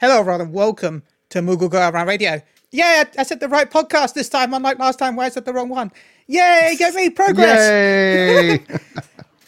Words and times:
Hello, 0.00 0.20
everyone, 0.20 0.40
and 0.40 0.52
welcome 0.52 1.02
to 1.30 1.40
Moogle 1.40 1.68
Go 1.68 1.88
Around 1.88 2.06
Radio. 2.06 2.40
Yeah, 2.70 3.02
I 3.18 3.24
said 3.24 3.40
the 3.40 3.48
right 3.48 3.68
podcast 3.68 4.14
this 4.14 4.28
time, 4.28 4.54
unlike 4.54 4.78
last 4.78 4.96
time 4.96 5.16
where 5.16 5.26
I 5.26 5.28
said 5.28 5.44
the 5.44 5.52
wrong 5.52 5.68
one. 5.68 5.90
Yay, 6.28 6.76
get 6.78 6.94
me 6.94 7.10
progress. 7.10 8.64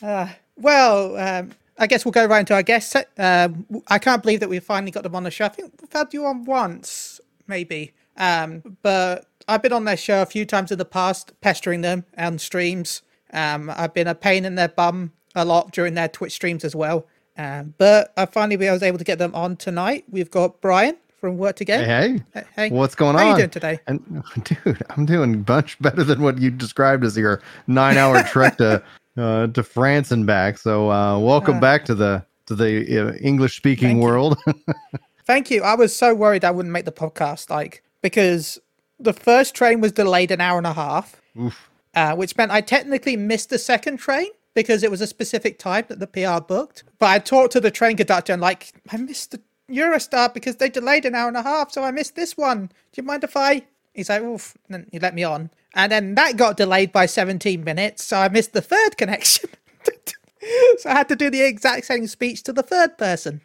Yay! 0.03 0.29
Well, 0.57 1.17
um, 1.17 1.53
I 1.79 1.87
guess 1.87 2.05
we'll 2.05 2.11
go 2.11 2.27
right 2.27 2.41
into 2.41 2.53
our 2.53 2.65
guests. 2.65 2.97
Um, 3.17 3.65
I 3.87 4.01
can't 4.01 4.23
believe 4.23 4.41
that 4.41 4.49
we 4.49 4.59
finally 4.59 4.91
got 4.91 5.05
them 5.05 5.15
on 5.15 5.23
the 5.23 5.31
show. 5.31 5.45
I 5.45 5.51
think 5.51 5.73
we've 5.81 5.93
had 5.93 6.13
you 6.13 6.27
on 6.27 6.45
once, 6.45 7.21
maybe. 7.47 7.93
Um, 8.17 8.77
but 8.83 9.27
I've 9.47 9.63
been 9.63 9.73
on 9.73 9.85
their 9.85 9.97
show 9.97 10.21
a 10.21 10.27
few 10.27 10.45
times 10.45 10.73
in 10.73 10.79
the 10.79 10.85
past, 10.85 11.33
pestering 11.41 11.83
them 11.83 12.05
on 12.19 12.41
streams. 12.41 13.03
Um, 13.33 13.71
I've 13.75 13.95
been 13.95 14.09
a 14.09 14.17
pain 14.17 14.45
in 14.45 14.57
their 14.57 14.69
bum 14.69 15.13
a 15.37 15.45
lot 15.45 15.71
during 15.71 15.95
their 15.95 16.09
Twitch 16.09 16.33
streams 16.33 16.65
as 16.65 16.75
well. 16.75 17.07
Um, 17.41 17.75
but 17.79 18.13
I 18.19 18.27
finally 18.27 18.69
I 18.69 18.73
was 18.73 18.83
able 18.83 18.99
to 18.99 19.05
get 19.05 19.19
them 19.19 19.35
on 19.35 19.57
tonight. 19.57 20.05
We've 20.11 20.31
got 20.31 20.61
Brian 20.61 20.97
from 21.19 21.39
Work 21.39 21.57
to 21.57 21.65
Game. 21.65 21.85
hey, 21.85 22.23
Hey, 22.35 22.45
hey. 22.57 22.71
what's 22.71 22.95
going 22.95 23.17
How 23.17 23.25
on? 23.27 23.31
you 23.31 23.37
doing 23.39 23.51
today? 23.51 23.81
And 23.87 24.23
dude, 24.45 24.83
I'm 24.91 25.07
doing 25.07 25.45
much 25.49 25.81
better 25.81 26.05
than 26.05 26.21
what 26.23 26.39
you 26.39 26.51
described 26.51 27.03
as 27.05 27.17
your 27.17 27.41
nine-hour 27.67 28.23
trek 28.33 28.59
to 28.59 28.83
uh, 29.17 29.47
to 29.49 29.63
France 29.63 30.11
and 30.11 30.27
back. 30.27 30.59
So, 30.59 30.91
uh, 30.91 31.19
welcome 31.19 31.57
Uh, 31.57 31.61
back 31.61 31.85
to 31.87 31.95
the 31.95 32.23
to 32.47 32.55
the 32.55 33.09
uh, 33.09 33.13
English-speaking 33.23 33.89
Thank 33.89 33.99
you. 34.01 34.05
world. 34.05 34.39
Thank 35.27 35.51
you. 35.51 35.63
I 35.63 35.75
was 35.75 35.95
so 35.97 36.15
worried 36.15 36.45
I 36.45 36.51
wouldn't 36.51 36.73
make 36.73 36.85
the 36.85 36.93
podcast, 36.93 37.49
like 37.49 37.83
because 38.03 38.59
the 38.99 39.13
first 39.15 39.55
train 39.55 39.81
was 39.81 39.93
delayed 39.93 40.31
an 40.31 40.41
hour 40.43 40.59
and 40.59 40.67
a 40.67 40.73
half, 40.75 41.21
Oof. 41.39 41.71
uh, 41.95 42.15
which 42.17 42.37
meant 42.37 42.51
I 42.51 42.61
technically 42.61 43.17
missed 43.17 43.49
the 43.51 43.59
second 43.59 43.97
train 43.99 44.29
because 44.55 44.83
it 44.83 44.91
was 44.91 45.01
a 45.01 45.07
specific 45.07 45.59
time 45.59 45.85
that 45.89 45.99
the 45.99 46.07
PR 46.07 46.41
booked. 46.41 46.85
But 46.99 47.11
I 47.11 47.19
talked 47.19 47.53
to 47.53 47.61
the 47.61 47.71
train 47.71 47.97
conductor 47.97 48.33
and 48.33 48.43
like 48.43 48.73
I 48.91 48.97
missed 48.97 49.33
the 49.33 49.41
Eurostar 49.71 50.33
because 50.35 50.57
they 50.57 50.69
delayed 50.69 51.05
an 51.05 51.15
hour 51.15 51.29
and 51.29 51.37
a 51.37 51.43
half, 51.43 51.71
so 51.71 51.85
I 51.85 51.91
missed 51.91 52.17
this 52.17 52.37
one. 52.37 52.67
Do 52.67 53.01
you 53.01 53.03
mind 53.03 53.25
if 53.25 53.37
I? 53.37 53.63
He's 53.95 54.09
like, 54.09 54.23
oof, 54.23 54.57
and 54.69 54.75
then 54.75 54.87
he 54.91 54.99
let 54.99 55.15
me 55.15 55.25
on, 55.25 55.51
and 55.75 55.91
then 55.91 56.15
that 56.15 56.37
got 56.37 56.57
delayed 56.57 56.93
by 56.93 57.07
17 57.07 57.63
minutes, 57.63 58.05
so 58.05 58.19
I 58.19 58.29
missed 58.29 58.53
the 58.53 58.61
third 58.61 58.97
connection. 58.97 59.51
so 60.79 60.91
I 60.91 60.93
had 60.93 61.09
to 61.09 61.17
do 61.17 61.31
the 61.31 61.43
exact 61.43 61.87
same 61.87 62.07
speech 62.07 62.43
to 62.45 62.53
the 62.53 62.63
third 62.63 62.99
person. 62.99 63.41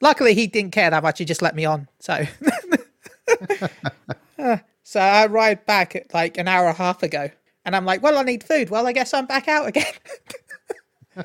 Luckily, 0.00 0.34
he 0.34 0.46
didn't 0.46 0.72
care 0.72 0.90
that 0.90 1.02
much. 1.02 1.18
He 1.18 1.24
just 1.24 1.42
let 1.42 1.54
me 1.54 1.64
on. 1.64 1.88
So, 2.00 2.24
Uh, 4.38 4.56
so 4.82 4.98
I 4.98 5.26
arrived 5.26 5.66
back 5.66 5.94
at 5.94 6.12
like 6.12 6.36
an 6.36 6.48
hour 6.48 6.66
and 6.66 6.74
a 6.74 6.78
half 6.78 7.02
ago, 7.04 7.30
and 7.64 7.76
I'm 7.76 7.84
like, 7.84 8.02
"Well, 8.02 8.18
I 8.18 8.22
need 8.22 8.44
food. 8.44 8.70
Well, 8.70 8.86
I 8.86 8.92
guess 8.92 9.14
I'm 9.14 9.26
back 9.26 9.48
out 9.48 9.66
again." 9.68 9.92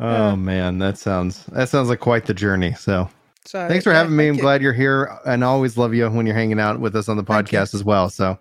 Oh 0.00 0.34
man, 0.34 0.78
that 0.78 0.96
sounds 0.96 1.44
that 1.46 1.68
sounds 1.68 1.90
like 1.90 2.00
quite 2.00 2.24
the 2.24 2.32
journey. 2.32 2.72
So, 2.72 3.08
so 3.44 3.68
thanks 3.68 3.84
for 3.84 3.90
yeah, 3.90 3.98
having 3.98 4.16
me. 4.16 4.28
I'm 4.28 4.36
you. 4.36 4.40
glad 4.40 4.62
you're 4.62 4.72
here, 4.72 5.14
and 5.26 5.44
I 5.44 5.48
always 5.48 5.76
love 5.76 5.92
you 5.92 6.08
when 6.08 6.24
you're 6.24 6.34
hanging 6.34 6.58
out 6.58 6.80
with 6.80 6.96
us 6.96 7.08
on 7.08 7.18
the 7.18 7.24
podcast 7.24 7.74
as 7.74 7.84
well. 7.84 8.08
So. 8.10 8.38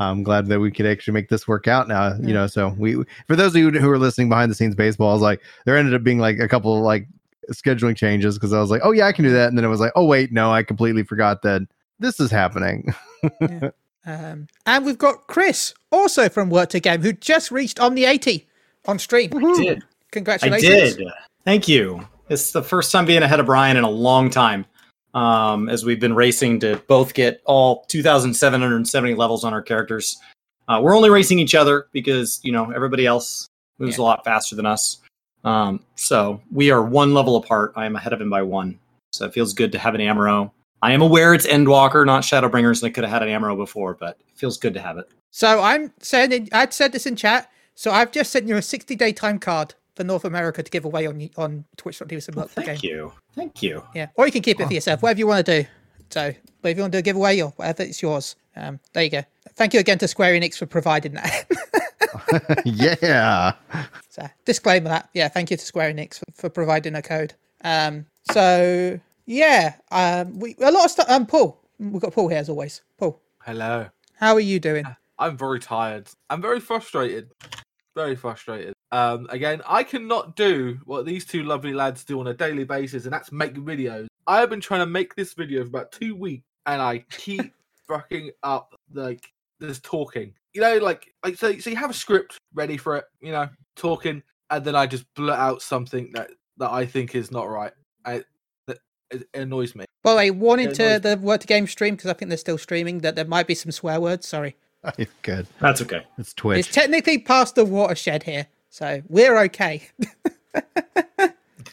I'm 0.00 0.22
glad 0.22 0.46
that 0.46 0.60
we 0.60 0.70
could 0.70 0.86
actually 0.86 1.14
make 1.14 1.28
this 1.28 1.48
work 1.48 1.66
out 1.66 1.88
now. 1.88 2.14
You 2.20 2.32
know, 2.32 2.46
so 2.46 2.68
we 2.78 3.02
for 3.26 3.34
those 3.34 3.56
of 3.56 3.56
you 3.56 3.72
who 3.72 3.90
are 3.90 3.98
listening 3.98 4.28
behind 4.28 4.48
the 4.48 4.54
scenes 4.54 4.76
baseball, 4.76 5.10
I 5.10 5.12
was 5.12 5.22
like 5.22 5.40
there 5.64 5.76
ended 5.76 5.92
up 5.92 6.04
being 6.04 6.20
like 6.20 6.38
a 6.38 6.46
couple 6.46 6.76
of 6.76 6.84
like 6.84 7.08
scheduling 7.50 7.96
changes 7.96 8.36
because 8.36 8.52
I 8.52 8.60
was 8.60 8.70
like, 8.70 8.82
oh 8.84 8.92
yeah, 8.92 9.08
I 9.08 9.12
can 9.12 9.24
do 9.24 9.32
that, 9.32 9.48
and 9.48 9.58
then 9.58 9.64
it 9.64 9.68
was 9.68 9.80
like, 9.80 9.90
oh 9.96 10.04
wait, 10.04 10.30
no, 10.30 10.52
I 10.52 10.62
completely 10.62 11.02
forgot 11.02 11.42
that 11.42 11.62
this 11.98 12.20
is 12.20 12.30
happening. 12.30 12.94
Um, 14.06 14.46
and 14.66 14.84
we've 14.86 14.98
got 14.98 15.26
Chris, 15.26 15.74
also 15.92 16.28
from 16.28 16.50
Work 16.50 16.70
to 16.70 16.80
Game, 16.80 17.02
who 17.02 17.12
just 17.12 17.50
reached 17.50 17.78
Omni 17.80 18.04
80 18.04 18.46
on 18.86 18.98
stream. 18.98 19.30
did. 19.30 19.82
I 20.42 20.60
did. 20.60 21.00
Thank 21.44 21.68
you. 21.68 22.06
It's 22.28 22.52
the 22.52 22.62
first 22.62 22.92
time 22.92 23.06
being 23.06 23.22
ahead 23.22 23.40
of 23.40 23.46
Brian 23.46 23.76
in 23.76 23.84
a 23.84 23.90
long 23.90 24.30
time. 24.30 24.64
Um, 25.14 25.68
as 25.70 25.84
we've 25.84 25.98
been 25.98 26.14
racing 26.14 26.60
to 26.60 26.76
both 26.86 27.14
get 27.14 27.40
all 27.46 27.84
2,770 27.88 29.14
levels 29.14 29.42
on 29.42 29.52
our 29.54 29.62
characters. 29.62 30.18
Uh, 30.68 30.80
we're 30.82 30.94
only 30.94 31.08
racing 31.08 31.38
each 31.38 31.54
other 31.54 31.86
because 31.92 32.40
you 32.42 32.52
know 32.52 32.70
everybody 32.70 33.06
else 33.06 33.48
moves 33.78 33.96
Yeah. 33.96 34.02
a 34.02 34.04
lot 34.04 34.24
faster 34.24 34.54
than 34.54 34.66
us. 34.66 34.98
Um, 35.44 35.80
so 35.96 36.42
we 36.52 36.70
are 36.70 36.82
one 36.82 37.14
level 37.14 37.36
apart. 37.36 37.72
I 37.74 37.86
am 37.86 37.96
ahead 37.96 38.12
of 38.12 38.20
him 38.20 38.28
by 38.28 38.42
one. 38.42 38.78
So 39.12 39.24
it 39.24 39.32
feels 39.32 39.54
good 39.54 39.72
to 39.72 39.78
have 39.78 39.94
an 39.94 40.02
Amaro. 40.02 40.50
I 40.82 40.92
am 40.92 41.02
aware 41.02 41.34
it's 41.34 41.46
Endwalker, 41.46 42.06
not 42.06 42.22
Shadowbringers, 42.22 42.82
and 42.82 42.90
I 42.90 42.92
could 42.92 43.04
have 43.04 43.12
had 43.12 43.22
an 43.22 43.28
Amaro 43.28 43.56
before, 43.56 43.94
but 43.94 44.18
it 44.20 44.38
feels 44.38 44.56
good 44.58 44.74
to 44.74 44.80
have 44.80 44.98
it. 44.98 45.10
So 45.30 45.60
I'm 45.60 45.92
saying, 46.00 46.48
I'd 46.52 46.72
said 46.72 46.92
this 46.92 47.06
in 47.06 47.16
chat. 47.16 47.50
So 47.74 47.92
I've 47.92 48.10
just 48.10 48.32
sent 48.32 48.48
you 48.48 48.56
a 48.56 48.62
60 48.62 48.96
day 48.96 49.12
time 49.12 49.38
card 49.38 49.74
for 49.94 50.04
North 50.04 50.24
America 50.24 50.62
to 50.62 50.70
give 50.70 50.84
away 50.84 51.06
on 51.06 51.28
on 51.36 51.64
Twitch.tv. 51.76 52.22
So 52.22 52.32
Work 52.34 52.54
to 52.54 52.60
Game. 52.60 52.66
Thank 52.66 52.82
you. 52.82 53.12
Thank 53.34 53.62
you. 53.62 53.84
Yeah, 53.94 54.08
or 54.14 54.26
you 54.26 54.32
can 54.32 54.42
keep 54.42 54.60
it 54.60 54.66
for 54.66 54.72
yourself, 54.72 55.02
whatever 55.02 55.18
you 55.18 55.26
want 55.26 55.44
to 55.46 55.62
do. 55.62 55.68
So, 56.10 56.34
but 56.62 56.70
if 56.70 56.76
you 56.76 56.82
want 56.82 56.92
to 56.92 56.96
do 56.96 57.00
a 57.00 57.02
giveaway 57.02 57.40
or 57.40 57.50
whatever, 57.50 57.82
it's 57.82 58.00
yours. 58.00 58.36
Um, 58.56 58.80
there 58.92 59.04
you 59.04 59.10
go. 59.10 59.22
Thank 59.54 59.74
you 59.74 59.80
again 59.80 59.98
to 59.98 60.08
Square 60.08 60.40
Enix 60.40 60.56
for 60.56 60.66
providing 60.66 61.12
that. 61.14 61.46
yeah. 62.64 63.52
so, 64.08 64.26
disclaimer 64.44 64.88
that. 64.88 65.10
Yeah, 65.14 65.28
thank 65.28 65.50
you 65.50 65.56
to 65.56 65.64
Square 65.64 65.92
Enix 65.92 66.18
for, 66.18 66.32
for 66.34 66.50
providing 66.50 66.94
a 66.94 67.02
code. 67.02 67.34
Um, 67.64 68.06
so 68.32 68.98
yeah, 69.28 69.74
um, 69.90 70.38
we 70.38 70.56
a 70.58 70.72
lot 70.72 70.86
of 70.86 70.90
stuff. 70.90 71.08
Um, 71.10 71.26
Paul, 71.26 71.60
we've 71.78 72.00
got 72.00 72.14
Paul 72.14 72.28
here 72.28 72.38
as 72.38 72.48
always. 72.48 72.80
Paul, 72.96 73.20
Hello. 73.42 73.86
how 74.14 74.32
are 74.32 74.40
you 74.40 74.58
doing? 74.58 74.84
I'm 75.18 75.36
very 75.36 75.60
tired. 75.60 76.08
I'm 76.30 76.40
very 76.40 76.60
frustrated. 76.60 77.30
Very 77.94 78.16
frustrated. 78.16 78.72
Um, 78.90 79.26
again, 79.28 79.60
I 79.66 79.82
cannot 79.82 80.34
do 80.34 80.78
what 80.86 81.04
these 81.04 81.26
two 81.26 81.42
lovely 81.42 81.74
lads 81.74 82.04
do 82.04 82.20
on 82.20 82.28
a 82.28 82.34
daily 82.34 82.64
basis, 82.64 83.04
and 83.04 83.12
that's 83.12 83.30
make 83.30 83.54
videos. 83.54 84.06
I 84.26 84.40
have 84.40 84.48
been 84.48 84.62
trying 84.62 84.80
to 84.80 84.86
make 84.86 85.14
this 85.14 85.34
video 85.34 85.60
for 85.62 85.68
about 85.68 85.92
two 85.92 86.16
weeks, 86.16 86.44
and 86.64 86.80
I 86.80 87.04
keep 87.10 87.52
fucking 87.86 88.30
up 88.42 88.74
like 88.94 89.30
there's 89.60 89.80
talking. 89.80 90.32
You 90.54 90.62
know, 90.62 90.78
like 90.78 91.12
like 91.22 91.36
so, 91.36 91.58
so 91.58 91.68
you 91.68 91.76
have 91.76 91.90
a 91.90 91.94
script 91.94 92.38
ready 92.54 92.78
for 92.78 92.96
it, 92.96 93.04
you 93.20 93.32
know, 93.32 93.50
talking, 93.76 94.22
and 94.48 94.64
then 94.64 94.74
I 94.74 94.86
just 94.86 95.04
blurt 95.12 95.38
out 95.38 95.60
something 95.60 96.12
that 96.14 96.30
that 96.56 96.70
I 96.70 96.86
think 96.86 97.14
is 97.14 97.30
not 97.30 97.50
right. 97.50 97.72
I 98.06 98.22
it 99.10 99.28
annoys 99.34 99.74
me. 99.74 99.84
Well, 100.04 100.18
I 100.18 100.30
warning 100.30 100.68
Yeah, 100.68 100.98
to 100.98 101.00
the 101.00 101.16
Work 101.20 101.40
to 101.42 101.46
Game 101.46 101.66
stream 101.66 101.96
because 101.96 102.10
I 102.10 102.14
think 102.14 102.28
they're 102.28 102.38
still 102.38 102.58
streaming 102.58 102.98
that 103.00 103.16
there 103.16 103.24
might 103.24 103.46
be 103.46 103.54
some 103.54 103.72
swear 103.72 104.00
words. 104.00 104.26
Sorry, 104.26 104.56
Good. 105.22 105.46
That's 105.60 105.82
okay. 105.82 106.04
It's 106.18 106.32
Twitch. 106.34 106.58
it's 106.60 106.68
technically 106.74 107.18
past 107.18 107.54
the 107.56 107.64
watershed 107.64 108.22
here, 108.22 108.46
so 108.70 109.02
we're 109.08 109.38
okay. 109.44 109.88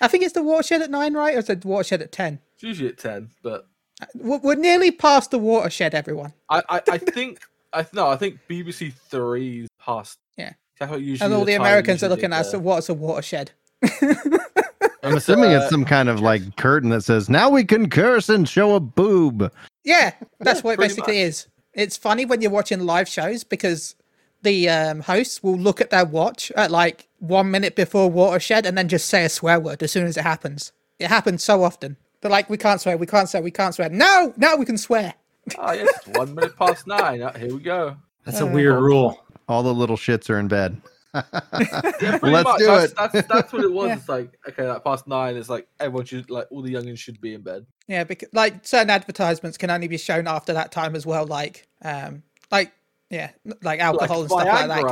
I 0.02 0.08
think 0.08 0.24
it's 0.24 0.34
the 0.34 0.44
watershed 0.44 0.82
at 0.82 0.92
nine, 0.92 1.14
right? 1.14 1.36
Or 1.36 1.40
is 1.40 1.50
it 1.50 1.62
the 1.62 1.68
watershed 1.68 2.02
at 2.02 2.12
ten? 2.12 2.40
It's 2.56 2.64
usually 2.64 2.90
at 2.90 2.98
ten, 2.98 3.30
but 3.44 3.68
We're 4.16 4.40
we're 4.40 4.56
nearly 4.56 4.92
past 4.92 5.32
the 5.32 5.40
watershed, 5.40 5.94
everyone. 5.96 6.34
I, 6.50 6.62
I, 6.70 6.82
I 6.92 6.98
think 6.98 7.40
I 7.72 7.86
no, 7.94 8.08
I 8.08 8.18
think 8.18 8.40
BBC 8.50 8.94
Three's 8.94 9.70
past. 9.80 10.18
Yeah. 10.38 10.54
That's 10.80 10.92
what 10.92 11.02
usually 11.02 11.26
And 11.26 11.34
all 11.34 11.46
the 11.46 11.54
time 11.54 11.62
Americans 11.62 12.04
are 12.04 12.10
looking 12.10 12.34
at 12.34 12.40
us. 12.42 12.48
is, 12.48 12.52
So 12.52 12.58
uh, 12.58 12.62
what's 12.62 12.90
a 12.90 12.94
watershed? 12.94 13.52
I'm 15.06 15.16
assuming 15.16 15.54
uh, 15.54 15.60
it's 15.60 15.70
some 15.70 15.86
kind 15.86 16.10
of 16.10 16.20
like 16.20 16.56
curtain 16.56 16.90
that 16.90 17.04
says 17.04 17.30
now 17.30 17.50
we 17.50 17.64
can 17.64 17.90
curse 17.90 18.30
and 18.30 18.48
show 18.48 18.76
a 18.76 18.80
boob. 18.80 19.52
Yeah, 19.84 20.14
that's 20.40 20.64
what 20.64 20.74
it 20.74 20.78
pretty 20.78 20.94
basically 20.94 21.20
much. 21.20 21.28
is. 21.28 21.48
It's 21.74 21.98
funny 21.98 22.26
when 22.26 22.42
you're 22.42 22.52
watching 22.52 22.80
live 22.80 23.08
shows 23.08 23.44
because 23.44 23.96
the 24.42 24.70
um, 24.70 25.02
hosts 25.02 25.44
will 25.44 25.58
look 25.58 25.82
at 25.82 25.90
their 25.90 26.06
watch 26.06 26.52
at 26.56 26.72
like 26.72 27.08
one 27.20 27.52
minute 27.52 27.76
before 27.76 28.10
watershed 28.10 28.66
and 28.66 28.78
then 28.78 28.88
just 28.88 29.08
say 29.08 29.26
a 29.26 29.30
swear 29.30 29.60
word 29.60 29.84
as 29.84 29.92
soon 29.92 30.06
as 30.06 30.18
it 30.18 30.24
happens. 30.24 30.72
It 31.00 31.08
happens 31.08 31.44
so 31.44 31.64
often. 31.64 31.98
They're 32.22 32.32
like, 32.32 32.50
we 32.50 32.58
can't 32.58 32.82
swear, 32.82 32.98
we 32.98 33.06
can't 33.06 33.30
swear, 33.30 33.44
we 33.44 33.52
can't 33.52 33.76
swear. 33.76 33.90
No, 33.90 34.34
now 34.38 34.56
we 34.56 34.66
can 34.66 34.78
swear. 34.78 35.14
Oh 35.60 35.74
yes, 35.74 36.08
one 36.14 36.34
minute 36.34 36.58
past 36.58 36.88
nine. 36.88 37.22
Uh, 37.22 37.38
Here 37.38 37.54
we 37.54 37.60
go. 37.60 37.96
That's 38.24 38.40
a 38.40 38.46
weird 38.46 38.82
rule. 38.82 39.24
All 39.48 39.62
the 39.62 39.74
little 39.74 39.98
shits 39.98 40.30
are 40.30 40.40
in 40.40 40.48
bed. 40.48 40.82
Yeah, 41.16 42.18
pretty 42.18 42.28
Let's 42.28 42.44
much. 42.44 42.60
do 42.60 42.66
that's, 42.66 42.92
it. 42.92 42.98
That's, 42.98 43.28
that's 43.28 43.54
what 43.54 43.64
it 43.64 43.72
was. 43.72 43.88
Yeah. 43.90 43.96
It's 43.96 44.10
like 44.10 44.38
okay, 44.50 44.68
like 44.68 44.84
past 44.84 45.08
nine. 45.08 45.38
It's 45.38 45.50
like 45.50 45.68
everyone 45.80 46.06
should 46.06 46.30
like 46.30 46.48
all 46.52 46.62
the 46.62 46.74
youngins 46.74 46.98
should 46.98 47.20
be 47.22 47.34
in 47.34 47.42
bed. 47.42 47.66
Yeah, 47.88 48.04
because 48.04 48.30
like 48.34 48.66
certain 48.66 48.90
advertisements 48.90 49.58
can 49.58 49.70
only 49.70 49.88
be 49.88 49.98
shown 49.98 50.28
after 50.28 50.54
that 50.54 50.72
time 50.72 50.96
as 50.96 51.06
well. 51.06 51.26
Like, 51.26 51.68
um, 51.84 52.24
like 52.52 52.72
yeah, 53.10 53.32
like 53.62 53.80
alcohol 53.80 54.22
and 54.22 54.30
stuff 54.30 54.46
like 54.46 54.68
that. 54.68 54.84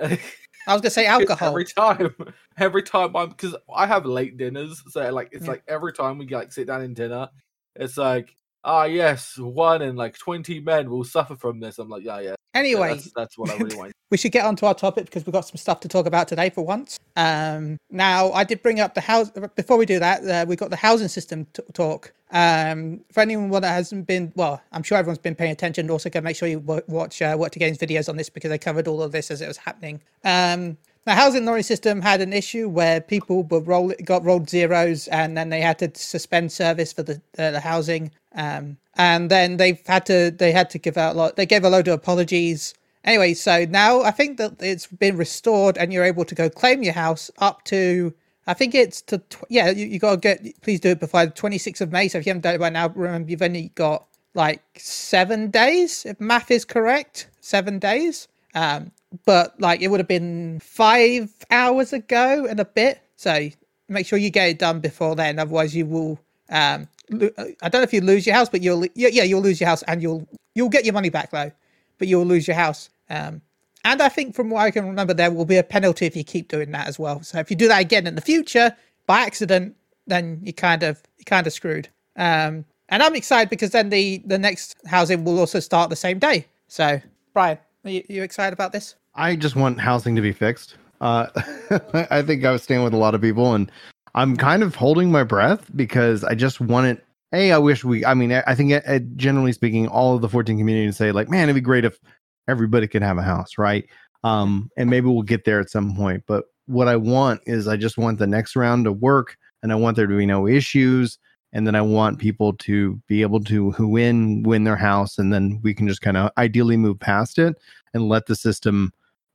Viagra. 0.00 0.18
I 0.68 0.72
was 0.72 0.80
gonna 0.82 0.90
say 0.90 1.06
alcohol. 1.06 1.48
every 1.48 1.64
time, 1.64 2.14
every 2.58 2.82
time 2.82 3.14
I'm 3.16 3.30
because 3.30 3.54
I 3.74 3.86
have 3.86 4.04
late 4.04 4.36
dinners, 4.36 4.82
so 4.88 5.08
like 5.10 5.28
it's 5.32 5.44
Yeah. 5.44 5.52
like 5.52 5.62
every 5.68 5.92
time 5.92 6.18
we 6.18 6.26
like 6.28 6.52
sit 6.52 6.66
down 6.66 6.82
in 6.82 6.94
dinner, 6.94 7.28
it's 7.76 7.96
like 7.96 8.34
ah 8.66 8.84
yes, 8.84 9.38
one 9.38 9.80
in 9.80 9.96
like 9.96 10.18
twenty 10.18 10.60
men 10.60 10.90
will 10.90 11.04
suffer 11.04 11.36
from 11.36 11.60
this. 11.60 11.78
I'm 11.78 11.88
like 11.88 12.04
yeah 12.04 12.20
yeah. 12.20 12.34
Anyway, 12.54 12.88
that's, 12.88 13.12
that's 13.14 13.38
what 13.38 13.50
I 13.50 13.56
really 13.56 13.76
want. 13.76 13.92
we 14.10 14.16
should 14.16 14.32
get 14.32 14.44
onto 14.44 14.66
our 14.66 14.74
topic 14.74 15.06
because 15.06 15.26
we've 15.26 15.32
got 15.32 15.46
some 15.46 15.56
stuff 15.56 15.80
to 15.80 15.88
talk 15.88 16.06
about 16.06 16.26
today 16.28 16.48
for 16.48 16.64
once. 16.64 16.98
Um, 17.16 17.78
now, 17.90 18.32
I 18.32 18.44
did 18.44 18.62
bring 18.62 18.80
up 18.80 18.94
the 18.94 19.00
house 19.00 19.30
before 19.56 19.76
we 19.76 19.84
do 19.84 19.98
that. 19.98 20.24
Uh, 20.24 20.46
we've 20.48 20.58
got 20.58 20.70
the 20.70 20.76
housing 20.76 21.08
system 21.08 21.46
t- 21.52 21.62
talk. 21.72 22.12
Um, 22.30 23.00
for 23.12 23.20
anyone 23.20 23.50
that 23.50 23.68
hasn't 23.68 24.06
been, 24.06 24.32
well, 24.36 24.62
I'm 24.72 24.82
sure 24.82 24.96
everyone's 24.96 25.18
been 25.18 25.34
paying 25.34 25.52
attention. 25.52 25.90
Also, 25.90 26.08
go 26.08 26.20
make 26.20 26.36
sure 26.36 26.48
you 26.48 26.60
w- 26.60 26.82
watch 26.88 27.20
uh, 27.20 27.36
Work 27.38 27.52
to 27.52 27.58
Games 27.58 27.78
videos 27.78 28.08
on 28.08 28.16
this 28.16 28.30
because 28.30 28.48
they 28.48 28.58
covered 28.58 28.88
all 28.88 29.02
of 29.02 29.12
this 29.12 29.30
as 29.30 29.40
it 29.42 29.48
was 29.48 29.58
happening. 29.58 30.00
Um, 30.24 30.78
the 31.04 31.14
housing 31.14 31.44
lottery 31.44 31.62
system 31.62 32.00
had 32.00 32.20
an 32.20 32.32
issue 32.32 32.68
where 32.68 33.00
people 33.00 33.44
were 33.44 33.60
roll 33.60 33.92
got 34.04 34.24
rolled 34.24 34.50
zeros, 34.50 35.06
and 35.08 35.36
then 35.36 35.50
they 35.50 35.60
had 35.60 35.78
to 35.78 35.90
suspend 35.94 36.50
service 36.50 36.92
for 36.92 37.04
the 37.04 37.20
uh, 37.38 37.52
the 37.52 37.60
housing. 37.60 38.10
Um, 38.36 38.78
and 38.96 39.30
then 39.30 39.58
they've 39.58 39.80
had 39.86 40.06
to 40.08 40.32
they 40.32 40.52
had 40.52 40.70
to 40.72 40.78
give 40.78 40.98
out 40.98 41.16
a 41.16 41.18
lot. 41.18 41.36
They 41.36 41.46
gave 41.46 41.64
a 41.64 41.70
load 41.70 41.88
of 41.88 41.94
apologies. 41.94 42.74
Anyway, 43.04 43.34
so 43.34 43.66
now 43.66 44.02
I 44.02 44.12
think 44.12 44.38
that 44.38 44.62
it's 44.62 44.88
been 44.88 45.18
restored, 45.18 45.78
and 45.78 45.92
you're 45.92 46.04
able 46.04 46.26
to 46.26 46.36
go 46.36 46.50
claim 46.50 46.84
your 46.84 46.94
house 46.94 47.30
up 47.38 47.64
to. 47.66 48.14
I 48.48 48.54
think 48.54 48.74
it's 48.76 49.02
to 49.04 49.18
tw- 49.18 49.44
yeah. 49.50 49.70
You, 49.70 49.86
you 49.86 50.00
gotta 50.00 50.18
get. 50.18 50.62
Please 50.62 50.80
do 50.80 50.90
it 50.90 51.00
before 51.00 51.26
the 51.26 51.32
26th 51.32 51.82
of 51.82 51.92
May. 51.92 52.08
So 52.08 52.18
if 52.18 52.26
you 52.26 52.30
haven't 52.30 52.42
done 52.42 52.56
it 52.56 52.60
by 52.60 52.70
now, 52.70 52.88
remember 52.90 53.30
you've 53.30 53.42
only 53.42 53.70
got 53.76 54.06
like 54.34 54.62
seven 54.76 55.50
days, 55.50 56.06
if 56.06 56.20
math 56.20 56.50
is 56.50 56.64
correct. 56.66 57.28
Seven 57.40 57.78
days. 57.80 58.28
Um, 58.54 58.92
but 59.26 59.60
like 59.60 59.82
it 59.82 59.88
would 59.88 60.00
have 60.00 60.08
been 60.08 60.60
five 60.60 61.34
hours 61.50 61.92
ago 61.94 62.46
and 62.48 62.60
a 62.60 62.66
bit. 62.66 63.00
So 63.16 63.50
make 63.88 64.06
sure 64.06 64.18
you 64.18 64.30
get 64.30 64.50
it 64.50 64.58
done 64.60 64.80
before 64.80 65.16
then. 65.16 65.38
Otherwise, 65.38 65.76
you 65.76 65.86
will. 65.86 66.20
Um, 66.50 66.88
I 67.12 67.68
don't 67.68 67.74
know 67.74 67.82
if 67.82 67.92
you 67.92 68.00
lose 68.00 68.26
your 68.26 68.34
house, 68.34 68.48
but 68.48 68.62
you'll 68.62 68.84
yeah, 68.94 69.08
yeah 69.08 69.22
you'll 69.22 69.42
lose 69.42 69.60
your 69.60 69.68
house 69.68 69.82
and 69.84 70.02
you'll 70.02 70.26
you'll 70.54 70.68
get 70.68 70.84
your 70.84 70.94
money 70.94 71.10
back 71.10 71.30
though, 71.30 71.50
but 71.98 72.08
you'll 72.08 72.24
lose 72.24 72.46
your 72.46 72.56
house. 72.56 72.90
Um, 73.10 73.40
and 73.84 74.02
I 74.02 74.08
think 74.08 74.34
from 74.34 74.50
what 74.50 74.62
I 74.62 74.70
can 74.72 74.86
remember, 74.86 75.14
there 75.14 75.30
will 75.30 75.44
be 75.44 75.58
a 75.58 75.62
penalty 75.62 76.06
if 76.06 76.16
you 76.16 76.24
keep 76.24 76.48
doing 76.48 76.72
that 76.72 76.88
as 76.88 76.98
well. 76.98 77.22
So 77.22 77.38
if 77.38 77.50
you 77.50 77.56
do 77.56 77.68
that 77.68 77.80
again 77.80 78.06
in 78.06 78.16
the 78.16 78.20
future 78.20 78.76
by 79.06 79.20
accident, 79.20 79.76
then 80.08 80.40
you 80.42 80.52
kind 80.52 80.82
of 80.82 81.02
you 81.18 81.24
kind 81.24 81.46
of 81.46 81.52
screwed. 81.52 81.88
Um, 82.16 82.64
and 82.88 83.02
I'm 83.02 83.14
excited 83.14 83.50
because 83.50 83.70
then 83.70 83.90
the 83.90 84.22
the 84.26 84.38
next 84.38 84.76
housing 84.86 85.24
will 85.24 85.38
also 85.38 85.60
start 85.60 85.90
the 85.90 85.96
same 85.96 86.18
day. 86.18 86.46
So 86.68 87.00
Brian, 87.32 87.58
are 87.84 87.90
you, 87.90 88.04
you 88.08 88.22
excited 88.22 88.52
about 88.52 88.72
this? 88.72 88.96
I 89.14 89.36
just 89.36 89.56
want 89.56 89.80
housing 89.80 90.16
to 90.16 90.22
be 90.22 90.32
fixed. 90.32 90.76
Uh, 91.00 91.26
I 92.10 92.22
think 92.22 92.44
I 92.44 92.50
was 92.50 92.62
staying 92.62 92.82
with 92.82 92.94
a 92.94 92.98
lot 92.98 93.14
of 93.14 93.20
people, 93.20 93.54
and 93.54 93.70
I'm 94.16 94.34
kind 94.34 94.62
of 94.62 94.74
holding 94.74 95.12
my 95.12 95.22
breath 95.24 95.70
because 95.76 96.24
I 96.24 96.34
just 96.34 96.58
want 96.58 96.86
it. 96.86 97.04
Hey, 97.32 97.52
I 97.52 97.58
wish 97.58 97.84
we. 97.84 98.04
I 98.04 98.14
mean, 98.14 98.32
I 98.32 98.54
think 98.54 98.72
uh, 98.72 98.98
generally 99.14 99.52
speaking, 99.52 99.86
all 99.88 100.14
of 100.14 100.22
the 100.22 100.28
14 100.28 100.56
communities 100.56 100.96
say 100.96 101.12
like, 101.12 101.28
man, 101.28 101.44
it'd 101.44 101.54
be 101.54 101.60
great 101.60 101.84
if 101.84 102.00
everybody 102.48 102.88
could 102.88 103.02
have 103.02 103.18
a 103.18 103.22
house, 103.22 103.58
right? 103.58 103.84
Um, 104.24 104.70
and 104.78 104.88
maybe 104.88 105.08
we'll 105.08 105.22
get 105.22 105.44
there 105.44 105.60
at 105.60 105.68
some 105.68 105.94
point. 105.94 106.24
But 106.26 106.46
what 106.64 106.88
I 106.88 106.96
want 106.96 107.42
is, 107.46 107.68
I 107.68 107.76
just 107.76 107.98
want 107.98 108.18
the 108.18 108.26
next 108.26 108.56
round 108.56 108.86
to 108.86 108.92
work, 108.92 109.36
and 109.62 109.70
I 109.70 109.74
want 109.74 109.96
there 109.96 110.06
to 110.06 110.16
be 110.16 110.24
no 110.24 110.46
issues, 110.46 111.18
and 111.52 111.66
then 111.66 111.74
I 111.74 111.82
want 111.82 112.18
people 112.18 112.54
to 112.54 113.00
be 113.06 113.20
able 113.20 113.44
to 113.44 113.72
who 113.72 113.86
win 113.86 114.42
win 114.44 114.64
their 114.64 114.76
house, 114.76 115.18
and 115.18 115.30
then 115.30 115.60
we 115.62 115.74
can 115.74 115.86
just 115.86 116.00
kind 116.00 116.16
of 116.16 116.30
ideally 116.38 116.78
move 116.78 116.98
past 116.98 117.38
it 117.38 117.58
and 117.92 118.08
let 118.08 118.26
the 118.26 118.34
system 118.34 118.92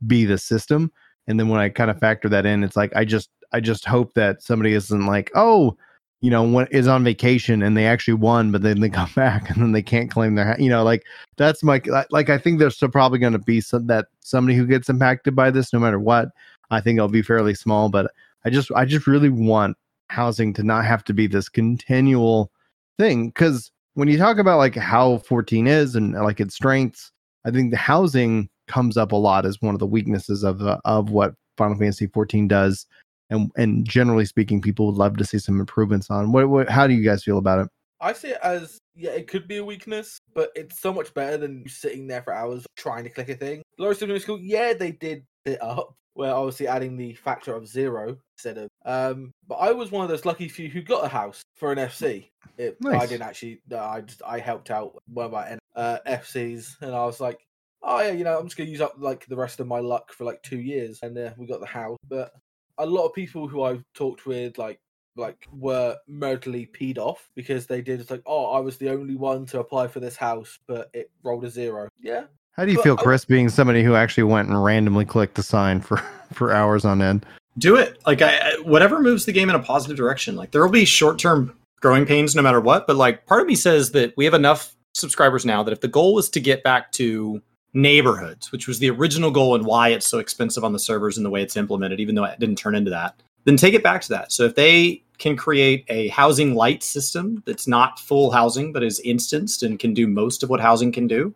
be 0.08 0.26
the 0.26 0.40
system. 0.40 0.92
And 1.28 1.40
then 1.40 1.50
when 1.50 1.60
I 1.60 1.70
kind 1.70 1.92
of 1.92 2.00
factor 2.00 2.30
that 2.30 2.46
in, 2.46 2.64
it's 2.64 2.76
like 2.76 2.96
I 2.96 3.06
just 3.06 3.30
I 3.52 3.60
just 3.60 3.86
hope 3.86 4.14
that 4.14 4.42
somebody 4.42 4.74
isn't 4.74 5.06
like, 5.06 5.32
oh, 5.36 5.78
you 6.22 6.30
know, 6.30 6.68
is 6.72 6.88
on 6.88 7.04
vacation 7.04 7.64
and 7.64 7.76
they 7.76 7.86
actually 7.86 8.14
won, 8.14 8.52
but 8.52 8.62
then 8.62 8.80
they 8.80 8.90
come 9.02 9.10
back 9.16 9.50
and 9.50 9.62
then 9.62 9.72
they 9.72 9.82
can't 9.82 10.12
claim 10.12 10.36
their, 10.36 10.56
you 10.60 10.70
know, 10.70 10.84
like 10.84 11.04
that's 11.38 11.64
my 11.64 11.82
like 12.12 12.30
I 12.30 12.38
think 12.38 12.60
there's 12.60 12.76
still 12.76 12.90
probably 12.90 13.20
going 13.20 13.34
to 13.34 13.40
be 13.40 13.62
some 13.62 13.88
that 13.88 14.08
somebody 14.22 14.56
who 14.56 14.66
gets 14.66 14.90
impacted 14.90 15.36
by 15.36 15.52
this, 15.52 15.74
no 15.74 15.80
matter 15.80 16.00
what. 16.00 16.30
I 16.70 16.80
think 16.80 16.98
it'll 16.98 17.10
be 17.10 17.22
fairly 17.22 17.54
small, 17.54 17.90
but 17.90 18.12
I 18.46 18.50
just 18.50 18.72
I 18.72 18.86
just 18.86 19.08
really 19.08 19.30
want 19.30 19.78
housing 20.10 20.54
to 20.54 20.64
not 20.64 20.86
have 20.86 21.04
to 21.06 21.14
be 21.14 21.28
this 21.28 21.50
continual 21.50 22.52
thing 22.98 23.30
because 23.30 23.72
when 23.94 24.08
you 24.08 24.18
talk 24.18 24.38
about 24.38 24.58
like 24.58 24.76
how 24.76 25.18
14 25.20 25.68
is 25.68 25.96
and 25.96 26.14
like 26.14 26.40
its 26.40 26.56
strengths, 26.56 27.12
I 27.46 27.52
think 27.52 27.72
the 27.72 27.78
housing 27.78 28.50
comes 28.72 28.98
up 28.98 29.12
a 29.12 29.16
lot 29.16 29.46
as 29.46 29.62
one 29.62 29.76
of 29.76 29.80
the 29.80 29.88
weaknesses 29.88 30.44
of 30.44 30.60
the, 30.60 30.80
of 30.86 31.10
what 31.10 31.34
Final 31.58 31.78
Fantasy 31.78 32.08
14 32.08 32.48
does, 32.48 32.88
and 33.30 33.52
and 33.56 33.86
generally 33.86 34.26
speaking, 34.26 34.62
people 34.62 34.88
would 34.88 34.96
love 34.96 35.18
to 35.18 35.26
see 35.26 35.40
some 35.40 35.60
improvements 35.60 36.10
on. 36.10 36.32
What, 36.32 36.50
what 36.50 36.70
how 36.70 36.88
do 36.88 36.94
you 36.94 37.04
guys 37.04 37.24
feel 37.24 37.38
about 37.38 37.60
it? 37.60 37.68
I 38.00 38.14
see 38.14 38.30
it 38.30 38.40
as 38.42 38.80
yeah, 38.96 39.12
it 39.12 39.28
could 39.28 39.48
be 39.48 39.58
a 39.58 39.66
weakness, 39.66 40.20
but 40.34 40.50
it's 40.56 40.80
so 40.80 40.94
much 40.94 41.14
better 41.14 41.38
than 41.38 41.64
sitting 41.68 42.08
there 42.08 42.24
for 42.24 42.34
hours 42.34 42.66
trying 42.76 43.04
to 43.04 43.10
click 43.10 43.30
a 43.30 43.36
thing. 43.36 43.62
Secondary 43.80 44.20
School, 44.20 44.40
yeah, 44.40 44.74
they 44.74 44.92
did 44.92 45.24
it 45.46 45.62
up, 45.62 45.94
where 46.14 46.34
obviously 46.34 46.68
adding 46.68 46.98
the 46.98 47.14
factor 47.14 47.56
of 47.56 47.68
zero 47.68 48.18
instead 48.36 48.58
of. 48.58 48.70
Um, 48.86 49.32
but 49.48 49.56
I 49.56 49.72
was 49.72 49.92
one 49.92 50.04
of 50.04 50.10
those 50.10 50.26
lucky 50.26 50.50
few 50.50 50.70
who 50.70 50.82
got 50.82 51.06
a 51.06 51.08
house 51.08 51.42
for 51.56 51.72
an 51.72 51.78
FC. 51.78 52.30
It, 52.58 52.78
I 52.86 53.06
didn't 53.06 53.22
actually. 53.22 53.62
No, 53.70 53.80
I 53.80 54.02
just 54.02 54.22
I 54.26 54.40
helped 54.40 54.72
out 54.72 55.02
one 55.08 55.28
of 55.28 55.32
my 55.32 55.58
uh, 55.76 56.00
FCs, 56.08 56.82
and 56.82 56.94
I 56.94 57.06
was 57.06 57.20
like, 57.20 57.40
oh 57.84 58.00
yeah, 58.02 58.12
you 58.12 58.24
know, 58.24 58.38
I'm 58.40 58.46
just 58.46 58.58
gonna 58.58 58.70
use 58.70 58.82
up 58.82 58.96
like 58.98 59.26
the 59.28 59.36
rest 59.36 59.60
of 59.60 59.68
my 59.68 59.80
luck 59.80 60.14
for 60.14 60.24
like 60.26 60.42
two 60.44 60.60
years, 60.60 61.00
and 61.04 61.18
uh, 61.18 61.32
we 61.38 61.46
got 61.48 61.60
the 61.60 61.66
house. 61.66 61.98
But 62.08 62.34
a 62.78 62.86
lot 62.86 63.06
of 63.06 63.14
people 63.14 63.48
who 63.48 63.64
I've 63.64 63.84
talked 63.94 64.26
with, 64.26 64.58
like 64.58 64.80
like 65.18 65.46
were 65.52 65.98
murderly 66.10 66.68
peed 66.72 66.98
off 66.98 67.30
because 67.36 67.68
they 67.68 67.82
did 67.82 68.00
it's 68.00 68.10
like, 68.12 68.24
oh, 68.26 68.52
I 68.54 68.60
was 68.60 68.78
the 68.78 68.90
only 68.90 69.16
one 69.18 69.46
to 69.48 69.60
apply 69.60 69.88
for 69.88 70.00
this 70.00 70.16
house, 70.16 70.58
but 70.68 70.90
it 70.94 71.12
rolled 71.24 71.44
a 71.44 71.50
zero. 71.50 71.90
Yeah, 72.02 72.24
How 72.54 72.64
do 72.66 72.72
you 72.72 72.78
But 72.78 72.84
feel, 72.84 72.96
I- 72.98 73.04
Chris, 73.04 73.26
being 73.26 73.50
somebody 73.50 73.84
who 73.84 73.94
actually 73.94 74.24
went 74.24 74.48
and 74.48 74.64
randomly 74.64 75.04
clicked 75.04 75.36
the 75.36 75.44
sign 75.44 75.82
for 75.82 75.98
for 76.34 76.52
hours 76.54 76.86
on 76.86 77.02
end? 77.02 77.26
do 77.58 77.76
it 77.76 78.00
like 78.06 78.22
I, 78.22 78.38
I- 78.38 78.56
whatever 78.62 79.02
moves 79.02 79.26
the 79.26 79.34
game 79.34 79.50
in 79.50 79.56
a 79.56 79.60
positive 79.60 79.98
direction 79.98 80.38
like 80.38 80.52
there 80.52 80.64
will 80.64 80.72
be 80.72 80.86
short-term 80.86 81.54
growing 81.82 82.06
pains 82.06 82.34
no 82.34 82.42
matter 82.42 82.62
what 82.62 82.88
but 82.88 82.96
like 82.96 83.26
part 83.26 83.42
of 83.42 83.48
me 83.48 83.56
says 83.56 83.92
that 83.92 84.16
we 84.16 84.24
have 84.24 84.34
enough 84.34 84.74
subscribers 84.94 85.46
now 85.46 85.62
that 85.62 85.74
if 85.74 85.82
the 85.82 85.90
goal 85.90 86.14
was 86.14 86.30
to 86.30 86.40
get 86.40 86.64
back 86.64 86.94
to 86.94 87.42
neighborhoods 87.74 88.52
which 88.52 88.68
was 88.68 88.80
the 88.80 88.90
original 88.90 89.32
goal 89.32 89.56
and 89.56 89.66
why 89.66 89.90
it's 89.90 90.08
so 90.08 90.20
expensive 90.20 90.64
on 90.64 90.74
the 90.74 90.80
servers 90.80 91.18
and 91.18 91.26
the 91.26 91.30
way 91.30 91.42
it's 91.42 91.56
implemented 91.56 92.00
even 92.00 92.16
though 92.16 92.24
it 92.24 92.40
didn't 92.40 92.58
turn 92.58 92.76
into 92.76 92.92
that 92.92 93.22
then 93.46 93.56
take 93.56 93.74
it 93.74 93.84
back 93.84 94.02
to 94.02 94.10
that 94.10 94.32
so 94.32 94.44
if 94.44 94.56
they 94.56 95.02
can 95.18 95.38
create 95.38 95.86
a 95.88 96.08
housing 96.10 96.56
light 96.56 96.84
system 96.84 97.42
that's 97.46 97.68
not 97.68 98.00
full 98.00 98.32
housing 98.32 98.74
but 98.74 98.84
is 98.84 99.00
instanced 99.00 99.64
and 99.64 99.80
can 99.80 99.94
do 99.94 100.06
most 100.06 100.44
of 100.44 100.50
what 100.50 100.60
housing 100.60 100.92
can 100.92 101.08
do 101.08 101.34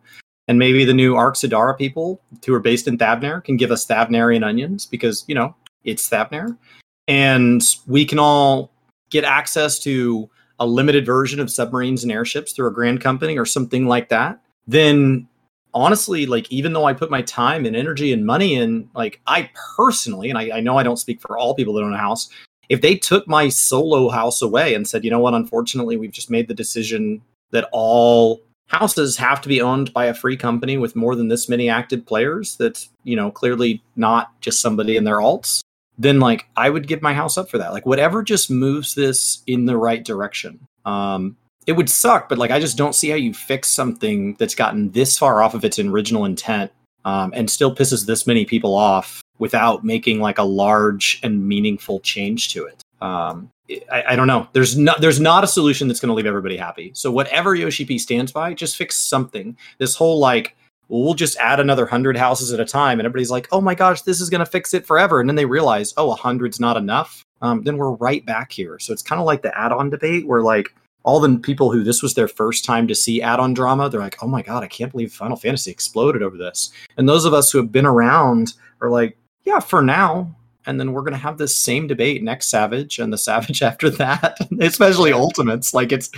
and 0.48 0.58
maybe 0.58 0.84
the 0.84 0.94
new 0.94 1.14
Arkasodara 1.14 1.76
people 1.76 2.20
who 2.44 2.54
are 2.54 2.60
based 2.60 2.86
in 2.86 2.98
Thavnair 2.98 3.42
can 3.42 3.56
give 3.56 3.70
us 3.70 3.86
Thavnarian 3.86 4.44
onions 4.44 4.86
because, 4.86 5.24
you 5.26 5.34
know, 5.34 5.54
it's 5.84 6.08
Thavnair. 6.08 6.56
And 7.08 7.62
we 7.86 8.04
can 8.04 8.18
all 8.18 8.70
get 9.10 9.24
access 9.24 9.78
to 9.80 10.28
a 10.58 10.66
limited 10.66 11.04
version 11.04 11.40
of 11.40 11.50
submarines 11.50 12.02
and 12.02 12.12
airships 12.12 12.52
through 12.52 12.68
a 12.68 12.72
grand 12.72 13.00
company 13.00 13.36
or 13.36 13.44
something 13.44 13.86
like 13.86 14.08
that. 14.08 14.40
Then 14.66 15.28
honestly, 15.76 16.24
like 16.24 16.50
even 16.50 16.72
though 16.72 16.86
I 16.86 16.94
put 16.94 17.10
my 17.10 17.20
time 17.22 17.66
and 17.66 17.76
energy 17.76 18.12
and 18.12 18.24
money 18.24 18.54
in, 18.54 18.88
like 18.94 19.20
I 19.26 19.50
personally, 19.76 20.30
and 20.30 20.38
I, 20.38 20.56
I 20.56 20.60
know 20.60 20.78
I 20.78 20.82
don't 20.82 20.96
speak 20.96 21.20
for 21.20 21.36
all 21.36 21.54
people 21.54 21.74
that 21.74 21.82
own 21.82 21.92
a 21.92 21.98
house, 21.98 22.30
if 22.70 22.80
they 22.80 22.96
took 22.96 23.28
my 23.28 23.50
solo 23.50 24.08
house 24.08 24.40
away 24.40 24.74
and 24.74 24.88
said, 24.88 25.04
you 25.04 25.10
know 25.10 25.20
what, 25.20 25.34
unfortunately, 25.34 25.98
we've 25.98 26.10
just 26.10 26.30
made 26.30 26.48
the 26.48 26.54
decision 26.54 27.20
that 27.50 27.68
all 27.72 28.40
houses 28.68 29.18
have 29.18 29.42
to 29.42 29.48
be 29.48 29.60
owned 29.60 29.92
by 29.92 30.06
a 30.06 30.14
free 30.14 30.36
company 30.36 30.78
with 30.78 30.96
more 30.96 31.14
than 31.14 31.28
this 31.28 31.48
many 31.48 31.68
active 31.68 32.04
players 32.04 32.56
that's 32.56 32.88
you 33.04 33.14
know 33.14 33.30
clearly 33.30 33.80
not 33.94 34.32
just 34.40 34.60
somebody 34.60 34.96
in 34.96 35.04
their 35.04 35.18
alts 35.18 35.62
then 35.98 36.18
like 36.18 36.46
i 36.56 36.68
would 36.68 36.88
give 36.88 37.00
my 37.00 37.14
house 37.14 37.38
up 37.38 37.48
for 37.48 37.58
that. 37.58 37.72
Like 37.72 37.86
whatever 37.86 38.24
just 38.24 38.50
moves 38.50 38.94
this 38.94 39.42
in 39.46 39.66
the 39.66 39.76
right 39.76 40.04
direction. 40.04 40.66
Um 40.84 41.36
it 41.66 41.72
would 41.72 41.90
suck 41.90 42.28
but 42.28 42.38
like 42.38 42.50
i 42.50 42.60
just 42.60 42.76
don't 42.76 42.94
see 42.94 43.08
how 43.08 43.16
you 43.16 43.32
fix 43.34 43.68
something 43.68 44.34
that's 44.34 44.54
gotten 44.54 44.90
this 44.92 45.18
far 45.18 45.42
off 45.42 45.54
of 45.54 45.64
its 45.64 45.78
original 45.78 46.24
intent 46.24 46.70
um, 47.04 47.32
and 47.36 47.48
still 47.48 47.74
pisses 47.74 48.06
this 48.06 48.26
many 48.26 48.44
people 48.44 48.74
off 48.74 49.22
without 49.38 49.84
making 49.84 50.20
like 50.20 50.38
a 50.38 50.42
large 50.42 51.20
and 51.22 51.46
meaningful 51.46 52.00
change 52.00 52.48
to 52.48 52.64
it 52.64 52.82
um 53.00 53.50
I, 53.90 54.04
I 54.10 54.16
don't 54.16 54.26
know. 54.26 54.48
There's 54.52 54.76
not 54.76 55.00
there's 55.00 55.20
not 55.20 55.44
a 55.44 55.46
solution 55.46 55.88
that's 55.88 56.00
going 56.00 56.08
to 56.08 56.14
leave 56.14 56.26
everybody 56.26 56.56
happy. 56.56 56.92
So 56.94 57.10
whatever 57.10 57.54
Yoshi 57.54 57.84
P 57.84 57.98
stands 57.98 58.32
by, 58.32 58.54
just 58.54 58.76
fix 58.76 58.96
something. 58.96 59.56
This 59.78 59.96
whole 59.96 60.18
like, 60.18 60.56
well, 60.88 61.02
we'll 61.02 61.14
just 61.14 61.36
add 61.38 61.58
another 61.58 61.86
hundred 61.86 62.16
houses 62.16 62.52
at 62.52 62.60
a 62.60 62.64
time, 62.64 63.00
and 63.00 63.06
everybody's 63.06 63.30
like, 63.30 63.48
oh 63.52 63.60
my 63.60 63.74
gosh, 63.74 64.02
this 64.02 64.20
is 64.20 64.30
going 64.30 64.38
to 64.40 64.46
fix 64.46 64.72
it 64.72 64.86
forever. 64.86 65.20
And 65.20 65.28
then 65.28 65.36
they 65.36 65.46
realize, 65.46 65.92
oh, 65.96 66.12
a 66.12 66.16
hundred's 66.16 66.60
not 66.60 66.76
enough. 66.76 67.24
Um, 67.42 67.62
then 67.64 67.76
we're 67.76 67.92
right 67.92 68.24
back 68.24 68.52
here. 68.52 68.78
So 68.78 68.92
it's 68.92 69.02
kind 69.02 69.20
of 69.20 69.26
like 69.26 69.42
the 69.42 69.56
add-on 69.58 69.90
debate, 69.90 70.26
where 70.26 70.42
like 70.42 70.74
all 71.06 71.20
the 71.20 71.38
people 71.38 71.70
who 71.70 71.84
this 71.84 72.02
was 72.02 72.14
their 72.14 72.26
first 72.26 72.64
time 72.64 72.88
to 72.88 72.94
see 72.94 73.22
add-on 73.22 73.54
drama, 73.54 73.88
they're 73.88 74.00
like, 74.00 74.22
oh 74.22 74.26
my 74.26 74.42
god, 74.42 74.64
I 74.64 74.66
can't 74.66 74.90
believe 74.90 75.12
Final 75.12 75.36
Fantasy 75.36 75.70
exploded 75.70 76.20
over 76.20 76.36
this. 76.36 76.72
And 76.96 77.08
those 77.08 77.24
of 77.24 77.32
us 77.32 77.50
who 77.50 77.58
have 77.58 77.70
been 77.70 77.86
around 77.86 78.54
are 78.80 78.90
like, 78.90 79.16
yeah, 79.44 79.60
for 79.60 79.80
now, 79.82 80.34
and 80.66 80.80
then 80.80 80.92
we're 80.92 81.02
going 81.02 81.12
to 81.12 81.18
have 81.18 81.38
this 81.38 81.56
same 81.56 81.86
debate 81.86 82.24
next 82.24 82.50
savage 82.50 82.98
and 82.98 83.12
the 83.12 83.18
savage 83.18 83.62
after 83.70 83.88
that 83.88 84.36
especially 84.60 85.12
ultimates. 85.12 85.72
Like 85.72 85.92
it's 85.92 86.10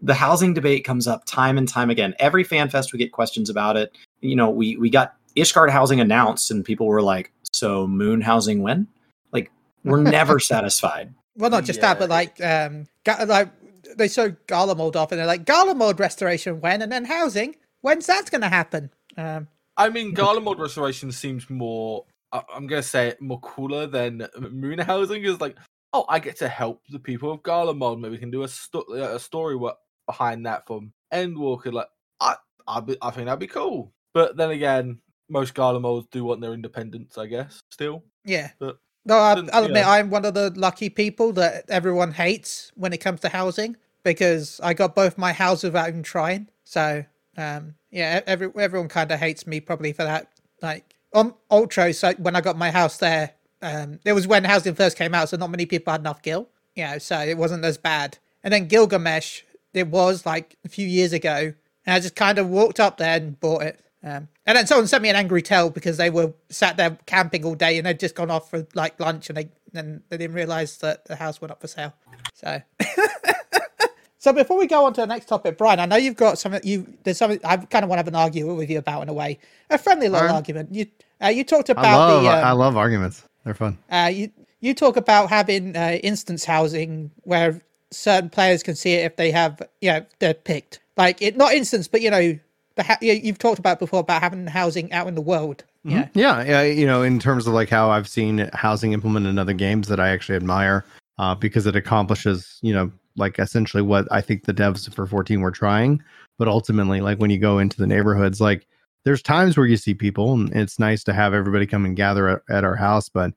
the 0.00 0.14
housing 0.14 0.54
debate 0.54 0.84
comes 0.84 1.08
up 1.08 1.24
time 1.24 1.58
and 1.58 1.68
time 1.68 1.90
again. 1.90 2.14
Every 2.20 2.44
fan 2.44 2.70
fest 2.70 2.92
we 2.92 3.00
get 3.00 3.10
questions 3.10 3.50
about 3.50 3.76
it. 3.76 3.98
You 4.20 4.36
know 4.36 4.48
we 4.50 4.76
we 4.76 4.88
got 4.88 5.16
ishgard 5.36 5.70
housing 5.70 6.00
announced 6.00 6.52
and 6.52 6.64
people 6.64 6.86
were 6.86 7.02
like 7.02 7.32
so 7.52 7.88
moon 7.88 8.20
housing 8.20 8.62
when? 8.62 8.86
Like 9.32 9.50
we're 9.82 10.00
never 10.02 10.38
satisfied. 10.38 11.12
Well, 11.36 11.50
not 11.50 11.64
just 11.64 11.80
that, 11.82 12.00
but 12.00 12.08
like, 12.08 12.42
um, 12.42 12.88
like 13.06 13.50
they 13.96 14.08
show 14.08 14.34
Gala 14.46 14.74
Garlemald 14.74 14.96
off, 14.96 15.12
and 15.12 15.18
they're 15.18 15.26
like, 15.26 15.44
Gala 15.44 15.74
Garlemald 15.74 15.98
restoration 15.98 16.60
when, 16.60 16.82
and 16.82 16.90
then 16.92 17.04
housing. 17.04 17.56
When's 17.80 18.06
that 18.06 18.30
going 18.30 18.40
to 18.40 18.48
happen? 18.48 18.90
Um, 19.16 19.48
I 19.76 19.88
mean, 19.88 20.12
Gala 20.12 20.40
Garlemald 20.40 20.58
Restoration 20.58 21.12
seems 21.12 21.48
more 21.48 22.04
I'm 22.32 22.66
gonna 22.66 22.82
say 22.82 23.08
it 23.08 23.20
more 23.20 23.40
cooler 23.40 23.86
than 23.86 24.26
moon 24.38 24.78
housing 24.78 25.24
is 25.24 25.40
like, 25.40 25.56
oh, 25.92 26.04
I 26.08 26.18
get 26.18 26.36
to 26.38 26.48
help 26.48 26.82
the 26.90 26.98
people 26.98 27.30
of 27.30 27.42
Gala 27.42 27.74
Garlemald. 27.74 28.00
Maybe 28.00 28.12
we 28.12 28.18
can 28.18 28.30
do 28.30 28.42
a, 28.42 28.48
sto- 28.48 28.92
a 28.92 29.18
story 29.18 29.56
work 29.56 29.76
behind 30.06 30.44
that 30.46 30.66
from 30.66 30.92
Endwalker. 31.12 31.72
Like, 31.72 31.88
I, 32.20 32.36
I, 32.66 32.80
be, 32.80 32.96
I 33.00 33.10
think 33.10 33.26
that'd 33.26 33.38
be 33.38 33.46
cool. 33.46 33.92
But 34.12 34.36
then 34.36 34.50
again, 34.50 35.00
most 35.30 35.54
Garlemolds 35.54 36.10
do 36.10 36.24
want 36.24 36.40
their 36.40 36.52
independence, 36.52 37.16
I 37.16 37.26
guess. 37.26 37.60
Still, 37.70 38.02
Yeah. 38.24 38.50
But 38.58 38.78
No, 39.08 39.16
I, 39.16 39.32
I'll 39.52 39.62
you 39.62 39.68
admit. 39.68 39.86
I'm 39.86 40.10
one 40.10 40.26
of 40.26 40.34
the 40.34 40.50
lucky 40.54 40.90
people 40.90 41.32
that 41.32 41.64
everyone 41.70 42.12
hates 42.12 42.70
when 42.74 42.92
it 42.92 42.98
comes 42.98 43.20
to 43.20 43.30
housing 43.30 43.76
because 44.04 44.60
I 44.62 44.74
got 44.74 44.94
both 44.94 45.16
my 45.16 45.32
houses 45.32 45.64
without 45.64 45.88
even 45.88 46.02
trying. 46.02 46.48
So, 46.64 47.04
um, 47.36 47.74
yeah, 47.90 48.20
every, 48.26 48.50
everyone 48.58 48.88
kind 48.88 49.10
of 49.10 49.18
hates 49.18 49.46
me 49.46 49.60
probably 49.60 49.92
for 49.94 50.04
that. 50.04 50.30
Like 50.60 50.94
on 51.14 51.34
Ultra, 51.50 51.92
so 51.94 52.12
when 52.18 52.36
I 52.36 52.42
got 52.42 52.58
my 52.58 52.70
house 52.70 52.98
there, 52.98 53.32
um, 53.62 53.98
it 54.04 54.12
was 54.12 54.26
when 54.26 54.44
housing 54.44 54.74
first 54.74 54.98
came 54.98 55.14
out, 55.14 55.30
so 55.30 55.38
not 55.38 55.50
many 55.50 55.64
people 55.64 55.90
had 55.90 56.02
enough 56.02 56.20
gil. 56.20 56.48
You 56.74 56.84
know, 56.84 56.98
so 56.98 57.18
it 57.18 57.38
wasn't 57.38 57.64
as 57.64 57.78
bad. 57.78 58.18
And 58.44 58.52
then 58.52 58.68
Gilgamesh, 58.68 59.42
it 59.72 59.88
was 59.88 60.26
like 60.26 60.56
a 60.64 60.68
few 60.68 60.86
years 60.86 61.12
ago, 61.12 61.54
and 61.86 61.94
I 61.94 61.98
just 61.98 62.14
kind 62.14 62.38
of 62.38 62.48
walked 62.48 62.78
up 62.78 62.98
there 62.98 63.16
and 63.16 63.40
bought 63.40 63.62
it. 63.62 63.80
Um, 64.02 64.28
and 64.46 64.56
then 64.56 64.66
someone 64.66 64.86
sent 64.86 65.02
me 65.02 65.08
an 65.08 65.16
angry 65.16 65.42
tell 65.42 65.70
because 65.70 65.96
they 65.96 66.10
were 66.10 66.32
sat 66.50 66.76
there 66.76 66.96
camping 67.06 67.44
all 67.44 67.54
day 67.54 67.78
and 67.78 67.86
they'd 67.86 67.98
just 67.98 68.14
gone 68.14 68.30
off 68.30 68.48
for 68.48 68.66
like 68.74 68.98
lunch 69.00 69.28
and 69.28 69.36
they 69.36 69.48
and 69.74 70.02
they 70.08 70.16
didn't 70.16 70.36
realize 70.36 70.78
that 70.78 71.04
the 71.06 71.16
house 71.16 71.40
went 71.40 71.50
up 71.50 71.60
for 71.60 71.66
sale. 71.66 71.92
So, 72.32 72.62
so 74.18 74.32
before 74.32 74.56
we 74.56 74.66
go 74.66 74.84
on 74.84 74.92
to 74.94 75.00
the 75.00 75.06
next 75.06 75.26
topic, 75.26 75.58
Brian, 75.58 75.80
I 75.80 75.86
know 75.86 75.96
you've 75.96 76.16
got 76.16 76.38
something. 76.38 76.60
You 76.62 76.86
there's 77.02 77.18
something 77.18 77.40
I 77.44 77.56
kind 77.56 77.82
of 77.82 77.88
want 77.88 77.98
to 77.98 78.00
have 78.00 78.08
an 78.08 78.14
argument 78.14 78.56
with 78.56 78.70
you 78.70 78.78
about 78.78 79.02
in 79.02 79.08
a 79.08 79.12
way, 79.12 79.38
a 79.68 79.78
friendly 79.78 80.08
little 80.08 80.20
Alright. 80.20 80.36
argument. 80.36 80.74
You 80.74 80.86
uh, 81.22 81.28
you 81.28 81.42
talked 81.42 81.68
about 81.68 81.84
I 81.84 81.96
love 81.96 82.22
the 82.22 82.28
um, 82.30 82.44
I 82.44 82.52
love 82.52 82.76
arguments. 82.76 83.24
They're 83.44 83.54
fun. 83.54 83.78
uh, 83.90 84.10
you 84.12 84.30
you 84.60 84.74
talk 84.74 84.96
about 84.96 85.28
having 85.28 85.76
uh, 85.76 85.98
instance 86.02 86.44
housing 86.44 87.10
where 87.22 87.60
certain 87.90 88.30
players 88.30 88.62
can 88.62 88.74
see 88.74 88.92
it 88.94 89.04
if 89.04 89.16
they 89.16 89.30
have, 89.30 89.62
you 89.80 89.90
know, 89.90 90.06
they're 90.18 90.34
picked. 90.34 90.80
Like 90.96 91.22
it, 91.22 91.36
not 91.36 91.52
instance, 91.52 91.88
but 91.88 92.00
you 92.00 92.10
know, 92.10 92.38
the 92.78 92.84
ha- 92.84 92.98
you, 93.02 93.12
you've 93.12 93.38
talked 93.38 93.58
about 93.58 93.78
before 93.78 94.00
about 94.00 94.22
having 94.22 94.46
housing 94.46 94.90
out 94.92 95.06
in 95.08 95.14
the 95.14 95.20
world. 95.20 95.64
Yeah, 95.84 96.08
Yeah, 96.14 96.44
yeah, 96.44 96.62
you 96.62 96.86
know, 96.86 97.02
in 97.02 97.18
terms 97.18 97.46
of 97.46 97.52
like 97.52 97.68
how 97.68 97.90
I've 97.90 98.08
seen 98.08 98.48
housing 98.54 98.92
implemented 98.92 99.30
in 99.30 99.38
other 99.38 99.52
games 99.52 99.88
that 99.88 100.00
I 100.00 100.08
actually 100.08 100.36
admire, 100.36 100.84
uh, 101.18 101.34
because 101.34 101.66
it 101.66 101.76
accomplishes, 101.76 102.58
you 102.62 102.72
know, 102.72 102.90
like 103.16 103.38
essentially 103.38 103.82
what 103.82 104.06
I 104.10 104.20
think 104.20 104.44
the 104.44 104.54
devs 104.54 104.92
for 104.94 105.06
14 105.06 105.40
were 105.40 105.50
trying. 105.50 106.02
But 106.38 106.48
ultimately, 106.48 107.00
like 107.00 107.18
when 107.18 107.30
you 107.30 107.38
go 107.38 107.58
into 107.58 107.76
the 107.76 107.86
neighborhoods, 107.86 108.40
like 108.40 108.66
there's 109.04 109.22
times 109.22 109.56
where 109.56 109.66
you 109.66 109.76
see 109.76 109.94
people, 109.94 110.32
and 110.32 110.54
it's 110.54 110.78
nice 110.78 111.02
to 111.04 111.12
have 111.12 111.34
everybody 111.34 111.66
come 111.66 111.84
and 111.84 111.96
gather 111.96 112.28
at, 112.28 112.42
at 112.48 112.64
our 112.64 112.76
house, 112.76 113.08
but 113.08 113.32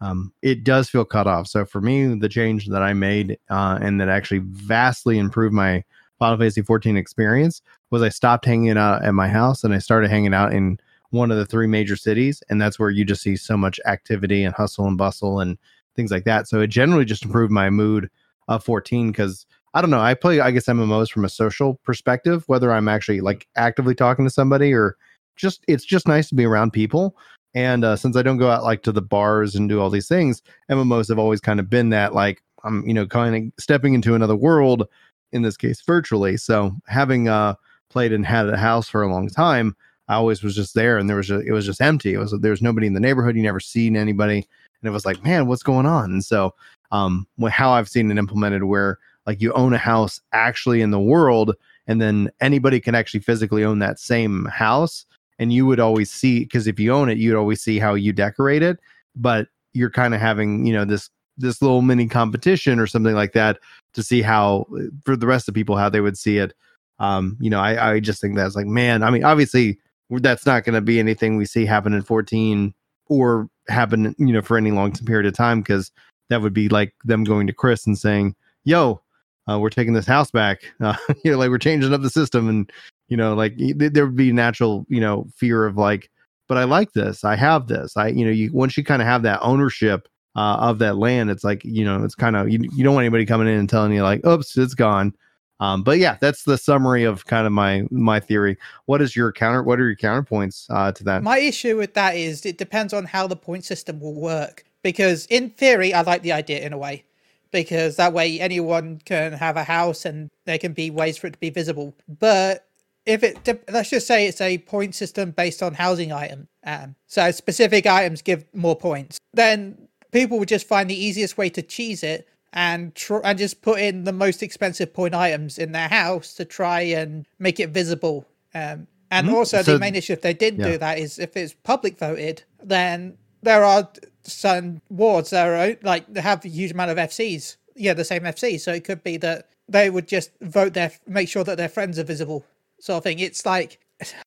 um, 0.00 0.32
it 0.42 0.64
does 0.64 0.88
feel 0.88 1.04
cut 1.04 1.26
off. 1.26 1.46
So 1.46 1.64
for 1.64 1.80
me, 1.80 2.14
the 2.14 2.28
change 2.28 2.66
that 2.68 2.82
I 2.82 2.92
made 2.92 3.38
uh, 3.50 3.78
and 3.80 4.00
that 4.00 4.08
actually 4.08 4.40
vastly 4.40 5.18
improved 5.18 5.54
my 5.54 5.84
Final 6.18 6.38
Fantasy 6.38 6.62
14 6.62 6.96
experience 6.96 7.62
was 7.90 8.02
I 8.02 8.08
stopped 8.08 8.44
hanging 8.44 8.78
out 8.78 9.04
at 9.04 9.14
my 9.14 9.28
house 9.28 9.64
and 9.64 9.74
I 9.74 9.78
started 9.78 10.10
hanging 10.10 10.34
out 10.34 10.52
in 10.52 10.78
one 11.10 11.30
of 11.30 11.36
the 11.36 11.46
three 11.46 11.66
major 11.66 11.96
cities 11.96 12.42
and 12.48 12.60
that's 12.60 12.78
where 12.78 12.90
you 12.90 13.04
just 13.04 13.22
see 13.22 13.36
so 13.36 13.56
much 13.56 13.78
activity 13.86 14.44
and 14.44 14.54
hustle 14.54 14.86
and 14.86 14.98
bustle 14.98 15.40
and 15.40 15.58
things 15.94 16.10
like 16.10 16.24
that. 16.24 16.48
So 16.48 16.60
it 16.60 16.68
generally 16.68 17.04
just 17.04 17.24
improved 17.24 17.52
my 17.52 17.70
mood 17.70 18.10
of 18.48 18.64
14 18.64 19.10
because 19.10 19.46
i 19.74 19.80
don't 19.80 19.90
know 19.90 20.00
i 20.00 20.14
play 20.14 20.40
i 20.40 20.50
guess 20.50 20.66
mmos 20.66 21.10
from 21.10 21.24
a 21.24 21.28
social 21.28 21.74
perspective 21.84 22.44
whether 22.46 22.72
i'm 22.72 22.88
actually 22.88 23.20
like 23.20 23.46
actively 23.56 23.94
talking 23.94 24.24
to 24.24 24.30
somebody 24.30 24.72
or 24.72 24.96
just 25.36 25.64
it's 25.68 25.84
just 25.84 26.08
nice 26.08 26.28
to 26.30 26.34
be 26.34 26.46
around 26.46 26.72
people. 26.72 27.14
And 27.54 27.84
uh, 27.84 27.96
since 27.96 28.16
i 28.16 28.22
don't 28.22 28.36
go 28.36 28.50
out 28.50 28.64
like 28.64 28.82
to 28.82 28.92
the 28.92 29.02
bars 29.02 29.54
and 29.54 29.68
do 29.68 29.80
all 29.80 29.90
these 29.90 30.08
things 30.08 30.42
mmos 30.70 31.08
have 31.08 31.18
always 31.18 31.40
kind 31.40 31.58
of 31.58 31.70
been 31.70 31.90
that 31.90 32.14
like 32.14 32.42
i'm 32.64 32.86
you 32.86 32.94
know 32.94 33.06
kind 33.06 33.34
of 33.34 33.62
stepping 33.62 33.94
into 33.94 34.14
another 34.14 34.36
world 34.36 34.86
in 35.32 35.42
this 35.42 35.56
case 35.56 35.82
virtually 35.82 36.36
so 36.36 36.72
having 36.86 37.28
uh 37.28 37.54
played 37.88 38.12
and 38.12 38.26
had 38.26 38.48
a 38.48 38.56
house 38.56 38.88
for 38.88 39.02
a 39.02 39.10
long 39.10 39.28
time 39.28 39.74
I 40.08 40.14
always 40.14 40.42
was 40.42 40.54
just 40.54 40.74
there, 40.74 40.98
and 40.98 41.08
there 41.08 41.16
was 41.16 41.26
just, 41.26 41.46
it 41.46 41.52
was 41.52 41.66
just 41.66 41.80
empty. 41.80 42.14
It 42.14 42.18
was 42.18 42.34
there 42.40 42.52
was 42.52 42.62
nobody 42.62 42.86
in 42.86 42.94
the 42.94 43.00
neighborhood. 43.00 43.36
You 43.36 43.42
never 43.42 43.60
seen 43.60 43.96
anybody, 43.96 44.36
and 44.36 44.88
it 44.88 44.90
was 44.90 45.04
like, 45.04 45.22
man, 45.24 45.46
what's 45.46 45.62
going 45.62 45.86
on? 45.86 46.12
And 46.12 46.24
so, 46.24 46.54
um, 46.92 47.26
how 47.48 47.70
I've 47.70 47.88
seen 47.88 48.10
it 48.10 48.18
implemented, 48.18 48.64
where 48.64 48.98
like 49.26 49.40
you 49.40 49.52
own 49.54 49.72
a 49.72 49.78
house 49.78 50.20
actually 50.32 50.80
in 50.80 50.92
the 50.92 51.00
world, 51.00 51.56
and 51.88 52.00
then 52.00 52.30
anybody 52.40 52.78
can 52.78 52.94
actually 52.94 53.20
physically 53.20 53.64
own 53.64 53.80
that 53.80 53.98
same 53.98 54.44
house, 54.46 55.06
and 55.40 55.52
you 55.52 55.66
would 55.66 55.80
always 55.80 56.10
see 56.10 56.40
because 56.40 56.68
if 56.68 56.78
you 56.78 56.92
own 56.92 57.08
it, 57.08 57.18
you'd 57.18 57.36
always 57.36 57.60
see 57.60 57.80
how 57.80 57.94
you 57.94 58.12
decorate 58.12 58.62
it, 58.62 58.78
but 59.16 59.48
you're 59.72 59.90
kind 59.90 60.14
of 60.14 60.20
having 60.20 60.64
you 60.64 60.72
know 60.72 60.84
this 60.84 61.10
this 61.38 61.60
little 61.60 61.82
mini 61.82 62.08
competition 62.08 62.78
or 62.78 62.86
something 62.86 63.14
like 63.14 63.32
that 63.32 63.58
to 63.94 64.02
see 64.02 64.22
how 64.22 64.66
for 65.04 65.16
the 65.16 65.26
rest 65.26 65.48
of 65.48 65.54
people 65.54 65.76
how 65.76 65.88
they 65.88 66.00
would 66.00 66.18
see 66.18 66.38
it. 66.38 66.54
Um, 66.98 67.36
you 67.40 67.50
know, 67.50 67.60
I 67.60 67.92
I 67.92 68.00
just 68.00 68.20
think 68.20 68.36
that's 68.36 68.56
like, 68.56 68.66
man, 68.66 69.02
I 69.02 69.10
mean, 69.10 69.24
obviously 69.24 69.78
that's 70.10 70.46
not 70.46 70.64
going 70.64 70.74
to 70.74 70.80
be 70.80 70.98
anything 70.98 71.36
we 71.36 71.44
see 71.44 71.66
happen 71.66 71.92
in 71.92 72.02
14 72.02 72.72
or 73.08 73.48
happen 73.68 74.14
you 74.18 74.32
know 74.32 74.42
for 74.42 74.56
any 74.56 74.70
long 74.70 74.92
period 74.92 75.26
of 75.26 75.34
time 75.34 75.60
because 75.60 75.90
that 76.28 76.40
would 76.40 76.52
be 76.52 76.68
like 76.68 76.94
them 77.04 77.24
going 77.24 77.46
to 77.48 77.52
chris 77.52 77.86
and 77.86 77.98
saying 77.98 78.34
yo 78.64 79.00
uh, 79.48 79.58
we're 79.58 79.70
taking 79.70 79.94
this 79.94 80.06
house 80.06 80.30
back. 80.30 80.62
Uh, 80.80 80.94
you 81.24 81.30
know 81.32 81.38
like 81.38 81.50
we're 81.50 81.58
changing 81.58 81.92
up 81.92 82.02
the 82.02 82.10
system 82.10 82.48
and 82.48 82.70
you 83.08 83.16
know 83.16 83.34
like 83.34 83.56
th- 83.56 83.92
there 83.92 84.06
would 84.06 84.16
be 84.16 84.32
natural 84.32 84.84
you 84.88 85.00
know 85.00 85.26
fear 85.34 85.66
of 85.66 85.76
like 85.76 86.10
but 86.48 86.58
i 86.58 86.64
like 86.64 86.92
this. 86.92 87.24
I 87.24 87.34
have 87.34 87.66
this. 87.66 87.96
I 87.96 88.08
you 88.08 88.24
know 88.24 88.30
you 88.30 88.52
once 88.52 88.76
you 88.76 88.84
kind 88.84 89.02
of 89.02 89.08
have 89.08 89.22
that 89.22 89.40
ownership 89.42 90.08
uh, 90.36 90.56
of 90.60 90.78
that 90.78 90.96
land 90.96 91.30
it's 91.30 91.42
like 91.42 91.64
you 91.64 91.84
know 91.84 92.04
it's 92.04 92.14
kind 92.14 92.36
of 92.36 92.48
you, 92.48 92.60
you 92.74 92.84
don't 92.84 92.94
want 92.94 93.04
anybody 93.04 93.26
coming 93.26 93.48
in 93.48 93.58
and 93.58 93.68
telling 93.68 93.92
you 93.92 94.02
like 94.02 94.24
oops 94.24 94.56
it's 94.56 94.74
gone 94.74 95.12
um, 95.58 95.82
but 95.82 95.98
yeah 95.98 96.16
that's 96.20 96.44
the 96.44 96.58
summary 96.58 97.02
of 97.04 97.24
kind 97.24 97.46
of 97.46 97.52
my 97.52 97.84
my 97.90 98.20
theory 98.20 98.56
what 98.84 99.00
is 99.02 99.16
your 99.16 99.32
counter 99.32 99.62
what 99.62 99.80
are 99.80 99.86
your 99.86 99.96
counterpoints 99.96 100.66
uh, 100.70 100.92
to 100.92 101.02
that 101.02 101.22
My 101.22 101.38
issue 101.38 101.76
with 101.76 101.94
that 101.94 102.14
is 102.16 102.46
it 102.46 102.58
depends 102.58 102.92
on 102.92 103.04
how 103.04 103.26
the 103.26 103.36
point 103.36 103.64
system 103.64 104.00
will 104.00 104.14
work. 104.14 104.64
Because 104.82 105.26
in 105.26 105.50
theory, 105.50 105.92
I 105.92 106.02
like 106.02 106.22
the 106.22 106.32
idea 106.32 106.60
in 106.60 106.72
a 106.72 106.78
way, 106.78 107.04
because 107.50 107.96
that 107.96 108.12
way 108.12 108.38
anyone 108.38 109.00
can 109.04 109.32
have 109.32 109.56
a 109.56 109.64
house 109.64 110.04
and 110.04 110.30
there 110.44 110.58
can 110.58 110.72
be 110.72 110.90
ways 110.90 111.16
for 111.16 111.26
it 111.26 111.32
to 111.32 111.38
be 111.40 111.50
visible. 111.50 111.94
But 112.06 112.68
if 113.04 113.24
it, 113.24 113.64
let's 113.68 113.90
just 113.90 114.06
say 114.06 114.26
it's 114.28 114.40
a 114.40 114.58
point 114.58 114.94
system 114.94 115.32
based 115.32 115.62
on 115.62 115.74
housing 115.74 116.12
item, 116.12 116.46
um, 116.64 116.94
so 117.08 117.30
specific 117.32 117.86
items 117.86 118.22
give 118.22 118.44
more 118.54 118.76
points, 118.76 119.18
then 119.32 119.85
people 120.12 120.38
would 120.38 120.48
just 120.48 120.66
find 120.66 120.88
the 120.90 120.94
easiest 121.04 121.36
way 121.38 121.48
to 121.50 121.62
cheese 121.62 122.02
it 122.02 122.28
and 122.52 122.94
tr- 122.94 123.20
and 123.24 123.38
just 123.38 123.60
put 123.62 123.80
in 123.80 124.04
the 124.04 124.12
most 124.12 124.42
expensive 124.42 124.92
point 124.94 125.14
items 125.14 125.58
in 125.58 125.72
their 125.72 125.88
house 125.88 126.34
to 126.34 126.44
try 126.44 126.80
and 126.82 127.26
make 127.38 127.60
it 127.60 127.70
visible. 127.70 128.26
Um, 128.54 128.86
and 129.10 129.28
Mhm. 129.28 129.34
also, 129.34 129.62
So- 129.62 129.74
the 129.74 129.78
main 129.78 129.94
issue 129.94 130.12
if 130.14 130.22
they 130.22 130.34
didn't 130.34 130.60
yeah. 130.60 130.72
do 130.72 130.78
that 130.78 130.98
is 130.98 131.18
if 131.18 131.36
it's 131.36 131.54
public 131.64 131.98
voted, 131.98 132.42
then 132.62 133.18
there 133.42 133.62
are 133.64 133.88
some 134.22 134.80
wards 134.88 135.30
that 135.30 135.46
are 135.46 135.76
like 135.82 136.04
they 136.12 136.20
have 136.20 136.44
a 136.44 136.48
huge 136.48 136.72
amount 136.72 136.90
of 136.90 136.98
FCs. 136.98 137.56
Yeah, 137.76 137.92
the 137.94 138.04
same 138.04 138.24
FC. 138.26 138.58
So 138.58 138.72
it 138.72 138.84
could 138.84 139.04
be 139.04 139.16
that 139.18 139.48
they 139.68 139.90
would 139.90 140.08
just 140.08 140.30
vote 140.40 140.72
their 140.74 140.92
make 141.06 141.28
sure 141.28 141.44
that 141.44 141.56
their 141.58 141.68
friends 141.68 141.98
are 141.98 142.04
visible, 142.04 142.44
sort 142.80 142.98
of 142.98 143.04
thing. 143.04 143.18
It's 143.18 143.44
like, 143.44 143.78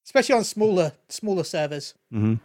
especially 0.06 0.36
on 0.36 0.44
smaller 0.44 0.92
smaller 1.10 1.44
servers. 1.44 1.94
hmm 2.12 2.36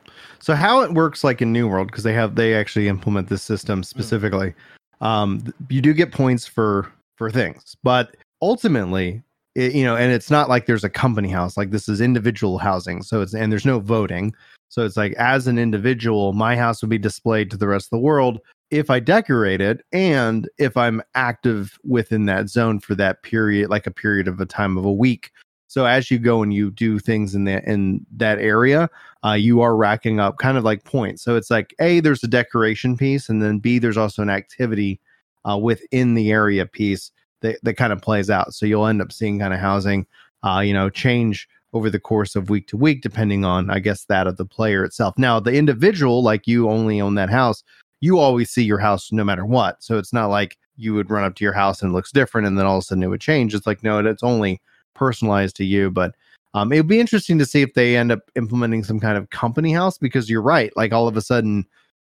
So 0.41 0.55
how 0.55 0.81
it 0.81 0.93
works 0.93 1.25
like 1.25 1.41
in 1.43 1.53
New 1.53 1.69
World 1.69 1.89
because 1.89 2.05
they 2.05 2.13
have 2.13 2.35
they 2.35 2.55
actually 2.55 2.89
implement 2.89 3.29
this 3.29 3.43
system 3.43 3.83
specifically. 3.83 4.55
Um, 5.01 5.53
you 5.69 5.81
do 5.81 5.93
get 5.93 6.13
points 6.13 6.47
for 6.47 6.91
for 7.17 7.31
things, 7.31 7.77
but 7.83 8.17
ultimately, 8.43 9.23
it, 9.55 9.75
you 9.75 9.85
know, 9.85 9.97
and 9.97 10.13
it's 10.13 10.31
not 10.31 10.49
like 10.49 10.67
there's 10.67 10.85
a 10.85 10.91
company 10.91 11.29
house. 11.29 11.57
Like 11.57 11.71
this 11.71 11.89
is 11.89 12.01
individual 12.01 12.59
housing, 12.59 13.03
so 13.03 13.21
it's 13.21 13.35
and 13.35 13.51
there's 13.51 13.67
no 13.67 13.81
voting. 13.81 14.35
So 14.69 14.85
it's 14.85 14.97
like 14.97 15.13
as 15.15 15.47
an 15.47 15.59
individual, 15.59 16.33
my 16.33 16.57
house 16.57 16.83
would 16.83 16.91
be 16.91 16.99
displayed 16.99 17.51
to 17.51 17.57
the 17.57 17.69
rest 17.69 17.87
of 17.87 17.91
the 17.91 17.99
world 17.99 18.41
if 18.71 18.91
I 18.91 18.99
decorate 18.99 19.61
it 19.61 19.85
and 19.93 20.49
if 20.59 20.77
I'm 20.77 21.01
active 21.15 21.79
within 21.85 22.27
that 22.27 22.49
zone 22.49 22.81
for 22.81 22.97
that 22.97 23.23
period, 23.23 23.71
like 23.71 23.87
a 23.87 23.93
period 23.93 24.27
of 24.27 24.41
a 24.41 24.47
time 24.47 24.77
of 24.77 24.85
a 24.85 24.93
week. 24.93 25.31
So 25.75 25.87
as 25.87 26.09
you 26.09 26.21
go 26.21 26.41
and 26.41 26.55
you 26.55 26.71
do 26.71 27.01
things 27.01 27.35
in 27.35 27.47
that 27.47 27.65
in 27.65 28.07
that 28.17 28.39
area, 28.39 28.89
uh, 29.25 29.33
you 29.33 29.61
are 29.61 29.75
racking 29.77 30.21
up 30.21 30.39
kind 30.39 30.57
of 30.57 30.63
like 30.63 30.85
points. 30.85 31.25
So 31.25 31.35
it's 31.35 31.51
like 31.51 31.75
a 31.81 31.99
there's 31.99 32.23
a 32.23 32.29
decoration 32.29 32.97
piece, 32.97 33.29
and 33.29 33.43
then 33.43 33.59
b 33.59 33.81
there's 33.81 33.97
also 33.97 34.23
an 34.23 34.31
activity 34.31 35.01
uh, 35.45 35.59
within 35.59 36.15
the 36.15 36.31
area 36.31 36.65
piece 36.65 37.11
that 37.41 37.59
that 37.65 37.75
kind 37.75 37.93
of 37.93 38.01
plays 38.01 38.31
out. 38.31 38.55
So 38.55 38.67
you'll 38.67 38.87
end 38.87 39.03
up 39.03 39.11
seeing 39.11 39.41
kind 39.41 39.53
of 39.53 39.59
housing, 39.59 40.07
uh, 40.45 40.61
you 40.61 40.73
know, 40.73 40.91
change 40.91 41.49
over 41.73 41.91
the 41.91 41.99
course 41.99 42.37
of 42.37 42.51
week 42.51 42.69
to 42.69 42.77
week, 42.77 43.03
depending 43.03 43.45
on 43.45 43.69
I 43.69 43.81
guess 43.81 44.05
that 44.05 44.29
of 44.29 44.37
the 44.37 44.47
player 44.47 44.85
itself. 44.85 45.19
Now 45.19 45.41
the 45.41 45.55
individual, 45.55 46.23
like 46.23 46.47
you 46.47 46.71
only 46.71 47.01
own 47.01 47.17
that 47.17 47.31
house, 47.31 47.65
you 48.01 48.21
always 48.21 48.49
see 48.49 48.63
your 48.63 48.79
house 48.79 49.11
no 49.11 49.25
matter 49.25 49.45
what. 49.45 49.83
So 49.83 49.99
it's 49.99 50.13
not 50.13 50.31
like 50.31 50.57
you 50.77 50.95
would 50.95 51.11
run 51.11 51.25
up 51.25 51.35
to 51.35 51.45
your 51.45 51.53
house 51.53 51.83
and 51.83 51.91
it 51.91 51.95
looks 51.95 52.13
different, 52.13 52.47
and 52.47 52.57
then 52.57 52.65
all 52.65 52.77
of 52.77 52.83
a 52.83 52.87
sudden 52.87 53.03
it 53.03 53.09
would 53.09 53.21
change. 53.21 53.57
It's 53.57 53.67
like 53.67 53.83
no, 53.83 53.99
it's 53.99 54.23
only 54.23 54.61
personalized 54.95 55.57
to 55.57 55.65
you, 55.65 55.91
but 55.91 56.15
Um, 56.55 56.73
it 56.73 56.77
would 56.77 56.87
be 56.89 57.01
interesting 57.01 57.37
to 57.39 57.47
see 57.47 57.63
if 57.63 57.75
they 57.75 57.97
end 57.97 58.13
up 58.13 58.31
implementing 58.37 58.85
some 58.85 59.01
kind 59.01 59.19
of 59.19 59.29
company 59.31 59.73
house 59.73 59.99
because 59.99 60.31
you're 60.31 60.41
right. 60.41 60.71
Like 60.77 60.93
all 60.93 61.09
of 61.09 61.17
a 61.17 61.21
sudden, 61.21 61.67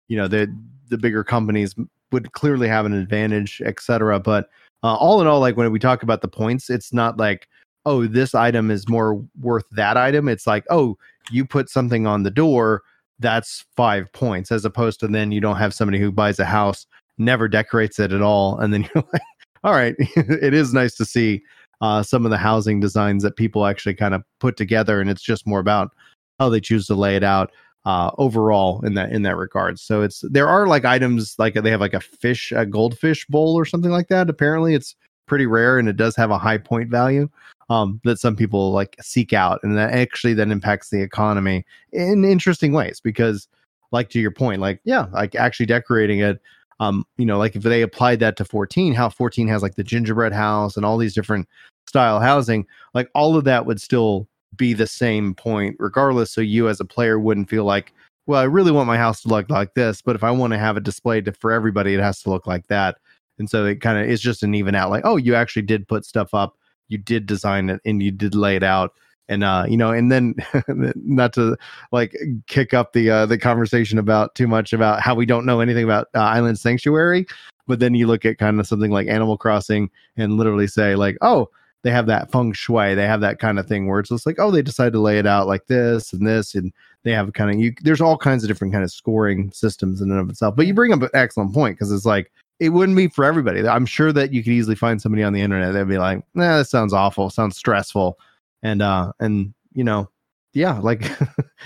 you 0.09 0.17
know, 0.17 0.29
the 0.29 0.47
the 0.89 0.97
bigger 0.99 1.25
companies 1.25 1.75
would 2.13 2.31
clearly 2.33 2.69
have 2.69 2.87
an 2.87 2.93
advantage, 2.93 3.61
et 3.65 3.81
cetera. 3.81 4.21
But 4.21 4.49
uh, 4.85 4.95
all 4.95 5.21
in 5.21 5.27
all, 5.27 5.41
like 5.41 5.57
when 5.57 5.73
we 5.73 5.81
talk 5.81 6.05
about 6.05 6.21
the 6.21 6.29
points, 6.29 6.71
it's 6.71 6.93
not 6.93 7.19
like, 7.19 7.49
oh, 7.87 8.07
this 8.07 8.35
item 8.37 8.71
is 8.71 8.89
more 8.89 9.21
worth 9.41 9.65
that 9.73 9.97
item. 9.97 10.29
It's 10.29 10.47
like, 10.47 10.65
oh, 10.71 10.97
you 11.33 11.45
put 11.45 11.69
something 11.69 12.07
on 12.07 12.23
the 12.23 12.31
door, 12.31 12.83
that's 13.19 13.65
five 13.77 14.13
points, 14.13 14.53
as 14.53 14.65
opposed 14.65 15.01
to 15.01 15.09
then 15.09 15.33
you 15.33 15.41
don't 15.41 15.57
have 15.57 15.75
somebody 15.75 15.99
who 15.99 16.13
buys 16.13 16.39
a 16.39 16.45
house, 16.45 16.87
never 17.19 17.49
decorates 17.49 17.99
it 17.99 18.13
at 18.13 18.23
all, 18.23 18.59
and 18.61 18.73
then 18.73 18.83
you're 18.95 19.05
like, 19.13 19.23
all 19.65 19.73
right, 19.73 19.97
it 20.17 20.55
is 20.55 20.73
nice 20.73 20.95
to 20.95 21.05
see 21.05 21.43
uh, 21.81 22.03
some 22.03 22.25
of 22.25 22.31
the 22.31 22.39
housing 22.39 22.81
designs 22.81 23.23
that 23.23 23.37
people 23.37 23.67
actually 23.67 23.95
kind 23.95 24.15
of 24.15 24.23
put 24.41 24.57
together, 24.57 25.01
and 25.01 25.11
it's 25.11 25.23
just 25.23 25.47
more 25.47 25.61
about 25.61 25.91
how 26.39 26.49
they 26.49 26.61
choose 26.61 26.87
to 26.87 26.95
lay 26.95 27.17
it 27.17 27.25
out 27.25 27.51
uh, 27.85 28.11
overall 28.19 28.85
in 28.85 28.95
that 28.95 29.13
in 29.13 29.23
that 29.23 29.37
regard. 29.37 29.79
So 29.79 30.03
it's 30.03 30.25
there 30.31 30.49
are 30.49 30.67
like 30.67 30.85
items 30.85 31.37
like 31.39 31.55
they 31.55 31.71
have 31.71 31.81
like 31.81 31.95
a 31.95 32.01
fish, 32.01 32.53
a 32.53 32.67
goldfish 32.67 33.27
bowl 33.27 33.55
or 33.55 33.65
something 33.65 33.91
like 33.93 34.09
that. 34.09 34.29
Apparently, 34.29 34.75
it's 34.75 34.97
pretty 35.27 35.47
rare 35.47 35.79
and 35.79 35.89
it 35.89 35.97
does 35.97 36.15
have 36.17 36.31
a 36.31 36.39
high 36.39 36.59
point 36.59 36.89
value 36.89 37.29
um, 37.69 38.01
that 38.05 38.19
some 38.19 38.37
people 38.37 38.73
like 38.73 38.97
seek 39.01 39.33
out, 39.33 39.61
and 39.63 39.77
that 39.77 39.93
actually 39.93 40.35
then 40.35 40.51
impacts 40.51 40.91
the 40.91 41.01
economy 41.01 41.65
in 41.93 42.25
interesting 42.25 42.73
ways 42.73 43.01
because, 43.01 43.49
like 43.93 44.09
to 44.11 44.21
your 44.21 44.33
point, 44.33 44.61
like 44.61 44.81
yeah, 44.85 45.07
like 45.13 45.35
actually 45.35 45.67
decorating 45.67 46.21
it 46.21 46.41
um, 46.81 47.07
you 47.17 47.27
know, 47.27 47.39
like 47.39 47.57
if 47.57 47.63
they 47.63 47.83
applied 47.83 48.21
that 48.21 48.37
to 48.37 48.45
14, 48.45 48.95
how 48.95 49.09
14 49.09 49.49
has 49.49 49.63
like 49.63 49.77
the 49.77 49.85
gingerbread 49.85 50.33
house 50.33 50.77
and 50.77 50.85
all 50.85 50.99
these 50.99 51.15
different 51.15 51.49
style 51.87 52.21
housing, 52.21 52.67
like 52.95 53.09
all 53.15 53.37
of 53.37 53.45
that 53.45 53.67
would 53.67 53.81
still 53.81 54.29
be 54.57 54.73
the 54.73 54.87
same 54.87 55.35
point 55.35 55.77
regardless. 55.79 56.31
So 56.31 56.41
you 56.41 56.69
as 56.69 56.81
a 56.81 56.85
player 56.85 57.19
wouldn't 57.19 57.49
feel 57.49 57.65
like, 57.65 57.93
well, 58.27 58.41
I 58.41 58.45
really 58.45 58.73
want 58.73 58.87
my 58.87 58.97
house 58.97 59.23
to 59.23 59.29
look 59.29 59.49
like 59.51 59.75
this, 59.75 60.03
but 60.03 60.17
if 60.17 60.25
I 60.25 60.31
want 60.31 60.53
to 60.53 60.59
have 60.59 60.77
it 60.77 60.83
displayed 60.83 61.25
to, 61.27 61.33
for 61.33 61.53
everybody, 61.53 61.95
it 61.95 62.01
has 62.01 62.23
to 62.23 62.31
look 62.31 62.47
like 62.47 62.67
that. 62.67 62.97
And 63.39 63.49
so 63.49 63.65
it 63.65 63.81
kind 63.81 63.99
of 63.99 64.09
is 64.09 64.21
just 64.21 64.43
an 64.43 64.55
even 64.55 64.75
out 64.75 64.91
like, 64.91 65.05
oh, 65.05 65.17
you 65.17 65.35
actually 65.35 65.63
did 65.63 65.89
put 65.89 66.05
stuff 66.05 66.35
up, 66.35 66.57
you 66.89 66.99
did 66.99 67.27
design 67.27 67.71
it, 67.71 67.81
and 67.85 68.03
you 68.03 68.11
did 68.11 68.35
lay 68.35 68.57
it 68.57 68.63
out 68.63 68.93
and 69.29 69.45
uh 69.45 69.65
you 69.69 69.77
know 69.77 69.91
and 69.91 70.11
then 70.11 70.35
not 70.97 71.33
to 71.33 71.57
like 71.93 72.17
kick 72.47 72.75
up 72.75 72.93
the 72.93 73.11
uh 73.11 73.27
the 73.27 73.39
conversation 73.39 73.99
about 73.99 74.35
too 74.35 74.47
much 74.47 74.73
about 74.73 75.01
how 75.01 75.15
we 75.15 75.27
don't 75.27 75.47
know 75.47 75.61
anything 75.61 75.85
about 75.85 76.09
uh, 76.15 76.21
island 76.21 76.59
sanctuary 76.59 77.27
but 77.67 77.81
then 77.81 77.95
you 77.95 78.07
look 78.07 78.25
at 78.25 78.39
kind 78.39 78.61
of 78.61 78.67
something 78.67 78.91
like 78.91 79.09
animal 79.09 79.37
crossing 79.37 79.91
and 80.17 80.37
literally 80.37 80.67
say 80.67 80.95
like 80.95 81.17
oh 81.21 81.49
they 81.83 81.91
have 81.91 82.07
that 82.07 82.31
feng 82.31 82.53
shui 82.53 82.95
they 82.95 83.07
have 83.07 83.21
that 83.21 83.39
kind 83.39 83.59
of 83.59 83.67
thing 83.67 83.87
where 83.87 84.01
it's 84.01 84.11
just 84.11 84.27
like 84.27 84.37
oh 84.39 84.51
they 84.51 84.63
decide 84.63 84.93
to 84.93 85.01
lay 85.01 85.19
it 85.19 85.27
out 85.27 85.47
like 85.47 85.67
this 85.67 86.13
and 86.13 86.27
this 86.27 86.55
and 86.55 86.73
they 87.05 87.13
have 87.13 87.33
kind 87.33 87.51
of 87.51 87.59
you 87.61 87.73
there's 87.83 88.01
all 88.01 88.17
kinds 88.17 88.43
of 88.43 88.49
different 88.49 88.73
kind 88.73 88.85
of 88.85 88.91
scoring 88.91 89.51
systems 89.53 90.01
in 90.01 90.11
and 90.11 90.21
of 90.21 90.29
itself 90.29 90.57
but 90.57 90.67
you 90.67 90.75
bring 90.75 90.93
up 90.93 91.03
an 91.03 91.11
excellent 91.15 91.53
point 91.53 91.77
because 91.77 91.93
it's 91.93 92.07
like 92.07 92.31
it 92.59 92.71
wouldn't 92.71 92.97
be 92.97 93.09
for 93.09 93.25
everybody. 93.25 93.67
I'm 93.67 93.85
sure 93.85 94.13
that 94.13 94.33
you 94.33 94.43
could 94.43 94.53
easily 94.53 94.77
find 94.77 95.01
somebody 95.01 95.23
on 95.23 95.33
the 95.33 95.43
internet 95.43 95.73
that'd 95.73 95.89
be 95.89 95.99
like 95.99 96.25
nah 96.35 96.59
that 96.59 96.69
sounds 96.69 96.93
awful 96.93 97.31
sounds 97.31 97.57
stressful 97.57 98.19
and 98.63 98.83
uh 98.83 99.13
and 99.21 99.53
you 99.73 99.85
know 99.85 100.09
yeah 100.53 100.79
like 100.79 101.03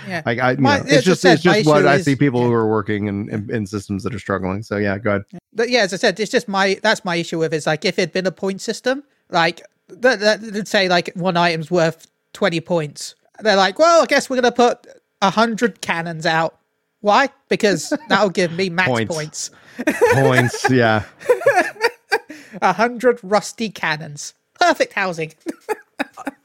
Yeah. 0.07 0.21
like 0.25 0.39
i 0.39 0.51
you 0.51 0.57
My- 0.57 0.79
know, 0.79 0.83
it's 0.87 1.05
just 1.05 1.23
it's 1.25 1.41
just 1.43 1.65
what 1.65 1.85
i 1.87 1.95
is- 1.95 2.05
see 2.05 2.15
people 2.15 2.41
yeah. 2.41 2.47
who 2.47 2.53
are 2.53 2.67
working 2.67 3.07
in, 3.07 3.29
in 3.29 3.49
in 3.53 3.65
systems 3.65 4.03
that 4.03 4.13
are 4.13 4.19
struggling 4.19 4.61
so 4.63 4.77
yeah 4.77 4.97
go 4.97 5.11
ahead 5.11 5.23
But 5.53 5.69
yeah, 5.69 5.81
as 5.81 5.93
I 5.93 5.97
said, 5.97 6.19
it's 6.19 6.31
just 6.31 6.47
my 6.47 6.79
that's 6.81 7.03
my 7.05 7.15
issue 7.17 7.37
with 7.39 7.53
it, 7.53 7.57
is 7.57 7.67
like 7.67 7.83
if 7.85 7.99
it'd 7.99 8.13
been 8.13 8.25
a 8.27 8.31
point 8.31 8.61
system, 8.61 9.03
like 9.29 9.61
that, 9.89 10.19
that 10.21 10.41
would 10.41 10.67
say 10.67 10.87
like 10.87 11.11
one 11.15 11.35
item's 11.35 11.69
worth 11.69 12.07
twenty 12.33 12.61
points. 12.61 13.15
They're 13.41 13.57
like, 13.57 13.77
well, 13.77 14.01
I 14.03 14.05
guess 14.05 14.29
we're 14.29 14.37
gonna 14.37 14.51
put 14.53 14.87
a 15.21 15.29
hundred 15.29 15.81
cannons 15.81 16.25
out. 16.25 16.57
Why? 17.01 17.27
Because 17.49 17.91
that'll 18.07 18.29
give 18.29 18.53
me 18.53 18.69
max 18.69 18.87
Points. 18.87 19.13
points. 19.13 19.49
points 20.13 20.69
yeah 20.71 21.03
A 22.61 22.73
hundred 22.73 23.19
rusty 23.23 23.69
cannons. 23.69 24.33
Perfect 24.59 24.93
housing. 24.93 25.33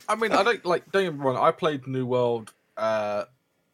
I 0.08 0.14
mean, 0.14 0.32
I 0.32 0.42
don't 0.42 0.64
like. 0.64 0.90
Don't 0.92 1.04
get 1.04 1.14
me 1.14 1.20
wrong. 1.20 1.36
I 1.36 1.50
played 1.50 1.86
New 1.86 2.06
World. 2.06 2.52
Uh, 2.76 3.24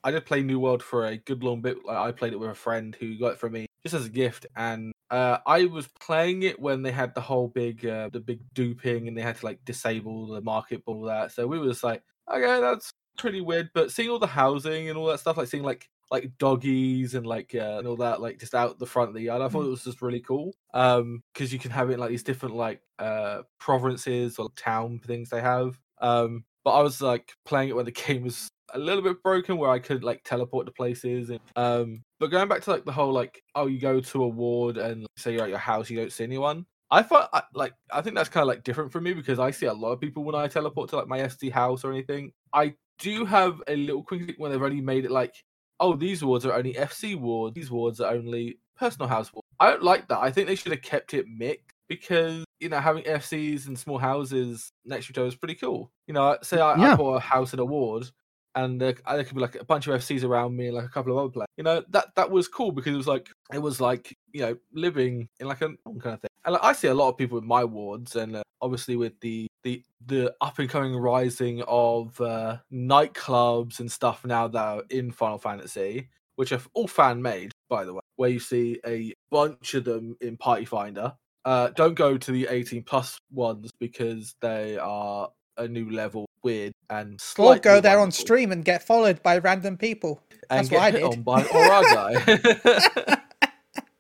I 0.05 0.11
did 0.11 0.27
play 0.27 0.43
New 0.43 0.59
World 0.59 0.83
for 0.83 1.07
a 1.07 1.17
good 1.17 1.45
long 1.45 1.61
bit. 1.61 1.85
Like, 1.85 1.97
I 1.97 2.13
played 2.13 2.33
it 2.33 2.41
with 2.41 2.51
a 2.51 2.55
friend 2.55 2.97
who 2.99 3.19
got 3.19 3.33
it 3.33 3.39
for 3.39 3.51
me 3.51 3.67
just 3.83 3.95
as 3.95 4.07
a 4.07 4.11
gift, 4.11 4.47
and 4.57 4.93
uh, 5.11 5.39
I 5.47 5.67
was 5.67 5.89
playing 6.01 6.43
it 6.43 6.59
when 6.59 6.83
they 6.83 6.91
had 6.91 7.15
the 7.15 7.21
whole 7.21 7.49
big, 7.49 7.85
uh, 7.85 8.09
the 8.11 8.21
big 8.21 8.41
duping, 8.55 9.09
and 9.09 9.17
they 9.17 9.23
had 9.23 9.37
to 9.37 9.45
like 9.45 9.65
disable 9.65 10.27
the 10.29 10.41
market, 10.41 10.83
all 10.87 11.03
that. 11.03 11.33
So 11.33 11.47
we 11.47 11.59
were 11.59 11.69
just 11.69 11.85
like, 11.85 12.03
okay, 12.33 12.61
that's 12.61 12.93
pretty 13.19 13.41
weird. 13.41 13.71
But 13.75 13.91
seeing 13.91 14.09
all 14.09 14.19
the 14.19 14.27
housing 14.27 14.89
and 14.89 14.99
all 14.99 15.07
that 15.07 15.21
stuff, 15.21 15.37
like 15.37 15.49
seeing 15.49 15.65
like 15.65 15.89
like 16.11 16.31
doggies 16.39 17.15
and 17.15 17.27
like 17.27 17.55
uh, 17.55 17.79
and 17.79 17.87
all 17.87 17.97
that, 17.97 18.21
like 18.21 18.39
just 18.39 18.55
out 18.55 18.79
the 18.79 18.87
front 18.87 19.09
of 19.09 19.15
the 19.15 19.23
yard, 19.23 19.43
I 19.43 19.49
thought 19.49 19.67
it 19.67 19.71
was 19.71 19.85
just 19.85 20.03
really 20.03 20.21
cool. 20.21 20.55
Um, 20.75 21.23
because 21.33 21.53
you 21.53 21.59
can 21.59 21.71
have 21.71 21.91
it 21.91 21.95
in 21.95 22.01
like 22.01 22.11
these 22.11 22.23
different 22.23 22.55
like 22.55 22.81
uh 22.99 23.43
provinces 23.59 24.39
or 24.39 24.51
town 24.57 25.01
things 25.05 25.31
they 25.31 25.41
have. 25.41 25.79
Um, 26.03 26.45
but 26.65 26.73
I 26.73 26.83
was 26.83 27.01
like 27.01 27.33
playing 27.45 27.71
it 27.71 27.77
when 27.77 27.87
the 27.87 27.93
game 28.07 28.25
was 28.25 28.49
a 28.75 28.79
little 28.79 29.03
bit 29.03 29.23
broken, 29.23 29.57
where 29.57 29.71
I 29.71 29.79
could 29.79 30.05
like 30.05 30.23
teleport 30.25 30.67
to 30.67 30.73
places. 30.73 31.31
And 31.31 31.41
um, 31.57 32.03
but 32.21 32.29
going 32.29 32.49
back 32.49 32.63
to 32.63 32.71
like 32.71 32.85
the 32.85 32.93
whole 32.93 33.13
like, 33.13 33.43
oh, 33.55 33.67
you 33.67 33.81
go 33.81 34.01
to 34.01 34.25
a 34.25 34.29
ward 34.29 34.77
and 34.77 35.07
say 35.17 35.33
you're 35.33 35.45
at 35.45 35.51
your 35.51 35.59
house, 35.59 35.89
you 35.89 35.97
don't 35.97 36.13
see 36.13 36.25
anyone. 36.25 36.67
I 36.91 37.03
thought 37.03 37.31
like 37.55 37.73
I 37.91 38.03
think 38.03 38.17
that's 38.17 38.29
kind 38.29 38.43
of 38.43 38.49
like 38.49 38.65
different 38.65 38.93
for 38.93 39.01
me 39.01 39.15
because 39.15 39.39
I 39.39 39.51
see 39.51 39.65
a 39.65 39.73
lot 39.73 39.93
of 39.93 40.01
people 40.01 40.25
when 40.25 40.35
I 40.35 40.47
teleport 40.47 40.91
to 40.91 40.97
like 40.97 41.09
my 41.09 41.21
SD 41.21 41.51
house 41.51 41.85
or 41.85 41.91
anything. 41.91 42.33
I 42.53 42.75
do 42.99 43.25
have 43.25 43.63
a 43.67 43.77
little 43.77 44.03
quick 44.03 44.35
when 44.37 44.53
they've 44.53 44.63
only 44.63 44.83
made 44.83 45.07
it 45.07 45.11
like, 45.11 45.35
oh, 45.81 45.97
these 45.97 46.23
wards 46.23 46.45
are 46.45 46.53
only 46.53 46.75
FC 46.75 47.19
wards, 47.19 47.55
these 47.55 47.71
wards 47.71 48.01
are 48.01 48.13
only 48.13 48.59
personal 48.77 49.09
house 49.09 49.33
wards. 49.33 49.47
I 49.59 49.71
don't 49.71 49.83
like 49.83 50.09
that. 50.09 50.19
I 50.19 50.31
think 50.31 50.49
they 50.49 50.55
should 50.55 50.73
have 50.73 50.83
kept 50.83 51.15
it 51.15 51.27
mixed 51.27 51.72
because 51.97 52.45
you 52.61 52.69
know 52.69 52.79
having 52.79 53.05
FCs 53.05 53.67
and 53.67 53.79
small 53.79 53.99
houses 53.99 54.73
next 54.85 55.07
to 55.07 55.13
each 55.13 55.19
other 55.19 55.29
is 55.29 55.37
pretty 55.37 55.55
cool. 55.55 55.91
You 56.07 56.15
know, 56.15 56.39
say 56.43 56.61
I, 56.61 56.77
Yeah. 56.77 56.93
I 56.93 56.97
bought 56.97 57.17
a 57.17 57.21
house 57.21 57.53
in 57.53 57.59
a 57.59 57.65
ward. 57.65 58.11
And 58.55 58.79
there, 58.79 58.95
there 59.11 59.25
could 59.25 59.35
be 59.35 59.41
like 59.41 59.55
a 59.55 59.65
bunch 59.65 59.87
of 59.87 59.99
FCs 59.99 60.25
around 60.25 60.55
me, 60.55 60.67
and 60.67 60.77
like 60.77 60.85
a 60.85 60.91
couple 60.91 61.13
of 61.13 61.19
other 61.19 61.31
players. 61.31 61.49
You 61.57 61.65
know 61.65 61.83
that 61.89 62.15
that 62.17 62.31
was 62.31 62.49
cool 62.49 62.71
because 62.71 62.93
it 62.93 62.99
was 62.99 63.09
like 63.09 63.31
it 63.51 63.59
was 63.59 63.81
like 63.81 64.15
you 64.33 64.43
know 64.43 64.57
living 64.75 65.29
in 65.41 65.47
like 65.47 65.63
a 65.63 65.69
kind 65.69 66.15
of 66.15 66.21
thing. 66.21 66.29
And 66.45 66.53
like, 66.53 66.63
I 66.63 66.75
see 66.75 66.89
a 66.89 66.95
lot 66.95 67.09
of 67.09 67.17
people 67.17 67.39
in 67.39 67.47
my 67.47 67.65
wards, 67.65 68.15
and 68.15 68.37
uh, 68.37 68.43
obviously 68.61 68.97
with 68.97 69.19
the 69.21 69.47
the 69.63 69.83
the 70.05 70.35
up 70.43 70.59
and 70.59 70.69
coming 70.69 70.95
rising 70.95 71.63
of 71.67 72.21
uh, 72.21 72.59
nightclubs 72.71 73.81
and 73.81 73.91
stuff 73.91 74.23
now 74.27 74.49
that 74.49 74.63
are 74.63 74.83
in 74.91 75.13
Final 75.13 75.39
Fantasy, 75.39 76.11
which 76.37 76.53
are 76.53 76.61
all 76.75 76.89
fan 76.89 77.23
made, 77.23 77.53
by 77.71 77.85
the 77.85 77.95
way, 77.95 78.01
where 78.17 78.31
you 78.31 78.41
see 78.41 78.79
a 78.87 79.15
bunch 79.31 79.73
of 79.73 79.85
them 79.85 80.15
in 80.21 80.37
Party 80.37 80.67
Finder. 80.67 81.15
Uh, 81.45 81.69
don't 81.71 81.95
go 81.95 82.17
to 82.17 82.31
the 82.33 82.47
18 82.49 82.83
plus 82.85 83.19
ones 83.33 83.71
because 83.81 84.35
they 84.41 84.79
are 84.79 85.29
a 85.59 85.67
new 85.69 85.91
level, 85.91 86.27
weird 86.43 86.73
and 86.91 87.21
Or 87.39 87.59
go 87.59 87.81
there 87.81 87.99
on 88.01 88.11
stream 88.13 88.53
and 88.53 88.65
get 88.65 88.87
followed 88.87 89.23
by 89.23 89.39
random 89.39 89.77
people. 89.77 90.23
and 90.51 90.59
That's 90.61 90.69
get 90.69 90.77
what 90.77 90.83
I 90.85 90.91
hit 90.93 91.01
did. 91.01 91.19
on 91.19 91.23
by 91.23 91.43
Oragai. 91.43 93.19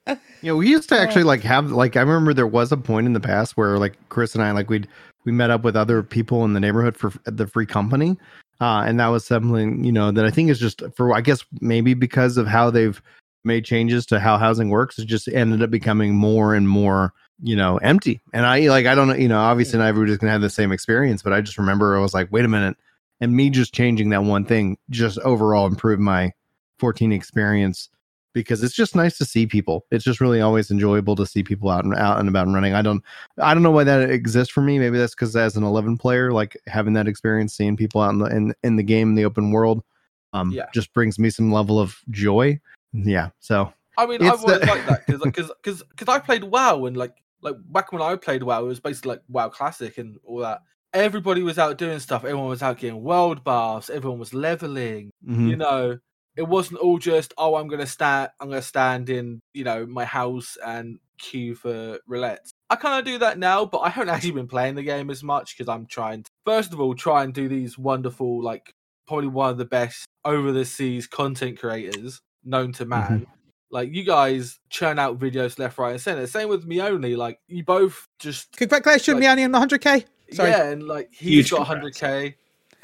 you 0.09 0.16
know 0.50 0.57
we 0.57 0.68
used 0.68 0.88
to 0.88 0.98
actually 0.98 1.22
like 1.22 1.42
have 1.42 1.70
like 1.70 1.96
i 1.96 2.00
remember 2.00 2.35
there 2.35 2.46
was 2.46 2.72
a 2.72 2.76
point 2.76 3.07
in 3.07 3.12
the 3.12 3.20
past 3.20 3.57
where 3.57 3.78
like 3.78 3.96
chris 4.09 4.35
and 4.35 4.42
i 4.42 4.50
like 4.50 4.68
we'd 4.68 4.88
we 5.24 5.31
met 5.31 5.50
up 5.50 5.62
with 5.62 5.76
other 5.76 6.02
people 6.02 6.44
in 6.44 6.55
the 6.55 6.59
neighborhood 6.61 6.96
for 6.96 7.12
the 7.24 7.46
free 7.46 7.64
company 7.66 8.16
uh 8.61 8.83
and 8.85 8.98
that 8.98 9.07
was 9.07 9.24
something 9.24 9.85
you 9.85 9.92
know 9.92 10.11
that 10.11 10.24
i 10.24 10.31
think 10.31 10.50
is 10.50 10.59
just 10.59 10.83
for 10.96 11.14
i 11.14 11.20
guess 11.20 11.44
maybe 11.61 11.94
because 11.94 12.37
of 12.37 12.48
how 12.48 12.68
they've 12.68 13.00
made 13.44 13.64
changes 13.64 14.05
to 14.05 14.18
how 14.18 14.37
housing 14.37 14.70
works 14.70 14.98
it 14.98 15.05
just 15.05 15.28
ended 15.28 15.62
up 15.62 15.70
becoming 15.70 16.12
more 16.16 16.52
and 16.57 16.68
more 16.68 17.12
you 17.42 17.57
know 17.57 17.77
empty 17.79 18.21
and 18.33 18.45
i 18.47 18.61
like 18.68 18.87
i 18.87 18.95
don't 18.95 19.09
know 19.09 19.14
you 19.14 19.29
know 19.29 19.38
obviously 19.40 19.79
not 19.79 19.87
everybody's 19.88 20.18
gonna 20.18 20.33
have 20.33 20.40
the 20.42 20.51
same 20.51 20.71
experience 20.73 21.23
but 21.23 21.33
i 21.33 21.40
just 21.40 21.59
remember 21.59 21.97
i 21.97 22.01
was 22.01 22.14
like 22.14 22.31
wait 22.33 22.45
a 22.45 22.49
minute 22.49 22.77
and 23.21 23.35
me 23.35 23.51
just 23.51 23.73
changing 23.75 24.11
that 24.11 24.23
one 24.25 24.45
thing 24.45 24.77
just 24.90 25.18
overall 25.21 25.66
improved 25.66 26.01
my 26.01 26.33
14 26.79 27.12
experience 27.12 27.88
because 28.35 28.62
it's 28.62 28.75
just 28.75 28.97
nice 28.97 29.18
to 29.18 29.27
see 29.27 29.47
people. 29.47 29.85
It's 29.90 30.05
just 30.05 30.18
really 30.21 30.40
always 30.40 30.71
enjoyable 30.71 31.14
to 31.16 31.27
see 31.27 31.42
people 31.42 31.68
out 31.68 31.85
and 31.85 31.95
out 31.95 32.18
and 32.18 32.29
about 32.31 32.47
and 32.47 32.55
running. 32.55 32.73
I 32.75 32.81
don't 32.83 33.05
I 33.38 33.53
don't 33.55 33.62
know 33.62 33.71
why 33.71 33.85
that 33.85 34.11
exists 34.11 34.51
for 34.53 34.62
me. 34.62 34.79
Maybe 34.79 34.97
that's 34.99 35.14
because 35.14 35.37
as 35.37 35.55
an 35.55 35.62
11 35.64 35.99
player, 35.99 36.33
like 36.33 36.57
having 36.66 36.95
that 36.95 37.07
experience, 37.07 37.55
seeing 37.55 37.77
people 37.77 38.01
out 38.01 38.11
in 38.14 38.18
the 38.21 38.35
in, 38.35 38.55
in 38.64 38.77
the 38.77 38.83
game 38.83 39.11
in 39.11 39.14
the 39.16 39.27
open 39.27 39.51
world, 39.53 39.85
um, 40.33 40.51
Yeah. 40.51 40.64
just 40.73 40.92
brings 40.95 41.18
me 41.18 41.29
some 41.31 41.53
level 41.53 41.79
of 41.79 41.95
joy. 42.11 42.59
Yeah. 42.95 43.29
So 43.40 43.71
I 43.99 44.07
mean, 44.07 44.23
I've 44.23 44.40
always 44.40 44.61
the- 44.61 44.66
liked 44.66 44.87
that 44.88 45.07
because 45.07 45.21
because 45.23 45.53
because 45.62 45.83
because 45.90 46.09
I 46.09 46.18
played 46.18 46.45
WoW 46.45 46.87
and 46.87 46.97
like 46.97 47.14
like 47.42 47.57
back 47.70 47.92
when 47.92 48.02
I 48.02 48.16
played 48.16 48.42
WoW, 48.42 48.64
it 48.64 48.68
was 48.68 48.81
basically 48.81 49.11
like 49.11 49.22
WoW 49.28 49.48
Classic 49.48 49.96
and 49.98 50.18
all 50.24 50.38
that. 50.38 50.61
Everybody 50.94 51.42
was 51.42 51.59
out 51.59 51.78
doing 51.78 51.98
stuff. 52.00 52.24
Everyone 52.24 52.48
was 52.48 52.62
out 52.62 52.78
getting 52.78 53.02
world 53.02 53.44
buffs. 53.44 53.90
Everyone 53.90 54.18
was 54.18 54.35
leveling. 54.35 55.11
mhm. 55.26 55.48
You 55.48 55.57
know, 55.57 55.98
it 56.37 56.48
wasn't 56.48 56.81
all 56.81 56.98
just 56.98 57.35
oh, 57.38 57.57
I'm 57.57 57.68
gonna 57.68 57.87
stand, 57.87 58.31
I'm 58.40 58.48
gonna 58.48 58.62
stand 58.62 59.11
in 59.11 59.40
you 59.55 59.64
know 59.64 59.87
my 59.87 60.05
house 60.05 60.57
and 60.64 60.98
queue 61.22 61.55
for 61.55 61.98
roulettes. 62.09 62.50
I 62.68 62.76
kind 62.76 62.98
of 62.98 63.05
do 63.05 63.18
that 63.18 63.38
now, 63.38 63.64
but 63.64 63.78
I 63.78 63.88
haven't 63.88 64.09
actually 64.14 64.33
been 64.33 64.48
playing 64.48 64.74
the 64.74 64.83
game 64.83 65.11
as 65.11 65.22
much 65.22 65.57
because 65.57 65.68
I'm 65.68 65.87
trying 65.87 66.24
to, 66.24 66.31
first 66.44 66.72
of 66.72 66.81
all, 66.81 66.94
try 66.94 67.24
and 67.24 67.33
do 67.33 67.48
these 67.48 67.78
wonderful, 67.78 68.42
like, 68.42 68.74
probably 69.07 69.28
one 69.28 69.50
of 69.50 69.59
the 69.59 69.64
best 69.64 70.07
over 70.24 70.52
the 70.52 70.64
seas 70.64 71.07
content 71.07 71.59
creators 71.59 72.20
known 72.44 72.72
to 72.72 72.85
man. 72.85 73.02
Mm-hmm. 73.02 73.24
Like, 73.72 73.92
you 73.92 74.04
guys 74.04 74.61
churn 74.68 74.98
out 75.00 75.18
videos 75.18 75.58
left, 75.58 75.78
right, 75.78 75.92
and 75.92 76.00
center. 76.00 76.26
Same 76.28 76.48
with 76.48 76.66
me 76.66 76.80
only. 76.80 77.16
Like, 77.16 77.40
you 77.48 77.64
both 77.64 78.06
just, 78.20 78.54
Congratulations, 78.56 79.18
Like- 79.18 79.24
Miani, 79.38 79.44
on 79.46 79.50
the 79.52 79.58
100k. 79.58 80.04
Sorry. 80.32 80.50
yeah, 80.50 80.64
and 80.70 80.87
like, 80.87 81.12
Huge 81.12 81.48
he's 81.48 81.50
got 81.50 81.66
100k. 81.66 82.35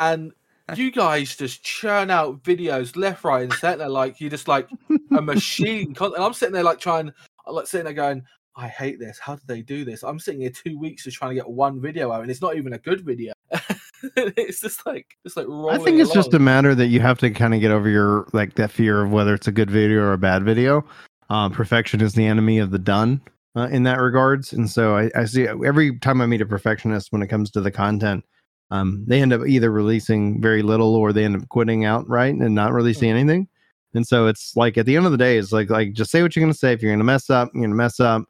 And 0.00 0.32
you 0.74 0.90
guys 0.90 1.36
just 1.36 1.62
churn 1.62 2.10
out 2.10 2.42
videos 2.42 2.96
left, 2.96 3.22
right, 3.24 3.42
and 3.44 3.52
center. 3.54 3.88
Like, 3.88 4.20
you're 4.20 4.30
just 4.30 4.48
like 4.48 4.68
a 5.16 5.22
machine. 5.22 5.94
And 6.00 6.14
I'm 6.16 6.32
sitting 6.32 6.54
there, 6.54 6.62
like, 6.64 6.80
trying, 6.80 7.12
I'm 7.46 7.54
like, 7.54 7.66
sitting 7.66 7.84
there 7.84 7.94
going, 7.94 8.24
I 8.56 8.66
hate 8.66 8.98
this. 8.98 9.18
How 9.18 9.36
did 9.36 9.46
they 9.46 9.62
do 9.62 9.84
this? 9.84 10.02
I'm 10.02 10.18
sitting 10.18 10.40
here 10.40 10.50
two 10.50 10.78
weeks 10.78 11.04
just 11.04 11.16
trying 11.16 11.30
to 11.30 11.34
get 11.36 11.48
one 11.48 11.80
video 11.80 12.10
out, 12.12 12.22
and 12.22 12.30
it's 12.30 12.42
not 12.42 12.56
even 12.56 12.72
a 12.72 12.78
good 12.78 13.02
video. 13.04 13.32
it's 14.16 14.60
just 14.60 14.84
like 14.86 15.06
it's 15.24 15.36
like 15.36 15.46
I 15.48 15.78
think 15.78 16.00
it's 16.00 16.12
just 16.12 16.34
a 16.34 16.38
matter 16.38 16.74
that 16.74 16.86
you 16.86 17.00
have 17.00 17.18
to 17.18 17.30
kind 17.30 17.54
of 17.54 17.60
get 17.60 17.70
over 17.70 17.88
your 17.88 18.26
like 18.32 18.54
that 18.54 18.70
fear 18.70 19.02
of 19.02 19.10
whether 19.10 19.34
it's 19.34 19.48
a 19.48 19.52
good 19.52 19.70
video 19.70 20.02
or 20.02 20.12
a 20.12 20.18
bad 20.18 20.44
video. 20.44 20.84
Um, 21.30 21.52
perfection 21.52 22.00
is 22.00 22.14
the 22.14 22.26
enemy 22.26 22.58
of 22.58 22.70
the 22.70 22.78
done 22.78 23.20
uh, 23.56 23.68
in 23.70 23.82
that 23.84 24.00
regards, 24.00 24.52
and 24.52 24.70
so 24.70 24.96
I, 24.96 25.10
I 25.14 25.24
see 25.24 25.46
every 25.46 25.98
time 25.98 26.20
I 26.20 26.26
meet 26.26 26.40
a 26.40 26.46
perfectionist 26.46 27.12
when 27.12 27.22
it 27.22 27.26
comes 27.28 27.50
to 27.52 27.60
the 27.60 27.70
content, 27.70 28.24
um, 28.70 29.04
they 29.06 29.20
end 29.20 29.32
up 29.32 29.46
either 29.46 29.70
releasing 29.70 30.40
very 30.40 30.62
little 30.62 30.94
or 30.94 31.12
they 31.12 31.24
end 31.24 31.36
up 31.36 31.48
quitting 31.48 31.84
outright 31.84 32.34
and 32.34 32.54
not 32.54 32.72
releasing 32.72 33.10
anything. 33.10 33.48
And 33.94 34.06
so 34.06 34.26
it's 34.26 34.54
like 34.56 34.78
at 34.78 34.86
the 34.86 34.96
end 34.96 35.06
of 35.06 35.12
the 35.12 35.18
day, 35.18 35.38
it's 35.38 35.52
like 35.52 35.70
like 35.70 35.92
just 35.92 36.10
say 36.10 36.22
what 36.22 36.36
you're 36.36 36.42
gonna 36.42 36.54
say. 36.54 36.72
If 36.72 36.82
you're 36.82 36.92
gonna 36.92 37.04
mess 37.04 37.30
up, 37.30 37.50
you're 37.52 37.64
gonna 37.64 37.74
mess 37.74 38.00
up, 38.00 38.22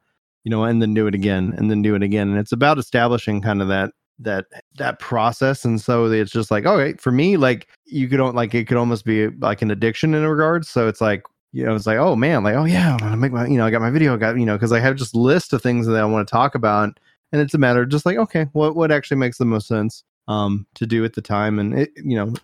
you 0.44 0.50
know, 0.50 0.64
and 0.64 0.80
then 0.80 0.94
do 0.94 1.06
it 1.06 1.14
again, 1.14 1.52
and 1.56 1.70
then 1.70 1.82
do 1.82 1.94
it 1.94 2.02
again. 2.02 2.28
And 2.30 2.38
it's 2.38 2.52
about 2.52 2.78
establishing 2.78 3.42
kind 3.42 3.60
of 3.60 3.68
that 3.68 3.92
that 4.18 4.46
that 4.76 4.98
process 4.98 5.64
and 5.64 5.80
so 5.80 6.06
it's 6.06 6.32
just 6.32 6.50
like 6.50 6.66
okay 6.66 6.96
for 6.98 7.12
me 7.12 7.36
like 7.36 7.68
you 7.84 8.08
could 8.08 8.20
like 8.34 8.54
it 8.54 8.66
could 8.66 8.76
almost 8.76 9.04
be 9.04 9.28
like 9.28 9.62
an 9.62 9.70
addiction 9.70 10.12
in 10.14 10.26
regards 10.26 10.68
so 10.68 10.88
it's 10.88 11.00
like 11.00 11.22
you 11.52 11.64
know 11.64 11.74
it's 11.74 11.86
like 11.86 11.98
oh 11.98 12.16
man 12.16 12.42
like 12.42 12.56
oh 12.56 12.64
yeah 12.64 12.92
i'm 12.92 12.98
gonna 12.98 13.16
make 13.16 13.32
my 13.32 13.46
you 13.46 13.56
know 13.56 13.64
i 13.64 13.70
got 13.70 13.80
my 13.80 13.90
video 13.90 14.14
I 14.14 14.16
got 14.16 14.36
you 14.36 14.44
know 14.44 14.56
because 14.56 14.72
i 14.72 14.80
have 14.80 14.96
just 14.96 15.14
list 15.14 15.52
of 15.52 15.62
things 15.62 15.86
that 15.86 15.96
i 15.96 16.04
want 16.04 16.26
to 16.26 16.32
talk 16.32 16.54
about 16.54 16.98
and 17.32 17.40
it's 17.40 17.54
a 17.54 17.58
matter 17.58 17.82
of 17.82 17.88
just 17.88 18.06
like 18.06 18.16
okay 18.16 18.46
what 18.52 18.74
what 18.74 18.90
actually 18.90 19.18
makes 19.18 19.38
the 19.38 19.44
most 19.44 19.68
sense 19.68 20.04
um 20.26 20.66
to 20.74 20.86
do 20.86 21.04
at 21.04 21.14
the 21.14 21.22
time. 21.22 21.58
And 21.58 21.78
it 21.78 21.90
you 21.96 22.16
know 22.16 22.34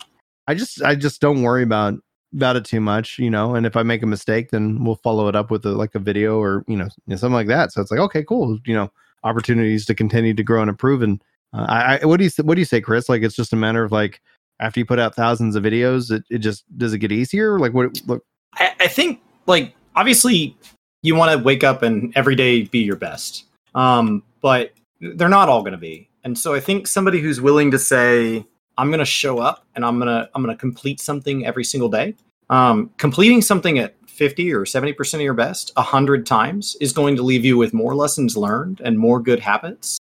i 0.48 0.54
just 0.54 0.82
i 0.82 0.94
just 0.94 1.20
don't 1.20 1.42
worry 1.42 1.62
about 1.62 1.94
about 2.34 2.56
it 2.56 2.64
too 2.64 2.80
much 2.80 3.18
you 3.18 3.30
know 3.30 3.54
and 3.54 3.64
if 3.64 3.76
i 3.76 3.82
make 3.84 4.02
a 4.02 4.06
mistake 4.06 4.50
then 4.50 4.82
we'll 4.82 4.96
follow 4.96 5.28
it 5.28 5.36
up 5.36 5.52
with 5.52 5.64
a, 5.64 5.70
like 5.70 5.94
a 5.94 6.00
video 6.00 6.38
or 6.38 6.64
you 6.66 6.76
know 6.76 6.88
something 7.10 7.32
like 7.32 7.46
that. 7.46 7.72
So 7.72 7.80
it's 7.80 7.90
like 7.90 8.00
okay 8.00 8.24
cool 8.24 8.58
you 8.64 8.74
know 8.74 8.90
opportunities 9.22 9.86
to 9.86 9.94
continue 9.94 10.34
to 10.34 10.42
grow 10.42 10.60
and 10.60 10.68
improve 10.68 11.02
and 11.02 11.22
uh, 11.54 11.98
I, 12.02 12.04
what 12.06 12.18
do 12.18 12.24
you 12.24 12.30
what 12.42 12.54
do 12.56 12.60
you 12.60 12.66
say, 12.66 12.80
Chris? 12.80 13.08
Like 13.08 13.22
it's 13.22 13.36
just 13.36 13.52
a 13.52 13.56
matter 13.56 13.84
of 13.84 13.92
like 13.92 14.20
after 14.60 14.80
you 14.80 14.86
put 14.86 14.98
out 14.98 15.14
thousands 15.14 15.56
of 15.56 15.62
videos, 15.62 16.10
it, 16.10 16.24
it 16.30 16.38
just 16.38 16.64
does 16.76 16.92
it 16.92 16.98
get 16.98 17.12
easier? 17.12 17.58
Like 17.58 17.72
what? 17.72 18.00
Look, 18.06 18.24
I, 18.54 18.74
I 18.80 18.88
think 18.88 19.20
like 19.46 19.74
obviously 19.96 20.56
you 21.02 21.14
want 21.14 21.30
to 21.30 21.44
wake 21.44 21.62
up 21.62 21.82
and 21.82 22.12
every 22.16 22.34
day 22.34 22.62
be 22.62 22.80
your 22.80 22.96
best 22.96 23.44
um 23.74 24.22
but 24.40 24.72
they're 25.00 25.28
not 25.28 25.48
all 25.48 25.60
going 25.60 25.72
to 25.72 25.78
be 25.78 26.08
and 26.24 26.36
so 26.36 26.54
i 26.54 26.60
think 26.60 26.86
somebody 26.86 27.20
who's 27.20 27.40
willing 27.40 27.70
to 27.70 27.78
say 27.78 28.44
i'm 28.78 28.88
going 28.88 28.98
to 28.98 29.04
show 29.04 29.38
up 29.38 29.66
and 29.74 29.84
i'm 29.84 29.98
going 29.98 30.08
to 30.08 30.28
i'm 30.34 30.42
going 30.42 30.54
to 30.54 30.58
complete 30.60 31.00
something 31.00 31.46
every 31.46 31.64
single 31.64 31.88
day 31.88 32.14
um 32.50 32.90
completing 32.96 33.42
something 33.42 33.78
at 33.78 33.94
50 34.06 34.52
or 34.52 34.64
70% 34.64 35.14
of 35.14 35.20
your 35.22 35.34
best 35.34 35.72
100 35.74 36.24
times 36.24 36.76
is 36.80 36.92
going 36.92 37.16
to 37.16 37.22
leave 37.22 37.44
you 37.44 37.56
with 37.56 37.74
more 37.74 37.96
lessons 37.96 38.36
learned 38.36 38.80
and 38.84 38.96
more 38.96 39.18
good 39.18 39.40
habits 39.40 39.98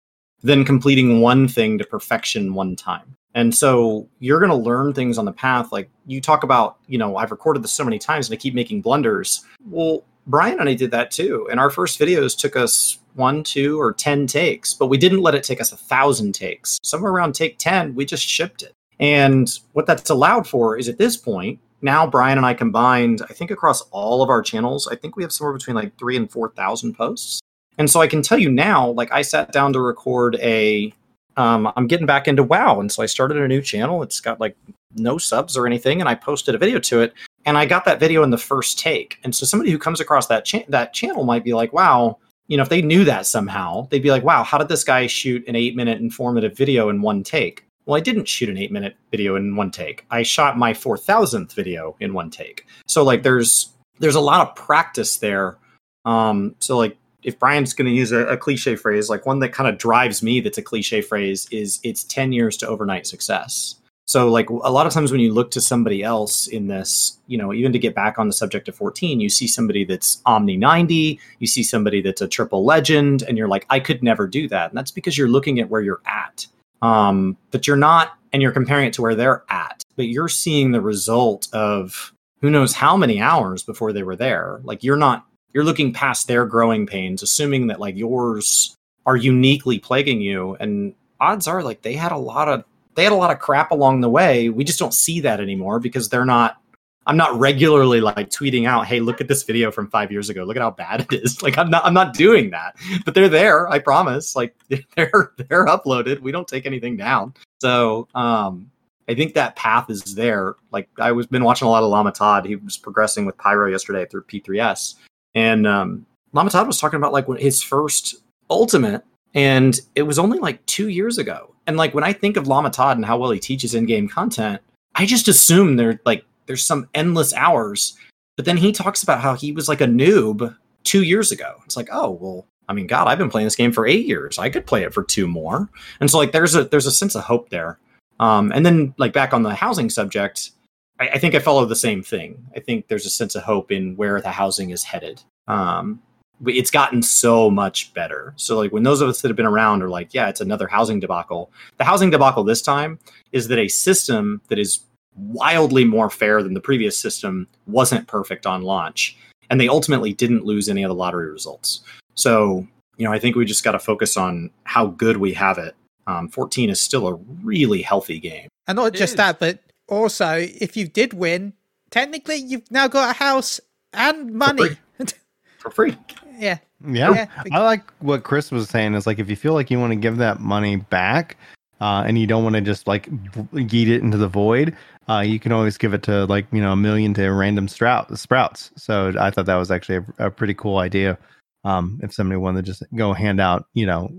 than 0.47 0.65
completing 0.65 1.21
one 1.21 1.47
thing 1.49 1.79
to 1.79 1.85
perfection 1.85 2.55
one 2.55 2.77
time 2.77 3.17
and 3.37 3.55
so 3.55 4.09
you're 4.19 4.39
going 4.39 4.51
to 4.51 4.57
learn 4.57 4.95
things 4.95 5.19
on 5.19 5.27
the 5.27 5.33
path. 5.33 5.71
Like 5.71 5.91
you 6.07 6.23
talk 6.23 6.43
about, 6.43 6.79
you 6.87 6.97
know, 6.97 7.19
I've 7.19 7.31
recorded 7.31 7.63
this 7.63 7.71
so 7.71 7.85
many 7.85 7.99
times 7.99 8.29
and 8.29 8.35
I 8.35 8.41
keep 8.41 8.55
making 8.55 8.81
blunders. 8.81 9.45
Well, 9.67 10.05
Brian 10.27 10.59
and 10.59 10.71
I 10.71 10.75
did 10.75 10.91
that 10.93 11.11
too. 11.11 11.47
And 11.51 11.61
our 11.61 11.69
first 11.69 12.01
videos 12.01 12.37
took 12.37 12.57
us 12.57 12.99
one, 13.13 13.43
two, 13.43 13.79
or 13.79 13.93
10 13.93 14.27
takes, 14.27 14.73
but 14.73 14.87
we 14.87 14.97
didn't 14.97 15.21
let 15.21 15.35
it 15.35 15.45
take 15.45 15.61
us 15.61 15.71
a 15.71 15.77
thousand 15.77 16.33
takes. 16.33 16.79
Somewhere 16.83 17.13
around 17.13 17.35
take 17.35 17.59
10, 17.59 17.95
we 17.95 18.07
just 18.07 18.27
shipped 18.27 18.63
it. 18.63 18.73
And 18.99 19.51
what 19.75 19.85
that's 19.85 20.09
allowed 20.09 20.49
for 20.49 20.79
is 20.79 20.89
at 20.89 20.97
this 20.97 21.19
point, 21.19 21.61
now 21.83 22.07
Brian 22.07 22.39
and 22.39 22.47
I 22.47 22.55
combined, 22.55 23.21
I 23.29 23.35
think 23.35 23.51
across 23.51 23.83
all 23.91 24.23
of 24.23 24.31
our 24.31 24.41
channels, 24.41 24.89
I 24.89 24.97
think 24.97 25.15
we 25.15 25.23
have 25.23 25.33
somewhere 25.33 25.53
between 25.53 25.77
like 25.77 25.99
three 25.99 26.17
and 26.17 26.31
4,000 26.31 26.95
posts. 26.95 27.43
And 27.79 27.91
so 27.91 28.01
I 28.01 28.07
can 28.07 28.23
tell 28.23 28.39
you 28.39 28.51
now, 28.51 28.91
like 28.91 29.13
I 29.13 29.23
sat 29.23 29.53
down 29.53 29.73
to 29.75 29.81
record 29.81 30.37
a 30.37 30.93
um, 31.37 31.71
I'm 31.77 31.87
getting 31.87 32.07
back 32.07 32.27
into 32.27 32.43
WoW, 32.43 32.81
and 32.81 32.91
so 32.91 33.03
I 33.03 33.07
started 33.07 33.37
a 33.37 33.47
new 33.47 33.61
channel. 33.61 34.03
It's 34.03 34.21
got 34.21 34.41
like 34.41 34.57
no 34.95 35.19
subs 35.19 35.57
or 35.57 35.67
anything, 35.67 36.01
and 36.01 36.09
I 36.09 36.15
posted 36.15 36.55
a 36.55 36.59
video 36.59 36.79
to 36.79 37.03
it, 37.03 37.13
and 37.45 37.59
I 37.59 37.67
got 37.67 37.85
that 37.85 38.01
video 38.01 38.23
in 38.23 38.31
the 38.31 38.39
first 38.39 38.79
take. 38.79 39.19
And 39.23 39.35
so 39.35 39.45
somebody 39.45 39.71
who 39.71 39.79
comes 39.79 40.01
across 40.01 40.29
that 40.29 40.47
cha- 40.47 40.65
that 40.69 40.95
channel 40.95 41.25
might 41.25 41.45
be 41.45 41.55
like, 41.55 41.73
"Wow." 41.73 42.19
You 42.49 42.57
know, 42.57 42.63
if 42.63 42.69
they 42.69 42.81
knew 42.81 43.05
that 43.05 43.27
somehow, 43.27 43.89
they'd 43.91 44.03
be 44.05 44.13
like, 44.13 44.23
wow, 44.23 44.45
how 44.45 44.57
did 44.57 44.69
this 44.69 44.85
guy 44.85 45.09
shoot 45.09 45.45
an 45.49 45.57
eight 45.57 45.75
minute 45.75 46.01
informative 46.01 46.57
video 46.57 46.89
in 46.91 47.03
one 47.03 47.25
take? 47.25 47.67
Well, 47.87 47.97
I 47.97 48.01
didn't 48.01 48.29
shoot 48.29 48.49
an 48.49 48.57
eight 48.57 48.71
minute 48.71 48.97
video 49.11 49.35
in 49.35 49.57
one 49.57 49.73
take. 49.73 50.05
I 50.13 50.23
shot 50.23 50.57
my 50.57 50.73
4000th 50.73 51.53
video 51.55 51.97
in 51.99 52.15
one 52.15 52.31
take. 52.31 52.65
So 52.87 53.03
like 53.03 53.25
there's 53.25 53.73
there's 53.99 54.15
a 54.15 54.21
lot 54.21 54.47
of 54.47 54.55
practice 54.55 55.17
there. 55.17 55.57
Um, 56.05 56.55
so 56.61 56.77
like 56.79 56.97
if 57.27 57.41
Brian's 57.41 57.75
going 57.75 57.87
to 57.87 57.93
use 57.93 58.13
a, 58.13 58.25
a 58.27 58.37
cliche 58.37 58.77
phrase, 58.77 59.11
like 59.11 59.27
one 59.27 59.41
that 59.41 59.53
kind 59.53 59.69
of 59.69 59.79
drives 59.79 60.23
me 60.23 60.41
that's 60.41 60.59
a 60.59 60.63
cliche 60.63 61.03
phrase 61.03 61.49
is 61.51 61.81
it's 61.83 62.05
10 62.05 62.33
years 62.33 62.57
to 62.59 62.69
overnight 62.69 63.05
success. 63.05 63.75
So 64.07 64.29
like 64.29 64.49
a 64.49 64.71
lot 64.71 64.87
of 64.87 64.93
times 64.93 65.11
when 65.11 65.21
you 65.21 65.35
look 65.35 65.51
to 65.51 65.61
somebody 65.61 66.05
else 66.05 66.47
in 66.47 66.69
this, 66.69 67.19
you 67.27 67.37
know, 67.37 67.53
even 67.53 67.73
to 67.73 67.81
get 67.81 67.97
back 67.97 68.21
on 68.21 68.29
the 68.29 68.33
subject 68.33 68.69
of 68.69 68.77
14, 68.77 69.19
you 69.19 69.29
see 69.29 69.49
somebody 69.49 69.85
that's 69.85 70.23
Omni 70.25 70.57
90, 70.57 71.19
you 71.41 71.47
see 71.49 71.65
somebody 71.65 72.01
that's 72.01 72.21
a 72.21 72.29
triple 72.29 72.65
legend, 72.65 73.25
and 73.25 73.37
you're 73.37 73.49
like, 73.49 73.67
I 73.71 73.81
could 73.81 74.05
never 74.05 74.29
do 74.29 74.47
that. 74.49 74.71
And 74.71 74.79
that's 74.79 74.93
because 74.93 75.19
you're 75.19 75.29
looking 75.29 75.59
at 75.59 75.69
where 75.69 75.81
you're 75.81 76.03
at. 76.07 76.47
Um, 76.81 77.37
but 77.51 77.67
you're 77.67 77.77
not, 77.77 78.17
and 78.33 78.41
you're 78.41 78.53
comparing 78.53 78.87
it 78.87 78.93
to 78.93 79.03
where 79.03 79.17
they're 79.17 79.43
at, 79.51 79.83
but 79.97 80.07
you're 80.07 80.29
seeing 80.29 80.71
the 80.71 80.81
result 80.81 81.49
of 81.53 82.13
who 82.41 82.51
knows 82.51 82.75
how 82.75 82.97
many 82.97 83.21
hours 83.21 83.65
before 83.65 83.93
they 83.93 84.05
were 84.05 84.15
there. 84.15 84.61
Like 84.63 84.85
you're 84.85 84.97
not, 84.97 85.27
you're 85.57 85.65
looking 85.65 85.91
past 85.91 86.29
their 86.29 86.45
growing 86.45 86.87
pains, 86.87 87.23
assuming 87.23 87.69
that 87.69 87.81
like 87.81 87.97
yours 87.97 88.77
are 89.07 89.17
uniquely 89.17 89.79
plaguing 89.79 90.21
you. 90.21 90.55
And 90.61 90.95
odds 91.19 91.49
are 91.49 91.63
like 91.63 91.81
they 91.81 91.95
had 91.95 92.13
a 92.13 92.19
lot 92.19 92.47
of 92.47 92.63
they 92.95 93.05
had 93.05 93.13
a 93.13 93.17
lot 93.17 93.31
of 93.31 93.39
crap 93.39 93.71
along 93.71 94.03
the 94.03 94.11
way. 94.11 94.51
We 94.51 94.65
just 94.65 94.79
don't 94.79 94.93
see 94.93 95.19
that 95.21 95.41
anymore 95.41 95.81
because 95.81 96.11
they're 96.11 96.27
not. 96.27 96.61
I'm 97.07 97.17
not 97.17 97.39
regularly 97.39 98.03
like 98.03 98.29
tweeting 98.29 98.69
out, 98.69 98.85
"Hey, 98.85 99.01
look 99.01 99.23
at 99.23 99.29
this 99.29 99.45
video 99.45 99.71
from 99.71 99.89
five 99.89 100.13
years 100.13 100.29
ago. 100.29 100.45
Look 100.45 100.57
at 100.57 100.63
how 100.63 100.73
bad 100.73 101.07
it 101.11 101.23
is." 101.23 101.43
Like 101.43 101.57
I'm 101.57 101.71
not. 101.71 101.87
I'm 101.87 101.95
not 101.95 102.13
doing 102.13 102.51
that. 102.51 102.77
But 103.07 103.15
they're 103.15 103.31
there. 103.31 103.67
I 103.71 103.79
promise. 103.79 104.37
Like 104.37 104.55
they're 104.69 105.33
they're 105.39 105.65
uploaded. 105.65 106.21
We 106.21 106.33
don't 106.33 106.47
take 106.47 106.67
anything 106.67 106.99
down. 106.99 107.33
So 107.63 108.09
um, 108.15 108.71
I 109.09 109.15
think 109.15 109.33
that 109.33 109.57
path 109.57 109.89
is 109.89 110.03
there. 110.17 110.57
Like 110.71 110.91
I 110.99 111.13
was 111.13 111.27
been 111.27 111.45
watching 111.45 111.67
a 111.67 111.71
lot 111.71 111.83
of 111.83 111.89
Lama 111.89 112.13
Todd. 112.13 112.45
He 112.45 112.57
was 112.57 112.77
progressing 112.77 113.25
with 113.25 113.39
Pyro 113.39 113.71
yesterday 113.71 114.05
through 114.05 114.25
P3S, 114.25 114.97
and 115.37 115.67
um, 115.67 116.07
Lama 116.33 116.51
Todd 116.51 116.67
was 116.67 116.81
talking 116.81 116.97
about 116.97 117.13
like 117.13 117.29
when 117.29 117.39
his 117.39 117.63
first 117.63 118.17
ultimate 118.51 119.05
and 119.35 119.79
it 119.95 120.03
was 120.03 120.19
only 120.19 120.39
like 120.39 120.65
two 120.67 120.89
years 120.89 121.19
ago. 121.19 121.55
And 121.67 121.77
like 121.77 121.95
when 121.95 122.05
I 122.05 122.13
think 122.13 122.37
of 122.37 122.49
Lama 122.49 122.71
Todd 122.71 122.97
and 122.97 123.05
how 123.05 123.19
well 123.19 123.31
he 123.31 123.39
teaches 123.39 123.75
in-game 123.75 124.09
content, 124.09 124.63
I 124.95 125.05
just 125.05 125.29
assume 125.29 125.77
there 125.77 126.01
like 126.07 126.25
there's 126.47 126.65
some 126.65 126.89
endless 126.95 127.35
hours. 127.35 127.97
But 128.37 128.47
then 128.47 128.57
he 128.57 128.73
talks 128.73 129.03
about 129.03 129.21
how 129.21 129.35
he 129.35 129.53
was 129.53 129.69
like 129.69 129.81
a 129.83 129.87
noob 129.87 130.57
two 130.85 131.03
years 131.03 131.33
ago. 131.33 131.57
It's 131.67 131.77
like, 131.77 131.89
oh 131.93 132.11
well, 132.11 132.47
I 132.69 132.73
mean, 132.73 132.87
God, 132.87 133.07
I've 133.07 133.19
been 133.19 133.31
playing 133.31 133.47
this 133.47 133.57
game 133.57 133.73
for 133.73 133.87
eight 133.87 134.07
years. 134.07 134.39
I 134.39 134.49
could 134.49 134.67
play 134.67 134.85
it 134.85 134.95
for 134.95 135.03
two 135.03 135.29
more. 135.29 135.69
And 136.01 136.11
so 136.11 136.17
like 136.17 136.33
there's 136.33 136.55
a 136.55 136.65
there's 136.65 136.87
a 136.87 136.93
sense 136.93 137.15
of 137.15 137.25
hope 137.25 137.51
there. 137.51 137.79
Um, 138.21 138.53
and 138.53 138.65
then 138.65 138.95
like 138.97 139.13
back 139.13 139.35
on 139.35 139.43
the 139.43 139.55
housing 139.55 139.91
subject, 139.91 140.53
I, 141.01 141.09
I 141.09 141.19
think 141.19 141.35
I 141.35 141.39
follow 141.39 141.65
the 141.65 141.77
same 141.77 142.03
thing. 142.03 142.47
I 142.55 142.61
think 142.61 142.89
there's 142.89 143.07
a 143.07 143.11
sense 143.11 143.35
of 143.35 143.43
hope 143.43 143.71
in 143.71 143.97
where 143.97 144.21
the 144.21 144.31
housing 144.31 144.71
is 144.71 144.83
headed. 144.83 145.23
Um, 145.49 146.03
but 146.41 146.55
it's 146.55 146.71
gotten 146.71 147.03
so 147.03 147.51
much 147.51 147.95
better. 147.95 148.35
So 148.37 148.59
like 148.59 148.73
when 148.73 148.83
those 148.83 149.01
of 149.01 149.09
us 149.09 149.23
that 149.23 149.29
have 149.29 149.37
been 149.37 149.47
around 149.47 149.83
are 149.83 149.89
like, 149.89 150.13
yeah, 150.13 150.29
it's 150.29 150.41
another 150.41 150.67
housing 150.67 151.01
debacle. 151.01 151.51
The 151.79 151.85
housing 151.85 152.11
debacle 152.11 152.45
this 152.45 152.61
time 152.61 152.99
is 153.33 153.49
that 153.49 153.59
a 153.59 153.69
system 153.69 154.43
that 154.49 154.59
is 154.59 154.81
wildly 155.17 155.85
more 155.85 156.11
fair 156.11 156.43
than 156.43 156.53
the 156.53 156.61
previous 156.61 156.97
system 156.99 157.49
wasn't 157.67 158.07
perfect 158.07 158.47
on 158.47 158.63
launch, 158.63 159.17
and 159.49 159.59
they 159.59 159.69
ultimately 159.69 160.13
didn't 160.13 160.45
lose 160.45 160.69
any 160.69 160.83
of 160.83 160.91
the 160.91 160.95
lottery 160.95 161.31
results. 161.31 161.81
So 162.15 162.67
you 162.97 163.07
know, 163.07 163.13
I 163.13 163.19
think 163.19 163.37
we 163.37 163.45
just 163.45 163.65
got 163.65 163.73
to 163.73 163.79
focus 163.79 164.17
on 164.17 164.51
how 164.65 164.87
good 164.87 165.19
we 165.19 165.35
have 165.35 165.59
it. 165.59 165.75
Um, 166.07 166.29
14 166.29 166.71
is 166.71 166.81
still 166.81 167.09
a 167.09 167.15
really 167.43 167.83
healthy 167.83 168.19
game. 168.19 168.49
And 168.67 168.77
not 168.77 168.89
It 168.89 168.95
just 168.95 169.13
is. 169.13 169.17
that, 169.17 169.39
but 169.39 169.59
also 169.89 170.35
if 170.39 170.77
you 170.77 170.87
did 170.89 171.13
win, 171.13 171.53
technically 171.91 172.37
you've 172.37 172.71
now 172.71 172.89
got 172.89 173.11
a 173.11 173.19
house 173.19 173.61
and 173.93 174.33
money. 174.33 174.77
for 175.59 175.71
free. 175.71 175.97
Yeah. 176.39 176.59
Yeah, 176.87 177.27
I 177.53 177.61
like 177.61 177.91
what 178.01 178.23
Chris 178.23 178.51
was 178.51 178.69
saying 178.69 178.95
is 178.95 179.07
like 179.07 179.19
if 179.19 179.31
you 179.31 179.37
feel 179.37 179.55
like 179.55 179.71
you 179.71 179.81
want 179.81 179.93
to 179.93 179.97
give 179.97 180.19
that 180.19 180.41
money 180.41 180.77
back 180.77 181.39
uh, 181.81 182.05
and 182.07 182.19
you 182.19 182.27
don't 182.27 182.45
want 182.45 182.55
to 182.55 182.61
just 182.61 182.87
like 182.87 183.09
yeet 183.53 183.89
it 183.89 184.03
into 184.03 184.19
the 184.19 184.29
void, 184.29 184.77
uh, 185.09 185.21
you 185.21 185.41
can 185.41 185.53
always 185.53 185.79
give 185.79 185.95
it 185.95 186.03
to 186.03 186.27
like, 186.27 186.47
you 186.53 186.61
know, 186.61 186.73
a 186.73 186.77
million 186.77 187.15
to 187.15 187.29
random 187.31 187.67
sprout, 187.67 188.17
sprouts. 188.19 188.71
So 188.77 189.15
I 189.19 189.31
thought 189.31 189.47
that 189.47 189.57
was 189.57 189.71
actually 189.71 190.05
a, 190.19 190.27
a 190.27 190.31
pretty 190.31 190.53
cool 190.53 190.77
idea. 190.79 191.17
Um, 191.65 191.99
if 192.03 192.13
somebody 192.13 192.37
wanted 192.37 192.65
to 192.65 192.71
just 192.71 192.83
go 192.95 193.15
hand 193.15 193.41
out, 193.41 193.67
you 193.73 193.87
know, 193.87 194.11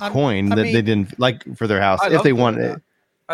Um, 0.00 0.12
coin 0.12 0.52
I 0.52 0.56
that 0.56 0.62
they 0.64 0.82
didn't 0.82 1.18
like 1.18 1.42
for 1.56 1.66
their 1.66 1.80
house 1.80 2.00
I 2.02 2.14
if 2.14 2.22
they 2.22 2.30
doing 2.30 2.40
want 2.42 2.56
that. 2.58 2.76
it. 2.76 2.82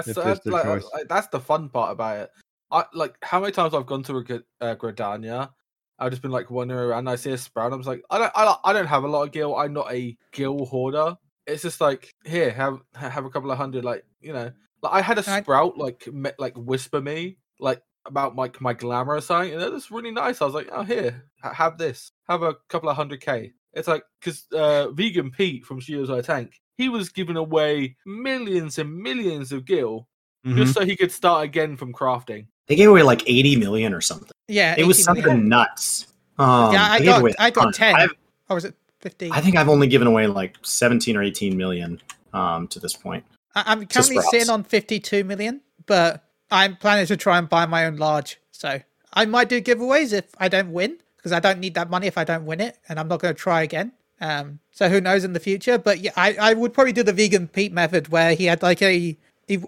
That's, 0.06 0.18
if 0.18 0.24
that's, 0.24 0.46
like, 0.46 0.64
choice. 0.64 0.84
like, 0.92 1.08
that's 1.08 1.28
the 1.28 1.40
fun 1.40 1.68
part 1.68 1.92
about 1.92 2.18
it. 2.18 2.30
I 2.70 2.84
like 2.92 3.16
how 3.22 3.40
many 3.40 3.52
times 3.52 3.74
I've 3.74 3.86
gone 3.86 4.02
to 4.04 4.18
a 4.18 4.24
Gr- 4.24 4.36
uh, 4.60 4.74
Gridania. 4.76 5.50
I've 5.98 6.10
just 6.10 6.22
been 6.22 6.30
like 6.30 6.50
wandering 6.50 6.80
around. 6.90 7.00
And 7.00 7.10
I 7.10 7.16
see 7.16 7.32
a 7.32 7.38
sprout. 7.38 7.72
I'm 7.72 7.80
just 7.80 7.88
like, 7.88 8.02
I 8.10 8.18
don't, 8.18 8.32
I 8.34 8.56
I 8.64 8.72
don't 8.72 8.86
have 8.86 9.04
a 9.04 9.08
lot 9.08 9.24
of 9.24 9.32
gil. 9.32 9.56
I'm 9.56 9.72
not 9.72 9.92
a 9.92 10.16
gil 10.32 10.64
hoarder. 10.66 11.16
It's 11.46 11.62
just 11.62 11.80
like 11.80 12.14
here, 12.24 12.50
have 12.50 12.80
have 12.94 13.24
a 13.24 13.30
couple 13.30 13.50
of 13.50 13.58
hundred. 13.58 13.84
Like 13.84 14.04
you 14.20 14.32
know, 14.32 14.52
like 14.82 14.92
I 14.92 15.00
had 15.00 15.18
a 15.18 15.22
sprout 15.22 15.78
like 15.78 16.06
me, 16.12 16.30
like 16.38 16.56
whisper 16.56 17.00
me 17.00 17.38
like 17.58 17.82
about 18.06 18.36
like 18.36 18.60
my 18.60 18.74
glamour 18.74 19.14
or 19.14 19.20
something, 19.20 19.52
and 19.52 19.62
that 19.62 19.72
was 19.72 19.90
really 19.90 20.10
nice. 20.10 20.40
I 20.40 20.44
was 20.44 20.54
like, 20.54 20.68
oh 20.72 20.82
here, 20.82 21.24
ha- 21.42 21.54
have 21.54 21.78
this, 21.78 22.12
have 22.28 22.42
a 22.42 22.54
couple 22.68 22.88
of 22.88 22.96
hundred 22.96 23.20
k. 23.20 23.52
It's 23.72 23.88
like 23.88 24.02
because 24.20 24.46
uh, 24.52 24.90
vegan 24.90 25.30
Pete 25.30 25.64
from 25.64 25.80
Studios 25.80 26.10
I 26.10 26.20
Tank, 26.20 26.60
he 26.78 26.88
was 26.88 27.10
giving 27.10 27.36
away 27.36 27.96
millions 28.06 28.78
and 28.78 28.96
millions 28.96 29.52
of 29.52 29.64
gil 29.66 30.06
Mhm. 30.46 30.56
just 30.56 30.72
so 30.74 30.84
he 30.84 30.96
could 30.96 31.10
start 31.12 31.44
again 31.44 31.76
from 31.76 31.92
crafting. 31.92 32.46
They 32.68 32.76
gave 32.76 32.88
away 32.88 33.02
like 33.02 33.22
80 33.28 33.56
million 33.56 33.92
or 33.92 34.00
something. 34.00 34.30
Yeah, 34.46 34.74
It 34.78 34.84
was 34.86 35.02
something 35.02 35.24
million. 35.24 35.48
nuts. 35.48 36.06
Um, 36.38 36.72
Yeah, 36.72 36.84
I 36.92 36.98
gave 36.98 37.06
got- 37.06 37.20
away 37.20 37.34
a 37.38 37.42
I 37.42 37.50
got 37.50 37.74
10. 37.74 37.94
I've- 37.96 38.14
Or 38.48 38.54
was 38.54 38.64
it 38.64 38.74
15? 39.00 39.32
I 39.32 39.40
think 39.40 39.56
I've 39.56 39.68
only 39.68 39.88
given 39.88 40.06
away 40.06 40.26
like 40.28 40.56
17 40.62 41.16
or 41.16 41.22
18 41.22 41.56
million 41.56 42.00
um, 42.32 42.68
to 42.68 42.78
this 42.78 42.94
point. 42.94 43.24
I- 43.54 43.64
I'm 43.66 43.84
currently 43.86 44.18
sitting 44.30 44.48
on 44.50 44.62
52 44.62 45.24
million, 45.24 45.60
but 45.86 46.24
I'm 46.50 46.76
planning 46.76 47.06
to 47.06 47.16
try 47.16 47.38
and 47.38 47.48
buy 47.48 47.66
my 47.66 47.86
own 47.86 47.96
large. 47.96 48.38
So 48.52 48.80
I 49.14 49.24
might 49.24 49.48
do 49.48 49.60
giveaways 49.60 50.12
if 50.12 50.26
I 50.38 50.48
don't 50.48 50.72
win, 50.72 50.98
because 51.16 51.32
I 51.32 51.40
don't 51.40 51.58
need 51.58 51.74
that 51.74 51.90
money 51.90 52.06
if 52.06 52.16
I 52.18 52.24
don't 52.24 52.44
win 52.46 52.60
it, 52.60 52.78
and 52.88 53.00
I'm 53.00 53.08
not 53.08 53.20
going 53.20 53.34
to 53.34 53.38
try 53.40 53.62
again. 53.62 53.92
Um, 54.20 54.58
so 54.72 54.88
who 54.88 55.00
knows 55.00 55.24
in 55.24 55.32
the 55.32 55.40
future? 55.40 55.78
But 55.78 56.00
yeah, 56.00 56.12
I, 56.16 56.36
I 56.40 56.54
would 56.54 56.72
probably 56.72 56.92
do 56.92 57.02
the 57.02 57.12
vegan 57.12 57.48
Pete 57.48 57.72
method 57.72 58.08
where 58.08 58.34
he 58.34 58.46
had 58.46 58.62
like 58.62 58.82
a. 58.82 59.16
He, 59.46 59.62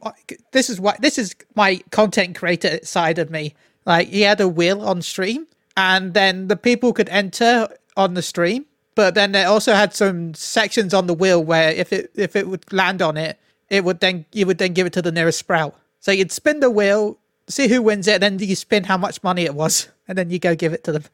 this 0.53 0.69
is 0.69 0.79
what 0.79 1.01
this 1.01 1.19
is 1.19 1.35
my 1.55 1.83
content 1.91 2.37
creator 2.37 2.81
side 2.83 3.19
of 3.19 3.31
me. 3.31 3.55
Like 3.87 4.09
he 4.09 4.23
had 4.23 4.41
a 4.41 4.49
wheel 4.49 4.83
on 4.83 5.03
stream, 5.03 5.47
and 5.77 6.13
then 6.15 6.49
the 6.49 6.57
people 6.57 6.93
could 6.93 7.09
enter 7.09 7.69
on 7.97 8.15
the 8.15 8.23
stream. 8.23 8.67
But 8.95 9.15
then 9.15 9.33
they 9.33 9.45
also 9.45 9.73
had 9.73 9.95
some 9.95 10.35
sections 10.35 10.93
on 10.93 11.07
the 11.07 11.15
wheel 11.15 11.43
where 11.43 11.71
if 11.71 11.93
it 11.93 12.11
if 12.15 12.37
it 12.37 12.49
would 12.49 12.71
land 12.73 13.01
on 13.01 13.17
it, 13.17 13.39
it 13.71 13.85
would 13.85 14.01
then 14.01 14.27
you 14.33 14.47
would 14.47 14.59
then 14.59 14.75
give 14.75 14.87
it 14.87 14.93
to 14.95 15.03
the 15.03 15.13
nearest 15.13 15.39
sprout. 15.39 15.75
So 16.01 16.13
you'd 16.13 16.33
spin 16.33 16.61
the 16.61 16.71
wheel, 16.71 17.19
see 17.49 17.69
who 17.69 17.83
wins 17.83 18.09
it, 18.09 18.23
and 18.23 18.39
then 18.39 18.49
you 18.49 18.57
spin 18.57 18.85
how 18.85 18.99
much 18.99 19.23
money 19.23 19.45
it 19.45 19.55
was, 19.55 19.89
and 20.09 20.19
then 20.19 20.31
you 20.31 20.39
go 20.39 20.55
give 20.55 20.73
it 20.73 20.85
to 20.85 20.93
them. 20.93 21.05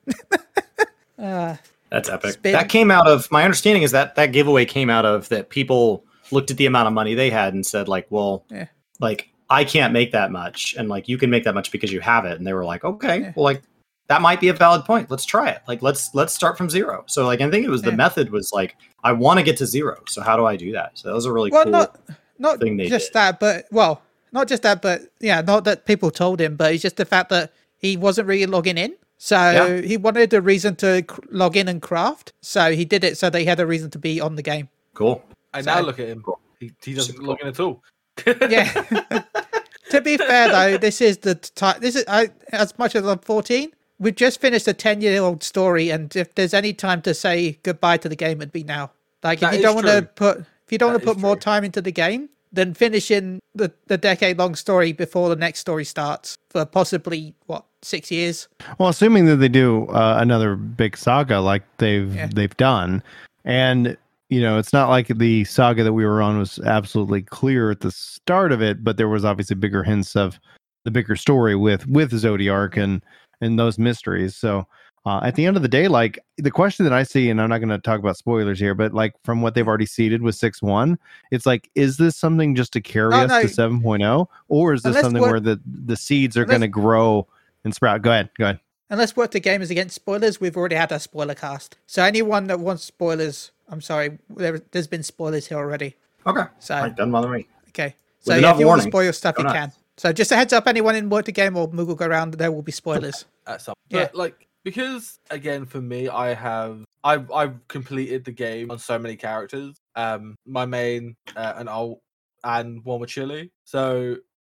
uh, 1.18 1.56
That's 1.96 2.08
epic. 2.08 2.32
Spin. 2.32 2.52
That 2.52 2.68
came 2.68 2.90
out 2.90 3.06
of 3.08 3.30
my 3.30 3.42
understanding 3.44 3.82
is 3.82 3.90
that 3.92 4.14
that 4.16 4.32
giveaway 4.32 4.64
came 4.64 4.90
out 4.90 5.04
of 5.04 5.28
that 5.30 5.48
people 5.50 6.04
looked 6.30 6.50
at 6.50 6.56
the 6.56 6.66
amount 6.66 6.86
of 6.88 6.92
money 6.92 7.14
they 7.14 7.30
had 7.30 7.54
and 7.54 7.64
said 7.64 7.88
like, 7.88 8.06
well, 8.10 8.44
Yeah. 8.50 8.66
like 9.00 9.30
I 9.48 9.64
can't 9.64 9.92
make 9.92 10.10
that 10.12 10.32
much, 10.32 10.74
and 10.76 10.88
like 10.88 11.08
you 11.08 11.18
can 11.18 11.30
make 11.30 11.44
that 11.44 11.54
much 11.54 11.70
because 11.70 11.92
you 11.92 12.00
have 12.00 12.24
it, 12.24 12.36
and 12.36 12.46
they 12.46 12.52
were 12.52 12.64
like, 12.64 12.84
okay, 12.84 13.20
Yeah. 13.20 13.32
well, 13.36 13.44
like 13.44 13.62
that 14.08 14.20
might 14.20 14.40
be 14.40 14.48
a 14.48 14.52
valid 14.52 14.84
point. 14.84 15.10
Let's 15.10 15.24
try 15.24 15.50
it. 15.50 15.62
Like 15.68 15.82
let's 15.82 16.14
let's 16.14 16.32
start 16.34 16.56
from 16.58 16.68
zero. 16.70 17.04
So 17.06 17.24
like 17.26 17.40
I 17.40 17.50
think 17.50 17.64
it 17.64 17.70
was 17.70 17.82
the 17.82 17.90
Yeah. 17.90 17.96
method 17.96 18.30
was 18.30 18.50
like 18.52 18.76
I 19.04 19.12
want 19.12 19.38
to 19.38 19.44
get 19.44 19.56
to 19.58 19.66
zero. 19.66 19.96
So 20.08 20.20
how 20.22 20.36
do 20.36 20.44
I 20.46 20.56
do 20.56 20.72
that? 20.72 20.92
So 20.98 21.08
that 21.08 21.14
was 21.14 21.24
a 21.26 21.32
really 21.32 21.50
well, 21.50 21.62
cool. 21.64 21.72
not 21.72 22.00
not 22.38 22.60
thing 22.60 22.76
they 22.76 22.88
just 22.88 23.08
did. 23.08 23.14
that, 23.14 23.40
but 23.40 23.66
well, 23.70 24.02
not 24.32 24.48
just 24.48 24.62
that, 24.64 24.82
but 24.82 25.02
yeah, 25.20 25.40
not 25.40 25.64
that 25.64 25.86
people 25.86 26.10
told 26.10 26.40
him, 26.40 26.56
but 26.56 26.72
it's 26.74 26.82
just 26.82 26.96
the 26.96 27.04
fact 27.04 27.30
that 27.30 27.52
he 27.78 27.96
wasn't 27.96 28.26
really 28.28 28.46
logging 28.46 28.76
in. 28.78 28.94
So 29.18 29.36
Yeah. 29.36 29.80
he 29.80 29.96
wanted 29.96 30.32
a 30.34 30.40
reason 30.40 30.76
to 30.76 31.02
cr- 31.02 31.20
log 31.30 31.56
in 31.56 31.68
and 31.68 31.80
craft. 31.80 32.32
So 32.42 32.72
he 32.72 32.84
did 32.84 33.02
it 33.04 33.16
so 33.16 33.30
that 33.30 33.38
he 33.38 33.46
had 33.46 33.60
a 33.60 33.66
reason 33.66 33.90
to 33.90 33.98
be 33.98 34.20
on 34.20 34.36
the 34.36 34.42
game. 34.42 34.68
cool. 34.94 35.22
And 35.54 35.64
So- 35.64 35.74
now 35.74 35.80
look 35.80 35.98
at 35.98 36.08
him. 36.08 36.22
He, 36.60 36.72
he 36.82 36.94
doesn't 36.94 37.18
log 37.18 37.40
in 37.40 37.48
at 37.48 37.60
all. 37.60 37.82
Yeah. 38.26 38.70
to 39.90 40.00
be 40.00 40.16
fair 40.16 40.48
though, 40.50 40.78
this 40.78 41.00
is 41.00 41.18
the 41.18 41.34
time. 41.34 41.80
This 41.80 41.96
is 41.96 42.04
I, 42.08 42.30
as 42.52 42.76
much 42.78 42.94
as 42.94 43.06
I'm 43.06 43.18
14. 43.18 43.72
We've 43.98 44.14
just 44.14 44.40
finished 44.40 44.68
a 44.68 44.74
10 44.74 45.00
year 45.00 45.22
old 45.22 45.42
story, 45.42 45.88
and 45.90 46.14
if 46.14 46.34
there's 46.34 46.52
any 46.52 46.74
time 46.74 47.00
to 47.02 47.14
say 47.14 47.58
goodbye 47.62 47.96
to 47.98 48.08
the 48.10 48.16
game, 48.16 48.38
it'd 48.42 48.52
be 48.52 48.62
now. 48.64 48.90
Like 49.22 49.42
if 49.42 49.54
you 49.54 49.62
don't 49.62 49.74
want 49.74 49.86
to 49.86 50.02
put 50.14 50.38
if 50.40 50.70
you 50.72 50.76
don't 50.78 50.90
want 50.92 51.02
to 51.02 51.08
is 51.08 51.14
put 51.14 51.20
more 51.20 51.36
time 51.36 51.64
into 51.64 51.80
the 51.80 51.92
game, 51.92 52.28
then 52.52 52.74
finishing 52.74 53.40
the 53.54 53.72
the 53.86 53.96
decade 53.96 54.38
long 54.38 54.54
story 54.54 54.92
before 54.92 55.28
the 55.30 55.36
next 55.36 55.60
story 55.60 55.84
starts 55.84 56.36
for 56.50 56.64
possibly 56.66 57.34
what 57.46 57.64
six 57.86 58.10
years. 58.10 58.48
Well, 58.78 58.88
assuming 58.88 59.26
that 59.26 59.36
they 59.36 59.48
do 59.48 59.86
uh, 59.88 60.18
another 60.20 60.56
big 60.56 60.96
saga 60.96 61.40
like 61.40 61.62
they've 61.78 62.14
Yeah. 62.14 62.28
they've 62.32 62.56
done, 62.56 63.02
and 63.44 63.96
you 64.28 64.40
know, 64.40 64.58
it's 64.58 64.72
not 64.72 64.88
like 64.88 65.06
the 65.08 65.44
saga 65.44 65.84
that 65.84 65.92
we 65.92 66.04
were 66.04 66.20
on 66.20 66.36
was 66.38 66.58
absolutely 66.60 67.22
clear 67.22 67.70
at 67.70 67.80
the 67.80 67.92
start 67.92 68.50
of 68.50 68.60
it, 68.60 68.82
but 68.82 68.96
there 68.96 69.08
was 69.08 69.24
obviously 69.24 69.54
bigger 69.54 69.84
hints 69.84 70.16
of 70.16 70.38
the 70.84 70.90
bigger 70.90 71.16
story 71.16 71.54
with 71.54 71.86
with 71.86 72.10
Zodiark 72.12 72.76
and 72.76 73.02
and 73.40 73.58
those 73.58 73.78
mysteries. 73.78 74.34
So 74.36 74.66
uh, 75.04 75.20
at 75.22 75.36
the 75.36 75.46
end 75.46 75.56
of 75.56 75.62
the 75.62 75.68
day, 75.68 75.86
like 75.86 76.18
the 76.38 76.50
question 76.50 76.82
that 76.84 76.92
I 76.92 77.04
see, 77.04 77.30
and 77.30 77.40
I'm 77.40 77.48
not 77.48 77.58
going 77.58 77.68
to 77.68 77.78
talk 77.78 78.00
about 78.00 78.16
spoilers 78.16 78.58
here, 78.58 78.74
but 78.74 78.92
like 78.92 79.14
from 79.22 79.40
what 79.40 79.54
they've 79.54 79.68
already 79.68 79.86
seeded 79.86 80.20
with 80.22 80.34
six 80.34 80.60
one, 80.60 80.98
it's 81.30 81.46
like, 81.46 81.70
is 81.76 81.96
this 81.96 82.16
something 82.16 82.56
just 82.56 82.72
to 82.72 82.80
carry 82.80 83.10
No, 83.12 83.26
us 83.26 83.30
no. 83.30 83.40
to 83.42 83.46
7.0, 83.46 84.26
or 84.48 84.72
is 84.72 84.82
this 84.82 84.96
Unless 84.96 85.02
something 85.04 85.22
where 85.22 85.38
the 85.38 85.60
the 85.64 85.96
seeds 85.96 86.36
are 86.36 86.44
going 86.44 86.60
to 86.62 86.66
grow 86.68 87.28
and 87.66 87.74
sprout? 87.74 88.00
Go 88.02 88.10
ahead, 88.10 88.30
go 88.38 88.44
ahead. 88.46 88.60
Unless 88.88 89.16
what 89.16 89.32
the 89.32 89.40
game 89.40 89.60
is 89.62 89.70
against 89.70 89.94
spoilers, 89.96 90.40
we've 90.40 90.56
already 90.56 90.76
had 90.76 90.92
a 90.92 91.00
spoiler 91.00 91.34
cast. 91.34 91.76
So 91.86 92.02
anyone 92.02 92.46
that 92.46 92.60
wants 92.60 92.84
spoilers, 92.84 93.50
I'm 93.68 93.80
sorry, 93.80 94.18
there, 94.30 94.60
there's 94.70 94.86
been 94.86 95.02
spoilers 95.02 95.48
here 95.48 95.58
already. 95.58 95.96
Okay. 96.26 96.44
So 96.60 96.74
All 96.74 96.82
right, 96.82 96.94
doesn't 96.96 97.10
bother 97.12 97.28
me. 97.28 97.46
Okay. 97.68 97.94
So 98.20 98.34
yeah, 98.36 98.54
if 98.54 98.60
you 98.60 98.66
want 98.66 98.80
to 98.82 98.86
warning, 98.86 98.90
spoil 98.90 99.12
stuff, 99.12 99.34
you 99.38 99.44
nuts. 99.44 99.54
can. 99.54 99.72
So 99.96 100.12
just 100.12 100.30
a 100.32 100.36
heads 100.36 100.52
up, 100.52 100.66
anyone 100.66 100.94
in 100.94 101.08
Work 101.10 101.24
to 101.26 101.32
Game 101.32 101.56
or 101.56 101.68
Moogle 101.68 101.96
Go 101.96 102.06
Round, 102.06 102.34
there 102.34 102.52
will 102.52 102.62
be 102.62 102.72
spoilers. 102.72 103.24
at 103.46 103.60
some 103.60 103.74
Yeah. 103.90 104.04
but 104.04 104.14
like 104.14 104.46
because 104.64 105.20
again 105.30 105.64
for 105.64 105.80
me 105.80 106.08
i 106.08 106.34
have 106.34 106.84
i've 107.04 107.30
i've 107.30 107.68
completed 107.68 108.24
the 108.24 108.32
game 108.32 108.72
on 108.72 108.80
so 108.80 108.98
many 108.98 109.14
characters 109.14 109.76
um 109.94 110.34
my 110.44 110.66
main 110.66 111.14
uh, 111.36 111.52
and 111.56 111.68
alt 111.68 112.00
and 112.42 112.84
warmer 112.84 113.06
chili 113.06 113.52
so 113.64 114.16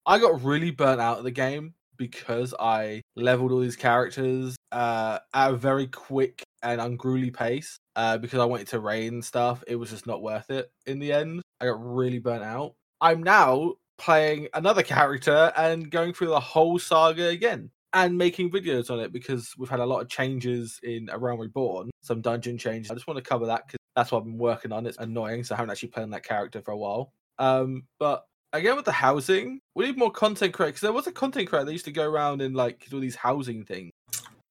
i 0.07 0.16
got 0.21 0.40
really 0.45 0.71
burnt 0.71 1.01
out 1.01 1.19
of 1.19 1.25
the 1.25 1.33
game 1.33 1.75
because 1.97 2.55
i 2.59 3.01
leveled 3.17 3.53
all 3.53 3.61
these 3.61 3.77
characters 3.77 4.57
uh 4.73 5.19
at 5.35 5.51
a 5.51 5.57
very 5.57 5.87
quick 5.87 6.43
and 6.63 6.81
unruly 6.81 7.31
pace 7.31 7.77
uh 7.97 8.19
because 8.19 8.39
i 8.39 8.45
wanted 8.45 8.67
to 8.67 8.81
raid 8.81 9.13
and 9.13 9.25
stuff 9.25 9.63
it 9.67 9.77
was 9.77 9.91
just 9.91 10.07
not 10.07 10.23
worth 10.23 10.51
it 10.51 10.71
in 10.87 10.99
the 10.99 11.13
end 11.13 11.43
i 11.61 11.67
got 11.67 11.79
really 11.79 12.19
burnt 12.19 12.43
out 12.43 12.75
i'm 13.01 13.23
now 13.23 13.73
playing 13.99 14.49
another 14.55 14.83
character 14.83 15.53
and 15.57 15.91
going 15.91 16.13
through 16.13 16.29
the 16.29 16.41
whole 16.41 16.79
saga 16.79 17.29
again 17.29 17.71
and 17.97 18.19
making 18.19 18.51
videos 18.51 18.91
on 18.91 19.01
it 19.01 19.11
because 19.11 19.55
we've 19.57 19.71
had 19.71 19.81
a 19.81 19.87
lot 19.87 20.01
of 20.01 20.09
changes 20.09 20.79
in 20.83 21.09
A 21.11 21.19
Realm 21.19 21.41
Reborn, 21.41 21.91
some 22.03 22.21
dungeon 22.21 22.59
changes. 22.59 22.91
I 22.91 22.95
just 22.95 23.07
want 23.07 23.17
to 23.17 23.27
cover 23.27 23.47
that 23.47 23.67
because 23.67 23.79
that's 23.95 24.13
what 24.13 24.19
I've 24.19 24.25
been 24.25 24.37
working 24.37 24.71
on. 24.71 24.87
It's 24.87 24.99
annoying, 24.99 25.45
so 25.45 25.55
I 25.55 25.57
haven't 25.57 25.71
actually 25.71 25.89
played 25.89 26.03
on 26.03 26.11
that 26.11 26.23
character 26.23 26.61
for 26.61 26.73
a 26.73 26.77
while. 26.77 27.13
Um, 27.39 27.85
but 27.99 28.27
again 28.53 28.77
with 28.77 28.85
the 28.85 28.93
housing, 28.93 29.61
we 29.75 29.87
need 29.87 29.99
more 29.99 30.11
content 30.11 30.53
creators 30.53 30.75
because 30.75 30.81
there 30.83 30.93
was 30.93 31.07
a 31.07 31.13
content 31.13 31.49
creator 31.49 31.65
that 31.67 31.73
used 31.73 31.85
to 31.87 31.93
go 31.93 32.09
around 32.09 32.43
and 32.43 32.55
like 32.55 32.87
do 32.89 33.01
these 33.01 33.17
housing 33.17 33.65
things. 33.65 33.93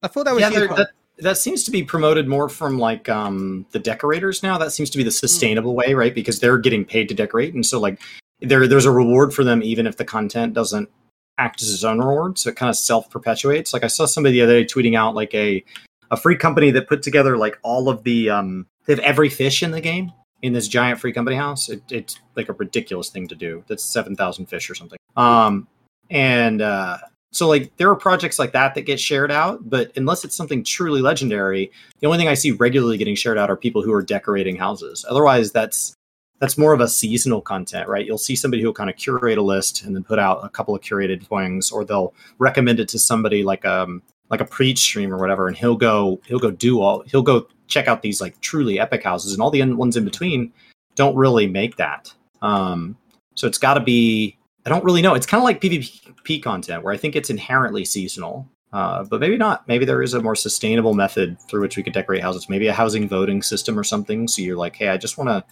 I 0.04 0.08
thought 0.08 0.26
that 0.26 0.34
was 0.34 0.42
yeah, 0.42 0.50
there- 0.50 0.68
that, 0.68 0.90
that 1.20 1.38
seems 1.38 1.64
to 1.64 1.72
be 1.72 1.84
promoted 1.84 2.28
more 2.28 2.50
from 2.50 2.78
like 2.78 3.10
um 3.10 3.66
the 3.72 3.80
decorators 3.80 4.44
now. 4.44 4.58
That 4.58 4.72
seems 4.72 4.90
to 4.92 4.98
be 4.98 5.04
the 5.04 5.12
sustainable 5.12 5.76
way, 5.76 5.94
right? 5.94 6.14
Because 6.14 6.40
they're 6.40 6.58
getting 6.58 6.86
paid 6.86 7.10
to 7.10 7.16
decorate, 7.16 7.54
and 7.54 7.66
so 7.66 7.80
like 7.80 8.02
there 8.42 8.68
there's 8.68 8.86
a 8.86 8.92
reward 8.92 9.34
for 9.34 9.44
them 9.44 9.64
even 9.64 9.88
if 9.88 9.98
the 9.98 10.06
content 10.06 10.54
doesn't 10.54 10.90
act 11.38 11.62
as 11.62 11.74
its 11.74 11.84
own 11.84 12.00
reward. 12.00 12.38
So 12.38 12.50
it 12.50 12.56
kind 12.56 12.70
of 12.70 12.76
self 12.76 13.10
perpetuates. 13.10 13.74
Like 13.74 13.84
I 13.84 13.88
saw 13.88 14.06
somebody 14.06 14.34
the 14.34 14.42
other 14.42 14.62
day 14.62 14.66
tweeting 14.66 14.98
out 14.98 15.16
like 15.16 15.34
a 15.34 15.64
a 16.12 16.18
free 16.18 16.36
company 16.36 16.72
that 16.72 16.88
put 16.88 17.02
together 17.02 17.38
like 17.38 17.58
all 17.64 17.90
of 17.90 18.04
the 18.04 18.30
um 18.30 18.68
they 18.86 18.94
have 18.94 19.00
every 19.00 19.30
fish 19.30 19.64
in 19.64 19.72
the 19.72 19.82
game 19.82 20.12
in 20.42 20.54
this 20.54 20.68
giant 20.68 21.00
free 21.00 21.14
company 21.14 21.36
house. 21.36 21.70
It, 21.70 21.82
it's 21.90 22.20
like 22.36 22.50
a 22.50 22.54
ridiculous 22.54 23.10
thing 23.10 23.28
to 23.30 23.36
do. 23.36 23.64
That's 23.68 23.84
seven 23.84 24.16
thousand 24.16 24.48
fish 24.48 24.70
or 24.70 24.76
something. 24.76 25.00
Um 25.16 25.68
and 26.10 26.62
uh 26.62 26.98
so 27.32 27.50
like 27.50 27.76
there 27.78 27.90
are 27.90 27.96
projects 27.96 28.40
like 28.40 28.54
that 28.54 28.76
that 28.76 28.84
get 28.84 29.00
shared 29.00 29.32
out, 29.32 29.70
but 29.70 29.92
unless 29.98 30.24
it's 30.24 30.36
something 30.36 30.64
truly 30.64 31.02
legendary, 31.02 31.70
the 32.00 32.08
only 32.08 32.18
thing 32.18 32.30
I 32.30 32.34
see 32.34 32.52
regularly 32.52 32.98
getting 32.98 33.16
shared 33.16 33.38
out 33.38 33.50
are 33.50 33.58
people 33.58 33.82
who 33.82 33.92
are 33.92 34.02
decorating 34.02 34.56
houses. 34.56 35.06
Otherwise, 35.10 35.52
that's 35.52 35.94
that's 36.40 36.58
more 36.58 36.74
of 36.74 36.82
a 36.82 36.88
seasonal 36.88 37.42
content, 37.42 37.88
right? 37.88 38.06
You'll 38.06 38.18
see 38.18 38.36
somebody 38.36 38.62
who'll 38.62 38.74
kind 38.74 38.90
of 38.90 38.98
curate 38.98 39.38
a 39.38 39.42
list 39.42 39.84
and 39.84 39.96
then 39.96 40.04
put 40.04 40.20
out 40.20 40.44
a 40.44 40.50
couple 40.50 40.76
of 40.76 40.82
curated 40.82 41.26
things, 41.28 41.72
or 41.72 41.84
they'll 41.84 42.14
recommend 42.40 42.80
it 42.80 42.88
to 42.90 43.00
somebody 43.00 43.44
like 43.44 43.66
um 43.66 44.02
like 44.30 44.42
a 44.42 44.46
preach 44.46 44.80
stream 44.80 45.14
or 45.14 45.18
whatever, 45.18 45.48
and 45.48 45.58
he'll 45.58 45.76
go 45.76 46.22
he'll 46.26 46.40
go 46.40 46.52
do 46.52 46.82
all 46.82 47.04
he'll 47.08 47.22
go 47.22 47.48
check 47.68 47.88
out 47.88 48.02
these 48.02 48.22
like 48.22 48.40
truly 48.42 48.80
epic 48.80 49.04
houses, 49.04 49.34
and 49.34 49.42
all 49.42 49.52
the 49.52 49.64
ones 49.74 49.98
in 49.98 50.06
between 50.06 50.52
don't 50.96 51.16
really 51.16 51.48
make 51.48 51.76
that. 51.78 52.14
Um, 52.42 52.98
so 53.36 53.48
it's 53.48 53.58
got 53.58 53.76
to 53.76 53.80
be. 53.82 54.38
I 54.66 54.70
don't 54.70 54.84
really 54.84 55.02
know. 55.02 55.14
It's 55.14 55.28
kind 55.28 55.40
of 55.40 55.44
like 55.44 55.62
PvP 55.62 56.42
content 56.42 56.84
where 56.84 56.94
I 56.94 56.98
think 56.98 57.16
it's 57.16 57.30
inherently 57.30 57.86
seasonal, 57.86 58.48
uh, 58.74 59.04
but 59.04 59.20
maybe 59.20 59.38
not. 59.38 59.68
Maybe 59.68 59.86
there 59.86 60.02
is 60.02 60.16
a 60.16 60.22
more 60.22 60.36
sustainable 60.36 60.96
method 60.96 61.40
through 61.42 61.62
which 61.62 61.78
we 61.78 61.84
could 61.84 61.94
decorate 61.94 62.24
houses. 62.24 62.50
Maybe 62.50 62.66
a 62.68 62.74
housing 62.74 63.08
voting 63.08 63.44
system 63.44 63.78
or 63.78 63.84
something. 63.84 64.28
So 64.28 64.42
you're 64.42 64.58
like, 64.58 64.76
hey, 64.76 64.88
I 64.90 64.98
just 64.98 65.20
want 65.20 65.30
to, 65.30 65.44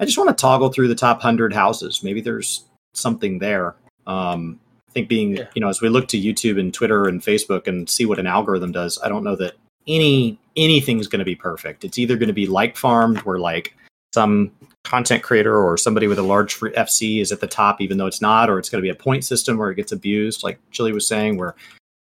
I 0.00 0.06
just 0.06 0.16
want 0.16 0.30
to 0.30 0.40
toggle 0.40 0.70
through 0.72 0.88
the 0.88 0.94
top 0.94 1.20
hundred 1.20 1.52
houses. 1.52 2.02
Maybe 2.02 2.22
there's 2.22 2.64
something 2.94 3.38
there. 3.40 3.76
Um, 4.06 4.58
I 4.88 4.92
think 4.92 5.08
being, 5.08 5.36
Yeah. 5.36 5.48
you 5.54 5.60
know, 5.60 5.68
as 5.68 5.82
we 5.82 5.90
look 5.90 6.08
to 6.08 6.18
YouTube 6.20 6.58
and 6.58 6.72
Twitter 6.72 7.06
and 7.08 7.20
Facebook 7.20 7.66
and 7.66 7.88
see 7.90 8.06
what 8.06 8.18
an 8.18 8.26
algorithm 8.26 8.72
does, 8.72 8.98
I 9.04 9.08
don't 9.10 9.24
know 9.24 9.36
that 9.36 9.52
any 9.86 10.38
anything 10.56 10.98
is 10.98 11.08
going 11.08 11.20
to 11.20 11.24
be 11.24 11.36
perfect. 11.36 11.84
It's 11.84 11.98
either 11.98 12.16
going 12.16 12.28
to 12.28 12.34
be 12.34 12.46
like 12.46 12.76
farmed, 12.76 13.18
where 13.18 13.38
like 13.38 13.76
some 14.14 14.50
content 14.84 15.22
creator 15.22 15.56
or 15.56 15.76
somebody 15.76 16.06
with 16.06 16.18
a 16.18 16.22
large 16.22 16.54
free 16.54 16.72
FC 16.72 17.20
is 17.20 17.32
at 17.32 17.40
the 17.40 17.46
top, 17.46 17.80
even 17.80 17.98
though 17.98 18.06
it's 18.06 18.20
not, 18.20 18.50
or 18.50 18.58
it's 18.58 18.68
going 18.68 18.82
to 18.82 18.86
be 18.86 18.90
a 18.90 18.94
point 18.94 19.24
system 19.24 19.56
where 19.56 19.70
it 19.70 19.76
gets 19.76 19.92
abused, 19.92 20.42
like 20.42 20.58
Chili 20.70 20.92
was 20.92 21.06
saying, 21.06 21.36
where 21.36 21.54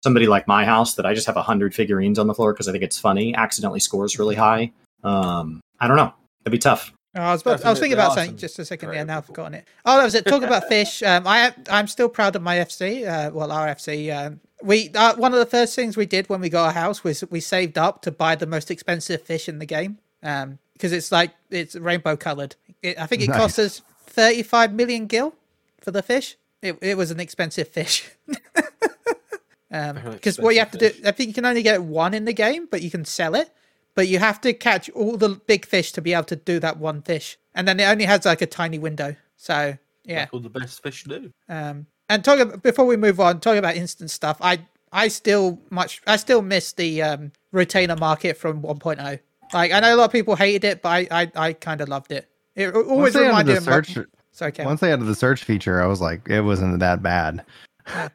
somebody 0.04 0.28
like 0.28 0.48
my 0.48 0.66
house 0.66 0.96
that 0.96 1.06
I 1.06 1.14
just 1.14 1.28
have 1.28 1.38
a 1.38 1.42
hundred 1.42 1.76
figurines 1.76 2.18
on 2.20 2.28
the 2.28 2.34
floor 2.34 2.54
because 2.54 2.68
I 2.68 2.72
think 2.72 2.84
it's 2.84 2.98
funny 2.98 3.36
accidentally 3.36 3.80
scores 3.80 4.18
really 4.18 4.36
high. 4.36 4.72
Um, 5.04 5.62
I 5.80 5.88
don't 5.88 5.98
know. 5.98 6.14
It'd 6.46 6.52
be 6.52 6.58
tough. 6.58 6.94
Oh, 7.16 7.22
I 7.22 7.32
was, 7.34 7.42
about, 7.42 7.66
I 7.66 7.70
was 7.72 7.80
thinking 7.80 7.98
about 7.98 8.12
are 8.12 8.18
something 8.18 8.38
just 8.38 8.60
a 8.60 8.66
second 8.66 8.92
there. 8.92 9.04
Now 9.04 9.18
I've 9.18 9.26
forgotten 9.26 9.56
it. 9.56 9.68
Oh, 9.84 9.98
that 9.98 10.04
was 10.04 10.14
it. 10.14 10.26
Talking 10.26 10.48
about 10.48 10.68
fish. 10.70 11.02
Um, 11.02 11.26
I 11.26 11.54
I'm 11.70 11.88
still 11.88 12.08
proud 12.08 12.36
of 12.36 12.44
my 12.44 12.58
FC. 12.58 13.08
Uh, 13.08 13.32
well, 13.32 13.52
our 13.52 13.68
FC. 13.68 14.16
Um, 14.16 14.40
we 14.62 14.92
uh, 14.96 15.16
one 15.16 15.34
of 15.34 15.40
the 15.40 15.46
first 15.46 15.76
things 15.76 15.96
we 15.96 16.06
did 16.06 16.30
when 16.30 16.42
we 16.42 16.50
got 16.50 16.70
a 16.70 16.72
house 16.74 17.04
was 17.04 17.24
we 17.30 17.40
saved 17.40 17.78
up 17.78 18.02
to 18.04 18.12
buy 18.12 18.36
the 18.36 18.46
most 18.46 18.70
expensive 18.72 19.22
fish 19.22 19.48
in 19.48 19.60
the 19.60 19.66
game. 19.66 20.00
Um, 20.22 20.60
because 20.74 20.94
it's 20.94 21.12
like 21.12 21.32
it's 21.50 21.76
rainbow 21.76 22.16
colored. 22.16 22.56
It, 22.82 22.98
I 23.00 23.06
think 23.06 23.22
it 23.22 23.28
cost 23.28 23.60
us 23.60 23.82
35 24.08 24.74
million 24.74 25.08
gil 25.08 25.36
for 25.82 25.92
the 25.92 26.02
fish. 26.02 26.38
It 26.62 26.78
it 26.82 26.98
was 26.98 27.12
an 27.12 27.20
expensive 27.20 27.68
fish. 27.68 28.10
um, 29.72 30.00
because 30.12 30.40
what 30.40 30.54
you 30.54 30.60
have 30.60 30.72
to 30.72 30.78
do, 30.78 30.92
I 31.06 31.12
think 31.12 31.28
you 31.28 31.34
can 31.34 31.46
only 31.46 31.64
get 31.64 31.84
one 31.84 32.14
in 32.14 32.26
the 32.26 32.34
game, 32.34 32.68
but 32.72 32.82
you 32.82 32.90
can 32.90 33.04
sell 33.04 33.36
it. 33.36 33.50
But 33.96 34.08
you 34.08 34.20
have 34.20 34.40
to 34.42 34.54
catch 34.54 34.90
all 34.92 35.18
the 35.18 35.30
big 35.30 35.66
fish 35.66 35.92
to 35.94 36.02
be 36.02 36.14
able 36.14 36.24
to 36.26 36.38
do 36.38 36.60
that 36.62 36.78
one 36.78 37.02
fish, 37.02 37.38
and 37.54 37.68
then 37.68 37.80
it 37.80 37.84
only 37.84 38.06
has 38.06 38.24
like 38.26 38.42
a 38.42 38.48
tiny 38.48 38.80
window. 38.80 39.16
So 39.36 39.78
yeah. 40.06 40.22
Like 40.22 40.34
all 40.34 40.40
the 40.40 40.50
best 40.50 40.82
fish 40.82 41.04
do. 41.04 41.32
Um, 41.48 41.86
and 42.10 42.24
talking 42.24 42.42
about, 42.42 42.64
before 42.64 42.86
we 42.86 42.98
move 42.98 43.20
on, 43.20 43.40
talking 43.40 43.60
about 43.60 43.76
instant 43.76 44.12
stuff, 44.12 44.38
I 44.42 44.60
I 44.92 45.08
still 45.08 45.60
much 45.70 46.02
I 46.08 46.16
still 46.18 46.42
miss 46.42 46.74
the 46.74 47.02
um, 47.04 47.32
retainer 47.52 47.96
market 47.96 48.36
from 48.38 48.62
1.0. 48.62 49.20
Like 49.54 49.72
I 49.72 49.80
know 49.80 49.96
a 49.96 49.98
lot 49.98 50.06
of 50.06 50.12
people 50.12 50.36
hated 50.36 50.64
it, 50.66 50.82
but 50.82 50.90
I 50.90 51.08
I, 51.12 51.32
I 51.36 51.54
kind 51.54 51.82
of 51.82 51.90
loved 51.90 52.12
it. 52.12 52.28
It 52.56 52.74
always 52.76 53.16
reminded 53.16 53.52
me 53.54 53.58
of- 53.58 53.64
search, 53.64 53.98
Sorry, 54.32 54.52
Cam. 54.52 54.66
once 54.66 54.80
they 54.82 54.92
added 54.92 55.06
the 55.06 55.16
search 55.16 55.44
feature, 55.44 55.82
I 55.82 55.86
was 55.86 56.02
like, 56.02 56.28
it 56.30 56.42
wasn't 56.42 56.80
that 56.80 57.02
bad. 57.04 57.46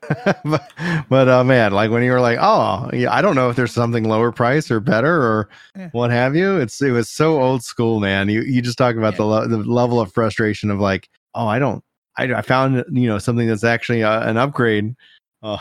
but 0.45 0.71
but 1.09 1.29
uh, 1.29 1.43
man, 1.45 1.73
like 1.73 1.91
when 1.91 2.03
you 2.03 2.13
were 2.13 2.21
like, 2.21 2.39
oh, 2.41 2.89
yeah, 2.93 3.13
I 3.13 3.23
don't 3.23 3.35
know 3.35 3.51
if 3.51 3.57
there's 3.57 3.73
something 3.73 4.05
lower 4.05 4.31
price 4.33 4.71
or 4.71 4.79
better 4.81 5.13
or 5.23 5.49
Yeah. 5.77 5.89
what 5.93 6.11
have 6.11 6.37
you. 6.37 6.59
It's 6.59 6.81
it 6.81 6.91
was 6.93 7.11
so 7.11 7.41
old 7.43 7.65
school, 7.65 8.01
man. 8.01 8.29
You 8.29 8.43
you 8.43 8.63
just 8.63 8.79
talk 8.79 8.97
about 8.97 9.17
the 9.17 9.25
le- 9.25 9.49
the 9.49 9.59
level 9.59 10.01
of 10.01 10.13
frustration 10.13 10.71
of 10.71 10.79
like, 10.79 11.09
oh, 11.35 11.47
I 11.47 11.59
don't, 11.59 11.83
I, 12.17 12.25
I 12.35 12.43
found 12.43 12.85
you 12.91 13.09
know 13.09 13.19
something 13.19 13.47
that's 13.47 13.65
actually 13.65 14.03
uh, 14.03 14.29
an 14.29 14.37
upgrade. 14.37 14.95
Oh, 15.43 15.59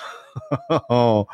oh, 0.89 1.27